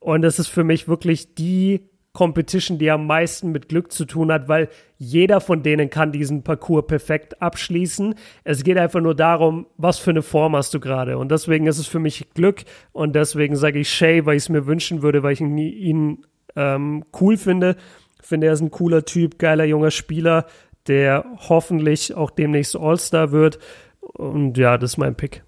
Und 0.00 0.22
das 0.22 0.40
ist 0.40 0.48
für 0.48 0.64
mich 0.64 0.88
wirklich 0.88 1.36
die 1.36 1.88
Competition, 2.12 2.78
die 2.78 2.90
am 2.90 3.06
meisten 3.06 3.52
mit 3.52 3.68
Glück 3.68 3.92
zu 3.92 4.04
tun 4.04 4.32
hat, 4.32 4.48
weil 4.48 4.68
jeder 4.98 5.40
von 5.40 5.62
denen 5.62 5.88
kann 5.88 6.10
diesen 6.10 6.42
Parcours 6.42 6.86
perfekt 6.88 7.40
abschließen. 7.40 8.16
Es 8.42 8.64
geht 8.64 8.76
einfach 8.76 9.00
nur 9.00 9.14
darum, 9.14 9.66
was 9.76 9.98
für 9.98 10.10
eine 10.10 10.22
Form 10.22 10.56
hast 10.56 10.74
du 10.74 10.80
gerade. 10.80 11.16
Und 11.16 11.30
deswegen 11.30 11.68
ist 11.68 11.78
es 11.78 11.86
für 11.86 12.00
mich 12.00 12.30
Glück 12.34 12.64
und 12.90 13.14
deswegen 13.14 13.54
sage 13.54 13.78
ich 13.78 13.88
Shay, 13.88 14.26
weil 14.26 14.36
ich 14.36 14.42
es 14.42 14.48
mir 14.48 14.66
wünschen 14.66 15.02
würde, 15.02 15.22
weil 15.22 15.34
ich 15.34 15.40
ihn, 15.40 15.56
ihn 15.56 16.26
ähm, 16.56 17.04
cool 17.20 17.36
finde. 17.36 17.76
Ich 18.20 18.26
finde, 18.26 18.48
er 18.48 18.52
ist 18.54 18.62
ein 18.62 18.72
cooler 18.72 19.04
Typ, 19.04 19.38
geiler 19.38 19.64
junger 19.64 19.92
Spieler, 19.92 20.46
der 20.88 21.24
hoffentlich 21.48 22.14
auch 22.14 22.32
demnächst 22.32 22.76
All-Star 22.76 23.30
wird. 23.30 23.60
Und 24.00 24.58
ja, 24.58 24.76
das 24.76 24.94
ist 24.94 24.96
mein 24.98 25.14
Pick. 25.14 25.44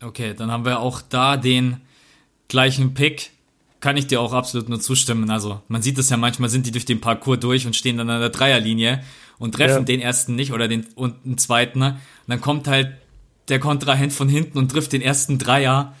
Okay, 0.00 0.34
dann 0.34 0.50
haben 0.50 0.64
wir 0.64 0.80
auch 0.80 1.02
da 1.02 1.36
den 1.36 1.80
gleichen 2.48 2.94
Pick. 2.94 3.30
Kann 3.80 3.96
ich 3.96 4.06
dir 4.06 4.20
auch 4.20 4.32
absolut 4.32 4.68
nur 4.68 4.80
zustimmen. 4.80 5.30
Also, 5.30 5.62
man 5.68 5.82
sieht 5.82 5.98
es 5.98 6.10
ja 6.10 6.16
manchmal, 6.16 6.48
sind 6.48 6.66
die 6.66 6.72
durch 6.72 6.84
den 6.84 7.00
Parcours 7.00 7.40
durch 7.40 7.66
und 7.66 7.76
stehen 7.76 7.96
dann 7.96 8.10
an 8.10 8.20
der 8.20 8.30
Dreierlinie 8.30 9.04
und 9.38 9.54
treffen 9.54 9.78
ja. 9.78 9.84
den 9.84 10.00
ersten 10.00 10.34
nicht 10.34 10.52
oder 10.52 10.66
den, 10.68 10.86
und 10.94 11.24
den 11.24 11.38
zweiten. 11.38 11.82
Und 11.82 11.98
dann 12.26 12.40
kommt 12.40 12.66
halt 12.66 12.96
der 13.48 13.60
Kontrahent 13.60 14.12
von 14.12 14.28
hinten 14.28 14.58
und 14.58 14.70
trifft 14.70 14.92
den 14.92 15.02
ersten 15.02 15.38
Dreier. 15.38 15.94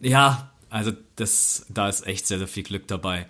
Ja, 0.00 0.50
also 0.70 0.92
das, 1.16 1.66
da 1.68 1.88
ist 1.88 2.06
echt 2.06 2.26
sehr, 2.26 2.38
sehr 2.38 2.48
viel 2.48 2.64
Glück 2.64 2.88
dabei. 2.88 3.26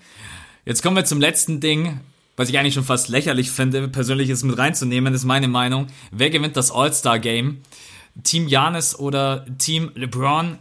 Jetzt 0.64 0.82
kommen 0.82 0.96
wir 0.96 1.04
zum 1.04 1.20
letzten 1.20 1.60
Ding, 1.60 2.00
was 2.36 2.48
ich 2.48 2.58
eigentlich 2.58 2.74
schon 2.74 2.84
fast 2.84 3.08
lächerlich 3.08 3.50
finde, 3.50 3.86
persönlich 3.88 4.30
ist 4.30 4.42
mit 4.44 4.56
reinzunehmen, 4.56 5.12
ist 5.12 5.24
meine 5.24 5.48
Meinung. 5.48 5.88
Wer 6.10 6.30
gewinnt 6.30 6.56
das 6.56 6.72
All-Star-Game? 6.72 7.58
Team 8.22 8.48
Janis 8.48 8.98
oder 8.98 9.46
Team 9.58 9.90
LeBron. 9.94 10.58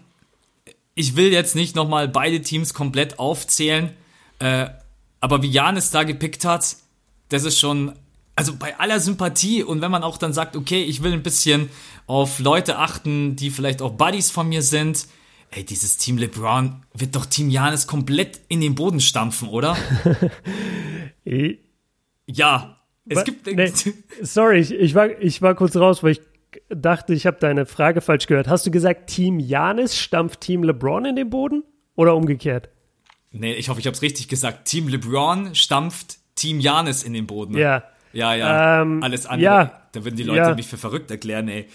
Ich 0.96 1.16
will 1.16 1.32
jetzt 1.32 1.56
nicht 1.56 1.76
nochmal 1.76 2.08
beide 2.08 2.42
Teams 2.42 2.74
komplett 2.74 3.20
aufzählen, 3.20 3.92
äh, 4.40 4.68
aber 5.20 5.42
wie 5.42 5.50
Janis 5.50 5.92
da 5.92 6.04
gepickt 6.04 6.46
hat, 6.46 6.76
das 7.30 7.44
ist 7.44 7.60
schon, 7.60 7.94
also 8.36 8.56
bei 8.56 8.78
aller 8.80 9.00
Sympathie 9.00 9.64
und 9.64 9.82
wenn 9.82 9.92
man 9.92 10.04
auch 10.04 10.18
dann 10.18 10.34
sagt, 10.34 10.56
okay, 10.56 10.84
ich 10.84 11.02
will 11.02 11.14
ein 11.14 11.24
bisschen 11.24 11.70
auf 12.08 12.40
Leute 12.40 12.78
achten, 12.78 13.36
die 13.36 13.50
vielleicht 13.50 13.82
auch 13.82 13.92
Buddies 13.92 14.32
von 14.32 14.50
mir 14.50 14.62
sind, 14.62 15.08
ey, 15.52 15.64
dieses 15.64 15.98
Team 15.98 16.18
LeBron 16.18 16.84
wird 16.94 17.16
doch 17.16 17.26
Team 17.26 17.50
Janis 17.50 17.88
komplett 17.88 18.42
in 18.50 18.62
den 18.62 18.76
Boden 18.76 19.00
stampfen, 19.00 19.50
oder? 19.50 19.78
ja, 22.26 22.78
es 23.08 23.24
gibt. 23.24 23.48
Nee, 23.48 23.72
sorry, 24.22 24.60
ich, 24.60 24.72
ich, 24.72 24.96
war, 24.96 25.10
ich 25.20 25.42
war 25.42 25.56
kurz 25.56 25.76
raus, 25.76 26.04
weil 26.04 26.14
ich 26.14 26.22
dachte, 26.70 27.14
ich 27.14 27.26
habe 27.26 27.38
deine 27.40 27.66
Frage 27.66 28.02
falsch 28.02 28.28
gehört. 28.28 28.48
Hast 28.48 28.66
du 28.66 28.72
gesagt, 28.72 29.08
Team 29.08 29.40
Janis 29.40 29.98
stampft 29.98 30.42
Team 30.42 30.64
LeBron 30.64 31.06
in 31.06 31.16
den 31.16 31.30
Boden 31.30 31.64
oder 31.96 32.16
umgekehrt? 32.16 32.70
Nee, 33.32 33.54
ich 33.54 33.70
hoffe, 33.70 33.80
ich 33.80 33.88
habe 33.88 33.96
es 33.96 34.02
richtig 34.02 34.28
gesagt. 34.28 34.66
Team 34.66 34.88
LeBron 34.88 35.56
stampft 35.56 36.18
Team 36.36 36.60
Janis 36.60 37.04
in 37.04 37.14
den 37.14 37.26
Boden. 37.28 37.58
Ja. 37.58 37.84
Ja, 38.14 38.36
ja. 38.36 38.82
Ähm, 38.82 39.02
Alles 39.02 39.26
andere. 39.26 39.44
ja. 39.44 39.82
Da 39.92 40.04
würden 40.04 40.16
die 40.16 40.24
Leute 40.24 40.40
Ja. 40.42 40.56
mich 40.56 40.68
für 40.68 40.78
verrückt 40.78 41.10
erklären, 41.12 41.48
ey. 41.48 41.68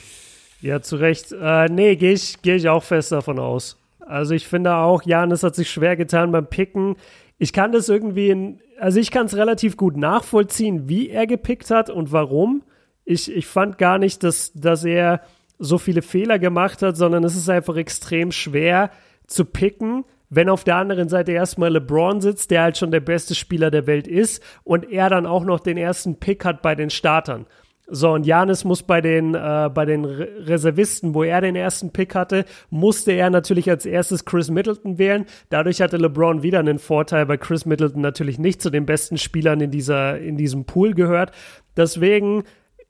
Ja, 0.61 0.81
zu 0.83 0.97
Recht. 0.97 1.33
Äh, 1.33 1.69
nee, 1.69 1.97
gehe 1.97 2.13
ich, 2.13 2.43
geh 2.43 2.55
ich 2.57 2.69
auch 2.69 2.83
fest 2.83 3.13
davon 3.13 3.39
aus. 3.39 3.77
Also 4.01 4.35
ich 4.35 4.47
finde 4.47 4.75
auch, 4.75 5.03
Janis 5.05 5.43
hat 5.43 5.55
sich 5.55 5.71
schwer 5.71 5.97
getan 5.97 6.33
beim 6.33 6.47
Picken. 6.47 6.97
Ich 7.39 7.53
kann 7.53 7.73
das 7.73 7.89
irgendwie, 7.89 8.31
in, 8.31 8.61
also 8.81 8.99
ich 8.99 9.11
kann 9.11 9.27
es 9.27 9.37
relativ 9.37 9.77
gut 9.77 9.97
nachvollziehen, 9.97 10.89
wie 10.89 11.11
er 11.11 11.27
gepickt 11.27 11.71
hat 11.71 11.91
und 11.91 12.11
warum. 12.13 12.63
Ich, 13.11 13.35
ich 13.35 13.47
fand 13.47 13.79
gar 13.79 13.99
nicht, 13.99 14.23
dass, 14.23 14.53
dass 14.53 14.85
er 14.85 15.23
so 15.59 15.79
viele 15.79 16.03
Fehler 16.03 16.39
gemacht 16.39 16.83
hat, 16.83 16.99
sondern 16.99 17.25
es 17.25 17.37
ist 17.37 17.49
einfach 17.49 17.77
extrem 17.77 18.33
schwer 18.33 18.91
zu 19.27 19.47
picken, 19.47 20.05
wenn 20.29 20.51
auf 20.51 20.63
der 20.63 20.77
anderen 20.77 21.09
Seite 21.09 21.33
erstmal 21.33 21.73
LeBron 21.73 22.21
sitzt, 22.21 22.51
der 22.51 22.65
halt 22.65 22.77
schon 22.77 22.91
der 22.91 23.01
beste 23.01 23.35
Spieler 23.35 23.71
der 23.71 23.87
Welt 23.87 24.07
ist 24.07 24.43
und 24.63 24.91
er 24.93 25.09
dann 25.09 25.25
auch 25.25 25.43
noch 25.43 25.61
den 25.61 25.79
ersten 25.79 26.17
Pick 26.17 26.45
hat 26.45 26.61
bei 26.61 26.75
den 26.75 26.91
Startern. 26.91 27.47
So, 27.91 28.13
und 28.13 28.27
Janis 28.27 28.65
muss 28.65 28.83
bei 28.83 29.01
den, 29.01 29.35
äh, 29.35 29.71
bei 29.73 29.87
den 29.87 30.05
Re 30.05 30.29
Reservisten, 30.41 31.15
wo 31.15 31.23
er 31.23 31.41
den 31.41 31.57
ersten 31.57 31.91
Pick 31.91 32.15
hatte, 32.15 32.45
musste 32.69 33.13
er 33.13 33.31
natürlich 33.31 33.71
als 33.71 33.87
erstes 33.87 34.27
Chris 34.27 34.51
Middleton 34.51 34.99
wählen. 34.99 35.25
Dadurch 35.49 35.81
hatte 35.81 35.97
LeBron 35.97 36.43
wieder 36.43 36.59
einen 36.59 36.79
Vorteil, 36.79 37.27
weil 37.29 37.39
Chris 37.39 37.65
Middleton 37.65 38.03
natürlich 38.03 38.39
nicht 38.39 38.61
zu 38.61 38.69
den 38.69 38.85
besten 38.85 39.17
Spielern 39.17 39.63
in, 39.63 39.71
dieser, 39.71 40.19
in 40.19 40.37
diesem 40.37 40.67
Pool 40.67 40.93
gehört. 40.93 41.33
Deswegen, 41.79 42.43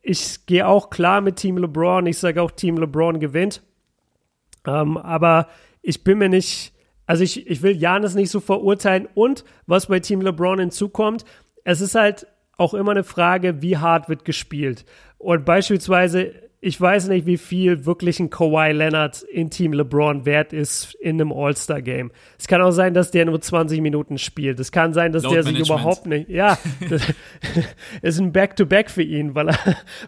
ich 0.09 0.47
gehe 0.47 0.67
auch 0.67 0.89
klar 0.89 1.21
mit 1.21 1.37
Team 1.37 1.59
LeBron. 1.59 2.07
Ich 2.07 2.19
sage 2.19 2.41
auch, 2.41 2.51
Team 2.51 2.79
LeBron 2.79 3.21
gewinnt. 3.21 3.63
Ähm, 4.67 4.97
aber 4.97 5.49
ich 5.83 6.03
bin 6.03 6.17
mir 6.17 6.31
nicht, 6.31 6.73
also 7.05 7.23
ich, 7.23 7.47
ich 7.47 7.61
will 7.61 7.77
Janis 7.77 8.15
nicht 8.15 8.31
so 8.31 8.41
verurteilen. 8.41 9.07
Und 9.15 9.45
was 9.67 9.87
bei 9.87 10.01
Team 10.01 10.23
LeBron 10.23 10.61
hinzukommt, 10.61 11.27
es 11.65 11.83
ist 11.83 11.95
halt 11.95 12.27
auch 12.57 12.73
immer 12.73 12.93
eine 12.93 13.05
Frage, 13.05 13.61
wie 13.61 13.77
hart 13.77 14.09
wird 14.09 14.25
gespielt. 14.25 14.87
Und 15.19 15.45
beispielsweise, 15.45 16.33
ich 16.61 16.81
weiß 16.81 17.09
nicht, 17.09 17.25
wie 17.27 17.37
viel 17.37 17.87
wirklich 17.87 18.19
ein 18.19 18.31
Kawhi 18.31 18.73
Leonard 18.73 19.23
in 19.23 19.49
Team 19.49 19.73
LeBron 19.73 20.27
wert 20.27 20.53
ist 20.53 20.95
in 20.97 21.21
einem 21.21 21.33
All-Star-Game. 21.33 22.11
Es 22.37 22.49
kann 22.49 22.61
auch 22.63 22.73
sein, 22.73 22.95
dass 22.95 23.13
der 23.13 23.27
nur 23.27 23.41
20 23.41 23.81
Minuten 23.81 24.19
spielt. 24.19 24.59
Es 24.59 24.73
kann 24.73 24.93
sein, 24.93 25.13
dass 25.13 25.23
Load 25.23 25.37
der 25.37 25.43
sich 25.45 25.53
Management. 25.53 25.81
überhaupt 25.81 26.07
nicht, 26.07 26.29
ja, 26.29 26.59
das 26.91 27.03
ist 28.03 28.21
ein 28.21 28.33
Back-to-Back 28.33 28.91
für 28.91 29.05
ihn, 29.05 29.37
weil 29.37 29.51
er, 29.51 29.59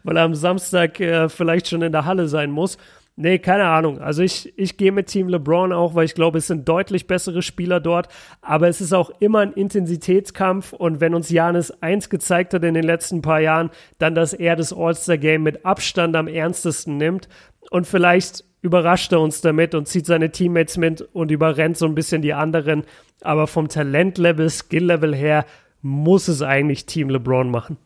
weil 0.03 0.16
er 0.16 0.24
am 0.24 0.34
Samstag 0.34 0.98
äh, 0.98 1.28
vielleicht 1.28 1.68
schon 1.68 1.82
in 1.82 1.92
der 1.92 2.05
Halle 2.05 2.26
sein 2.26 2.51
muss. 2.51 2.78
Nee, 3.17 3.39
keine 3.39 3.67
Ahnung. 3.67 4.01
Also 4.01 4.23
ich, 4.23 4.53
ich 4.57 4.79
gehe 4.79 4.93
mit 4.93 5.09
Team 5.09 5.29
LeBron 5.29 5.73
auch, 5.73 5.95
weil 5.95 6.07
ich 6.07 6.15
glaube, 6.15 6.39
es 6.39 6.47
sind 6.47 6.67
deutlich 6.67 7.07
bessere 7.07 7.43
Spieler 7.43 7.79
dort. 7.79 8.09
Aber 8.41 8.69
es 8.69 8.81
ist 8.81 8.95
auch 8.95 9.11
immer 9.21 9.41
ein 9.41 9.53
Intensitätskampf. 9.53 10.73
Und 10.73 11.01
wenn 11.01 11.15
uns 11.15 11.29
Janis 11.29 11.71
eins 11.83 12.09
gezeigt 12.09 12.55
hat 12.55 12.65
in 12.65 12.75
den 12.75 12.85
letzten 12.85 13.21
paar 13.21 13.41
Jahren, 13.41 13.71
dann, 13.99 14.15
dass 14.15 14.33
er 14.33 14.57
das 14.57 14.73
All-Star-Game 14.73 15.43
mit 15.43 15.67
Abstand 15.67 16.17
am 16.17 16.29
ernstesten 16.29 16.97
nimmt. 16.97 17.29
Und 17.71 17.87
vielleicht 17.87 18.45
überrascht 18.63 19.13
er 19.13 19.21
uns 19.21 19.41
damit 19.43 19.75
und 19.75 19.87
zieht 19.87 20.07
seine 20.07 20.31
Teammates 20.31 20.79
mit 20.79 21.03
und 21.13 21.31
überrennt 21.31 21.77
so 21.77 21.87
ein 21.87 21.95
bisschen 21.95 22.23
die 22.23 22.33
anderen. 22.33 22.85
Aber 23.21 23.47
vom 23.47 23.69
Talentlevel, 23.69 24.49
Skill-Level 24.49 25.15
her 25.15 25.45
muss 25.83 26.29
es 26.29 26.43
eigentlich 26.43 26.87
Team 26.87 27.11
LeBron 27.11 27.51
machen. 27.51 27.77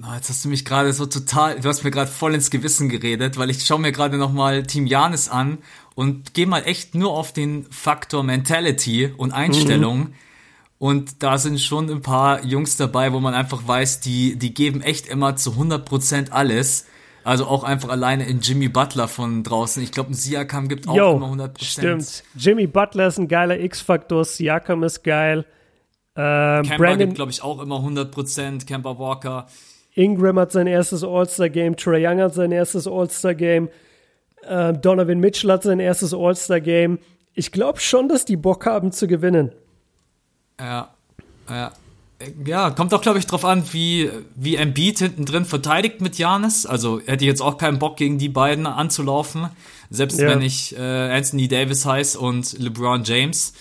Na, 0.00 0.14
jetzt 0.14 0.28
hast 0.28 0.44
du 0.44 0.48
mich 0.48 0.64
gerade 0.64 0.92
so 0.92 1.06
total, 1.06 1.58
du 1.58 1.68
hast 1.68 1.82
mir 1.82 1.90
gerade 1.90 2.10
voll 2.10 2.32
ins 2.32 2.50
Gewissen 2.50 2.88
geredet, 2.88 3.36
weil 3.36 3.50
ich 3.50 3.66
schaue 3.66 3.80
mir 3.80 3.90
gerade 3.90 4.16
nochmal 4.16 4.62
Team 4.62 4.86
Janis 4.86 5.28
an 5.28 5.58
und 5.96 6.34
gehe 6.34 6.46
mal 6.46 6.60
echt 6.60 6.94
nur 6.94 7.10
auf 7.10 7.32
den 7.32 7.66
Faktor 7.70 8.22
Mentality 8.22 9.12
und 9.16 9.32
Einstellung. 9.32 10.12
Und 10.78 11.24
da 11.24 11.36
sind 11.38 11.60
schon 11.60 11.90
ein 11.90 12.02
paar 12.02 12.44
Jungs 12.44 12.76
dabei, 12.76 13.12
wo 13.12 13.18
man 13.18 13.34
einfach 13.34 13.66
weiß, 13.66 13.98
die, 13.98 14.38
die 14.38 14.54
geben 14.54 14.82
echt 14.82 15.08
immer 15.08 15.34
zu 15.34 15.50
100% 15.52 16.30
alles. 16.30 16.86
Also 17.24 17.46
auch 17.46 17.64
einfach 17.64 17.88
alleine 17.88 18.24
in 18.28 18.38
Jimmy 18.38 18.68
Butler 18.68 19.08
von 19.08 19.42
draußen. 19.42 19.82
Ich 19.82 19.90
glaube, 19.90 20.12
ein 20.12 20.14
Siakam 20.14 20.68
gibt 20.68 20.86
auch 20.86 20.94
Yo, 20.94 21.16
immer 21.16 21.32
100%. 21.32 21.64
Stimmt. 21.64 22.22
Jimmy 22.36 22.68
Butler 22.68 23.08
ist 23.08 23.18
ein 23.18 23.26
geiler 23.26 23.58
X-Faktor, 23.58 24.24
Siakam 24.24 24.84
ist 24.84 25.02
geil. 25.02 25.44
Ähm, 26.14 26.62
Kemba 26.62 26.76
Brandon 26.76 26.98
gibt, 26.98 27.14
glaube 27.16 27.32
ich, 27.32 27.42
auch 27.42 27.60
immer 27.60 27.80
100%. 27.80 28.64
Kemba 28.64 28.96
Walker. 28.96 29.48
Ingram 29.98 30.38
hat 30.38 30.52
sein 30.52 30.66
erstes 30.68 31.02
All-Star-Game, 31.02 31.76
Trey 31.76 32.06
Young 32.06 32.20
hat 32.20 32.34
sein 32.34 32.52
erstes 32.52 32.86
All-Star-Game, 32.86 33.68
ähm, 34.48 34.80
Donovan 34.80 35.18
Mitchell 35.18 35.50
hat 35.50 35.64
sein 35.64 35.80
erstes 35.80 36.14
All-Star-Game. 36.14 36.98
Ich 37.34 37.50
glaube 37.52 37.80
schon, 37.80 38.08
dass 38.08 38.24
die 38.24 38.36
Bock 38.36 38.64
haben 38.66 38.92
zu 38.92 39.06
gewinnen. 39.08 39.52
Ja, 40.60 40.90
ja. 41.48 41.72
Ja, 42.44 42.70
kommt 42.70 42.92
auch, 42.94 43.00
glaube 43.00 43.20
ich, 43.20 43.26
drauf 43.26 43.44
an, 43.44 43.62
wie, 43.70 44.10
wie 44.34 44.56
Embiid 44.56 44.98
hinten 44.98 45.24
drin 45.24 45.44
verteidigt 45.44 46.00
mit 46.00 46.18
Janis. 46.18 46.66
Also 46.66 47.00
hätte 47.06 47.24
ich 47.24 47.28
jetzt 47.28 47.40
auch 47.40 47.58
keinen 47.58 47.78
Bock, 47.78 47.96
gegen 47.96 48.18
die 48.18 48.28
beiden 48.28 48.66
anzulaufen. 48.66 49.48
Selbst 49.88 50.18
Ja. 50.18 50.28
wenn 50.28 50.42
ich 50.42 50.76
äh, 50.76 50.80
Anthony 50.80 51.46
Davis 51.46 51.86
heiß 51.86 52.16
und 52.16 52.58
LeBron 52.58 53.04
James. 53.04 53.52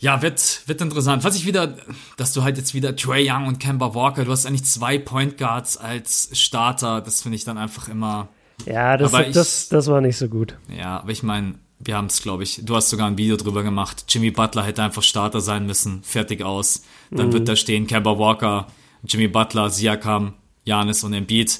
Ja, 0.00 0.22
wird, 0.22 0.62
wird 0.66 0.80
interessant. 0.80 1.24
Was 1.24 1.36
ich 1.36 1.44
wieder, 1.46 1.76
dass 2.16 2.32
du 2.32 2.42
halt 2.42 2.56
jetzt 2.56 2.72
wieder 2.74 2.96
Trey 2.96 3.30
Young 3.30 3.46
und 3.46 3.58
Kemba 3.60 3.94
Walker, 3.94 4.24
du 4.24 4.32
hast 4.32 4.46
eigentlich 4.46 4.64
zwei 4.64 4.98
Point 4.98 5.36
Guards 5.36 5.76
als 5.76 6.30
Starter. 6.32 7.02
Das 7.02 7.20
finde 7.22 7.36
ich 7.36 7.44
dann 7.44 7.58
einfach 7.58 7.88
immer, 7.88 8.28
Ja, 8.66 8.96
das, 8.96 9.12
Aber 9.12 9.26
ich- 9.28 9.34
das, 9.34 9.68
das 9.68 9.86
war 9.88 10.00
nicht 10.00 10.16
so 10.16 10.28
gut. 10.28 10.56
ja, 10.74 11.00
aber 11.00 11.10
ich 11.12 11.22
meine, 11.22 11.56
wir 11.78 11.96
haben 11.96 12.06
es, 12.06 12.22
glaube 12.22 12.42
ich, 12.44 12.60
du 12.64 12.76
hast 12.76 12.88
sogar 12.90 13.06
ein 13.08 13.18
Video 13.18 13.36
drüber 13.36 13.62
gemacht. 13.62 14.04
Jimmy 14.08 14.30
Butler 14.30 14.64
hätte 14.64 14.82
einfach 14.82 15.02
Starter 15.02 15.40
sein 15.42 15.66
müssen. 15.66 16.02
Fertig 16.02 16.42
aus. 16.42 16.82
Dann 17.10 17.32
wird 17.32 17.48
da 17.48 17.56
stehen 17.56 17.86
Kemba 17.86 18.18
Walker, 18.18 18.66
Jimmy 19.02 19.28
Butler, 19.28 19.68
Siakam, 19.70 20.34
Janis 20.64 21.04
und 21.04 21.12
Embiid. 21.14 21.58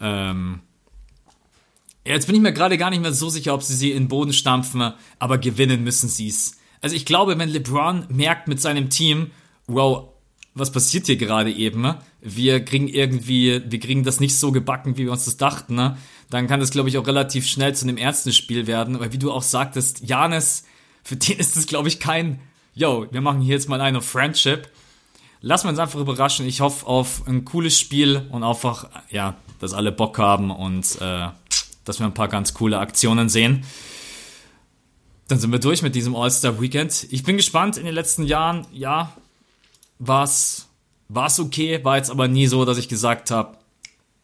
Ähm, 0.00 0.60
ja, 2.06 2.12
jetzt 2.14 2.26
bin 2.26 2.34
ich 2.36 2.42
mir 2.42 2.52
gerade 2.52 2.76
gar 2.78 2.90
nicht 2.90 3.00
mehr 3.02 3.12
so 3.14 3.28
sicher, 3.30 3.54
ob 3.54 3.62
sie 3.62 3.74
sie 3.74 3.90
in 3.92 4.04
den 4.04 4.08
Boden 4.08 4.32
stampfen, 4.34 4.92
aber 5.18 5.38
gewinnen 5.38 5.82
müssen 5.84 6.08
sie 6.08 6.28
es. 6.28 6.56
Also 6.84 6.96
ich 6.96 7.06
glaube, 7.06 7.38
wenn 7.38 7.48
LeBron 7.48 8.08
merkt 8.10 8.46
mit 8.46 8.60
seinem 8.60 8.90
Team, 8.90 9.30
wow, 9.66 10.10
was 10.52 10.70
passiert 10.70 11.06
hier 11.06 11.16
gerade 11.16 11.50
eben? 11.50 11.80
ne? 11.80 11.96
Wir 12.20 12.62
kriegen 12.62 12.88
irgendwie, 12.88 13.62
wir 13.66 13.80
kriegen 13.80 14.04
das 14.04 14.20
nicht 14.20 14.38
so 14.38 14.52
gebacken, 14.52 14.98
wie 14.98 15.04
wir 15.06 15.12
uns 15.12 15.24
das 15.24 15.38
dachten. 15.38 15.76
Ne? 15.76 15.96
Dann 16.28 16.46
kann 16.46 16.60
das, 16.60 16.72
glaube 16.72 16.90
ich, 16.90 16.98
auch 16.98 17.06
relativ 17.06 17.46
schnell 17.46 17.74
zu 17.74 17.86
einem 17.86 17.96
ernsten 17.96 18.34
Spiel 18.34 18.66
werden. 18.66 19.00
Weil 19.00 19.14
wie 19.14 19.18
du 19.18 19.32
auch 19.32 19.42
sagtest, 19.42 20.06
Janis, 20.06 20.64
für 21.02 21.16
den 21.16 21.38
ist 21.38 21.56
es, 21.56 21.66
glaube 21.66 21.88
ich, 21.88 22.00
kein, 22.00 22.38
yo, 22.74 23.06
wir 23.10 23.22
machen 23.22 23.40
hier 23.40 23.54
jetzt 23.54 23.70
mal 23.70 23.80
eine 23.80 24.02
Friendship. 24.02 24.68
Lassen 25.40 25.64
wir 25.64 25.70
uns 25.70 25.78
einfach 25.78 26.00
überraschen. 26.00 26.46
Ich 26.46 26.60
hoffe 26.60 26.86
auf 26.86 27.26
ein 27.26 27.46
cooles 27.46 27.80
Spiel 27.80 28.26
und 28.30 28.44
einfach, 28.44 28.90
ja, 29.08 29.36
dass 29.58 29.72
alle 29.72 29.90
Bock 29.90 30.18
haben 30.18 30.50
und 30.50 31.00
äh, 31.00 31.28
dass 31.86 31.98
wir 31.98 32.04
ein 32.04 32.12
paar 32.12 32.28
ganz 32.28 32.52
coole 32.52 32.78
Aktionen 32.78 33.30
sehen. 33.30 33.64
Dann 35.28 35.38
sind 35.38 35.52
wir 35.52 35.58
durch 35.58 35.82
mit 35.82 35.94
diesem 35.94 36.14
All-Star-Weekend. 36.14 37.06
Ich 37.10 37.22
bin 37.22 37.36
gespannt. 37.36 37.76
In 37.76 37.84
den 37.84 37.94
letzten 37.94 38.24
Jahren, 38.24 38.66
ja, 38.72 39.12
war's 39.98 40.68
war's 41.08 41.38
okay, 41.40 41.82
war 41.84 41.96
jetzt 41.96 42.10
aber 42.10 42.28
nie 42.28 42.46
so, 42.46 42.64
dass 42.64 42.78
ich 42.78 42.88
gesagt 42.88 43.30
habe, 43.30 43.56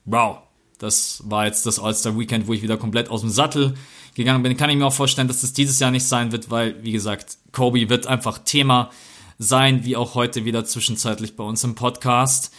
wow, 0.05 0.38
das 0.78 1.22
war 1.26 1.46
jetzt 1.46 1.66
das 1.66 1.78
All-Star-Weekend, 1.78 2.46
wo 2.46 2.53
ich 2.53 2.62
wieder 2.62 2.76
komplett 2.76 3.11
aus 3.11 3.20
dem 3.20 3.30
Sattel 3.30 3.74
gegangen 4.14 4.42
bin. 4.42 4.57
Kann 4.57 4.70
ich 4.70 4.76
mir 4.76 4.86
auch 4.86 4.92
vorstellen, 4.92 5.28
dass 5.28 5.42
das 5.42 5.53
dieses 5.53 5.78
Jahr 5.78 5.90
nicht 5.90 6.07
sein 6.07 6.32
wird, 6.32 6.51
weil, 6.51 6.82
wie 6.82 6.92
gesagt, 6.92 7.38
Kobe 7.53 7.88
wird 7.88 8.07
einfach 8.07 8.38
Thema 8.38 8.90
sein, 9.38 9.84
wie 9.84 9.96
auch 9.96 10.14
heute 10.14 10.44
wieder 10.44 10.64
zwischenzeitlich 10.64 11.36
bei 11.36 11.44
uns 11.44 11.64
im 11.64 11.74
Podcast. 11.74 12.53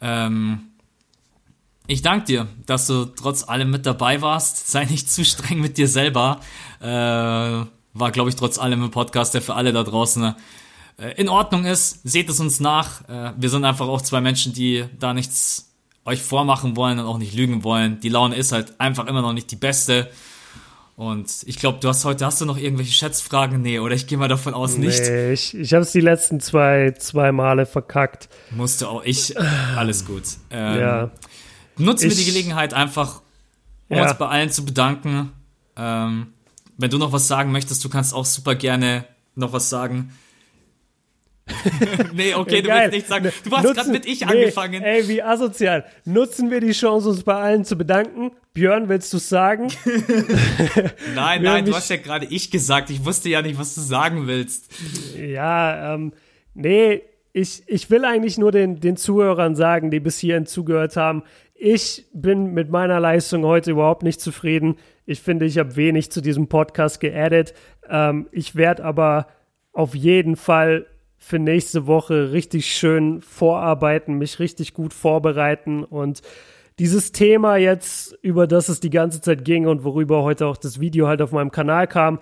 Ähm, 0.00 0.70
ich 1.86 2.02
danke 2.02 2.26
dir, 2.26 2.48
dass 2.66 2.86
du 2.86 3.04
trotz 3.04 3.46
allem 3.46 3.70
mit 3.70 3.86
dabei 3.86 4.22
warst. 4.22 4.70
Sei 4.70 4.84
nicht 4.84 5.10
zu 5.10 5.24
streng 5.24 5.60
mit 5.60 5.76
dir 5.76 5.88
selber. 5.88 6.40
Äh, 6.80 7.66
war, 7.94 8.10
glaube 8.10 8.28
ich, 8.30 8.36
trotz 8.36 8.58
allem 8.58 8.82
ein 8.84 8.90
Podcast, 8.90 9.34
der 9.34 9.42
für 9.42 9.54
alle 9.54 9.72
da 9.72 9.82
draußen 9.82 10.34
äh, 10.98 11.12
in 11.16 11.28
Ordnung 11.28 11.64
ist. 11.64 12.00
Seht 12.06 12.28
es 12.28 12.40
uns 12.40 12.60
nach. 12.60 13.08
Äh, 13.08 13.32
wir 13.38 13.48
sind 13.50 13.64
einfach 13.64 13.88
auch 13.88 14.02
zwei 14.02 14.20
Menschen, 14.20 14.52
die 14.52 14.84
da 14.98 15.14
nichts 15.14 15.70
euch 16.04 16.20
vormachen 16.22 16.76
wollen 16.76 16.98
und 16.98 17.06
auch 17.06 17.18
nicht 17.18 17.34
lügen 17.34 17.64
wollen. 17.64 18.00
Die 18.00 18.10
Laune 18.10 18.36
ist 18.36 18.52
halt 18.52 18.78
einfach 18.78 19.06
immer 19.06 19.22
noch 19.22 19.32
nicht 19.32 19.50
die 19.50 19.56
beste. 19.56 20.10
Und 20.96 21.28
ich 21.46 21.56
glaube, 21.58 21.78
du 21.80 21.88
hast 21.88 22.04
heute, 22.04 22.24
hast 22.26 22.40
du 22.40 22.44
noch 22.44 22.56
irgendwelche 22.58 22.92
Schätzfragen? 22.92 23.62
Nee, 23.62 23.80
oder 23.80 23.94
ich 23.96 24.06
gehe 24.06 24.16
mal 24.18 24.28
davon 24.28 24.54
aus, 24.54 24.76
nicht. 24.76 25.00
Nee, 25.00 25.32
ich 25.32 25.54
ich 25.54 25.72
habe 25.72 25.82
es 25.82 25.90
die 25.90 26.00
letzten 26.00 26.38
zwei, 26.40 26.92
zwei 26.98 27.32
Male 27.32 27.66
verkackt. 27.66 28.28
Musste 28.50 28.88
auch 28.88 29.02
ich. 29.02 29.36
Alles 29.76 30.04
gut. 30.04 30.22
Ähm, 30.50 30.78
ja. 30.80 31.10
Nutzen 31.78 32.10
wir 32.10 32.16
die 32.16 32.24
Gelegenheit 32.24 32.74
einfach, 32.74 33.22
um 33.88 33.96
Ja. 33.96 34.04
uns 34.04 34.14
bei 34.18 34.28
allen 34.28 34.50
zu 34.50 34.64
bedanken. 34.64 35.32
Ähm, 35.76 36.28
wenn 36.76 36.90
du 36.90 36.98
noch 36.98 37.12
was 37.12 37.28
sagen 37.28 37.52
möchtest, 37.52 37.84
du 37.84 37.88
kannst 37.88 38.14
auch 38.14 38.24
super 38.24 38.54
gerne 38.54 39.04
noch 39.34 39.52
was 39.52 39.68
sagen. 39.68 40.12
nee, 42.14 42.34
okay, 42.34 42.62
du 42.62 42.68
Geil. 42.68 42.90
willst 42.90 42.92
nicht 42.92 43.06
sagen. 43.06 43.30
Du 43.44 43.50
hast 43.50 43.74
gerade 43.74 43.90
mit 43.90 44.06
ich 44.06 44.20
nee, 44.20 44.26
angefangen. 44.26 44.82
Ey, 44.82 45.06
wie 45.08 45.22
asozial. 45.22 45.84
Nutzen 46.04 46.50
wir 46.50 46.60
die 46.60 46.72
Chance, 46.72 47.10
uns 47.10 47.22
bei 47.22 47.34
allen 47.34 47.64
zu 47.64 47.76
bedanken. 47.76 48.30
Björn, 48.54 48.88
willst 48.88 49.12
du 49.12 49.18
sagen? 49.18 49.68
nein, 51.14 51.42
nein, 51.42 51.64
du 51.66 51.74
hast 51.74 51.90
ja 51.90 51.96
gerade 51.96 52.26
ich 52.26 52.50
gesagt. 52.50 52.88
Ich 52.90 53.04
wusste 53.04 53.28
ja 53.28 53.42
nicht, 53.42 53.58
was 53.58 53.74
du 53.74 53.82
sagen 53.82 54.26
willst. 54.26 54.72
ja, 55.18 55.94
ähm, 55.94 56.12
nee, 56.54 57.02
ich, 57.32 57.62
ich 57.66 57.90
will 57.90 58.04
eigentlich 58.04 58.38
nur 58.38 58.52
den, 58.52 58.80
den 58.80 58.96
Zuhörern 58.96 59.54
sagen, 59.54 59.90
die 59.90 60.00
bis 60.00 60.18
hierhin 60.18 60.46
zugehört 60.46 60.96
haben, 60.96 61.24
ich 61.54 62.06
bin 62.12 62.52
mit 62.54 62.70
meiner 62.70 63.00
Leistung 63.00 63.44
heute 63.44 63.72
überhaupt 63.72 64.02
nicht 64.02 64.20
zufrieden. 64.20 64.76
Ich 65.06 65.20
finde, 65.20 65.44
ich 65.44 65.58
habe 65.58 65.76
wenig 65.76 66.10
zu 66.10 66.20
diesem 66.20 66.48
Podcast 66.48 67.00
geaddet. 67.00 67.54
Ähm, 67.88 68.28
ich 68.32 68.56
werde 68.56 68.84
aber 68.84 69.26
auf 69.72 69.94
jeden 69.94 70.36
Fall 70.36 70.86
für 71.16 71.38
nächste 71.38 71.86
Woche 71.86 72.32
richtig 72.32 72.66
schön 72.66 73.20
vorarbeiten, 73.22 74.18
mich 74.18 74.38
richtig 74.38 74.74
gut 74.74 74.92
vorbereiten 74.92 75.82
und 75.84 76.20
dieses 76.78 77.12
Thema 77.12 77.56
jetzt, 77.56 78.18
über 78.20 78.46
das 78.46 78.68
es 78.68 78.80
die 78.80 78.90
ganze 78.90 79.20
Zeit 79.20 79.44
ging 79.44 79.66
und 79.66 79.84
worüber 79.84 80.22
heute 80.22 80.46
auch 80.46 80.56
das 80.56 80.80
Video 80.80 81.06
halt 81.06 81.22
auf 81.22 81.32
meinem 81.32 81.52
Kanal 81.52 81.86
kam, 81.86 82.18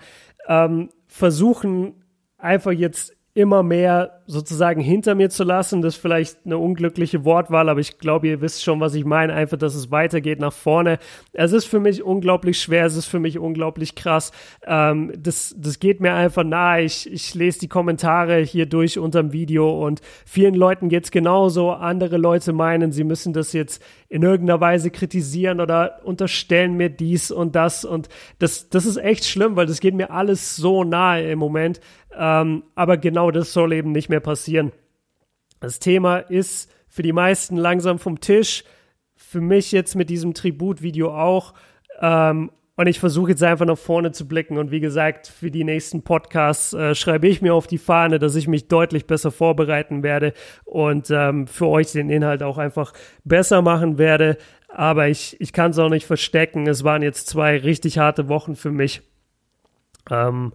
ähm, 0.47 0.89
versuchen 1.07 2.03
einfach 2.37 2.71
jetzt 2.71 3.15
immer 3.33 3.63
mehr 3.63 4.22
sozusagen 4.25 4.81
hinter 4.81 5.15
mir 5.15 5.29
zu 5.29 5.43
lassen. 5.43 5.81
Das 5.81 5.95
ist 5.95 6.01
vielleicht 6.01 6.37
eine 6.45 6.57
unglückliche 6.57 7.25
Wortwahl, 7.25 7.69
aber 7.69 7.79
ich 7.79 7.97
glaube, 7.97 8.27
ihr 8.27 8.41
wisst 8.41 8.63
schon, 8.63 8.79
was 8.79 8.93
ich 8.95 9.05
meine. 9.05 9.33
Einfach, 9.33 9.57
dass 9.57 9.75
es 9.75 9.91
weitergeht 9.91 10.39
nach 10.39 10.53
vorne. 10.53 10.99
Es 11.33 11.51
ist 11.51 11.65
für 11.65 11.79
mich 11.79 12.03
unglaublich 12.03 12.59
schwer, 12.59 12.85
es 12.85 12.95
ist 12.95 13.05
für 13.05 13.19
mich 13.19 13.39
unglaublich 13.39 13.95
krass. 13.95 14.31
Ähm, 14.65 15.11
das, 15.17 15.55
das 15.57 15.79
geht 15.79 15.99
mir 15.99 16.13
einfach 16.13 16.43
nahe. 16.43 16.83
Ich, 16.83 17.11
ich 17.11 17.33
lese 17.35 17.59
die 17.59 17.67
Kommentare 17.67 18.39
hier 18.39 18.65
durch 18.65 18.97
unterm 18.97 19.33
Video 19.33 19.85
und 19.85 20.01
vielen 20.25 20.55
Leuten 20.55 20.89
geht's 20.89 21.11
genauso. 21.11 21.71
Andere 21.71 22.17
Leute 22.17 22.53
meinen, 22.53 22.91
sie 22.91 23.03
müssen 23.03 23.33
das 23.33 23.53
jetzt 23.53 23.83
in 24.09 24.21
irgendeiner 24.21 24.61
Weise 24.61 24.91
kritisieren 24.91 25.59
oder 25.59 25.99
unterstellen 26.03 26.75
mir 26.75 26.89
dies 26.89 27.31
und 27.31 27.55
das. 27.55 27.83
Und 27.83 28.09
das, 28.39 28.69
das 28.69 28.85
ist 28.85 28.97
echt 28.97 29.25
schlimm, 29.25 29.55
weil 29.55 29.65
das 29.65 29.79
geht 29.79 29.95
mir 29.95 30.11
alles 30.11 30.55
so 30.55 30.83
nahe 30.83 31.31
im 31.31 31.39
Moment. 31.39 31.81
Ähm, 32.15 32.63
aber 32.75 32.97
genau 32.97 33.31
das 33.31 33.53
soll 33.53 33.73
eben 33.73 33.91
nicht 33.91 34.09
mehr 34.13 34.19
passieren. 34.19 34.71
Das 35.59 35.79
Thema 35.79 36.17
ist 36.17 36.71
für 36.87 37.01
die 37.01 37.13
meisten 37.13 37.57
langsam 37.57 37.97
vom 37.97 38.19
Tisch. 38.19 38.63
Für 39.15 39.41
mich 39.41 39.71
jetzt 39.71 39.95
mit 39.95 40.11
diesem 40.11 40.35
Tributvideo 40.35 41.11
auch. 41.11 41.55
Ähm, 41.99 42.51
und 42.75 42.87
ich 42.87 42.99
versuche 42.99 43.31
jetzt 43.31 43.41
einfach 43.41 43.65
nach 43.65 43.77
vorne 43.77 44.11
zu 44.11 44.27
blicken. 44.27 44.59
Und 44.59 44.69
wie 44.69 44.79
gesagt, 44.79 45.27
für 45.27 45.49
die 45.49 45.63
nächsten 45.63 46.03
Podcasts 46.03 46.73
äh, 46.73 46.93
schreibe 46.93 47.27
ich 47.27 47.41
mir 47.41 47.55
auf 47.55 47.65
die 47.65 47.79
Fahne, 47.79 48.19
dass 48.19 48.35
ich 48.35 48.47
mich 48.47 48.67
deutlich 48.67 49.07
besser 49.07 49.31
vorbereiten 49.31 50.03
werde 50.03 50.33
und 50.65 51.09
ähm, 51.09 51.47
für 51.47 51.67
euch 51.67 51.91
den 51.91 52.11
Inhalt 52.11 52.43
auch 52.43 52.59
einfach 52.59 52.93
besser 53.23 53.63
machen 53.63 53.97
werde. 53.97 54.37
Aber 54.67 55.07
ich, 55.07 55.39
ich 55.41 55.53
kann 55.53 55.71
es 55.71 55.79
auch 55.79 55.89
nicht 55.89 56.05
verstecken. 56.05 56.67
Es 56.67 56.83
waren 56.83 57.01
jetzt 57.01 57.27
zwei 57.27 57.57
richtig 57.57 57.97
harte 57.97 58.27
Wochen 58.27 58.55
für 58.55 58.71
mich. 58.71 59.01
Ähm, 60.11 60.53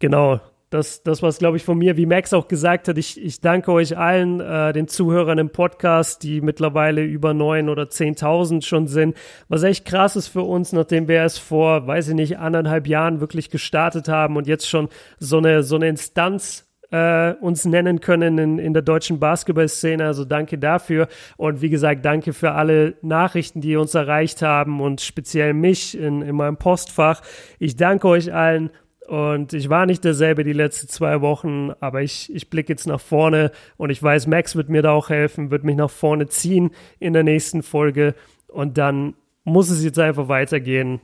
genau, 0.00 0.40
das, 0.70 1.02
das 1.02 1.22
was, 1.22 1.38
glaube 1.38 1.56
ich, 1.56 1.64
von 1.64 1.78
mir, 1.78 1.96
wie 1.96 2.06
Max 2.06 2.32
auch 2.32 2.48
gesagt 2.48 2.88
hat, 2.88 2.98
ich, 2.98 3.22
ich 3.22 3.40
danke 3.40 3.70
euch 3.70 3.96
allen, 3.96 4.40
äh, 4.40 4.72
den 4.72 4.88
Zuhörern 4.88 5.38
im 5.38 5.50
Podcast, 5.50 6.22
die 6.22 6.40
mittlerweile 6.40 7.04
über 7.04 7.34
neun 7.34 7.68
oder 7.68 7.88
zehntausend 7.88 8.64
schon 8.64 8.88
sind. 8.88 9.16
Was 9.48 9.62
echt 9.62 9.84
krass 9.84 10.16
ist 10.16 10.28
für 10.28 10.42
uns, 10.42 10.72
nachdem 10.72 11.06
wir 11.06 11.22
es 11.22 11.38
vor, 11.38 11.86
weiß 11.86 12.08
ich 12.08 12.14
nicht, 12.14 12.38
anderthalb 12.38 12.88
Jahren 12.88 13.20
wirklich 13.20 13.50
gestartet 13.50 14.08
haben 14.08 14.36
und 14.36 14.48
jetzt 14.48 14.68
schon 14.68 14.88
so 15.18 15.38
eine, 15.38 15.62
so 15.62 15.76
eine 15.76 15.88
Instanz 15.88 16.66
äh, 16.90 17.34
uns 17.40 17.64
nennen 17.64 18.00
können 18.00 18.38
in, 18.38 18.58
in 18.58 18.72
der 18.72 18.82
deutschen 18.82 19.18
Basketballszene. 19.18 20.04
Also 20.04 20.24
danke 20.24 20.58
dafür. 20.58 21.08
Und 21.36 21.62
wie 21.62 21.70
gesagt, 21.70 22.04
danke 22.04 22.32
für 22.32 22.52
alle 22.52 22.94
Nachrichten, 23.02 23.60
die 23.60 23.76
uns 23.76 23.94
erreicht 23.94 24.42
haben 24.42 24.80
und 24.80 25.00
speziell 25.00 25.54
mich 25.54 25.98
in, 25.98 26.22
in 26.22 26.36
meinem 26.36 26.56
Postfach. 26.56 27.22
Ich 27.58 27.76
danke 27.76 28.08
euch 28.08 28.32
allen 28.32 28.70
und 29.06 29.52
ich 29.52 29.68
war 29.68 29.86
nicht 29.86 30.02
derselbe 30.02 30.42
die 30.42 30.52
letzten 30.52 30.88
zwei 30.88 31.20
Wochen, 31.20 31.70
aber 31.78 32.02
ich, 32.02 32.34
ich 32.34 32.50
blicke 32.50 32.72
jetzt 32.72 32.86
nach 32.86 33.00
vorne 33.00 33.52
und 33.76 33.90
ich 33.90 34.02
weiß, 34.02 34.26
Max 34.26 34.56
wird 34.56 34.68
mir 34.68 34.82
da 34.82 34.90
auch 34.90 35.10
helfen, 35.10 35.52
wird 35.52 35.62
mich 35.62 35.76
nach 35.76 35.90
vorne 35.90 36.26
ziehen 36.26 36.72
in 36.98 37.12
der 37.12 37.22
nächsten 37.22 37.62
Folge. 37.62 38.16
Und 38.48 38.78
dann 38.78 39.14
muss 39.44 39.70
es 39.70 39.84
jetzt 39.84 40.00
einfach 40.00 40.28
weitergehen. 40.28 41.00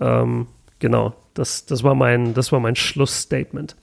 Ähm, 0.00 0.46
genau, 0.78 1.14
das, 1.34 1.66
das, 1.66 1.82
war 1.82 1.94
mein, 1.94 2.32
das 2.32 2.50
war 2.50 2.60
mein 2.60 2.76
Schlussstatement. 2.76 3.76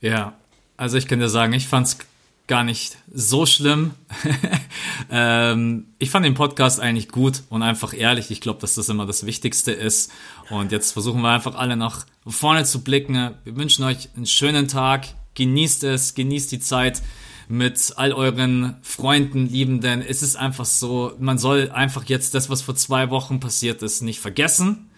Ja, 0.00 0.34
also 0.76 0.98
ich 0.98 1.08
kann 1.08 1.20
dir 1.20 1.30
sagen, 1.30 1.54
ich 1.54 1.66
fand 1.66 1.86
es 1.86 1.98
gar 2.46 2.64
nicht 2.64 2.98
so 3.12 3.46
schlimm. 3.46 3.92
ähm, 5.10 5.86
ich 5.98 6.10
fand 6.10 6.26
den 6.26 6.34
Podcast 6.34 6.78
eigentlich 6.80 7.08
gut 7.08 7.42
und 7.48 7.62
einfach 7.62 7.94
ehrlich. 7.94 8.30
Ich 8.30 8.40
glaube, 8.40 8.60
dass 8.60 8.74
das 8.74 8.88
immer 8.88 9.06
das 9.06 9.24
Wichtigste 9.24 9.72
ist. 9.72 10.12
Und 10.50 10.72
jetzt 10.72 10.92
versuchen 10.92 11.22
wir 11.22 11.30
einfach 11.30 11.54
alle 11.54 11.76
nach 11.76 12.04
vorne 12.26 12.64
zu 12.64 12.82
blicken. 12.82 13.34
Wir 13.44 13.56
wünschen 13.56 13.84
euch 13.84 14.10
einen 14.16 14.26
schönen 14.26 14.68
Tag. 14.68 15.06
Genießt 15.34 15.84
es, 15.84 16.14
genießt 16.14 16.52
die 16.52 16.60
Zeit 16.60 17.02
mit 17.48 17.94
all 17.96 18.12
euren 18.12 18.76
Freunden, 18.82 19.48
Liebenden. 19.48 20.02
Es 20.02 20.22
ist 20.22 20.36
einfach 20.36 20.64
so, 20.64 21.12
man 21.18 21.38
soll 21.38 21.70
einfach 21.70 22.04
jetzt 22.04 22.34
das, 22.34 22.50
was 22.50 22.62
vor 22.62 22.76
zwei 22.76 23.10
Wochen 23.10 23.40
passiert 23.40 23.82
ist, 23.82 24.02
nicht 24.02 24.20
vergessen. 24.20 24.90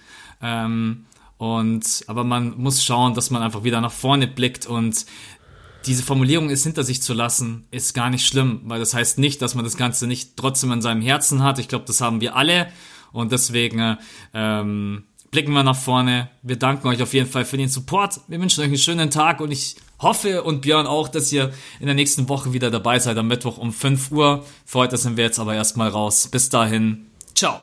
Ähm, 0.42 1.06
und, 1.38 2.04
aber 2.06 2.24
man 2.24 2.56
muss 2.56 2.82
schauen, 2.82 3.14
dass 3.14 3.30
man 3.30 3.42
einfach 3.42 3.62
wieder 3.62 3.80
nach 3.80 3.92
vorne 3.92 4.26
blickt 4.26 4.66
und 4.66 5.04
diese 5.86 6.02
Formulierung 6.02 6.50
ist 6.50 6.64
hinter 6.64 6.82
sich 6.82 7.00
zu 7.00 7.14
lassen, 7.14 7.66
ist 7.70 7.94
gar 7.94 8.10
nicht 8.10 8.26
schlimm, 8.26 8.62
weil 8.64 8.80
das 8.80 8.94
heißt 8.94 9.18
nicht, 9.18 9.40
dass 9.40 9.54
man 9.54 9.64
das 9.64 9.76
Ganze 9.76 10.06
nicht 10.06 10.36
trotzdem 10.36 10.72
in 10.72 10.82
seinem 10.82 11.02
Herzen 11.02 11.42
hat. 11.42 11.58
Ich 11.58 11.68
glaube, 11.68 11.84
das 11.86 12.00
haben 12.00 12.20
wir 12.20 12.36
alle 12.36 12.68
und 13.12 13.32
deswegen 13.32 13.96
ähm, 14.34 15.04
blicken 15.30 15.52
wir 15.52 15.62
nach 15.62 15.76
vorne. 15.76 16.28
Wir 16.42 16.56
danken 16.56 16.88
euch 16.88 17.02
auf 17.02 17.14
jeden 17.14 17.28
Fall 17.28 17.44
für 17.44 17.56
den 17.56 17.68
Support. 17.68 18.20
Wir 18.28 18.40
wünschen 18.40 18.60
euch 18.60 18.66
einen 18.66 18.78
schönen 18.78 19.10
Tag 19.10 19.40
und 19.40 19.50
ich 19.50 19.76
hoffe 19.98 20.42
und 20.42 20.62
Björn 20.62 20.86
auch, 20.86 21.08
dass 21.08 21.32
ihr 21.32 21.52
in 21.80 21.86
der 21.86 21.94
nächsten 21.94 22.28
Woche 22.28 22.52
wieder 22.52 22.70
dabei 22.70 22.98
seid 22.98 23.16
am 23.16 23.28
Mittwoch 23.28 23.58
um 23.58 23.72
5 23.72 24.10
Uhr. 24.12 24.44
Für 24.64 24.80
heute 24.80 24.96
sind 24.96 25.16
wir 25.16 25.24
jetzt 25.24 25.38
aber 25.38 25.54
erstmal 25.54 25.88
raus. 25.88 26.28
Bis 26.28 26.48
dahin, 26.48 27.06